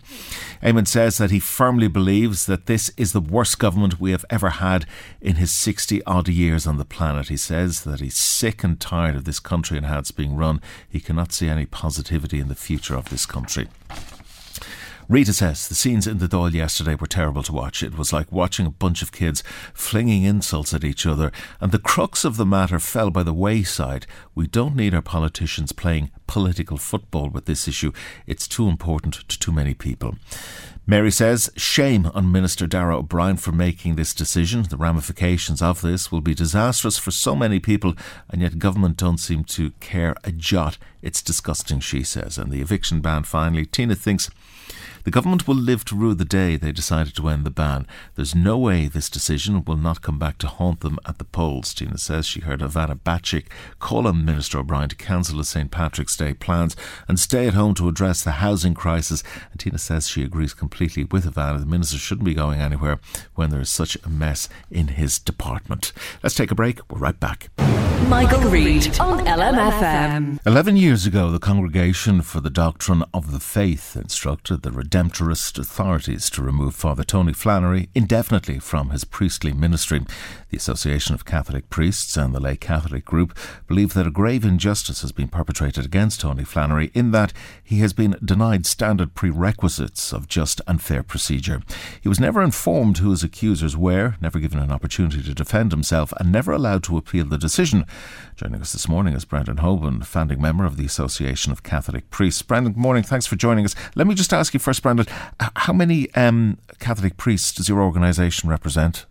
Eamon 0.62 0.88
says 0.88 1.18
that 1.18 1.30
he 1.30 1.38
firmly 1.38 1.88
believes 1.88 2.46
that 2.46 2.66
this 2.66 2.90
is 2.96 3.12
the 3.12 3.20
worst 3.20 3.58
government 3.58 4.00
we 4.00 4.10
have 4.10 4.24
ever 4.30 4.50
had 4.50 4.86
in 5.20 5.36
his 5.36 5.52
60 5.52 6.02
odd 6.04 6.28
years 6.28 6.66
on 6.66 6.78
the 6.78 6.84
planet. 6.84 7.28
He 7.28 7.36
says 7.36 7.84
that 7.84 8.00
he's 8.00 8.16
sick 8.16 8.64
and 8.64 8.80
tired 8.80 9.16
of 9.16 9.24
this 9.24 9.40
country 9.40 9.76
and 9.76 9.86
how 9.86 9.98
it's 9.98 10.10
being 10.10 10.36
run. 10.36 10.60
He 10.88 11.00
cannot 11.00 11.32
see 11.32 11.48
any 11.48 11.66
positivity 11.66 12.40
in 12.40 12.48
the 12.48 12.54
future 12.54 12.96
of 12.96 13.10
this 13.10 13.26
country. 13.26 13.68
Rita 15.10 15.32
says 15.32 15.66
the 15.66 15.74
scenes 15.74 16.06
in 16.06 16.18
the 16.18 16.28
Dáil 16.28 16.52
yesterday 16.52 16.94
were 16.94 17.08
terrible 17.08 17.42
to 17.42 17.52
watch. 17.52 17.82
It 17.82 17.98
was 17.98 18.12
like 18.12 18.30
watching 18.30 18.64
a 18.64 18.70
bunch 18.70 19.02
of 19.02 19.10
kids 19.10 19.42
flinging 19.74 20.22
insults 20.22 20.72
at 20.72 20.84
each 20.84 21.04
other, 21.04 21.32
and 21.60 21.72
the 21.72 21.80
crux 21.80 22.24
of 22.24 22.36
the 22.36 22.46
matter 22.46 22.78
fell 22.78 23.10
by 23.10 23.24
the 23.24 23.34
wayside. 23.34 24.06
We 24.36 24.46
don't 24.46 24.76
need 24.76 24.94
our 24.94 25.02
politicians 25.02 25.72
playing 25.72 26.12
political 26.28 26.76
football 26.76 27.28
with 27.28 27.46
this 27.46 27.66
issue. 27.66 27.90
It's 28.28 28.46
too 28.46 28.68
important 28.68 29.28
to 29.28 29.36
too 29.36 29.50
many 29.50 29.74
people. 29.74 30.14
Mary 30.86 31.10
says, 31.10 31.50
Shame 31.56 32.06
on 32.14 32.30
Minister 32.30 32.68
Dara 32.68 32.96
O'Brien 32.98 33.36
for 33.36 33.50
making 33.50 33.96
this 33.96 34.14
decision. 34.14 34.62
The 34.62 34.76
ramifications 34.76 35.60
of 35.60 35.80
this 35.80 36.12
will 36.12 36.20
be 36.20 36.34
disastrous 36.34 36.98
for 36.98 37.10
so 37.10 37.34
many 37.34 37.58
people, 37.58 37.94
and 38.28 38.42
yet 38.42 38.60
government 38.60 38.96
don't 38.96 39.18
seem 39.18 39.42
to 39.46 39.72
care 39.80 40.14
a 40.22 40.30
jot. 40.30 40.78
It's 41.02 41.20
disgusting, 41.20 41.80
she 41.80 42.04
says. 42.04 42.38
And 42.38 42.52
the 42.52 42.60
eviction 42.60 43.00
ban 43.00 43.24
finally. 43.24 43.66
Tina 43.66 43.96
thinks 43.96 44.30
the 45.10 45.14
government 45.14 45.48
will 45.48 45.56
live 45.56 45.84
to 45.86 45.96
rue 45.96 46.14
the 46.14 46.24
day 46.24 46.54
they 46.54 46.70
decided 46.70 47.16
to 47.16 47.26
end 47.26 47.44
the 47.44 47.50
ban. 47.50 47.84
There's 48.14 48.32
no 48.32 48.56
way 48.56 48.86
this 48.86 49.10
decision 49.10 49.64
will 49.64 49.76
not 49.76 50.02
come 50.02 50.20
back 50.20 50.38
to 50.38 50.46
haunt 50.46 50.82
them 50.82 51.00
at 51.04 51.18
the 51.18 51.24
polls. 51.24 51.74
Tina 51.74 51.98
says 51.98 52.28
she 52.28 52.42
heard 52.42 52.60
Ivana 52.60 52.94
Bacik 52.94 53.46
call 53.80 54.06
on 54.06 54.24
Minister 54.24 54.60
O'Brien 54.60 54.88
to 54.88 54.94
cancel 54.94 55.38
the 55.38 55.42
St 55.42 55.72
Patrick's 55.72 56.16
Day 56.16 56.32
plans 56.32 56.76
and 57.08 57.18
stay 57.18 57.48
at 57.48 57.54
home 57.54 57.74
to 57.74 57.88
address 57.88 58.22
the 58.22 58.38
housing 58.38 58.72
crisis. 58.72 59.24
And 59.50 59.58
Tina 59.58 59.78
says 59.78 60.08
she 60.08 60.22
agrees 60.22 60.54
completely 60.54 61.02
with 61.02 61.24
Ivana. 61.24 61.58
The 61.58 61.66
minister 61.66 61.98
shouldn't 61.98 62.24
be 62.24 62.34
going 62.34 62.60
anywhere 62.60 63.00
when 63.34 63.50
there 63.50 63.60
is 63.60 63.68
such 63.68 63.98
a 64.04 64.08
mess 64.08 64.48
in 64.70 64.86
his 64.86 65.18
department. 65.18 65.92
Let's 66.22 66.36
take 66.36 66.52
a 66.52 66.54
break. 66.54 66.88
We're 66.88 67.00
right 67.00 67.18
back. 67.18 67.50
Michael, 68.08 68.40
Reade 68.50 68.98
on 68.98 69.24
LMFM. 69.24 70.40
Eleven 70.44 70.76
years 70.76 71.06
ago, 71.06 71.30
the 71.30 71.38
Congregation 71.38 72.22
for 72.22 72.40
the 72.40 72.50
Doctrine 72.50 73.04
of 73.14 73.30
the 73.30 73.38
Faith 73.38 73.96
instructed 73.96 74.62
the 74.62 74.70
Redemptorist 74.70 75.58
authorities 75.58 76.28
to 76.30 76.42
remove 76.42 76.74
Father 76.74 77.04
Tony 77.04 77.32
Flannery 77.32 77.88
indefinitely 77.94 78.58
from 78.58 78.90
his 78.90 79.04
priestly 79.04 79.52
ministry. 79.52 80.02
The 80.48 80.56
Association 80.56 81.14
of 81.14 81.24
Catholic 81.24 81.70
Priests 81.70 82.16
and 82.16 82.34
the 82.34 82.40
Lay 82.40 82.56
Catholic 82.56 83.04
Group 83.04 83.36
believe 83.68 83.94
that 83.94 84.06
a 84.06 84.10
grave 84.10 84.44
injustice 84.44 85.02
has 85.02 85.12
been 85.12 85.28
perpetrated 85.28 85.84
against 85.84 86.20
Tony 86.20 86.44
Flannery 86.44 86.90
in 86.94 87.12
that 87.12 87.32
he 87.62 87.78
has 87.78 87.92
been 87.92 88.16
denied 88.24 88.66
standard 88.66 89.14
prerequisites 89.14 90.12
of 90.12 90.26
just 90.26 90.60
and 90.66 90.82
fair 90.82 91.02
procedure. 91.04 91.62
He 92.00 92.08
was 92.08 92.18
never 92.18 92.42
informed 92.42 92.98
who 92.98 93.10
his 93.10 93.22
accusers 93.22 93.76
were, 93.76 94.16
never 94.20 94.40
given 94.40 94.58
an 94.58 94.72
opportunity 94.72 95.22
to 95.22 95.34
defend 95.34 95.70
himself, 95.70 96.12
and 96.18 96.32
never 96.32 96.50
allowed 96.50 96.82
to 96.84 96.96
appeal 96.96 97.26
the 97.26 97.38
decision. 97.38 97.86
Joining 98.36 98.60
us 98.60 98.72
this 98.72 98.88
morning 98.88 99.14
is 99.14 99.24
Brendan 99.24 99.56
Hoban, 99.56 100.04
founding 100.04 100.40
member 100.40 100.64
of 100.64 100.76
the 100.76 100.86
Association 100.86 101.52
of 101.52 101.62
Catholic 101.62 102.08
Priests. 102.10 102.42
Brendan, 102.42 102.72
good 102.72 102.80
morning. 102.80 103.02
Thanks 103.02 103.26
for 103.26 103.36
joining 103.36 103.64
us. 103.64 103.74
Let 103.94 104.06
me 104.06 104.14
just 104.14 104.32
ask 104.32 104.54
you 104.54 104.60
first, 104.60 104.82
Brendan, 104.82 105.06
how 105.56 105.72
many 105.72 106.12
um, 106.14 106.58
Catholic 106.78 107.16
priests 107.16 107.52
does 107.52 107.68
your 107.68 107.82
organisation 107.82 108.48
represent? 108.48 109.06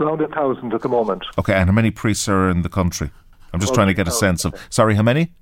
Around 0.00 0.20
a 0.20 0.28
thousand 0.28 0.74
at 0.74 0.82
the 0.82 0.88
moment. 0.88 1.24
Okay, 1.38 1.54
and 1.54 1.68
how 1.68 1.74
many 1.74 1.90
priests 1.90 2.28
are 2.28 2.50
in 2.50 2.62
the 2.62 2.68
country? 2.68 3.10
I'm 3.52 3.60
just 3.60 3.74
trying 3.74 3.88
to 3.88 3.94
get 3.94 4.08
a 4.08 4.12
sense 4.12 4.44
of. 4.44 4.54
Sorry, 4.70 4.94
how 4.94 5.02
many? 5.02 5.32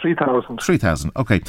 3,000. 0.00 0.60
3,000, 0.60 1.12
okay. 1.16 1.40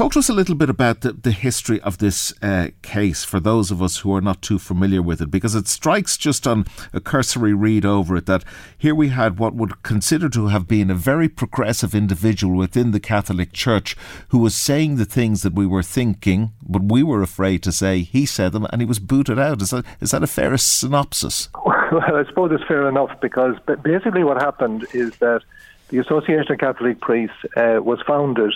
Talk 0.00 0.12
to 0.12 0.20
us 0.20 0.30
a 0.30 0.32
little 0.32 0.54
bit 0.54 0.70
about 0.70 1.02
the, 1.02 1.12
the 1.12 1.30
history 1.30 1.78
of 1.82 1.98
this 1.98 2.32
uh, 2.40 2.68
case 2.80 3.22
for 3.22 3.38
those 3.38 3.70
of 3.70 3.82
us 3.82 3.98
who 3.98 4.14
are 4.14 4.22
not 4.22 4.40
too 4.40 4.58
familiar 4.58 5.02
with 5.02 5.20
it, 5.20 5.30
because 5.30 5.54
it 5.54 5.68
strikes 5.68 6.16
just 6.16 6.46
on 6.46 6.64
a 6.94 7.00
cursory 7.02 7.52
read 7.52 7.84
over 7.84 8.16
it 8.16 8.24
that 8.24 8.42
here 8.78 8.94
we 8.94 9.08
had 9.08 9.38
what 9.38 9.54
would 9.54 9.82
consider 9.82 10.30
to 10.30 10.46
have 10.46 10.66
been 10.66 10.90
a 10.90 10.94
very 10.94 11.28
progressive 11.28 11.94
individual 11.94 12.56
within 12.56 12.92
the 12.92 12.98
Catholic 12.98 13.52
Church 13.52 13.94
who 14.30 14.38
was 14.38 14.54
saying 14.54 14.96
the 14.96 15.04
things 15.04 15.42
that 15.42 15.52
we 15.52 15.66
were 15.66 15.82
thinking, 15.82 16.52
but 16.66 16.84
we 16.84 17.02
were 17.02 17.20
afraid 17.20 17.62
to 17.64 17.70
say. 17.70 17.98
He 17.98 18.24
said 18.24 18.52
them 18.52 18.66
and 18.72 18.80
he 18.80 18.86
was 18.86 19.00
booted 19.00 19.38
out. 19.38 19.60
Is 19.60 19.68
that, 19.68 19.84
is 20.00 20.12
that 20.12 20.22
a 20.22 20.26
fair 20.26 20.56
synopsis? 20.56 21.50
Well, 21.92 22.16
I 22.16 22.24
suppose 22.24 22.52
it's 22.52 22.62
fair 22.68 22.88
enough 22.88 23.20
because 23.20 23.56
basically 23.82 24.22
what 24.22 24.40
happened 24.40 24.86
is 24.94 25.10
that 25.16 25.42
the 25.88 25.98
Association 25.98 26.52
of 26.52 26.58
Catholic 26.58 27.00
Priests 27.00 27.34
uh, 27.56 27.80
was 27.82 28.00
founded, 28.06 28.54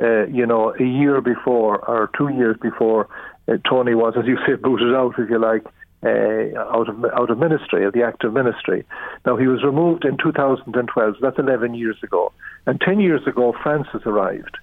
uh, 0.00 0.26
you 0.26 0.46
know, 0.46 0.74
a 0.78 0.84
year 0.84 1.20
before 1.20 1.78
or 1.88 2.10
two 2.16 2.28
years 2.28 2.56
before 2.60 3.08
uh, 3.48 3.56
Tony 3.68 3.94
was, 3.94 4.14
as 4.18 4.26
you 4.26 4.36
say, 4.46 4.54
booted 4.54 4.94
out, 4.94 5.14
if 5.18 5.28
you 5.30 5.38
like, 5.38 5.64
uh, 6.04 6.58
out 6.72 6.88
of 6.88 7.04
out 7.06 7.30
of 7.30 7.38
ministry, 7.38 7.84
of 7.84 7.92
the 7.92 8.02
active 8.02 8.32
ministry. 8.32 8.84
Now 9.26 9.36
he 9.36 9.46
was 9.46 9.64
removed 9.64 10.04
in 10.04 10.16
2012. 10.16 11.14
So 11.14 11.18
that's 11.20 11.38
11 11.38 11.74
years 11.74 11.96
ago, 12.02 12.32
and 12.66 12.80
10 12.80 13.00
years 13.00 13.26
ago 13.26 13.54
Francis 13.62 14.02
arrived. 14.06 14.56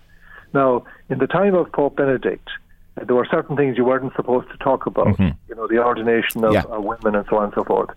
Now, 0.54 0.86
in 1.10 1.18
the 1.18 1.28
time 1.28 1.54
of 1.54 1.72
Pope 1.74 1.98
Benedict, 1.98 2.48
uh, 3.00 3.04
there 3.04 3.16
were 3.16 3.28
certain 3.30 3.58
things 3.58 3.78
you 3.78 3.84
weren't 3.84 4.16
supposed 4.16 4.50
to 4.52 4.58
talk 4.58 4.86
about. 4.86 5.08
Mm-hmm. 5.08 5.38
You 5.50 5.56
know, 5.56 5.68
the 5.68 5.80
ordination 5.84 6.46
of, 6.46 6.54
yeah. 6.54 6.64
of 6.70 6.84
women 6.84 7.16
and 7.16 7.26
so 7.30 7.38
on 7.38 7.46
and 7.46 7.54
so 7.54 7.66
forth. 7.66 7.90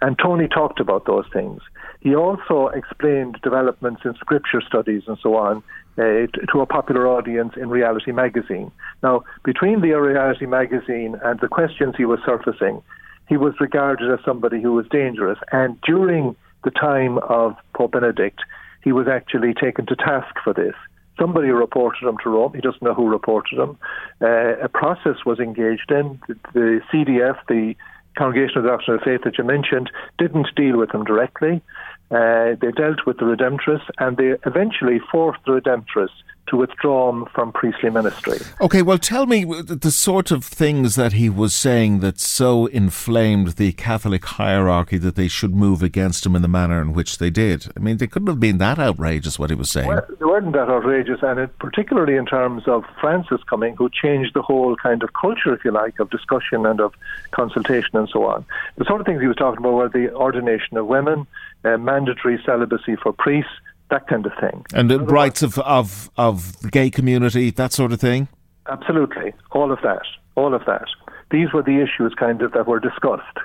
And 0.00 0.16
Tony 0.18 0.46
talked 0.46 0.78
about 0.78 1.06
those 1.06 1.24
things. 1.32 1.60
He 2.00 2.14
also 2.14 2.68
explained 2.68 3.38
developments 3.42 4.02
in 4.04 4.14
scripture 4.14 4.60
studies 4.60 5.02
and 5.08 5.18
so 5.20 5.36
on 5.36 5.64
uh, 5.98 6.26
to 6.52 6.60
a 6.60 6.66
popular 6.66 7.06
audience 7.06 7.52
in 7.56 7.68
Reality 7.68 8.12
magazine. 8.12 8.70
Now, 9.02 9.24
between 9.44 9.80
the 9.80 9.92
Reality 9.92 10.46
magazine 10.46 11.16
and 11.22 11.38
the 11.40 11.48
questions 11.48 11.94
he 11.96 12.04
was 12.04 12.18
surfacing, 12.26 12.82
he 13.28 13.36
was 13.36 13.54
regarded 13.60 14.10
as 14.12 14.24
somebody 14.24 14.60
who 14.60 14.72
was 14.72 14.86
dangerous. 14.90 15.38
And 15.52 15.80
during 15.82 16.36
the 16.64 16.70
time 16.70 17.18
of 17.18 17.56
Pope 17.74 17.92
Benedict, 17.92 18.40
he 18.82 18.92
was 18.92 19.06
actually 19.08 19.54
taken 19.54 19.86
to 19.86 19.96
task 19.96 20.34
for 20.42 20.52
this. 20.52 20.74
Somebody 21.18 21.48
reported 21.48 22.06
him 22.06 22.18
to 22.24 22.30
Rome. 22.30 22.52
He 22.54 22.60
doesn't 22.60 22.82
know 22.82 22.94
who 22.94 23.08
reported 23.08 23.58
him. 23.58 23.78
Uh, 24.20 24.56
a 24.62 24.68
process 24.68 25.24
was 25.24 25.38
engaged 25.38 25.90
in. 25.90 26.20
The, 26.26 26.34
the 26.52 26.80
CDF, 26.92 27.36
the 27.48 27.74
Congregation 28.18 28.58
of 28.58 28.64
the 28.64 28.70
Doctrine 28.70 28.98
of 28.98 29.02
Faith 29.04 29.20
that 29.24 29.38
you 29.38 29.44
mentioned, 29.44 29.90
didn't 30.18 30.48
deal 30.56 30.76
with 30.76 30.92
him 30.92 31.04
directly. 31.04 31.62
Uh, 32.10 32.54
they 32.60 32.70
dealt 32.72 33.06
with 33.06 33.18
the 33.18 33.24
Redemptorists 33.24 33.88
and 33.98 34.16
they 34.16 34.34
eventually 34.46 35.00
forced 35.10 35.40
the 35.46 35.60
Redemptorists 35.60 36.22
to 36.46 36.56
withdraw 36.56 37.24
from 37.34 37.52
priestly 37.52 37.88
ministry. 37.90 38.38
Okay, 38.60 38.82
well, 38.82 38.98
tell 38.98 39.24
me 39.26 39.44
the 39.44 39.90
sort 39.90 40.30
of 40.30 40.44
things 40.44 40.94
that 40.94 41.14
he 41.14 41.30
was 41.30 41.54
saying 41.54 42.00
that 42.00 42.20
so 42.20 42.66
inflamed 42.66 43.52
the 43.52 43.72
Catholic 43.72 44.24
hierarchy 44.24 44.98
that 44.98 45.16
they 45.16 45.28
should 45.28 45.54
move 45.54 45.82
against 45.82 46.26
him 46.26 46.36
in 46.36 46.42
the 46.42 46.48
manner 46.48 46.82
in 46.82 46.92
which 46.92 47.18
they 47.18 47.30
did. 47.30 47.68
I 47.76 47.80
mean, 47.80 47.96
they 47.96 48.06
couldn't 48.06 48.28
have 48.28 48.40
been 48.40 48.58
that 48.58 48.78
outrageous 48.78 49.38
what 49.38 49.50
he 49.50 49.56
was 49.56 49.70
saying. 49.70 49.88
Well, 49.88 50.06
they 50.18 50.24
weren't 50.24 50.52
that 50.52 50.68
outrageous, 50.68 51.20
and 51.22 51.40
it, 51.40 51.58
particularly 51.58 52.16
in 52.16 52.26
terms 52.26 52.64
of 52.66 52.84
Francis 53.00 53.42
coming, 53.48 53.74
who 53.76 53.88
changed 53.88 54.34
the 54.34 54.42
whole 54.42 54.76
kind 54.76 55.02
of 55.02 55.14
culture, 55.14 55.54
if 55.54 55.64
you 55.64 55.70
like, 55.70 55.98
of 55.98 56.10
discussion 56.10 56.66
and 56.66 56.80
of 56.80 56.92
consultation 57.30 57.96
and 57.96 58.08
so 58.10 58.24
on. 58.26 58.44
The 58.76 58.84
sort 58.84 59.00
of 59.00 59.06
things 59.06 59.20
he 59.22 59.28
was 59.28 59.36
talking 59.36 59.58
about 59.58 59.72
were 59.72 59.88
the 59.88 60.12
ordination 60.12 60.76
of 60.76 60.86
women, 60.86 61.26
uh, 61.64 61.76
mandatory 61.78 62.40
celibacy 62.44 62.96
for 63.02 63.12
priests 63.12 63.50
that 63.90 64.08
kind 64.08 64.24
of 64.26 64.32
thing. 64.40 64.64
And 64.72 64.90
the 64.90 64.98
rights 64.98 65.42
of, 65.42 65.58
of, 65.58 66.10
of 66.16 66.58
the 66.60 66.70
gay 66.70 66.90
community, 66.90 67.50
that 67.50 67.72
sort 67.72 67.92
of 67.92 68.00
thing? 68.00 68.28
Absolutely. 68.66 69.34
All 69.52 69.70
of 69.70 69.78
that. 69.82 70.02
All 70.36 70.54
of 70.54 70.64
that. 70.66 70.86
These 71.30 71.52
were 71.52 71.62
the 71.62 71.82
issues 71.82 72.14
kind 72.18 72.40
of 72.42 72.52
that 72.52 72.66
were 72.66 72.80
discussed. 72.80 73.38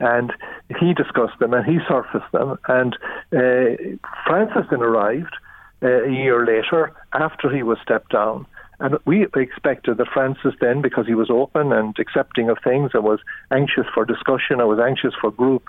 And 0.00 0.32
he 0.80 0.94
discussed 0.94 1.38
them 1.38 1.52
and 1.52 1.64
he 1.64 1.78
surfaced 1.86 2.32
them. 2.32 2.58
And 2.68 2.96
uh, 3.32 3.98
Francis 4.26 4.66
then 4.70 4.82
arrived 4.82 5.36
uh, 5.82 6.04
a 6.04 6.10
year 6.10 6.46
later 6.46 6.92
after 7.12 7.54
he 7.54 7.62
was 7.62 7.78
stepped 7.84 8.12
down 8.12 8.46
And 8.82 8.98
we 9.04 9.26
expected 9.36 9.98
that 9.98 10.08
Francis 10.12 10.54
then, 10.60 10.82
because 10.82 11.06
he 11.06 11.14
was 11.14 11.30
open 11.30 11.72
and 11.72 11.96
accepting 12.00 12.50
of 12.50 12.58
things 12.64 12.90
and 12.94 13.04
was 13.04 13.20
anxious 13.52 13.86
for 13.94 14.04
discussion, 14.04 14.58
and 14.58 14.68
was 14.68 14.80
anxious 14.80 15.14
for 15.20 15.30
group 15.30 15.62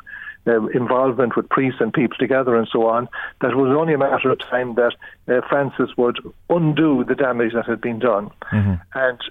uh, 0.47 0.65
involvement 0.67 1.35
with 1.35 1.47
priests 1.49 1.79
and 1.79 1.93
people 1.93 2.17
together 2.17 2.55
and 2.55 2.67
so 2.71 2.87
on, 2.87 3.07
that 3.41 3.51
it 3.51 3.55
was 3.55 3.75
only 3.75 3.93
a 3.93 3.97
matter 3.97 4.29
of 4.29 4.39
time 4.39 4.75
that 4.75 4.93
uh, 5.27 5.41
Francis 5.47 5.95
would 5.97 6.19
undo 6.49 7.03
the 7.03 7.15
damage 7.15 7.53
that 7.53 7.65
had 7.65 7.81
been 7.81 7.99
done. 7.99 8.29
Mm-hmm. 8.51 8.73
And 8.93 9.21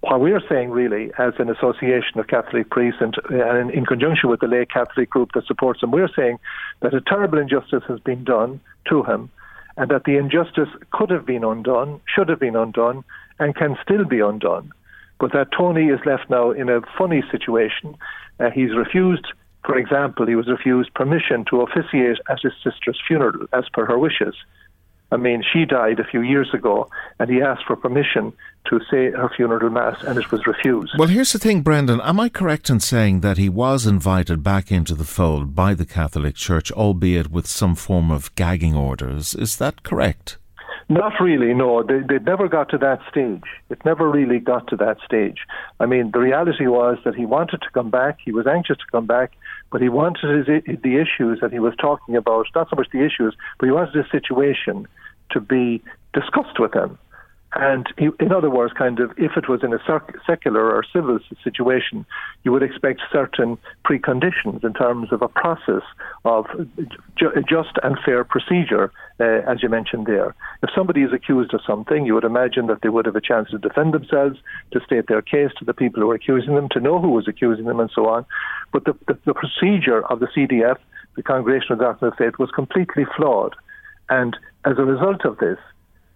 what 0.00 0.20
we're 0.20 0.42
saying, 0.48 0.70
really, 0.70 1.10
as 1.18 1.34
an 1.38 1.50
association 1.50 2.18
of 2.18 2.26
Catholic 2.26 2.70
priests 2.70 3.00
and, 3.00 3.14
uh, 3.30 3.58
and 3.58 3.70
in 3.70 3.84
conjunction 3.84 4.30
with 4.30 4.40
the 4.40 4.46
lay 4.46 4.64
Catholic 4.66 5.10
group 5.10 5.30
that 5.34 5.46
supports 5.46 5.82
him, 5.82 5.90
we're 5.90 6.12
saying 6.14 6.38
that 6.80 6.94
a 6.94 7.00
terrible 7.00 7.38
injustice 7.38 7.82
has 7.88 8.00
been 8.00 8.24
done 8.24 8.60
to 8.88 9.02
him 9.02 9.30
and 9.76 9.90
that 9.90 10.04
the 10.04 10.16
injustice 10.16 10.68
could 10.90 11.10
have 11.10 11.24
been 11.24 11.44
undone, 11.44 12.00
should 12.06 12.28
have 12.28 12.40
been 12.40 12.56
undone, 12.56 13.04
and 13.38 13.54
can 13.54 13.76
still 13.82 14.04
be 14.04 14.20
undone. 14.20 14.70
But 15.18 15.32
that 15.32 15.48
Tony 15.56 15.86
is 15.86 16.00
left 16.04 16.28
now 16.28 16.50
in 16.50 16.68
a 16.68 16.80
funny 16.98 17.22
situation. 17.30 17.96
Uh, 18.40 18.50
he's 18.50 18.74
refused 18.74 19.26
for 19.64 19.76
example, 19.78 20.26
he 20.26 20.34
was 20.34 20.48
refused 20.48 20.92
permission 20.94 21.44
to 21.50 21.60
officiate 21.60 22.18
at 22.28 22.40
his 22.42 22.52
sister's 22.64 23.00
funeral 23.06 23.46
as 23.52 23.64
per 23.72 23.86
her 23.86 23.98
wishes. 23.98 24.34
I 25.12 25.18
mean, 25.18 25.42
she 25.52 25.66
died 25.66 26.00
a 26.00 26.04
few 26.04 26.22
years 26.22 26.48
ago, 26.54 26.88
and 27.18 27.28
he 27.28 27.42
asked 27.42 27.64
for 27.66 27.76
permission 27.76 28.32
to 28.70 28.80
say 28.90 29.10
her 29.10 29.30
funeral 29.36 29.68
mass, 29.68 30.02
and 30.02 30.18
it 30.18 30.32
was 30.32 30.46
refused. 30.46 30.94
Well, 30.98 31.08
here's 31.08 31.34
the 31.34 31.38
thing, 31.38 31.60
Brendan. 31.60 32.00
Am 32.00 32.18
I 32.18 32.30
correct 32.30 32.70
in 32.70 32.80
saying 32.80 33.20
that 33.20 33.36
he 33.36 33.50
was 33.50 33.86
invited 33.86 34.42
back 34.42 34.72
into 34.72 34.94
the 34.94 35.04
fold 35.04 35.54
by 35.54 35.74
the 35.74 35.84
Catholic 35.84 36.34
Church, 36.34 36.72
albeit 36.72 37.30
with 37.30 37.46
some 37.46 37.74
form 37.74 38.10
of 38.10 38.34
gagging 38.36 38.74
orders? 38.74 39.34
Is 39.34 39.56
that 39.56 39.82
correct? 39.82 40.38
Not 40.88 41.12
really, 41.20 41.52
no. 41.54 41.82
They, 41.82 42.00
they 42.00 42.18
never 42.18 42.48
got 42.48 42.70
to 42.70 42.78
that 42.78 43.00
stage. 43.10 43.44
It 43.68 43.84
never 43.84 44.10
really 44.10 44.38
got 44.38 44.66
to 44.68 44.76
that 44.76 44.96
stage. 45.04 45.38
I 45.78 45.86
mean, 45.86 46.10
the 46.10 46.20
reality 46.20 46.66
was 46.66 46.98
that 47.04 47.14
he 47.14 47.26
wanted 47.26 47.60
to 47.62 47.70
come 47.72 47.90
back. 47.90 48.18
He 48.24 48.32
was 48.32 48.46
anxious 48.46 48.78
to 48.78 48.84
come 48.90 49.06
back 49.06 49.32
but 49.72 49.80
he 49.80 49.88
wanted 49.88 50.46
his, 50.46 50.80
the 50.82 50.96
issues 50.96 51.40
that 51.40 51.50
he 51.50 51.58
was 51.58 51.74
talking 51.80 52.14
about, 52.14 52.46
not 52.54 52.68
so 52.68 52.76
much 52.76 52.88
the 52.92 53.04
issues, 53.04 53.34
but 53.58 53.66
he 53.66 53.72
wanted 53.72 53.94
the 53.94 54.04
situation 54.12 54.86
to 55.30 55.40
be 55.40 55.82
discussed 56.12 56.60
with 56.60 56.74
him. 56.74 56.98
And 57.54 57.86
in 57.98 58.32
other 58.32 58.48
words, 58.48 58.72
kind 58.72 58.98
of, 58.98 59.10
if 59.18 59.36
it 59.36 59.46
was 59.46 59.62
in 59.62 59.74
a 59.74 59.78
secular 60.26 60.72
or 60.74 60.82
civil 60.90 61.18
situation, 61.44 62.06
you 62.44 62.52
would 62.52 62.62
expect 62.62 63.02
certain 63.12 63.58
preconditions 63.84 64.64
in 64.64 64.72
terms 64.72 65.12
of 65.12 65.20
a 65.20 65.28
process 65.28 65.82
of 66.24 66.46
ju- 67.16 67.32
just 67.46 67.72
and 67.82 67.98
fair 68.04 68.24
procedure, 68.24 68.90
uh, 69.20 69.42
as 69.46 69.62
you 69.62 69.68
mentioned 69.68 70.06
there. 70.06 70.34
If 70.62 70.70
somebody 70.74 71.02
is 71.02 71.12
accused 71.12 71.52
of 71.52 71.60
something, 71.66 72.06
you 72.06 72.14
would 72.14 72.24
imagine 72.24 72.68
that 72.68 72.80
they 72.82 72.88
would 72.88 73.04
have 73.04 73.16
a 73.16 73.20
chance 73.20 73.50
to 73.50 73.58
defend 73.58 73.92
themselves, 73.92 74.38
to 74.72 74.80
state 74.80 75.08
their 75.08 75.20
case 75.20 75.50
to 75.58 75.64
the 75.66 75.74
people 75.74 76.00
who 76.00 76.10
are 76.10 76.14
accusing 76.14 76.54
them, 76.54 76.70
to 76.70 76.80
know 76.80 77.00
who 77.00 77.10
was 77.10 77.28
accusing 77.28 77.66
them, 77.66 77.80
and 77.80 77.90
so 77.94 78.08
on. 78.08 78.24
But 78.72 78.84
the, 78.86 78.94
the, 79.06 79.18
the 79.26 79.34
procedure 79.34 80.06
of 80.06 80.20
the 80.20 80.28
CDF, 80.34 80.78
the 81.16 81.22
Congregation 81.22 81.72
of 81.72 81.80
Doctrine 81.80 82.12
of 82.12 82.16
Faith, 82.16 82.38
was 82.38 82.50
completely 82.50 83.04
flawed. 83.14 83.54
And 84.08 84.38
as 84.64 84.78
a 84.78 84.84
result 84.84 85.26
of 85.26 85.36
this, 85.36 85.58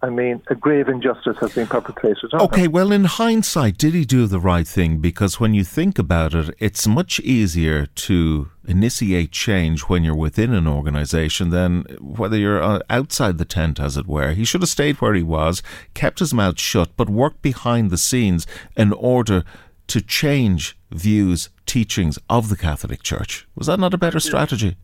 I 0.01 0.09
mean, 0.09 0.43
a 0.47 0.55
grave 0.55 0.89
injustice 0.89 1.37
has 1.39 1.55
been 1.55 1.65
perpetrated. 1.65 2.31
Okay, 2.33 2.67
well, 2.67 2.91
in 2.91 3.05
hindsight, 3.05 3.77
did 3.77 3.95
he 3.95 4.05
do 4.05 4.27
the 4.27 4.39
right 4.39 4.67
thing? 4.67 4.99
Because 4.99 5.39
when 5.39 5.55
you 5.55 5.63
think 5.63 5.97
about 5.97 6.35
it, 6.35 6.55
it's 6.59 6.85
much 6.85 7.19
easier 7.21 7.87
to 7.87 8.49
initiate 8.67 9.31
change 9.31 9.81
when 9.81 10.03
you're 10.03 10.15
within 10.15 10.53
an 10.53 10.67
organisation 10.67 11.49
than 11.49 11.81
whether 11.99 12.37
you're 12.37 12.61
uh, 12.61 12.79
outside 12.91 13.39
the 13.39 13.45
tent, 13.45 13.79
as 13.79 13.97
it 13.97 14.05
were. 14.05 14.33
He 14.33 14.45
should 14.45 14.61
have 14.61 14.69
stayed 14.69 14.97
where 14.97 15.15
he 15.15 15.23
was, 15.23 15.63
kept 15.95 16.19
his 16.19 16.33
mouth 16.33 16.59
shut, 16.59 16.89
but 16.95 17.09
worked 17.09 17.41
behind 17.41 17.89
the 17.89 17.97
scenes 17.97 18.45
in 18.75 18.93
order 18.93 19.43
to 19.87 20.01
change 20.01 20.77
views, 20.91 21.49
teachings 21.65 22.19
of 22.29 22.49
the 22.49 22.57
Catholic 22.57 23.01
Church. 23.01 23.47
Was 23.55 23.67
that 23.67 23.79
not 23.79 23.93
a 23.93 23.97
better 23.97 24.19
strategy? 24.19 24.77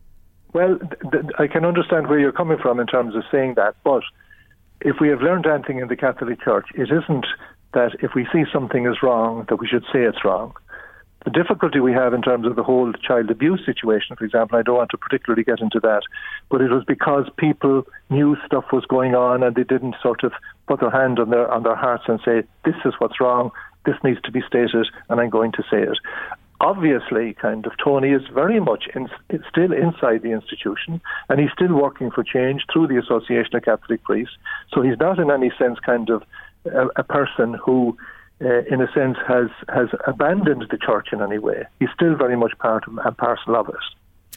Well, 0.54 0.78
th- 0.78 1.12
th- 1.12 1.24
I 1.38 1.46
can 1.46 1.64
understand 1.64 2.08
where 2.08 2.18
you're 2.18 2.32
coming 2.32 2.58
from 2.58 2.80
in 2.80 2.86
terms 2.86 3.14
of 3.14 3.22
saying 3.30 3.54
that, 3.54 3.76
but 3.84 4.02
if 4.84 4.96
we 5.00 5.08
have 5.08 5.22
learned 5.22 5.46
anything 5.46 5.78
in 5.78 5.88
the 5.88 5.96
Catholic 5.96 6.40
Church, 6.42 6.66
it 6.74 6.90
isn't 6.92 7.26
that 7.72 7.96
if 8.00 8.14
we 8.14 8.28
see 8.32 8.44
something 8.52 8.86
is 8.86 9.02
wrong, 9.02 9.46
that 9.48 9.56
we 9.56 9.66
should 9.66 9.82
say 9.92 10.02
it's 10.02 10.24
wrong. 10.24 10.54
The 11.24 11.30
difficulty 11.30 11.80
we 11.80 11.92
have 11.94 12.12
in 12.12 12.20
terms 12.20 12.46
of 12.46 12.54
the 12.54 12.62
whole 12.62 12.92
child 12.92 13.30
abuse 13.30 13.64
situation, 13.64 14.14
for 14.14 14.26
example, 14.26 14.58
I 14.58 14.62
don't 14.62 14.76
want 14.76 14.90
to 14.90 14.98
particularly 14.98 15.42
get 15.42 15.60
into 15.60 15.80
that, 15.80 16.02
but 16.50 16.60
it 16.60 16.70
was 16.70 16.84
because 16.84 17.30
people 17.38 17.84
knew 18.10 18.36
stuff 18.44 18.66
was 18.72 18.84
going 18.84 19.14
on 19.14 19.42
and 19.42 19.56
they 19.56 19.64
didn't 19.64 19.96
sort 20.02 20.22
of 20.22 20.32
put 20.68 20.80
their 20.80 20.90
hand 20.90 21.18
on 21.18 21.30
their 21.30 21.50
on 21.50 21.62
their 21.62 21.74
hearts 21.74 22.04
and 22.08 22.20
say, 22.22 22.42
"This 22.66 22.76
is 22.84 22.92
what's 22.98 23.20
wrong. 23.20 23.52
This 23.86 23.96
needs 24.04 24.20
to 24.22 24.30
be 24.30 24.42
stated, 24.42 24.86
and 25.08 25.18
I'm 25.18 25.30
going 25.30 25.52
to 25.52 25.62
say 25.70 25.82
it." 25.82 25.98
Obviously, 26.60 27.34
kind 27.34 27.66
of 27.66 27.72
Tony 27.82 28.10
is 28.10 28.22
very 28.32 28.60
much 28.60 28.84
in, 28.94 29.08
still 29.48 29.72
inside 29.72 30.22
the 30.22 30.32
institution, 30.32 31.00
and 31.28 31.40
he's 31.40 31.50
still 31.52 31.74
working 31.74 32.10
for 32.10 32.22
change 32.22 32.64
through 32.72 32.88
the 32.88 32.98
Association 32.98 33.56
of 33.56 33.64
Catholic 33.64 34.02
Priests. 34.04 34.36
So 34.72 34.82
he's 34.82 34.98
not, 34.98 35.18
in 35.18 35.30
any 35.30 35.50
sense, 35.58 35.78
kind 35.80 36.10
of 36.10 36.22
a, 36.66 36.86
a 36.96 37.04
person 37.04 37.54
who, 37.54 37.96
uh, 38.40 38.62
in 38.70 38.80
a 38.80 38.90
sense, 38.92 39.18
has 39.26 39.48
has 39.68 39.88
abandoned 40.06 40.66
the 40.70 40.78
church 40.78 41.08
in 41.12 41.22
any 41.22 41.38
way. 41.38 41.64
He's 41.78 41.90
still 41.94 42.16
very 42.16 42.36
much 42.36 42.52
part 42.58 42.86
of, 42.86 42.98
and 42.98 43.16
parcel 43.16 43.56
of 43.56 43.68
it. 43.68 43.74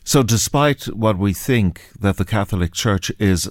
So, 0.03 0.23
despite 0.23 0.85
what 0.85 1.17
we 1.17 1.33
think 1.33 1.81
that 1.99 2.17
the 2.17 2.25
Catholic 2.25 2.73
Church 2.73 3.11
is 3.19 3.49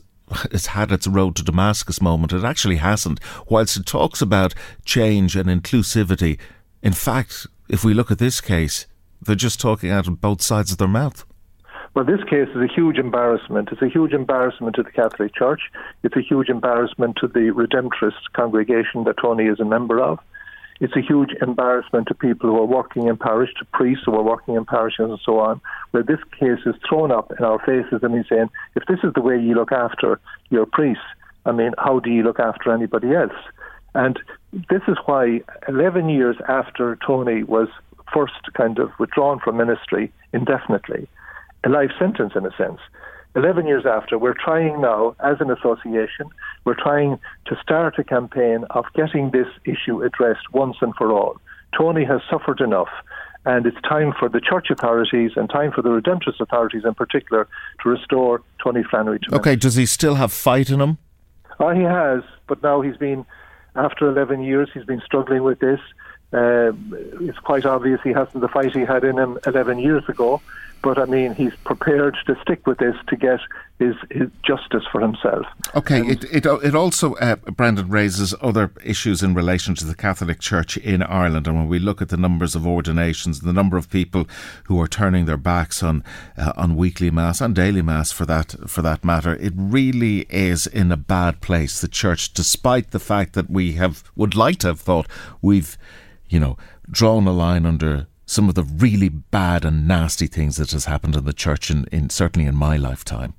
it's 0.50 0.66
had 0.66 0.90
its 0.90 1.06
road 1.06 1.36
to 1.36 1.44
Damascus 1.44 2.00
moment. 2.00 2.32
It 2.32 2.44
actually 2.44 2.76
hasn't. 2.76 3.20
Whilst 3.48 3.76
it 3.76 3.86
talks 3.86 4.20
about 4.20 4.54
change 4.84 5.36
and 5.36 5.48
inclusivity, 5.48 6.38
in 6.82 6.92
fact, 6.92 7.46
if 7.68 7.84
we 7.84 7.94
look 7.94 8.10
at 8.10 8.18
this 8.18 8.40
case, 8.40 8.86
they're 9.20 9.34
just 9.34 9.60
talking 9.60 9.90
out 9.90 10.06
of 10.06 10.20
both 10.20 10.42
sides 10.42 10.72
of 10.72 10.78
their 10.78 10.88
mouth. 10.88 11.24
Well, 11.94 12.04
this 12.04 12.22
case 12.24 12.48
is 12.54 12.62
a 12.62 12.72
huge 12.72 12.98
embarrassment. 12.98 13.70
It's 13.72 13.80
a 13.80 13.88
huge 13.88 14.12
embarrassment 14.12 14.76
to 14.76 14.82
the 14.82 14.90
Catholic 14.90 15.34
Church. 15.34 15.62
It's 16.02 16.16
a 16.16 16.20
huge 16.20 16.50
embarrassment 16.50 17.16
to 17.22 17.26
the 17.26 17.50
Redemptorist 17.52 18.32
congregation 18.34 19.04
that 19.04 19.16
Tony 19.20 19.44
is 19.44 19.60
a 19.60 19.64
member 19.64 20.02
of. 20.02 20.18
It's 20.78 20.94
a 20.94 21.00
huge 21.00 21.30
embarrassment 21.40 22.08
to 22.08 22.14
people 22.14 22.50
who 22.50 22.58
are 22.58 22.66
working 22.66 23.06
in 23.06 23.16
parish, 23.16 23.48
to 23.58 23.64
priests 23.72 24.04
who 24.04 24.14
are 24.14 24.22
working 24.22 24.56
in 24.56 24.66
parishes 24.66 25.08
and 25.08 25.18
so 25.24 25.38
on, 25.38 25.60
where 25.92 26.02
this 26.02 26.20
case 26.38 26.60
is 26.66 26.74
thrown 26.86 27.10
up 27.10 27.32
in 27.38 27.42
our 27.42 27.58
faces 27.60 28.00
and 28.02 28.14
he's 28.14 28.28
saying, 28.28 28.50
if 28.74 28.82
this 28.86 28.98
is 29.02 29.14
the 29.14 29.22
way 29.22 29.40
you 29.40 29.54
look 29.54 29.72
after 29.72 30.20
your 30.50 30.66
priests, 30.66 31.02
I 31.46 31.52
mean, 31.52 31.72
how 31.78 32.00
do 32.00 32.10
you 32.10 32.22
look 32.22 32.40
after 32.40 32.72
anybody 32.72 33.14
else? 33.14 33.32
And 33.94 34.18
this 34.70 34.82
is 34.88 34.96
why 35.06 35.40
11 35.68 36.08
years 36.08 36.36
after 36.48 36.98
Tony 37.06 37.42
was 37.42 37.68
first 38.12 38.52
kind 38.54 38.78
of 38.78 38.90
withdrawn 38.98 39.38
from 39.40 39.56
ministry 39.56 40.12
indefinitely, 40.32 41.08
a 41.64 41.68
life 41.68 41.90
sentence 41.98 42.32
in 42.34 42.46
a 42.46 42.56
sense, 42.56 42.80
11 43.34 43.66
years 43.66 43.84
after, 43.84 44.18
we're 44.18 44.34
trying 44.34 44.80
now, 44.80 45.14
as 45.20 45.36
an 45.40 45.50
association, 45.50 46.30
we're 46.64 46.74
trying 46.74 47.18
to 47.44 47.56
start 47.62 47.98
a 47.98 48.04
campaign 48.04 48.64
of 48.70 48.86
getting 48.94 49.30
this 49.30 49.48
issue 49.66 50.02
addressed 50.02 50.50
once 50.54 50.76
and 50.80 50.94
for 50.94 51.12
all. 51.12 51.36
Tony 51.76 52.02
has 52.02 52.22
suffered 52.30 52.62
enough, 52.62 52.88
and 53.44 53.66
it's 53.66 53.80
time 53.82 54.14
for 54.18 54.30
the 54.30 54.40
church 54.40 54.68
authorities 54.70 55.32
and 55.36 55.50
time 55.50 55.70
for 55.70 55.82
the 55.82 55.90
Redemptorist 55.90 56.40
authorities 56.40 56.84
in 56.86 56.94
particular 56.94 57.46
to 57.82 57.88
restore 57.90 58.40
Tony 58.64 58.82
Flannery 58.88 59.18
to 59.20 59.34
Okay, 59.34 59.54
does 59.54 59.74
he 59.74 59.84
still 59.84 60.14
have 60.14 60.32
fight 60.32 60.70
in 60.70 60.80
him? 60.80 60.96
Oh, 61.60 61.74
he 61.74 61.82
has, 61.82 62.22
but 62.46 62.62
now 62.62 62.80
he's 62.80 62.96
been 62.96 63.26
after 63.76 64.08
11 64.08 64.42
years, 64.42 64.68
he's 64.72 64.84
been 64.84 65.02
struggling 65.04 65.42
with 65.42 65.58
this. 65.60 65.80
Uh, 66.32 66.72
it's 67.20 67.38
quite 67.38 67.64
obvious 67.64 68.00
he 68.02 68.12
hasn't 68.12 68.40
the 68.40 68.48
fight 68.48 68.72
he 68.74 68.80
had 68.80 69.04
in 69.04 69.18
him 69.18 69.38
11 69.46 69.78
years 69.78 70.02
ago. 70.08 70.40
But 70.82 70.98
I 70.98 71.04
mean, 71.06 71.34
he's 71.34 71.54
prepared 71.64 72.16
to 72.26 72.36
stick 72.42 72.66
with 72.66 72.78
this 72.78 72.94
to 73.08 73.16
get 73.16 73.40
his, 73.78 73.94
his 74.10 74.30
justice 74.42 74.84
for 74.90 75.00
himself. 75.00 75.44
Okay, 75.74 76.00
it, 76.00 76.24
it 76.24 76.46
it 76.46 76.74
also, 76.74 77.14
uh, 77.14 77.36
Brendan, 77.36 77.88
raises 77.88 78.34
other 78.40 78.70
issues 78.84 79.22
in 79.22 79.34
relation 79.34 79.74
to 79.74 79.84
the 79.84 79.94
Catholic 79.94 80.38
Church 80.40 80.76
in 80.76 81.02
Ireland. 81.02 81.46
And 81.46 81.56
when 81.56 81.68
we 81.68 81.78
look 81.78 82.00
at 82.00 82.08
the 82.08 82.16
numbers 82.16 82.54
of 82.54 82.66
ordinations, 82.66 83.40
and 83.40 83.48
the 83.48 83.52
number 83.52 83.76
of 83.76 83.90
people 83.90 84.26
who 84.64 84.80
are 84.80 84.88
turning 84.88 85.24
their 85.24 85.36
backs 85.36 85.82
on 85.82 86.04
uh, 86.38 86.52
on 86.56 86.76
weekly 86.76 87.10
mass 87.10 87.40
and 87.40 87.54
daily 87.54 87.82
mass, 87.82 88.12
for 88.12 88.24
that 88.26 88.54
for 88.66 88.82
that 88.82 89.04
matter, 89.04 89.34
it 89.34 89.52
really 89.56 90.20
is 90.30 90.66
in 90.66 90.92
a 90.92 90.96
bad 90.96 91.40
place. 91.40 91.80
The 91.80 91.88
church, 91.88 92.32
despite 92.32 92.92
the 92.92 93.00
fact 93.00 93.32
that 93.32 93.50
we 93.50 93.72
have 93.72 94.04
would 94.14 94.36
like 94.36 94.58
to 94.58 94.68
have 94.68 94.80
thought 94.80 95.08
we've, 95.42 95.76
you 96.28 96.38
know, 96.38 96.56
drawn 96.90 97.26
a 97.26 97.32
line 97.32 97.66
under 97.66 98.06
some 98.26 98.48
of 98.48 98.56
the 98.56 98.64
really 98.64 99.08
bad 99.08 99.64
and 99.64 99.86
nasty 99.86 100.26
things 100.26 100.56
that 100.56 100.72
has 100.72 100.84
happened 100.84 101.14
in 101.14 101.24
the 101.24 101.32
church, 101.32 101.70
in, 101.70 101.86
in 101.92 102.10
certainly 102.10 102.48
in 102.48 102.56
my 102.56 102.76
lifetime. 102.76 103.34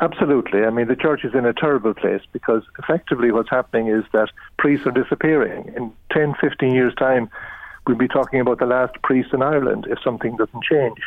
Absolutely. 0.00 0.64
I 0.64 0.70
mean, 0.70 0.88
the 0.88 0.96
church 0.96 1.24
is 1.24 1.34
in 1.34 1.44
a 1.44 1.52
terrible 1.52 1.92
place 1.92 2.22
because 2.32 2.62
effectively 2.78 3.32
what's 3.32 3.50
happening 3.50 3.88
is 3.88 4.04
that 4.12 4.30
priests 4.56 4.86
are 4.86 4.92
disappearing. 4.92 5.72
In 5.76 5.92
10, 6.12 6.34
15 6.40 6.74
years' 6.74 6.94
time, 6.94 7.28
we'll 7.86 7.96
be 7.96 8.08
talking 8.08 8.40
about 8.40 8.60
the 8.60 8.66
last 8.66 8.94
priest 9.02 9.30
in 9.32 9.42
Ireland 9.42 9.86
if 9.90 9.98
something 10.02 10.36
doesn't 10.36 10.64
change. 10.64 10.98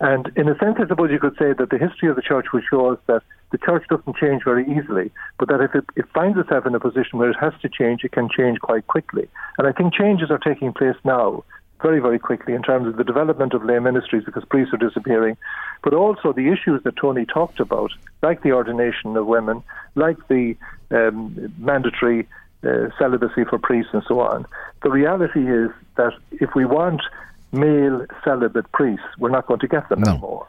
And 0.00 0.30
in 0.36 0.48
a 0.48 0.58
sense, 0.58 0.76
I 0.80 0.88
suppose 0.88 1.10
you 1.12 1.20
could 1.20 1.36
say 1.38 1.52
that 1.52 1.70
the 1.70 1.78
history 1.78 2.10
of 2.10 2.16
the 2.16 2.22
church 2.22 2.46
will 2.52 2.62
show 2.68 2.92
us 2.92 2.98
that 3.06 3.22
the 3.52 3.58
church 3.58 3.84
doesn't 3.88 4.16
change 4.16 4.42
very 4.42 4.64
easily, 4.64 5.12
but 5.38 5.48
that 5.48 5.60
if 5.60 5.74
it, 5.76 5.84
it 5.94 6.06
finds 6.12 6.36
itself 6.36 6.66
in 6.66 6.74
a 6.74 6.80
position 6.80 7.20
where 7.20 7.30
it 7.30 7.36
has 7.38 7.52
to 7.62 7.68
change, 7.68 8.02
it 8.02 8.10
can 8.10 8.28
change 8.28 8.58
quite 8.58 8.86
quickly. 8.88 9.28
And 9.58 9.68
I 9.68 9.72
think 9.72 9.94
changes 9.94 10.30
are 10.30 10.38
taking 10.38 10.72
place 10.72 10.96
now 11.04 11.44
very, 11.84 12.00
very 12.00 12.18
quickly 12.18 12.54
in 12.54 12.62
terms 12.62 12.86
of 12.88 12.96
the 12.96 13.04
development 13.04 13.52
of 13.52 13.62
lay 13.62 13.78
ministries 13.78 14.24
because 14.24 14.42
priests 14.46 14.72
are 14.72 14.78
disappearing, 14.78 15.36
but 15.82 15.92
also 15.92 16.32
the 16.32 16.48
issues 16.48 16.82
that 16.82 16.96
Tony 16.96 17.26
talked 17.26 17.60
about, 17.60 17.90
like 18.22 18.42
the 18.42 18.52
ordination 18.52 19.14
of 19.18 19.26
women, 19.26 19.62
like 19.94 20.16
the 20.28 20.56
um, 20.90 21.52
mandatory 21.58 22.26
uh, 22.66 22.88
celibacy 22.98 23.44
for 23.44 23.58
priests 23.58 23.90
and 23.92 24.02
so 24.08 24.20
on. 24.20 24.46
The 24.82 24.90
reality 24.90 25.46
is 25.46 25.70
that 25.96 26.14
if 26.32 26.54
we 26.54 26.64
want 26.64 27.02
male 27.52 28.06
celibate 28.24 28.72
priests, 28.72 29.04
we're 29.18 29.36
not 29.38 29.46
going 29.46 29.60
to 29.60 29.68
get 29.68 29.86
them 29.90 30.00
no. 30.00 30.12
anymore. 30.12 30.46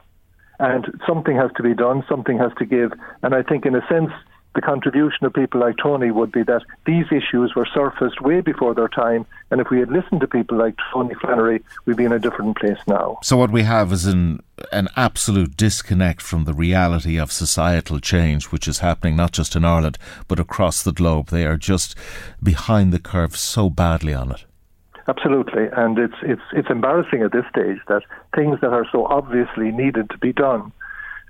And 0.58 1.02
something 1.06 1.36
has 1.36 1.52
to 1.58 1.64
be 1.64 1.74
done, 1.74 2.06
something 2.08 2.38
has 2.38 2.54
to 2.60 2.66
give. 2.66 2.94
And 3.24 3.36
I 3.36 3.44
think, 3.44 3.66
in 3.66 3.76
a 3.76 3.86
sense, 3.90 4.14
the 4.56 4.62
contribution 4.62 5.26
of 5.26 5.34
people 5.34 5.60
like 5.60 5.76
Tony 5.78 6.12
would 6.12 6.32
be 6.32 6.44
that 6.44 6.64
these 6.86 7.06
issues 7.12 7.54
were 7.56 7.68
surfaced 7.72 8.22
way 8.22 8.42
before 8.42 8.74
their 8.74 8.88
time, 8.88 9.26
and 9.52 9.62
if 9.62 9.70
we 9.70 9.80
had 9.80 9.92
listened 9.92 10.22
to 10.22 10.28
people 10.28 10.58
like 10.58 10.76
Tony 10.92 11.14
Flannery, 11.16 11.64
we'd 11.86 11.98
be 11.98 12.06
in 12.06 12.14
a 12.14 12.20
different 12.20 12.58
place 12.58 12.80
now. 12.88 13.20
So 13.22 13.38
what 13.38 13.52
we 13.52 13.64
have 13.64 13.92
is 13.92 14.06
an 14.06 14.42
an 14.72 14.88
absolute 14.96 15.58
disconnect 15.58 16.22
from 16.22 16.46
the 16.46 16.54
reality 16.54 17.18
of 17.18 17.30
societal 17.30 18.00
change, 18.00 18.46
which 18.46 18.70
is 18.70 18.80
happening 18.80 19.18
not 19.18 19.34
just 19.34 19.56
in 19.56 19.66
Ireland 19.66 19.98
but 20.28 20.40
across 20.40 20.82
the 20.82 20.94
globe. 20.94 21.28
They 21.28 21.46
are 21.46 21.58
just 21.58 21.94
behind 22.42 22.94
the 22.94 23.00
curve 23.00 23.36
so 23.36 23.70
badly 23.70 24.14
on 24.14 24.32
it. 24.32 24.46
Absolutely, 25.08 25.68
and 25.76 26.00
it's 26.00 26.16
it's 26.24 26.42
it's 26.54 26.70
embarrassing 26.70 27.22
at 27.22 27.34
this 27.34 27.46
stage 27.50 27.80
that 27.90 28.04
things 28.34 28.60
that 28.62 28.72
are 28.72 28.88
so 28.92 29.06
obviously 29.06 29.72
needed 29.72 30.10
to 30.10 30.18
be 30.18 30.34
done 30.34 30.72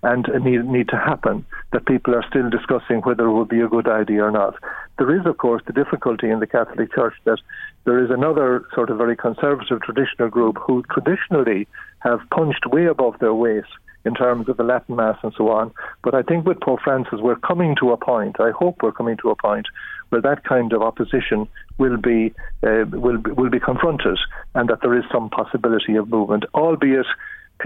and 0.06 0.28
need, 0.44 0.64
need 0.66 0.88
to 0.90 0.98
happen, 0.98 1.44
that 1.74 1.88
people 1.88 2.14
are 2.14 2.24
still 2.30 2.50
discussing 2.50 3.02
whether 3.02 3.26
it 3.26 3.34
would 3.34 3.50
be 3.50 3.62
a 3.62 3.68
good 3.68 3.88
idea 3.88 4.24
or 4.24 4.32
not. 4.32 4.54
There 5.00 5.14
is, 5.20 5.26
of 5.26 5.38
course, 5.38 5.64
the 5.66 5.74
difficulty 5.74 6.30
in 6.30 6.40
the 6.40 6.48
Catholic 6.48 6.94
Church 6.94 7.16
that 7.24 7.40
there 7.86 8.04
is 8.04 8.12
another 8.12 8.66
sort 8.76 8.92
of 8.92 8.98
very 8.98 9.16
conservative 9.16 9.82
traditional 9.82 10.30
group 10.30 10.58
who 10.66 10.84
traditionally 10.94 11.68
have 12.00 12.20
punched 12.30 12.68
way 12.68 12.86
above 12.86 13.18
their 13.20 13.34
weight 13.34 13.66
in 14.06 14.14
terms 14.14 14.48
of 14.48 14.58
the 14.58 14.64
Latin 14.64 14.96
Mass 14.96 15.18
and 15.24 15.34
so 15.36 15.50
on. 15.50 15.72
But 16.04 16.14
I 16.14 16.22
think 16.22 16.46
with 16.46 16.62
Pope 16.62 16.82
Francis, 16.84 17.20
we're 17.20 17.36
coming 17.38 17.76
to 17.80 17.92
a 17.92 17.98
point, 17.98 18.40
I 18.40 18.52
hope 18.52 18.84
we're 18.84 18.92
coming 18.92 19.18
to 19.24 19.32
a 19.32 19.36
point, 19.36 19.66
where 20.10 20.22
that 20.22 20.44
kind 20.44 20.72
of 20.72 20.84
opposition 20.84 21.48
will 21.80 21.98
be, 21.98 22.32
uh, 22.62 22.86
will, 22.92 23.18
will 23.36 23.50
be 23.50 23.60
confronted 23.60 24.20
and 24.54 24.70
that 24.70 24.82
there 24.82 24.96
is 24.96 25.04
some 25.12 25.32
possibility 25.32 25.96
of 25.96 26.10
movement, 26.10 26.46
albeit 26.54 27.08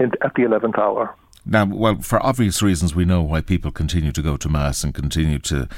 at 0.00 0.34
the 0.34 0.42
11th 0.42 0.78
hour. 0.78 1.14
Now, 1.44 1.64
well, 1.64 2.00
for 2.02 2.24
obvious 2.24 2.62
reasons, 2.62 2.94
we 2.94 3.04
know 3.04 3.22
why 3.22 3.40
people 3.40 3.70
continue 3.70 4.12
to 4.12 4.22
go 4.22 4.36
to 4.36 4.48
Mass 4.48 4.84
and 4.84 4.94
continue 4.94 5.38
to 5.40 5.68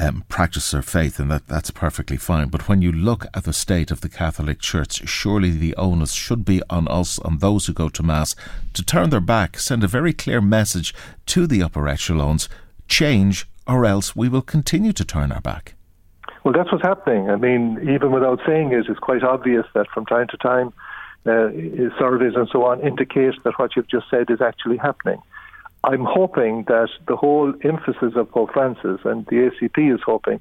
um, 0.00 0.24
practice 0.28 0.70
their 0.70 0.82
faith, 0.82 1.18
and 1.18 1.30
that, 1.30 1.46
that's 1.46 1.70
perfectly 1.70 2.16
fine. 2.16 2.48
But 2.48 2.68
when 2.68 2.82
you 2.82 2.90
look 2.90 3.26
at 3.34 3.44
the 3.44 3.52
state 3.52 3.90
of 3.90 4.00
the 4.00 4.08
Catholic 4.08 4.60
Church, 4.60 5.08
surely 5.08 5.50
the 5.50 5.74
onus 5.76 6.12
should 6.12 6.44
be 6.44 6.62
on 6.68 6.88
us, 6.88 7.18
on 7.20 7.38
those 7.38 7.66
who 7.66 7.72
go 7.72 7.88
to 7.90 8.02
Mass, 8.02 8.34
to 8.72 8.82
turn 8.82 9.10
their 9.10 9.20
back, 9.20 9.58
send 9.58 9.84
a 9.84 9.88
very 9.88 10.12
clear 10.12 10.40
message 10.40 10.94
to 11.26 11.46
the 11.46 11.62
upper 11.62 11.88
echelons 11.88 12.48
change, 12.88 13.46
or 13.66 13.86
else 13.86 14.16
we 14.16 14.28
will 14.28 14.42
continue 14.42 14.92
to 14.92 15.04
turn 15.04 15.32
our 15.32 15.40
back. 15.40 15.74
Well, 16.42 16.52
that's 16.52 16.70
what's 16.70 16.84
happening. 16.84 17.30
I 17.30 17.36
mean, 17.36 17.78
even 17.88 18.12
without 18.12 18.40
saying 18.46 18.72
it, 18.72 18.86
it's 18.88 19.00
quite 19.00 19.22
obvious 19.22 19.64
that 19.74 19.88
from 19.88 20.04
time 20.06 20.26
to 20.28 20.36
time, 20.36 20.72
uh, 21.26 21.48
surveys 21.98 22.34
and 22.36 22.48
so 22.52 22.64
on 22.64 22.80
indicate 22.80 23.34
that 23.44 23.54
what 23.58 23.76
you've 23.76 23.88
just 23.88 24.06
said 24.10 24.30
is 24.30 24.40
actually 24.40 24.76
happening. 24.76 25.20
I'm 25.84 26.04
hoping 26.04 26.64
that 26.68 26.88
the 27.06 27.16
whole 27.16 27.52
emphasis 27.62 28.12
of 28.16 28.30
Pope 28.30 28.52
Francis 28.52 29.00
and 29.04 29.26
the 29.26 29.50
ACP 29.50 29.94
is 29.94 30.00
hoping. 30.04 30.40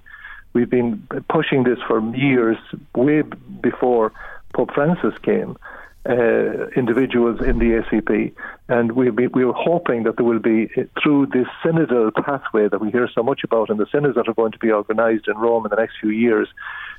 We've 0.54 0.70
been 0.70 1.06
pushing 1.30 1.64
this 1.64 1.80
for 1.88 2.00
years, 2.16 2.58
way 2.96 3.24
before 3.62 4.14
Pope 4.54 4.74
Francis 4.74 5.14
came. 5.24 5.58
Uh, 6.06 6.68
individuals 6.76 7.40
in 7.40 7.60
the 7.60 7.82
ACP, 7.82 8.34
and 8.68 8.92
we 8.92 9.10
we 9.10 9.46
were 9.46 9.54
hoping 9.54 10.04
that 10.04 10.18
there 10.18 10.26
will 10.26 10.38
be 10.38 10.68
through 11.02 11.26
this 11.28 11.48
synodal 11.64 12.14
pathway 12.26 12.68
that 12.68 12.82
we 12.82 12.92
hear 12.92 13.08
so 13.16 13.24
much 13.24 13.40
about, 13.46 13.70
and 13.70 13.80
the 13.80 13.86
synods 13.90 14.16
that 14.16 14.28
are 14.28 14.34
going 14.34 14.52
to 14.52 14.60
be 14.60 14.70
organised 14.70 15.30
in 15.30 15.38
Rome 15.38 15.66
in 15.66 15.70
the 15.70 15.78
next 15.78 15.94
few 16.02 16.10
years, 16.10 16.50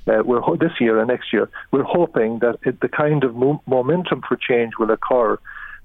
uh, 0.07 0.23
we're 0.25 0.41
this 0.57 0.73
year 0.81 0.99
and 0.99 1.09
next 1.09 1.35
year, 1.35 1.51
we're 1.71 1.83
hoping 1.83 2.39
that 2.39 2.59
it, 2.63 2.81
the 2.81 2.89
kind 2.89 3.25
of 3.25 3.35
mo- 3.35 3.63
momentum 3.67 4.23
for 4.27 4.39
change 4.39 4.73
will 4.79 4.91
occur 4.91 5.39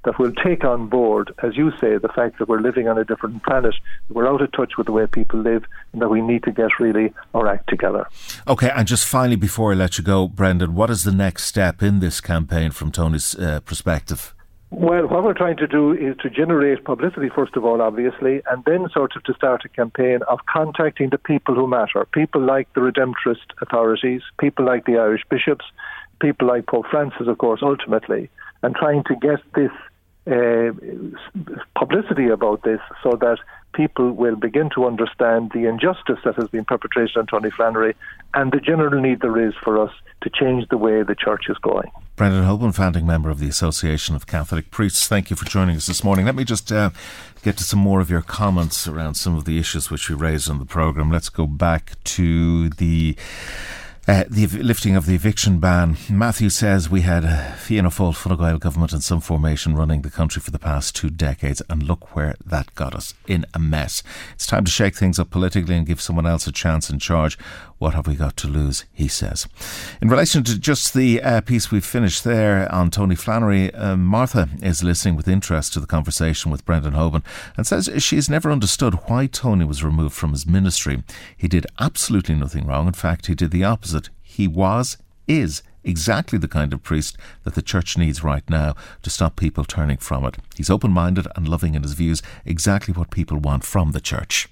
that 0.06 0.18
will 0.18 0.32
take 0.32 0.64
on 0.64 0.88
board, 0.88 1.34
as 1.44 1.58
you 1.58 1.72
say, 1.80 1.98
the 1.98 2.10
fact 2.16 2.40
that 2.40 2.48
we're 2.48 2.62
living 2.62 2.88
on 2.88 2.98
a 2.98 3.04
different 3.04 3.44
planet, 3.44 3.76
we're 4.10 4.28
out 4.28 4.42
of 4.42 4.52
touch 4.54 4.78
with 4.78 4.88
the 4.88 4.94
way 4.94 5.06
people 5.08 5.40
live, 5.40 5.66
and 5.92 6.02
that 6.02 6.10
we 6.10 6.22
need 6.22 6.44
to 6.44 6.52
get 6.52 6.80
really 6.80 7.14
our 7.34 7.48
act 7.48 7.68
together. 7.68 8.08
Okay, 8.48 8.72
and 8.76 8.88
just 8.88 9.06
finally, 9.06 9.36
before 9.36 9.72
I 9.72 9.76
let 9.76 9.98
you 9.98 10.04
go, 10.04 10.28
Brendan, 10.28 10.74
what 10.76 10.90
is 10.90 11.04
the 11.04 11.12
next 11.12 11.46
step 11.46 11.84
in 11.84 12.00
this 12.00 12.22
campaign 12.22 12.72
from 12.72 12.92
Tony's 12.92 13.36
uh, 13.36 13.60
perspective? 13.62 14.34
Well, 14.72 15.08
what 15.08 15.24
we're 15.24 15.34
trying 15.34 15.58
to 15.58 15.68
do 15.68 15.94
is 15.94 16.16
to 16.18 16.30
generate 16.30 16.84
publicity, 16.84 17.30
first 17.30 17.58
of 17.58 17.66
all, 17.66 17.82
obviously, 17.82 18.44
and 18.52 18.64
then 18.66 18.88
sort 18.94 19.16
of 19.16 19.24
to 19.24 19.34
start 19.34 19.66
a 19.66 19.70
campaign 19.70 20.20
of 20.28 20.40
contacting 20.46 21.10
the 21.10 21.18
people 21.18 21.56
who 21.56 21.68
matter. 21.68 22.06
People 22.14 22.42
like 22.42 22.72
the 22.74 22.82
Redemptorist 22.82 23.50
authorities, 23.64 24.22
people 24.40 24.66
like 24.66 24.86
the 24.86 24.98
Irish 24.98 25.24
bishops, 25.28 25.66
people 26.22 26.48
like 26.48 26.68
Pope 26.68 26.86
Francis, 26.92 27.28
of 27.28 27.40
course, 27.40 27.62
ultimately, 27.64 28.30
and 28.62 28.76
trying 28.76 29.04
to 29.06 29.16
get 29.16 29.40
this 29.56 29.72
uh, 30.30 30.72
publicity 31.78 32.30
about 32.30 32.64
this 32.64 32.80
so 33.04 33.18
that 33.20 33.40
people 33.74 34.12
will 34.12 34.36
begin 34.36 34.70
to 34.76 34.86
understand 34.86 35.52
the 35.54 35.68
injustice 35.68 36.20
that 36.26 36.36
has 36.36 36.50
been 36.50 36.66
perpetrated 36.66 37.16
on 37.18 37.28
Tony 37.28 37.50
Flannery 37.52 37.96
and 38.34 38.52
the 38.52 38.60
general 38.60 39.02
need 39.02 39.22
there 39.22 39.48
is 39.48 39.54
for 39.64 39.82
us 39.82 39.92
to 40.22 40.30
change 40.30 40.68
the 40.70 40.78
way 40.78 41.02
the 41.04 41.16
church 41.16 41.46
is 41.50 41.58
going. 41.60 41.90
Brendan 42.16 42.44
Hoban, 42.44 42.76
founding 42.76 43.06
member 43.06 43.30
of 43.30 43.40
the 43.40 43.48
Association 43.48 44.16
of 44.16 44.28
Catholic 44.28 44.72
Priests, 44.72 45.08
thank 45.08 45.30
you 45.30 45.36
for 45.36 45.46
joining 45.46 45.78
us 45.78 45.88
this 45.88 46.04
morning. 46.04 46.26
Let 46.26 46.36
me 46.36 46.44
just 46.44 46.72
uh, 46.72 46.90
get 47.44 47.58
to 47.58 47.64
some 47.64 47.80
more 47.80 48.02
of 48.02 48.10
your 48.10 48.22
comments 48.22 48.88
around 48.88 49.16
some 49.16 49.36
of 49.38 49.46
the 49.46 49.58
issues 49.58 49.90
which 49.90 50.10
we 50.10 50.16
raised 50.16 50.50
on 50.50 50.60
the 50.60 50.66
programme. 50.66 51.12
Let's 51.12 51.30
go 51.30 51.48
back 51.48 51.94
to 52.04 52.70
the 52.70 53.16
uh, 54.10 54.24
the 54.28 54.48
lifting 54.48 54.96
of 54.96 55.06
the 55.06 55.14
eviction 55.14 55.60
ban. 55.60 55.96
Matthew 56.10 56.50
says 56.50 56.90
we 56.90 57.02
had 57.02 57.24
a 57.24 57.56
Fianna 57.60 57.90
Fáil 57.90 58.16
Fine 58.16 58.38
Gael 58.38 58.58
government 58.58 58.92
in 58.92 59.02
some 59.02 59.22
formation 59.22 59.76
running 59.76 60.02
the 60.02 60.10
country 60.10 60.42
for 60.42 60.50
the 60.50 60.58
past 60.58 60.96
two 60.96 61.12
decades, 61.12 61.62
and 61.70 61.84
look 61.84 62.16
where 62.16 62.36
that 62.44 62.74
got 62.74 62.96
us 62.96 63.14
in 63.28 63.46
a 63.54 63.60
mess. 63.60 64.02
It's 64.34 64.48
time 64.48 64.66
to 64.66 64.72
shake 64.72 64.96
things 64.96 65.20
up 65.20 65.30
politically 65.30 65.76
and 65.76 65.86
give 65.86 66.02
someone 66.02 66.26
else 66.26 66.48
a 66.48 66.52
chance 66.52 66.90
in 66.90 66.98
charge. 66.98 67.38
What 67.80 67.94
have 67.94 68.08
we 68.08 68.16
got 68.16 68.36
to 68.38 68.48
lose? 68.48 68.84
He 68.92 69.08
says. 69.08 69.48
In 70.02 70.10
relation 70.10 70.44
to 70.44 70.60
just 70.60 70.94
the 70.94 71.22
uh, 71.22 71.40
piece 71.40 71.72
we've 71.72 71.86
finished 71.86 72.26
there 72.26 72.70
on 72.72 72.92
Tony 72.92 73.16
Flannery, 73.16 73.74
uh, 73.74 73.96
Martha 73.96 74.50
is 74.62 74.84
listening 74.84 75.16
with 75.16 75.30
interest 75.30 75.72
to 75.74 75.80
the 75.80 75.88
conversation 75.88 76.52
with 76.52 76.66
Brendan 76.66 76.94
Hoban 76.94 77.24
and 77.56 77.66
says 77.66 77.90
she's 78.00 78.30
never 78.30 78.52
understood 78.52 78.96
why 79.06 79.28
Tony 79.28 79.64
was 79.64 79.82
removed 79.82 80.14
from 80.14 80.32
his 80.32 80.46
ministry. 80.46 81.04
He 81.38 81.48
did 81.48 81.68
absolutely 81.80 82.36
nothing 82.36 82.68
wrong. 82.68 82.86
In 82.86 82.94
fact, 82.94 83.28
he 83.28 83.34
did 83.34 83.52
the 83.52 83.64
opposite. 83.64 84.10
He 84.22 84.46
was, 84.46 84.98
is 85.26 85.64
exactly 85.84 86.38
the 86.38 86.48
kind 86.48 86.74
of 86.74 86.84
priest 86.84 87.18
that 87.44 87.56
the 87.56 87.62
church 87.62 87.98
needs 87.98 88.24
right 88.24 88.48
now 88.50 88.76
to 89.02 89.10
stop 89.10 89.36
people 89.36 89.64
turning 89.64 89.98
from 89.98 90.26
it. 90.26 90.38
He's 90.56 90.70
open 90.70 90.92
minded 90.92 91.28
and 91.36 91.48
loving 91.48 91.76
in 91.76 91.84
his 91.84 91.94
views, 91.94 92.22
exactly 92.46 92.94
what 92.94 93.12
people 93.12 93.38
want 93.38 93.64
from 93.64 93.92
the 93.92 94.02
church. 94.02 94.50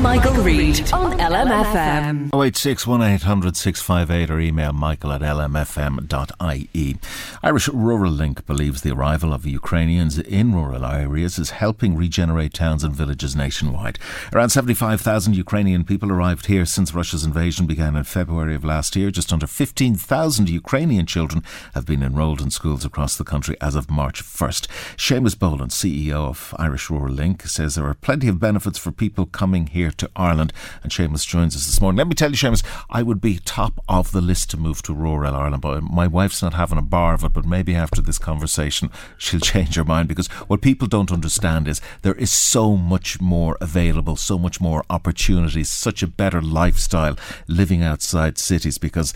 Michael, 0.00 0.34
Reade 0.42 0.92
on 0.92 1.18
LMFM. 1.18 2.30
086 2.34 2.86
1800 2.86 3.56
658 3.56 4.30
or 4.30 4.40
email 4.40 4.72
michael 4.72 5.12
at 5.12 5.20
lmfm.ie. 5.20 6.96
Irish 7.42 7.68
Rural 7.68 8.10
Link 8.10 8.46
believes 8.46 8.82
the 8.82 8.92
arrival 8.92 9.32
of 9.32 9.46
Ukrainians 9.46 10.18
in 10.18 10.54
rural 10.54 10.84
areas 10.84 11.38
is 11.38 11.50
helping 11.50 11.96
regenerate 11.96 12.54
towns 12.54 12.82
and 12.82 12.96
villages 12.96 13.36
nationwide. 13.36 13.98
Around 14.32 14.48
75,000 14.48 15.36
Ukrainian 15.36 15.84
people 15.84 16.10
arrived 16.10 16.46
here 16.46 16.64
since 16.64 16.94
Russia's 16.94 17.24
invasion 17.24 17.66
began 17.66 17.94
in 17.94 18.04
February 18.04 18.54
of 18.54 18.64
last 18.64 18.96
year. 18.96 19.10
Just 19.10 19.32
under 19.32 19.46
15,000 19.46 20.48
Ukrainian 20.48 20.61
children 21.06 21.42
have 21.74 21.86
been 21.86 22.02
enrolled 22.02 22.40
in 22.40 22.50
schools 22.50 22.84
across 22.84 23.16
the 23.16 23.24
country 23.24 23.56
as 23.60 23.74
of 23.74 23.90
March 23.90 24.22
1st. 24.22 24.66
Seamus 24.96 25.38
Boland, 25.38 25.70
CEO 25.70 26.28
of 26.28 26.54
Irish 26.58 26.90
Rural 26.90 27.14
Link, 27.14 27.42
says 27.46 27.74
there 27.74 27.86
are 27.86 27.94
plenty 27.94 28.28
of 28.28 28.40
benefits 28.40 28.78
for 28.78 28.92
people 28.92 29.26
coming 29.26 29.66
here 29.66 29.90
to 29.90 30.10
Ireland. 30.16 30.52
And 30.82 30.90
Seamus 30.90 31.26
joins 31.26 31.56
us 31.56 31.66
this 31.66 31.80
morning. 31.80 31.98
Let 31.98 32.08
me 32.08 32.14
tell 32.14 32.30
you, 32.30 32.36
Seamus, 32.36 32.64
I 32.90 33.02
would 33.02 33.20
be 33.20 33.38
top 33.38 33.80
of 33.88 34.12
the 34.12 34.20
list 34.20 34.50
to 34.50 34.56
move 34.56 34.82
to 34.82 34.94
rural 34.94 35.34
Ireland, 35.34 35.62
but 35.62 35.82
my 35.82 36.06
wife's 36.06 36.42
not 36.42 36.54
having 36.54 36.78
a 36.78 36.82
bar 36.82 37.14
of 37.14 37.24
it. 37.24 37.32
But 37.32 37.44
maybe 37.44 37.74
after 37.74 38.00
this 38.00 38.18
conversation, 38.18 38.90
she'll 39.18 39.40
change 39.40 39.74
her 39.76 39.84
mind 39.84 40.08
because 40.08 40.28
what 40.48 40.62
people 40.62 40.88
don't 40.88 41.12
understand 41.12 41.68
is 41.68 41.80
there 42.02 42.14
is 42.14 42.32
so 42.32 42.76
much 42.76 43.20
more 43.20 43.56
available, 43.60 44.16
so 44.16 44.38
much 44.38 44.60
more 44.60 44.84
opportunities, 44.90 45.70
such 45.70 46.02
a 46.02 46.06
better 46.06 46.40
lifestyle 46.40 47.16
living 47.46 47.82
outside 47.82 48.38
cities 48.38 48.78
because 48.78 49.12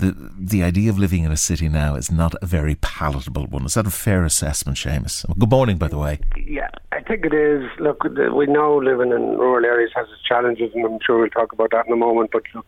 the 0.00 0.30
the 0.38 0.62
idea 0.62 0.90
of 0.90 0.98
living 0.98 1.24
in 1.24 1.30
a 1.30 1.36
city 1.36 1.68
now 1.68 1.94
is 1.94 2.10
not 2.10 2.34
a 2.42 2.46
very 2.46 2.74
palatable 2.76 3.46
one. 3.46 3.64
Is 3.64 3.74
that 3.74 3.86
a 3.86 3.90
fair 3.90 4.24
assessment, 4.24 4.78
Seamus? 4.78 5.24
Good 5.38 5.50
morning, 5.50 5.76
by 5.78 5.88
the 5.88 5.98
way. 5.98 6.18
Yeah, 6.36 6.70
I 6.92 7.00
think 7.00 7.24
it 7.24 7.34
is. 7.34 7.62
Look, 7.78 8.04
we 8.04 8.46
know 8.46 8.76
living 8.76 9.12
in 9.12 9.38
rural 9.38 9.64
areas 9.64 9.92
has 9.94 10.06
its 10.08 10.22
challenges, 10.22 10.72
and 10.74 10.84
I'm 10.84 10.98
sure 11.04 11.20
we'll 11.20 11.30
talk 11.30 11.52
about 11.52 11.70
that 11.72 11.86
in 11.86 11.92
a 11.92 11.96
moment. 11.96 12.30
But 12.32 12.42
look, 12.54 12.66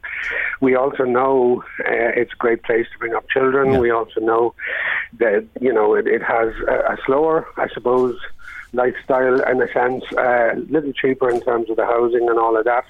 we 0.60 0.74
also 0.76 1.04
know 1.04 1.64
uh, 1.80 2.20
it's 2.20 2.32
a 2.32 2.36
great 2.36 2.62
place 2.62 2.86
to 2.92 2.98
bring 2.98 3.14
up 3.14 3.28
children. 3.28 3.72
Yeah. 3.72 3.78
We 3.78 3.90
also 3.90 4.20
know 4.20 4.54
that 5.18 5.46
you 5.60 5.72
know 5.72 5.94
it, 5.94 6.06
it 6.06 6.22
has 6.22 6.52
a, 6.68 6.94
a 6.94 6.96
slower, 7.06 7.46
I 7.56 7.68
suppose, 7.68 8.16
lifestyle 8.72 9.40
in 9.42 9.62
a 9.62 9.70
sense, 9.72 10.04
uh, 10.16 10.54
a 10.54 10.60
little 10.70 10.92
cheaper 10.92 11.28
in 11.30 11.40
terms 11.42 11.68
of 11.68 11.76
the 11.76 11.84
housing 11.84 12.28
and 12.28 12.38
all 12.38 12.56
of 12.56 12.64
that. 12.64 12.84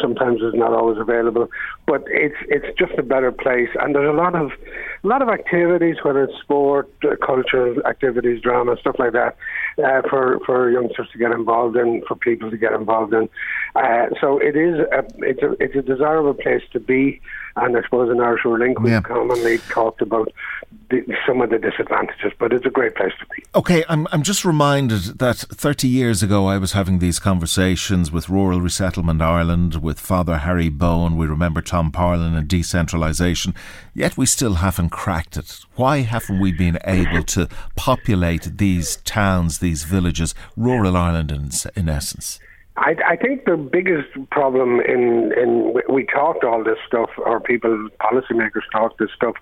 Sometimes 0.00 0.40
it's 0.42 0.56
not 0.56 0.72
always 0.72 0.98
available, 0.98 1.48
but 1.86 2.04
it's 2.08 2.36
it's 2.48 2.76
just 2.78 2.92
a 2.98 3.02
better 3.02 3.30
place. 3.30 3.68
And 3.80 3.94
there's 3.94 4.08
a 4.08 4.16
lot 4.16 4.34
of 4.34 4.50
a 5.04 5.06
lot 5.06 5.22
of 5.22 5.28
activities, 5.28 5.96
whether 6.02 6.24
it's 6.24 6.38
sport, 6.40 6.90
uh, 7.04 7.16
cultural 7.24 7.84
activities, 7.86 8.42
drama, 8.42 8.76
stuff 8.80 8.96
like 8.98 9.12
that, 9.12 9.36
uh, 9.78 10.02
for 10.08 10.40
for 10.44 10.70
youngsters 10.70 11.08
to 11.12 11.18
get 11.18 11.30
involved 11.30 11.76
in, 11.76 12.02
for 12.06 12.16
people 12.16 12.50
to 12.50 12.56
get 12.56 12.72
involved 12.72 13.14
in. 13.14 13.28
Uh, 13.76 14.06
so 14.20 14.38
it 14.38 14.56
is 14.56 14.80
a 14.80 15.04
it's 15.18 15.42
a 15.42 15.52
it's 15.60 15.76
a 15.76 15.82
desirable 15.82 16.34
place 16.34 16.62
to 16.72 16.80
be. 16.80 17.20
And 17.56 17.76
I 17.76 17.82
suppose 17.82 18.10
in 18.10 18.20
Irish 18.20 18.44
Link 18.44 18.80
we've 18.80 18.92
yeah. 18.92 19.00
commonly 19.02 19.58
talked 19.58 20.00
about 20.00 20.32
the, 20.90 21.16
some 21.26 21.40
of 21.40 21.50
the 21.50 21.58
disadvantages, 21.58 22.32
but 22.38 22.52
it's 22.52 22.66
a 22.66 22.70
great 22.70 22.94
place 22.94 23.12
to 23.18 23.26
be. 23.34 23.42
Okay, 23.54 23.84
I'm, 23.88 24.06
I'm 24.12 24.22
just 24.22 24.44
reminded 24.44 25.18
that 25.18 25.36
30 25.36 25.88
years 25.88 26.22
ago 26.22 26.46
I 26.46 26.58
was 26.58 26.72
having 26.72 26.98
these 26.98 27.18
conversations 27.18 28.12
with 28.12 28.28
Rural 28.28 28.60
Resettlement 28.60 29.20
Ireland, 29.20 29.82
with 29.82 29.98
Father 29.98 30.38
Harry 30.38 30.70
Bohan. 30.70 31.16
We 31.16 31.26
remember 31.26 31.62
Tom 31.62 31.90
Parlon 31.90 32.36
and 32.36 32.48
decentralisation, 32.48 33.54
yet 33.94 34.16
we 34.16 34.26
still 34.26 34.54
haven't 34.54 34.90
cracked 34.90 35.36
it. 35.36 35.60
Why 35.76 35.98
haven't 36.00 36.40
we 36.40 36.52
been 36.52 36.78
able 36.84 37.22
to 37.24 37.48
populate 37.76 38.58
these 38.58 38.96
towns, 38.96 39.58
these 39.58 39.84
villages, 39.84 40.34
rural 40.56 40.96
Ireland 40.96 41.32
in, 41.32 41.50
in 41.74 41.88
essence? 41.88 42.38
I, 42.76 42.94
I 43.06 43.16
think 43.16 43.44
the 43.44 43.56
biggest 43.56 44.08
problem 44.30 44.80
in 44.80 45.32
in 45.36 45.74
we 45.92 46.06
talked 46.06 46.42
all 46.42 46.64
this 46.64 46.78
stuff, 46.86 47.10
or 47.18 47.38
people 47.38 47.88
policymakers 48.00 48.62
talked 48.72 48.98
this 48.98 49.10
stuff, 49.14 49.34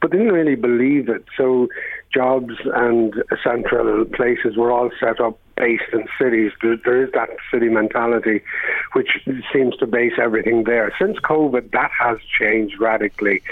but 0.00 0.12
didn't 0.12 0.32
really 0.32 0.54
believe 0.54 1.08
it. 1.08 1.24
So 1.36 1.68
jobs 2.14 2.54
and 2.74 3.14
central 3.42 4.04
places 4.04 4.56
were 4.56 4.70
all 4.70 4.90
set 5.00 5.20
up 5.20 5.38
based 5.58 5.92
in 5.92 6.06
cities. 6.20 6.52
There, 6.62 6.76
there 6.76 7.04
is 7.04 7.12
that 7.12 7.30
city 7.52 7.68
mentality, 7.68 8.42
which 8.92 9.10
seems 9.52 9.76
to 9.78 9.86
base 9.86 10.14
everything 10.20 10.64
there. 10.64 10.92
Since 10.98 11.18
COVID, 11.18 11.72
that 11.72 11.90
has 11.98 12.18
changed 12.38 12.80
radically. 12.80 13.42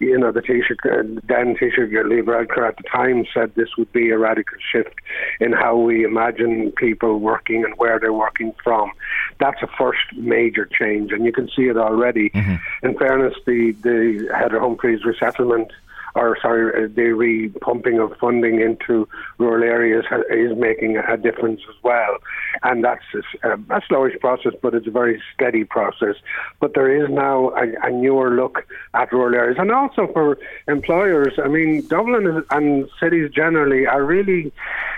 You 0.00 0.18
know, 0.18 0.32
the 0.32 0.40
Taoiseach, 0.40 0.84
uh, 0.84 1.20
then 1.26 1.56
Taoiseach 1.56 2.08
Lee 2.08 2.20
at 2.20 2.76
the 2.76 2.82
time 2.90 3.24
said 3.32 3.54
this 3.54 3.76
would 3.78 3.92
be 3.92 4.10
a 4.10 4.18
radical 4.18 4.58
shift 4.72 4.94
in 5.40 5.52
how 5.52 5.76
we 5.76 6.04
imagine 6.04 6.72
people 6.72 7.18
working 7.18 7.64
and 7.64 7.74
where 7.78 7.98
they're 7.98 8.12
working 8.12 8.52
from. 8.62 8.92
That's 9.40 9.62
a 9.62 9.68
first 9.78 10.12
major 10.16 10.66
change, 10.66 11.12
and 11.12 11.24
you 11.24 11.32
can 11.32 11.48
see 11.56 11.62
it 11.62 11.76
already. 11.76 12.30
Mm-hmm. 12.30 12.86
In 12.86 12.98
fairness, 12.98 13.34
the, 13.46 13.74
the 13.82 14.28
Heather 14.36 14.60
Humphreys 14.60 15.04
resettlement 15.04 15.72
or 16.14 16.38
sorry, 16.40 16.84
uh, 16.84 16.88
the 16.94 17.12
re-pumping 17.12 17.98
of 17.98 18.16
funding 18.18 18.60
into 18.60 19.08
rural 19.38 19.64
areas 19.64 20.04
is 20.30 20.56
making 20.56 20.96
a 20.96 21.16
difference 21.16 21.60
as 21.68 21.74
well. 21.82 22.18
And 22.62 22.84
that's 22.84 23.02
a, 23.42 23.52
a 23.52 23.80
slowish 23.82 24.18
process, 24.20 24.52
but 24.62 24.74
it's 24.74 24.86
a 24.86 24.92
very 24.92 25.20
steady 25.34 25.64
process. 25.64 26.14
But 26.60 26.74
there 26.74 27.04
is 27.04 27.10
now 27.10 27.50
a, 27.50 27.64
a 27.82 27.90
newer 27.90 28.30
look 28.30 28.64
at 28.94 29.12
rural 29.12 29.34
areas, 29.34 29.56
and 29.58 29.72
also 29.72 30.06
for 30.12 30.38
employers. 30.68 31.34
I 31.42 31.48
mean, 31.48 31.86
Dublin 31.88 32.44
and 32.50 32.88
cities 33.00 33.30
generally 33.32 33.86
are 33.86 34.04
really 34.04 34.52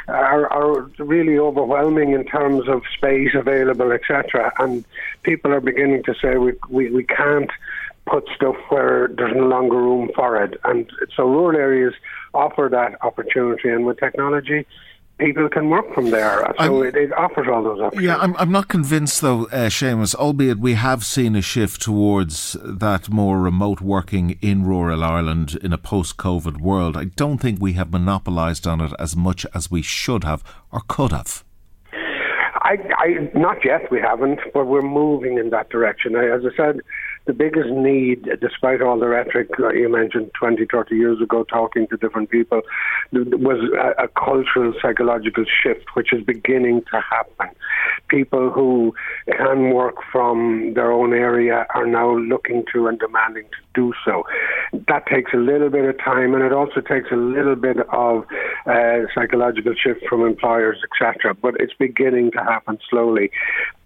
are, 0.09 0.47
are 0.53 0.83
really 0.99 1.39
overwhelming 1.39 2.13
in 2.13 2.25
terms 2.25 2.69
of 2.69 2.83
space 2.95 3.31
available, 3.35 3.91
etc. 3.91 4.53
And 4.59 4.85
people 5.23 5.53
are 5.53 5.61
beginning 5.61 6.03
to 6.05 6.15
say 6.21 6.37
we 6.37 6.53
we, 6.69 6.91
we 6.91 7.05
can't 7.05 7.51
put 8.07 8.29
stuff 8.35 8.57
where 8.69 9.09
there's 9.17 9.35
no 9.35 9.47
longer 9.47 9.77
room 9.77 10.11
for 10.15 10.43
it. 10.43 10.59
And 10.65 10.91
so 11.17 11.25
rural 11.25 11.59
areas 11.59 11.95
offer 12.35 12.69
that 12.71 12.99
opportunity, 13.05 13.69
and 13.69 13.85
with 13.85 13.99
technology, 13.99 14.67
people 15.19 15.49
can 15.49 15.71
work 15.71 15.93
from 15.95 16.11
there. 16.11 16.53
So 16.59 16.83
it, 16.83 16.95
it, 16.95 17.13
offers 17.13 17.47
all 17.51 17.63
those 17.63 17.81
options. 17.81 18.05
Yeah, 18.05 18.17
I'm, 18.19 18.37
I'm 18.37 18.53
not 18.53 18.69
convinced 18.69 19.21
though, 19.21 19.45
uh, 19.47 19.69
Seamus, 19.69 20.15
albeit 20.15 20.59
we 20.59 20.75
have 20.75 21.05
seen 21.05 21.35
a 21.37 21.43
shift 21.43 21.81
towards 21.81 22.57
that 22.63 23.09
more 23.09 23.41
remote 23.41 23.81
working 23.81 24.39
in 24.43 24.65
rural 24.65 25.03
Ireland 25.03 25.59
in 25.63 25.73
a 25.73 25.79
post 25.79 26.17
COVID 26.17 26.61
world. 26.61 26.97
I 26.97 27.05
don't 27.05 27.39
think 27.39 27.61
we 27.61 27.73
have 27.75 27.91
monopolised 27.91 28.67
on 28.67 28.81
it 28.81 28.93
as 28.99 29.17
much 29.17 29.47
as 29.55 29.71
we 29.71 29.83
should 29.83 30.25
have 30.25 30.45
or 30.71 30.83
could 30.87 31.13
have. 31.13 31.45
I, 32.67 32.79
I, 32.99 33.39
not 33.39 33.65
yet, 33.65 33.93
we 33.93 34.01
haven't, 34.01 34.41
but 34.53 34.67
we're 34.67 34.83
moving 34.83 35.39
in 35.39 35.51
that 35.51 35.71
direction. 35.71 36.17
I, 36.17 36.27
as 36.27 36.43
I 36.45 36.57
said, 36.57 36.81
the 37.27 37.33
biggest 37.33 37.71
need, 37.71 38.29
despite 38.41 38.83
all 38.83 38.99
the 38.99 39.07
rhetoric 39.07 39.51
uh, 39.61 39.69
you 39.69 39.89
mentioned 39.89 40.33
20, 40.37 40.67
30 40.67 40.97
years 40.97 41.21
ago, 41.21 41.45
talking 41.45 41.87
to 41.89 41.97
different 41.97 42.29
people, 42.31 42.63
was 43.13 43.71
a, 43.79 44.05
a 44.05 44.09
cultural, 44.09 44.75
psychological 44.83 45.45
shift, 45.45 45.95
which 45.95 46.13
is 46.13 46.25
beginning 46.25 46.83
to 46.91 47.01
happen. 47.01 47.55
People 48.09 48.51
who 48.51 48.95
can 49.37 49.71
work 49.71 49.97
from 50.13 50.73
their 50.75 50.93
own 50.93 51.13
area 51.13 51.67
are 51.75 51.87
now 51.87 52.17
looking 52.17 52.65
to 52.73 52.87
and 52.87 52.99
demanding 52.99 53.45
to 53.45 53.57
do 53.75 53.93
so. 54.05 54.25
That 54.89 55.07
takes 55.07 55.33
a 55.35 55.39
little 55.39 55.71
bit 55.71 55.85
of 55.85 55.99
time, 55.99 56.35
and 56.35 56.43
it 56.43 56.53
also 56.53 56.81
takes 56.81 57.11
a 57.11 57.17
little 57.17 57.57
bit 57.57 57.79
of 57.93 58.25
uh, 58.67 59.07
psychological 59.15 59.75
shift 59.75 60.01
from 60.09 60.25
employers, 60.25 60.79
etc. 60.85 61.35
But 61.35 61.55
it's 61.61 61.75
beginning 61.79 62.33
to 62.33 62.39
happen 62.39 62.79
slowly. 62.89 63.31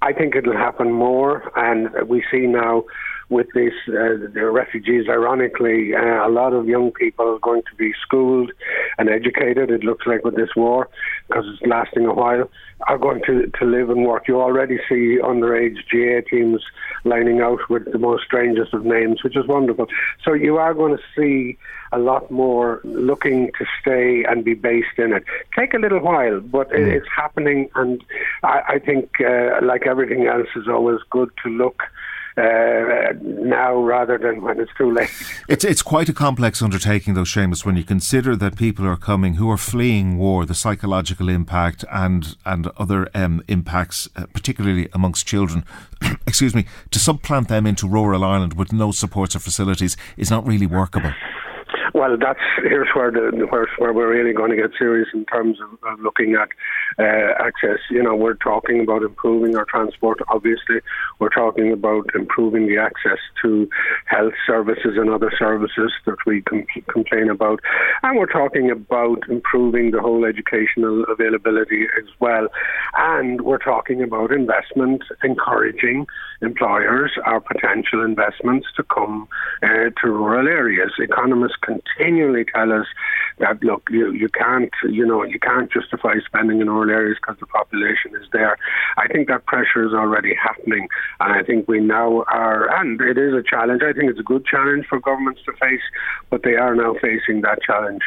I 0.02 0.12
think 0.12 0.34
it'll 0.34 0.56
happen 0.56 0.92
more, 0.92 1.50
and 1.56 1.90
we 2.08 2.24
see 2.30 2.46
now 2.46 2.84
with 3.30 3.46
this, 3.54 3.72
uh, 3.88 4.18
the 4.34 4.50
refugees, 4.52 5.08
ironically, 5.08 5.94
uh, 5.94 6.26
a 6.26 6.28
lot 6.28 6.52
of 6.52 6.66
young 6.66 6.90
people 6.90 7.26
are 7.26 7.38
going 7.38 7.62
to 7.62 7.74
be 7.76 7.92
schooled 8.02 8.50
and 8.98 9.08
educated, 9.08 9.70
it 9.70 9.84
looks 9.84 10.06
like, 10.06 10.24
with 10.24 10.34
this 10.34 10.50
war, 10.56 10.88
because 11.28 11.44
it's 11.46 11.62
lasting 11.66 12.06
a 12.06 12.12
while, 12.12 12.50
are 12.88 12.98
going 12.98 13.22
to, 13.26 13.46
to 13.58 13.64
live 13.64 13.88
and 13.88 14.04
work. 14.04 14.26
You 14.26 14.40
already 14.40 14.78
see 14.88 15.18
underage 15.22 15.76
GAA 15.90 16.28
teams 16.28 16.62
lining 17.04 17.40
out 17.40 17.60
with 17.68 17.90
the 17.92 17.98
most 17.98 18.24
strangest 18.24 18.74
of 18.74 18.84
names, 18.84 19.22
which 19.22 19.36
is 19.36 19.46
wonderful. 19.46 19.86
So 20.24 20.32
you 20.32 20.56
are 20.56 20.74
going 20.74 20.96
to 20.96 21.02
see 21.16 21.56
a 21.92 21.98
lot 21.98 22.30
more 22.30 22.80
looking 22.84 23.50
to 23.58 23.64
stay 23.80 24.24
and 24.24 24.44
be 24.44 24.54
based 24.54 24.98
in 24.98 25.12
it. 25.12 25.24
Take 25.56 25.74
a 25.74 25.78
little 25.78 26.00
while, 26.00 26.40
but 26.40 26.70
mm. 26.70 26.78
it's 26.78 27.06
happening, 27.14 27.68
and 27.74 28.02
I, 28.42 28.62
I 28.68 28.78
think, 28.78 29.20
uh, 29.20 29.60
like 29.62 29.86
everything 29.86 30.26
else, 30.26 30.48
is 30.56 30.68
always 30.68 31.00
good 31.10 31.30
to 31.44 31.48
look 31.48 31.82
uh, 32.36 33.12
now 33.22 33.76
rather 33.76 34.18
than 34.18 34.42
when 34.42 34.60
it's 34.60 34.72
too 34.76 34.90
late. 34.90 35.10
It's 35.48 35.64
it's 35.64 35.82
quite 35.82 36.08
a 36.08 36.12
complex 36.12 36.62
undertaking, 36.62 37.14
though, 37.14 37.22
Seamus, 37.22 37.64
when 37.64 37.76
you 37.76 37.84
consider 37.84 38.36
that 38.36 38.56
people 38.56 38.86
are 38.86 38.96
coming 38.96 39.34
who 39.34 39.50
are 39.50 39.56
fleeing 39.56 40.18
war, 40.18 40.46
the 40.46 40.54
psychological 40.54 41.28
impact 41.28 41.84
and 41.90 42.36
and 42.44 42.68
other 42.78 43.08
um, 43.14 43.42
impacts, 43.48 44.08
uh, 44.16 44.26
particularly 44.32 44.88
amongst 44.92 45.26
children. 45.26 45.64
excuse 46.26 46.54
me, 46.54 46.66
to 46.90 46.98
supplant 46.98 47.48
them 47.48 47.66
into 47.66 47.86
rural 47.88 48.24
Ireland 48.24 48.54
with 48.54 48.72
no 48.72 48.90
supports 48.92 49.36
or 49.36 49.40
facilities 49.40 49.96
is 50.16 50.30
not 50.30 50.46
really 50.46 50.66
workable. 50.66 51.12
Well, 51.94 52.16
that's 52.20 52.40
here's 52.62 52.88
where 52.94 53.10
the 53.10 53.46
where, 53.50 53.66
where 53.78 53.92
we're 53.92 54.12
really 54.12 54.32
going 54.32 54.50
to 54.50 54.56
get 54.56 54.70
serious 54.78 55.08
in 55.12 55.24
terms 55.24 55.58
of, 55.60 55.70
of 55.82 56.00
looking 56.00 56.34
at 56.34 56.48
uh, 56.98 57.32
access. 57.44 57.78
You 57.90 58.02
know, 58.02 58.14
we're 58.14 58.34
talking 58.34 58.80
about 58.80 59.02
improving 59.02 59.56
our 59.56 59.64
transport. 59.64 60.18
Obviously, 60.28 60.80
we're 61.18 61.30
talking 61.30 61.72
about 61.72 62.06
improving 62.14 62.68
the 62.68 62.78
access 62.78 63.18
to 63.42 63.68
health 64.06 64.34
services 64.46 64.96
and 64.96 65.10
other 65.10 65.32
services 65.36 65.92
that 66.06 66.16
we 66.26 66.42
com- 66.42 66.66
complain 66.88 67.28
about, 67.28 67.60
and 68.02 68.16
we're 68.16 68.26
talking 68.26 68.70
about 68.70 69.28
improving 69.28 69.90
the 69.90 70.00
whole 70.00 70.24
educational 70.24 71.04
availability 71.08 71.84
as 71.98 72.08
well. 72.20 72.48
And 72.96 73.40
we're 73.40 73.58
talking 73.58 74.02
about 74.02 74.32
investment, 74.32 75.02
encouraging 75.24 76.06
employers, 76.42 77.12
our 77.24 77.40
potential 77.40 78.04
investments 78.04 78.66
to 78.76 78.82
come 78.84 79.28
uh, 79.62 79.90
to 80.00 80.08
rural 80.08 80.48
areas. 80.48 80.92
Economists 80.98 81.56
continually 81.82 82.44
tell 82.44 82.72
us 82.72 82.86
that 83.38 83.62
look, 83.62 83.88
you, 83.90 84.12
you 84.12 84.28
can't, 84.28 84.70
you 84.88 85.04
know, 85.06 85.22
you 85.22 85.38
can't 85.38 85.70
justify 85.72 86.14
spending 86.26 86.60
in 86.60 86.68
rural 86.68 86.90
areas 86.90 87.18
because 87.20 87.38
the 87.40 87.46
population 87.46 88.12
is 88.20 88.28
there. 88.32 88.56
I 88.96 89.08
think 89.08 89.28
that 89.28 89.46
pressure 89.46 89.84
is 89.86 89.92
already 89.92 90.34
happening, 90.34 90.88
and 91.20 91.32
I 91.32 91.42
think 91.42 91.66
we 91.66 91.80
now 91.80 92.24
are, 92.28 92.68
and 92.80 93.00
it 93.00 93.18
is 93.18 93.34
a 93.34 93.42
challenge. 93.42 93.82
I 93.82 93.92
think 93.92 94.10
it's 94.10 94.20
a 94.20 94.24
good 94.24 94.44
challenge 94.44 94.86
for 94.88 95.00
governments 95.00 95.40
to 95.46 95.52
face, 95.52 95.82
but 96.28 96.42
they 96.42 96.54
are 96.54 96.74
now 96.74 96.94
facing 97.00 97.40
that 97.42 97.62
challenge 97.62 98.02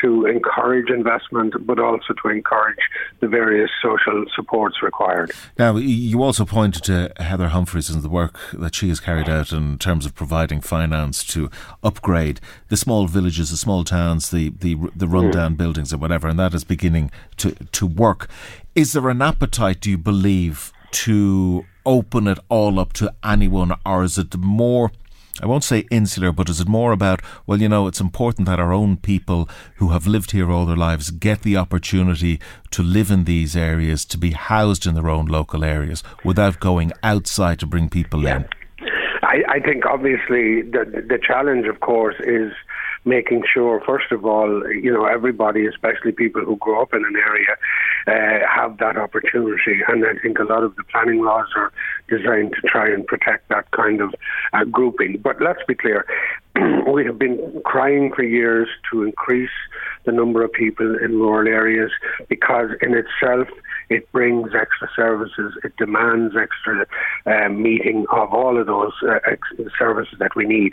to 0.00 0.26
encourage 0.26 0.90
investment, 0.90 1.54
but 1.66 1.78
also 1.78 2.14
to 2.22 2.28
encourage 2.28 2.78
the 3.20 3.28
various 3.28 3.70
social 3.82 4.24
supports 4.34 4.82
required. 4.82 5.32
Now, 5.58 5.76
you 5.76 6.22
also 6.22 6.44
pointed 6.44 6.84
to 6.84 7.12
Heather 7.18 7.48
Humphreys 7.48 7.90
and 7.90 8.02
the 8.02 8.08
work 8.08 8.38
that 8.52 8.74
she 8.74 8.88
has 8.88 9.00
carried 9.00 9.28
out 9.28 9.52
in 9.52 9.78
terms 9.78 10.06
of 10.06 10.14
providing 10.14 10.60
finance 10.60 11.24
to 11.24 11.50
upgrade 11.82 12.40
the 12.68 12.76
small 12.76 13.06
villages, 13.18 13.50
the 13.50 13.56
small 13.66 13.82
towns, 13.84 14.22
the 14.34 14.44
the 14.64 14.72
the 15.02 15.08
rundown 15.16 15.52
mm. 15.54 15.60
buildings 15.62 15.90
or 15.92 15.98
whatever, 16.04 16.26
and 16.28 16.38
that 16.38 16.54
is 16.54 16.64
beginning 16.74 17.10
to 17.40 17.48
to 17.78 17.84
work. 17.86 18.28
Is 18.74 18.92
there 18.92 19.08
an 19.08 19.22
appetite, 19.30 19.80
do 19.80 19.90
you 19.90 19.98
believe, 20.12 20.56
to 21.06 21.64
open 21.84 22.26
it 22.32 22.38
all 22.48 22.74
up 22.82 22.92
to 23.00 23.06
anyone, 23.34 23.72
or 23.84 24.04
is 24.04 24.18
it 24.18 24.36
more? 24.36 24.90
I 25.42 25.46
won't 25.46 25.64
say 25.64 25.80
insular, 25.90 26.32
but 26.32 26.48
is 26.48 26.60
it 26.60 26.68
more 26.68 26.92
about, 26.92 27.20
well, 27.46 27.60
you 27.60 27.68
know, 27.68 27.86
it's 27.88 28.00
important 28.00 28.48
that 28.48 28.58
our 28.58 28.72
own 28.72 28.96
people 28.96 29.40
who 29.78 29.88
have 29.90 30.06
lived 30.06 30.30
here 30.30 30.50
all 30.50 30.64
their 30.64 30.82
lives 30.88 31.10
get 31.10 31.42
the 31.42 31.58
opportunity 31.58 32.40
to 32.70 32.82
live 32.82 33.10
in 33.10 33.24
these 33.24 33.54
areas, 33.54 34.06
to 34.06 34.16
be 34.16 34.30
housed 34.30 34.86
in 34.86 34.94
their 34.94 35.10
own 35.10 35.26
local 35.26 35.62
areas 35.62 36.02
without 36.24 36.58
going 36.58 36.90
outside 37.02 37.58
to 37.60 37.66
bring 37.66 37.90
people 37.90 38.22
yeah. 38.22 38.36
in? 38.36 38.48
I, 39.22 39.56
I 39.56 39.60
think 39.60 39.84
obviously 39.84 40.62
the 40.62 40.84
the 41.12 41.18
challenge, 41.18 41.66
of 41.66 41.80
course, 41.80 42.16
is 42.20 42.52
making 43.06 43.44
sure, 43.52 43.80
first 43.86 44.10
of 44.10 44.26
all, 44.26 44.68
you 44.68 44.92
know, 44.92 45.06
everybody, 45.06 45.66
especially 45.66 46.12
people 46.12 46.44
who 46.44 46.56
grow 46.56 46.82
up 46.82 46.92
in 46.92 47.04
an 47.04 47.14
area, 47.16 47.56
uh, 48.08 48.46
have 48.46 48.78
that 48.78 48.96
opportunity. 48.96 49.80
And 49.88 50.04
I 50.04 50.20
think 50.20 50.38
a 50.38 50.44
lot 50.44 50.64
of 50.64 50.74
the 50.76 50.82
planning 50.84 51.24
laws 51.24 51.46
are 51.56 51.72
designed 52.08 52.52
to 52.60 52.68
try 52.68 52.90
and 52.92 53.06
protect 53.06 53.48
that 53.48 53.70
kind 53.70 54.00
of 54.00 54.14
uh, 54.52 54.64
grouping. 54.64 55.18
But 55.22 55.40
let's 55.40 55.62
be 55.68 55.74
clear, 55.76 56.04
we 56.92 57.04
have 57.06 57.18
been 57.18 57.62
crying 57.64 58.12
for 58.14 58.24
years 58.24 58.68
to 58.90 59.04
increase 59.04 59.50
the 60.04 60.12
number 60.12 60.44
of 60.44 60.52
people 60.52 60.96
in 60.98 61.12
rural 61.12 61.48
areas 61.48 61.92
because 62.28 62.70
in 62.82 62.94
itself 62.94 63.48
it 63.88 64.10
brings 64.12 64.50
extra 64.54 64.88
services. 64.94 65.54
It 65.64 65.76
demands 65.76 66.34
extra 66.36 66.86
uh, 67.26 67.48
meeting 67.48 68.06
of 68.12 68.32
all 68.32 68.58
of 68.60 68.66
those 68.66 68.92
uh, 69.02 69.18
ex- 69.30 69.72
services 69.78 70.18
that 70.18 70.34
we 70.34 70.44
need. 70.44 70.72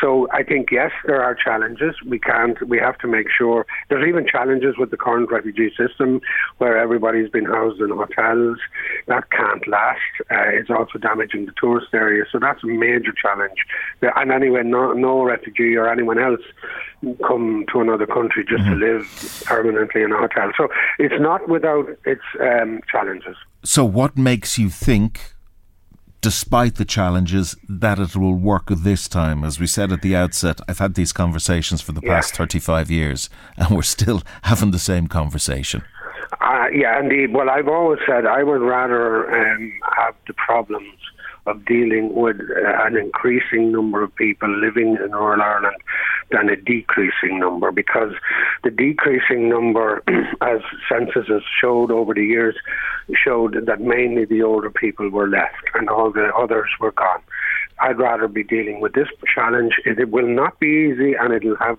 So 0.00 0.28
I 0.32 0.42
think 0.42 0.68
yes, 0.70 0.90
there 1.06 1.22
are 1.22 1.34
challenges. 1.34 1.94
We 2.06 2.18
can't. 2.18 2.56
We 2.68 2.78
have 2.78 2.98
to 2.98 3.08
make 3.08 3.26
sure. 3.36 3.66
There's 3.88 4.06
even 4.08 4.26
challenges 4.26 4.76
with 4.78 4.90
the 4.90 4.96
current 4.96 5.30
refugee 5.30 5.72
system, 5.76 6.20
where 6.58 6.78
everybody's 6.78 7.30
been 7.30 7.44
housed 7.44 7.80
in 7.80 7.90
hotels. 7.90 8.58
That 9.06 9.30
can't 9.30 9.66
last. 9.68 10.00
Uh, 10.30 10.48
it's 10.52 10.70
also 10.70 10.98
damaging 10.98 11.46
the 11.46 11.52
tourist 11.60 11.88
area. 11.92 12.24
So 12.30 12.38
that's 12.38 12.62
a 12.64 12.66
major 12.66 13.12
challenge. 13.12 13.58
And 14.00 14.32
anyway, 14.32 14.62
no, 14.64 14.92
no 14.92 15.22
refugee 15.22 15.76
or 15.76 15.88
anyone 15.88 16.18
else 16.18 16.40
come 17.26 17.64
to 17.72 17.80
another 17.80 18.06
country 18.06 18.44
just 18.48 18.62
mm-hmm. 18.62 18.80
to 18.80 18.86
live 18.86 19.42
permanently 19.46 20.02
in 20.02 20.12
a 20.12 20.18
hotel. 20.18 20.50
So 20.56 20.68
it's 20.98 21.20
not 21.20 21.48
without 21.48 21.86
its 22.04 22.22
um, 22.40 22.80
challenges. 22.90 23.36
So, 23.64 23.84
what 23.84 24.16
makes 24.16 24.58
you 24.58 24.70
think? 24.70 25.32
Despite 26.20 26.76
the 26.76 26.86
challenges, 26.86 27.54
that 27.68 27.98
it 27.98 28.16
will 28.16 28.34
work 28.34 28.70
this 28.70 29.08
time. 29.08 29.44
As 29.44 29.60
we 29.60 29.66
said 29.66 29.92
at 29.92 30.00
the 30.00 30.16
outset, 30.16 30.58
I've 30.66 30.78
had 30.78 30.94
these 30.94 31.12
conversations 31.12 31.82
for 31.82 31.92
the 31.92 32.00
past 32.00 32.32
yeah. 32.32 32.38
35 32.38 32.90
years, 32.90 33.28
and 33.58 33.76
we're 33.76 33.82
still 33.82 34.22
having 34.42 34.70
the 34.70 34.78
same 34.78 35.06
conversation. 35.06 35.82
Uh, 36.40 36.68
yeah, 36.72 36.98
indeed. 36.98 37.34
Well, 37.34 37.50
I've 37.50 37.68
always 37.68 37.98
said 38.06 38.24
I 38.24 38.42
would 38.42 38.62
rather 38.62 39.30
um, 39.30 39.72
have 39.96 40.14
the 40.26 40.32
problems 40.32 40.96
of 41.46 41.64
dealing 41.66 42.14
with 42.14 42.36
uh, 42.40 42.84
an 42.84 42.96
increasing 42.96 43.70
number 43.70 44.02
of 44.02 44.14
people 44.16 44.48
living 44.48 44.96
in 45.02 45.10
rural 45.12 45.42
Ireland 45.42 45.76
than 46.30 46.48
a 46.48 46.56
decreasing 46.56 47.38
number 47.38 47.70
because 47.70 48.12
the 48.62 48.70
decreasing 48.70 49.48
number, 49.48 50.02
as 50.40 50.60
censuses 50.88 51.42
showed 51.60 51.90
over 51.90 52.14
the 52.14 52.24
years, 52.24 52.56
showed 53.12 53.66
that 53.66 53.80
mainly 53.80 54.24
the 54.24 54.42
older 54.42 54.70
people 54.70 55.10
were 55.10 55.28
left 55.28 55.64
and 55.74 55.88
all 55.88 56.10
the 56.10 56.32
others 56.34 56.70
were 56.80 56.92
gone. 56.92 57.20
I'd 57.80 57.98
rather 57.98 58.28
be 58.28 58.44
dealing 58.44 58.80
with 58.80 58.92
this 58.92 59.08
challenge. 59.34 59.74
It, 59.84 60.10
will 60.10 60.28
not 60.28 60.60
be 60.60 60.92
easy 60.92 61.14
and 61.14 61.32
it'll 61.32 61.56
have 61.56 61.78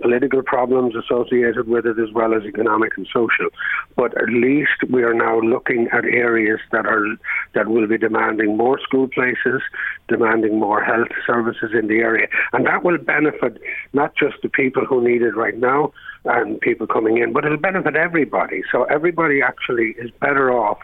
political 0.00 0.42
problems 0.42 0.94
associated 0.94 1.68
with 1.68 1.86
it 1.86 1.98
as 1.98 2.12
well 2.12 2.34
as 2.34 2.42
economic 2.44 2.96
and 2.96 3.06
social. 3.12 3.48
But 3.96 4.16
at 4.20 4.28
least 4.28 4.84
we 4.90 5.02
are 5.02 5.14
now 5.14 5.40
looking 5.40 5.88
at 5.92 6.04
areas 6.04 6.60
that 6.72 6.86
are 6.86 7.06
that 7.54 7.68
will 7.68 7.86
be 7.86 7.98
demanding 7.98 8.56
more 8.56 8.78
school 8.80 9.08
places, 9.08 9.62
demanding 10.08 10.58
more 10.58 10.82
health 10.82 11.08
services 11.26 11.70
in 11.78 11.88
the 11.88 11.98
area, 11.98 12.28
and 12.52 12.66
that 12.66 12.84
will 12.84 12.98
benefit 12.98 13.58
not 13.92 14.14
just 14.16 14.36
the 14.42 14.48
people 14.48 14.84
who 14.84 15.02
need 15.02 15.22
it 15.22 15.36
right 15.36 15.58
now 15.58 15.92
and 16.24 16.60
people 16.60 16.86
coming 16.86 17.18
in, 17.18 17.32
but 17.32 17.44
it'll 17.44 17.56
benefit 17.56 17.96
everybody. 17.96 18.62
So 18.70 18.84
everybody 18.84 19.40
actually 19.42 19.94
is 19.98 20.10
better 20.20 20.52
off 20.52 20.78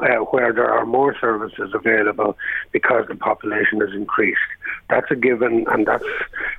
uh, 0.00 0.16
where 0.30 0.52
there 0.52 0.70
are 0.70 0.86
more 0.86 1.16
services 1.20 1.70
available 1.74 2.36
because 2.72 3.04
the 3.08 3.16
population 3.16 3.80
has 3.80 3.90
increased. 3.92 4.38
That's 4.88 5.10
a 5.10 5.16
given, 5.16 5.66
and 5.68 5.86
that's 5.86 6.04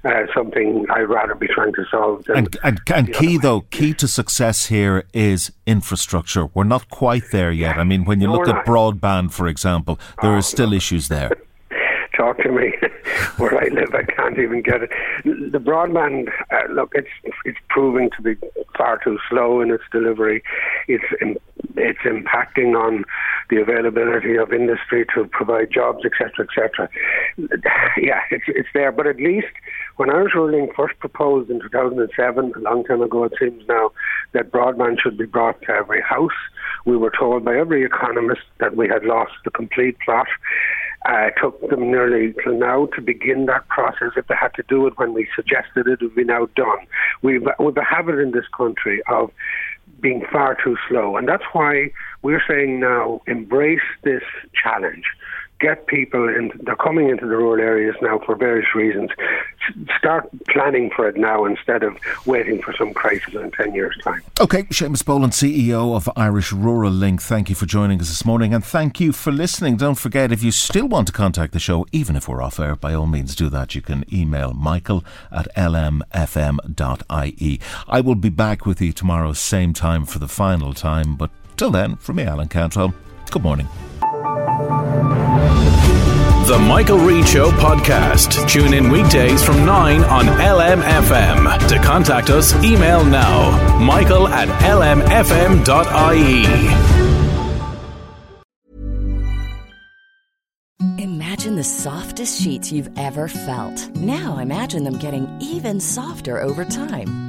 uh, 0.04 0.26
something 0.34 0.86
I'd 0.90 1.04
rather 1.04 1.36
be 1.36 1.48
trying 1.48 1.74
to 1.74 1.86
solve. 1.90 2.26
and 2.30 2.58
and, 2.64 2.80
and 2.94 3.14
key 3.14 3.38
though, 3.38 3.62
key 3.62 3.94
to 3.96 4.08
success 4.08 4.68
here 4.68 5.06
is 5.14 5.52
infrastructure. 5.66 6.48
We're 6.54 6.64
not 6.64 6.90
quite 6.90 7.32
there 7.32 7.52
yet. 7.52 7.78
I 7.78 7.84
mean, 7.84 8.06
when 8.06 8.22
you 8.22 8.28
no, 8.28 8.34
look 8.34 8.48
at 8.48 8.66
broadband, 8.66 9.32
for 9.32 9.48
example, 9.48 10.00
there 10.22 10.32
oh, 10.32 10.38
are 10.38 10.42
still 10.42 10.72
no. 10.72 10.78
issues 10.78 11.08
there. 11.08 11.32
Talk 12.20 12.38
to 12.40 12.52
me. 12.52 12.74
Where 13.38 13.58
I 13.58 13.70
live, 13.70 13.96
I 13.96 14.04
can't 14.04 14.38
even 14.38 14.62
get 14.62 14.84
it. 14.84 14.90
The 15.24 15.58
broadband, 15.58 16.28
uh, 16.52 16.70
look, 16.70 16.92
it's 16.94 17.08
it's 17.46 17.58
proving 17.70 18.10
to 18.18 18.22
be 18.22 18.36
far 18.78 19.00
too 19.02 19.18
slow 19.30 19.62
in 19.62 19.72
its 19.72 19.86
delivery. 19.90 20.44
It's 20.90 21.06
it's 21.78 22.00
impacting 22.00 22.76
on 22.76 23.06
the 23.50 23.62
availability 23.62 24.36
of 24.36 24.52
industry 24.52 25.06
to 25.16 25.30
provide 25.32 25.72
jobs, 25.72 26.04
etc., 26.04 26.46
etc. 26.46 26.90
Yeah, 27.98 28.20
it's 28.32 28.44
it's 28.48 28.68
there, 28.74 28.92
but 28.92 29.08
at 29.08 29.16
least 29.16 29.54
when 29.96 30.10
Irish 30.10 30.34
Rural 30.36 30.60
Link 30.60 30.76
first 30.76 31.00
proposed 31.00 31.50
in 31.50 31.62
2007, 31.62 32.54
a 32.54 32.60
long 32.60 32.84
time 32.84 33.02
ago 33.02 33.24
it 33.24 33.34
seems 33.40 33.66
now, 33.68 33.92
that 34.34 34.52
broadband 34.52 35.00
should 35.02 35.18
be 35.18 35.26
brought 35.26 35.62
to 35.62 35.72
every 35.72 36.02
house, 36.02 36.40
we 36.86 36.98
were 36.98 37.12
told 37.18 37.46
by 37.46 37.58
every 37.58 37.86
economist 37.86 38.42
that 38.60 38.76
we 38.76 38.90
had 38.90 39.04
lost 39.04 39.34
the 39.46 39.52
complete 39.52 39.98
plot. 40.04 40.28
Uh, 41.08 41.28
it 41.28 41.34
took 41.42 41.70
them 41.70 41.92
nearly 41.92 42.34
till 42.44 42.58
now 42.58 42.88
to 42.88 43.02
begin 43.02 43.46
that 43.46 43.68
process. 43.70 44.12
If 44.18 44.28
they 44.28 44.36
had 44.36 44.54
to 44.56 44.64
do 44.68 44.86
it 44.88 44.98
when 44.98 45.14
we 45.14 45.28
suggested 45.36 45.88
it, 45.88 45.94
it 45.94 46.02
would 46.02 46.16
be 46.16 46.26
now 46.26 46.48
done. 46.56 46.80
We've, 47.22 47.48
we've 47.58 47.78
a 47.78 47.84
habit 47.84 48.20
in 48.20 48.32
this 48.32 48.48
country 48.56 49.02
of 49.10 49.32
being 50.02 50.26
far 50.32 50.58
too 50.62 50.76
slow. 50.88 51.18
And 51.18 51.28
that's 51.28 51.44
why 51.54 51.92
we're 52.22 52.44
saying 52.48 52.80
now 52.80 53.22
embrace 53.28 53.80
this 54.04 54.24
challenge 54.62 55.06
get 55.60 55.88
people 55.88 56.28
in. 56.28 56.52
They're 56.62 56.76
coming 56.76 57.10
into 57.10 57.26
the 57.28 57.36
rural 57.36 57.62
areas 57.62 57.96
now 58.02 58.20
for 58.26 58.36
various 58.36 58.74
reasons. 58.74 59.10
Start 59.98 60.30
planning 60.48 60.90
for 60.96 61.08
it 61.08 61.18
now 61.18 61.46
instead 61.46 61.84
of 61.84 61.98
waiting 62.26 62.62
for 62.62 62.74
some 62.74 62.94
crisis 62.94 63.34
in 63.34 63.52
10 63.52 63.76
years' 63.76 63.98
time. 64.04 64.22
Okay, 64.40 64.64
Seamus 64.64 65.04
Boland, 65.06 65.34
CEO 65.34 65.96
of 65.96 66.10
Irish 66.16 66.52
Rural 66.54 66.92
Link, 66.92 67.22
thank 67.22 67.50
you 67.50 67.56
for 67.56 67.66
joining 67.66 68.00
us 68.00 68.08
this 68.08 68.26
morning 68.26 68.54
and 68.54 68.64
thank 68.64 69.00
you 69.00 69.12
for 69.12 69.32
listening. 69.32 69.78
Don't 69.78 69.98
forget, 69.98 70.32
if 70.32 70.42
you 70.44 70.52
still 70.52 70.88
want 70.88 71.08
to 71.08 71.14
contact 71.14 71.54
the 71.54 71.60
show, 71.60 71.86
even 71.92 72.16
if 72.16 72.28
we're 72.28 72.42
off 72.42 72.60
air, 72.60 72.76
by 72.76 72.94
all 72.94 73.08
means 73.08 73.36
do 73.36 73.50
that. 73.50 73.76
You 73.76 73.82
can 73.82 74.06
email 74.14 74.54
michael 74.54 75.04
at 75.32 75.54
lmfm.ie. 75.56 76.00
I 77.88 78.02
will 78.02 78.16
be 78.16 78.30
back 78.30 78.66
with 78.66 78.82
you 78.82 78.94
tomorrow, 78.94 79.34
same 79.34 79.74
time 79.74 80.06
for 80.06 80.20
the 80.20 80.28
final 80.28 80.74
time, 80.74 81.16
but 81.16 81.30
till 81.58 81.72
then, 81.72 81.98
from 81.98 82.16
me, 82.18 82.24
Alan 82.24 82.48
Cantrell, 82.48 82.94
good 83.30 83.44
morning. 83.44 83.68
The 86.50 86.58
Michael 86.58 86.98
Reade 86.98 87.28
Show 87.28 87.52
podcast. 87.52 88.50
Tune 88.50 88.74
in 88.74 88.90
weekdays 88.90 89.44
from 89.44 89.68
9 89.68 90.04
on 90.06 90.26
LMFM. 90.26 91.68
To 91.68 91.78
contact 91.78 92.32
us, 92.32 92.56
email 92.64 93.06
now 93.06 93.78
michael 93.78 94.28
at 94.28 94.48
lmfm.ie. 94.64 95.66
Imagine 101.04 101.56
the 101.56 101.64
softest 101.64 102.42
sheets 102.42 102.72
you've 102.72 102.90
ever 102.98 103.28
felt. 103.28 103.96
Now 103.98 104.40
imagine 104.40 104.86
them 104.86 104.98
getting 104.98 105.28
even 105.40 105.80
softer 105.80 106.42
over 106.42 106.66
time. 106.66 107.29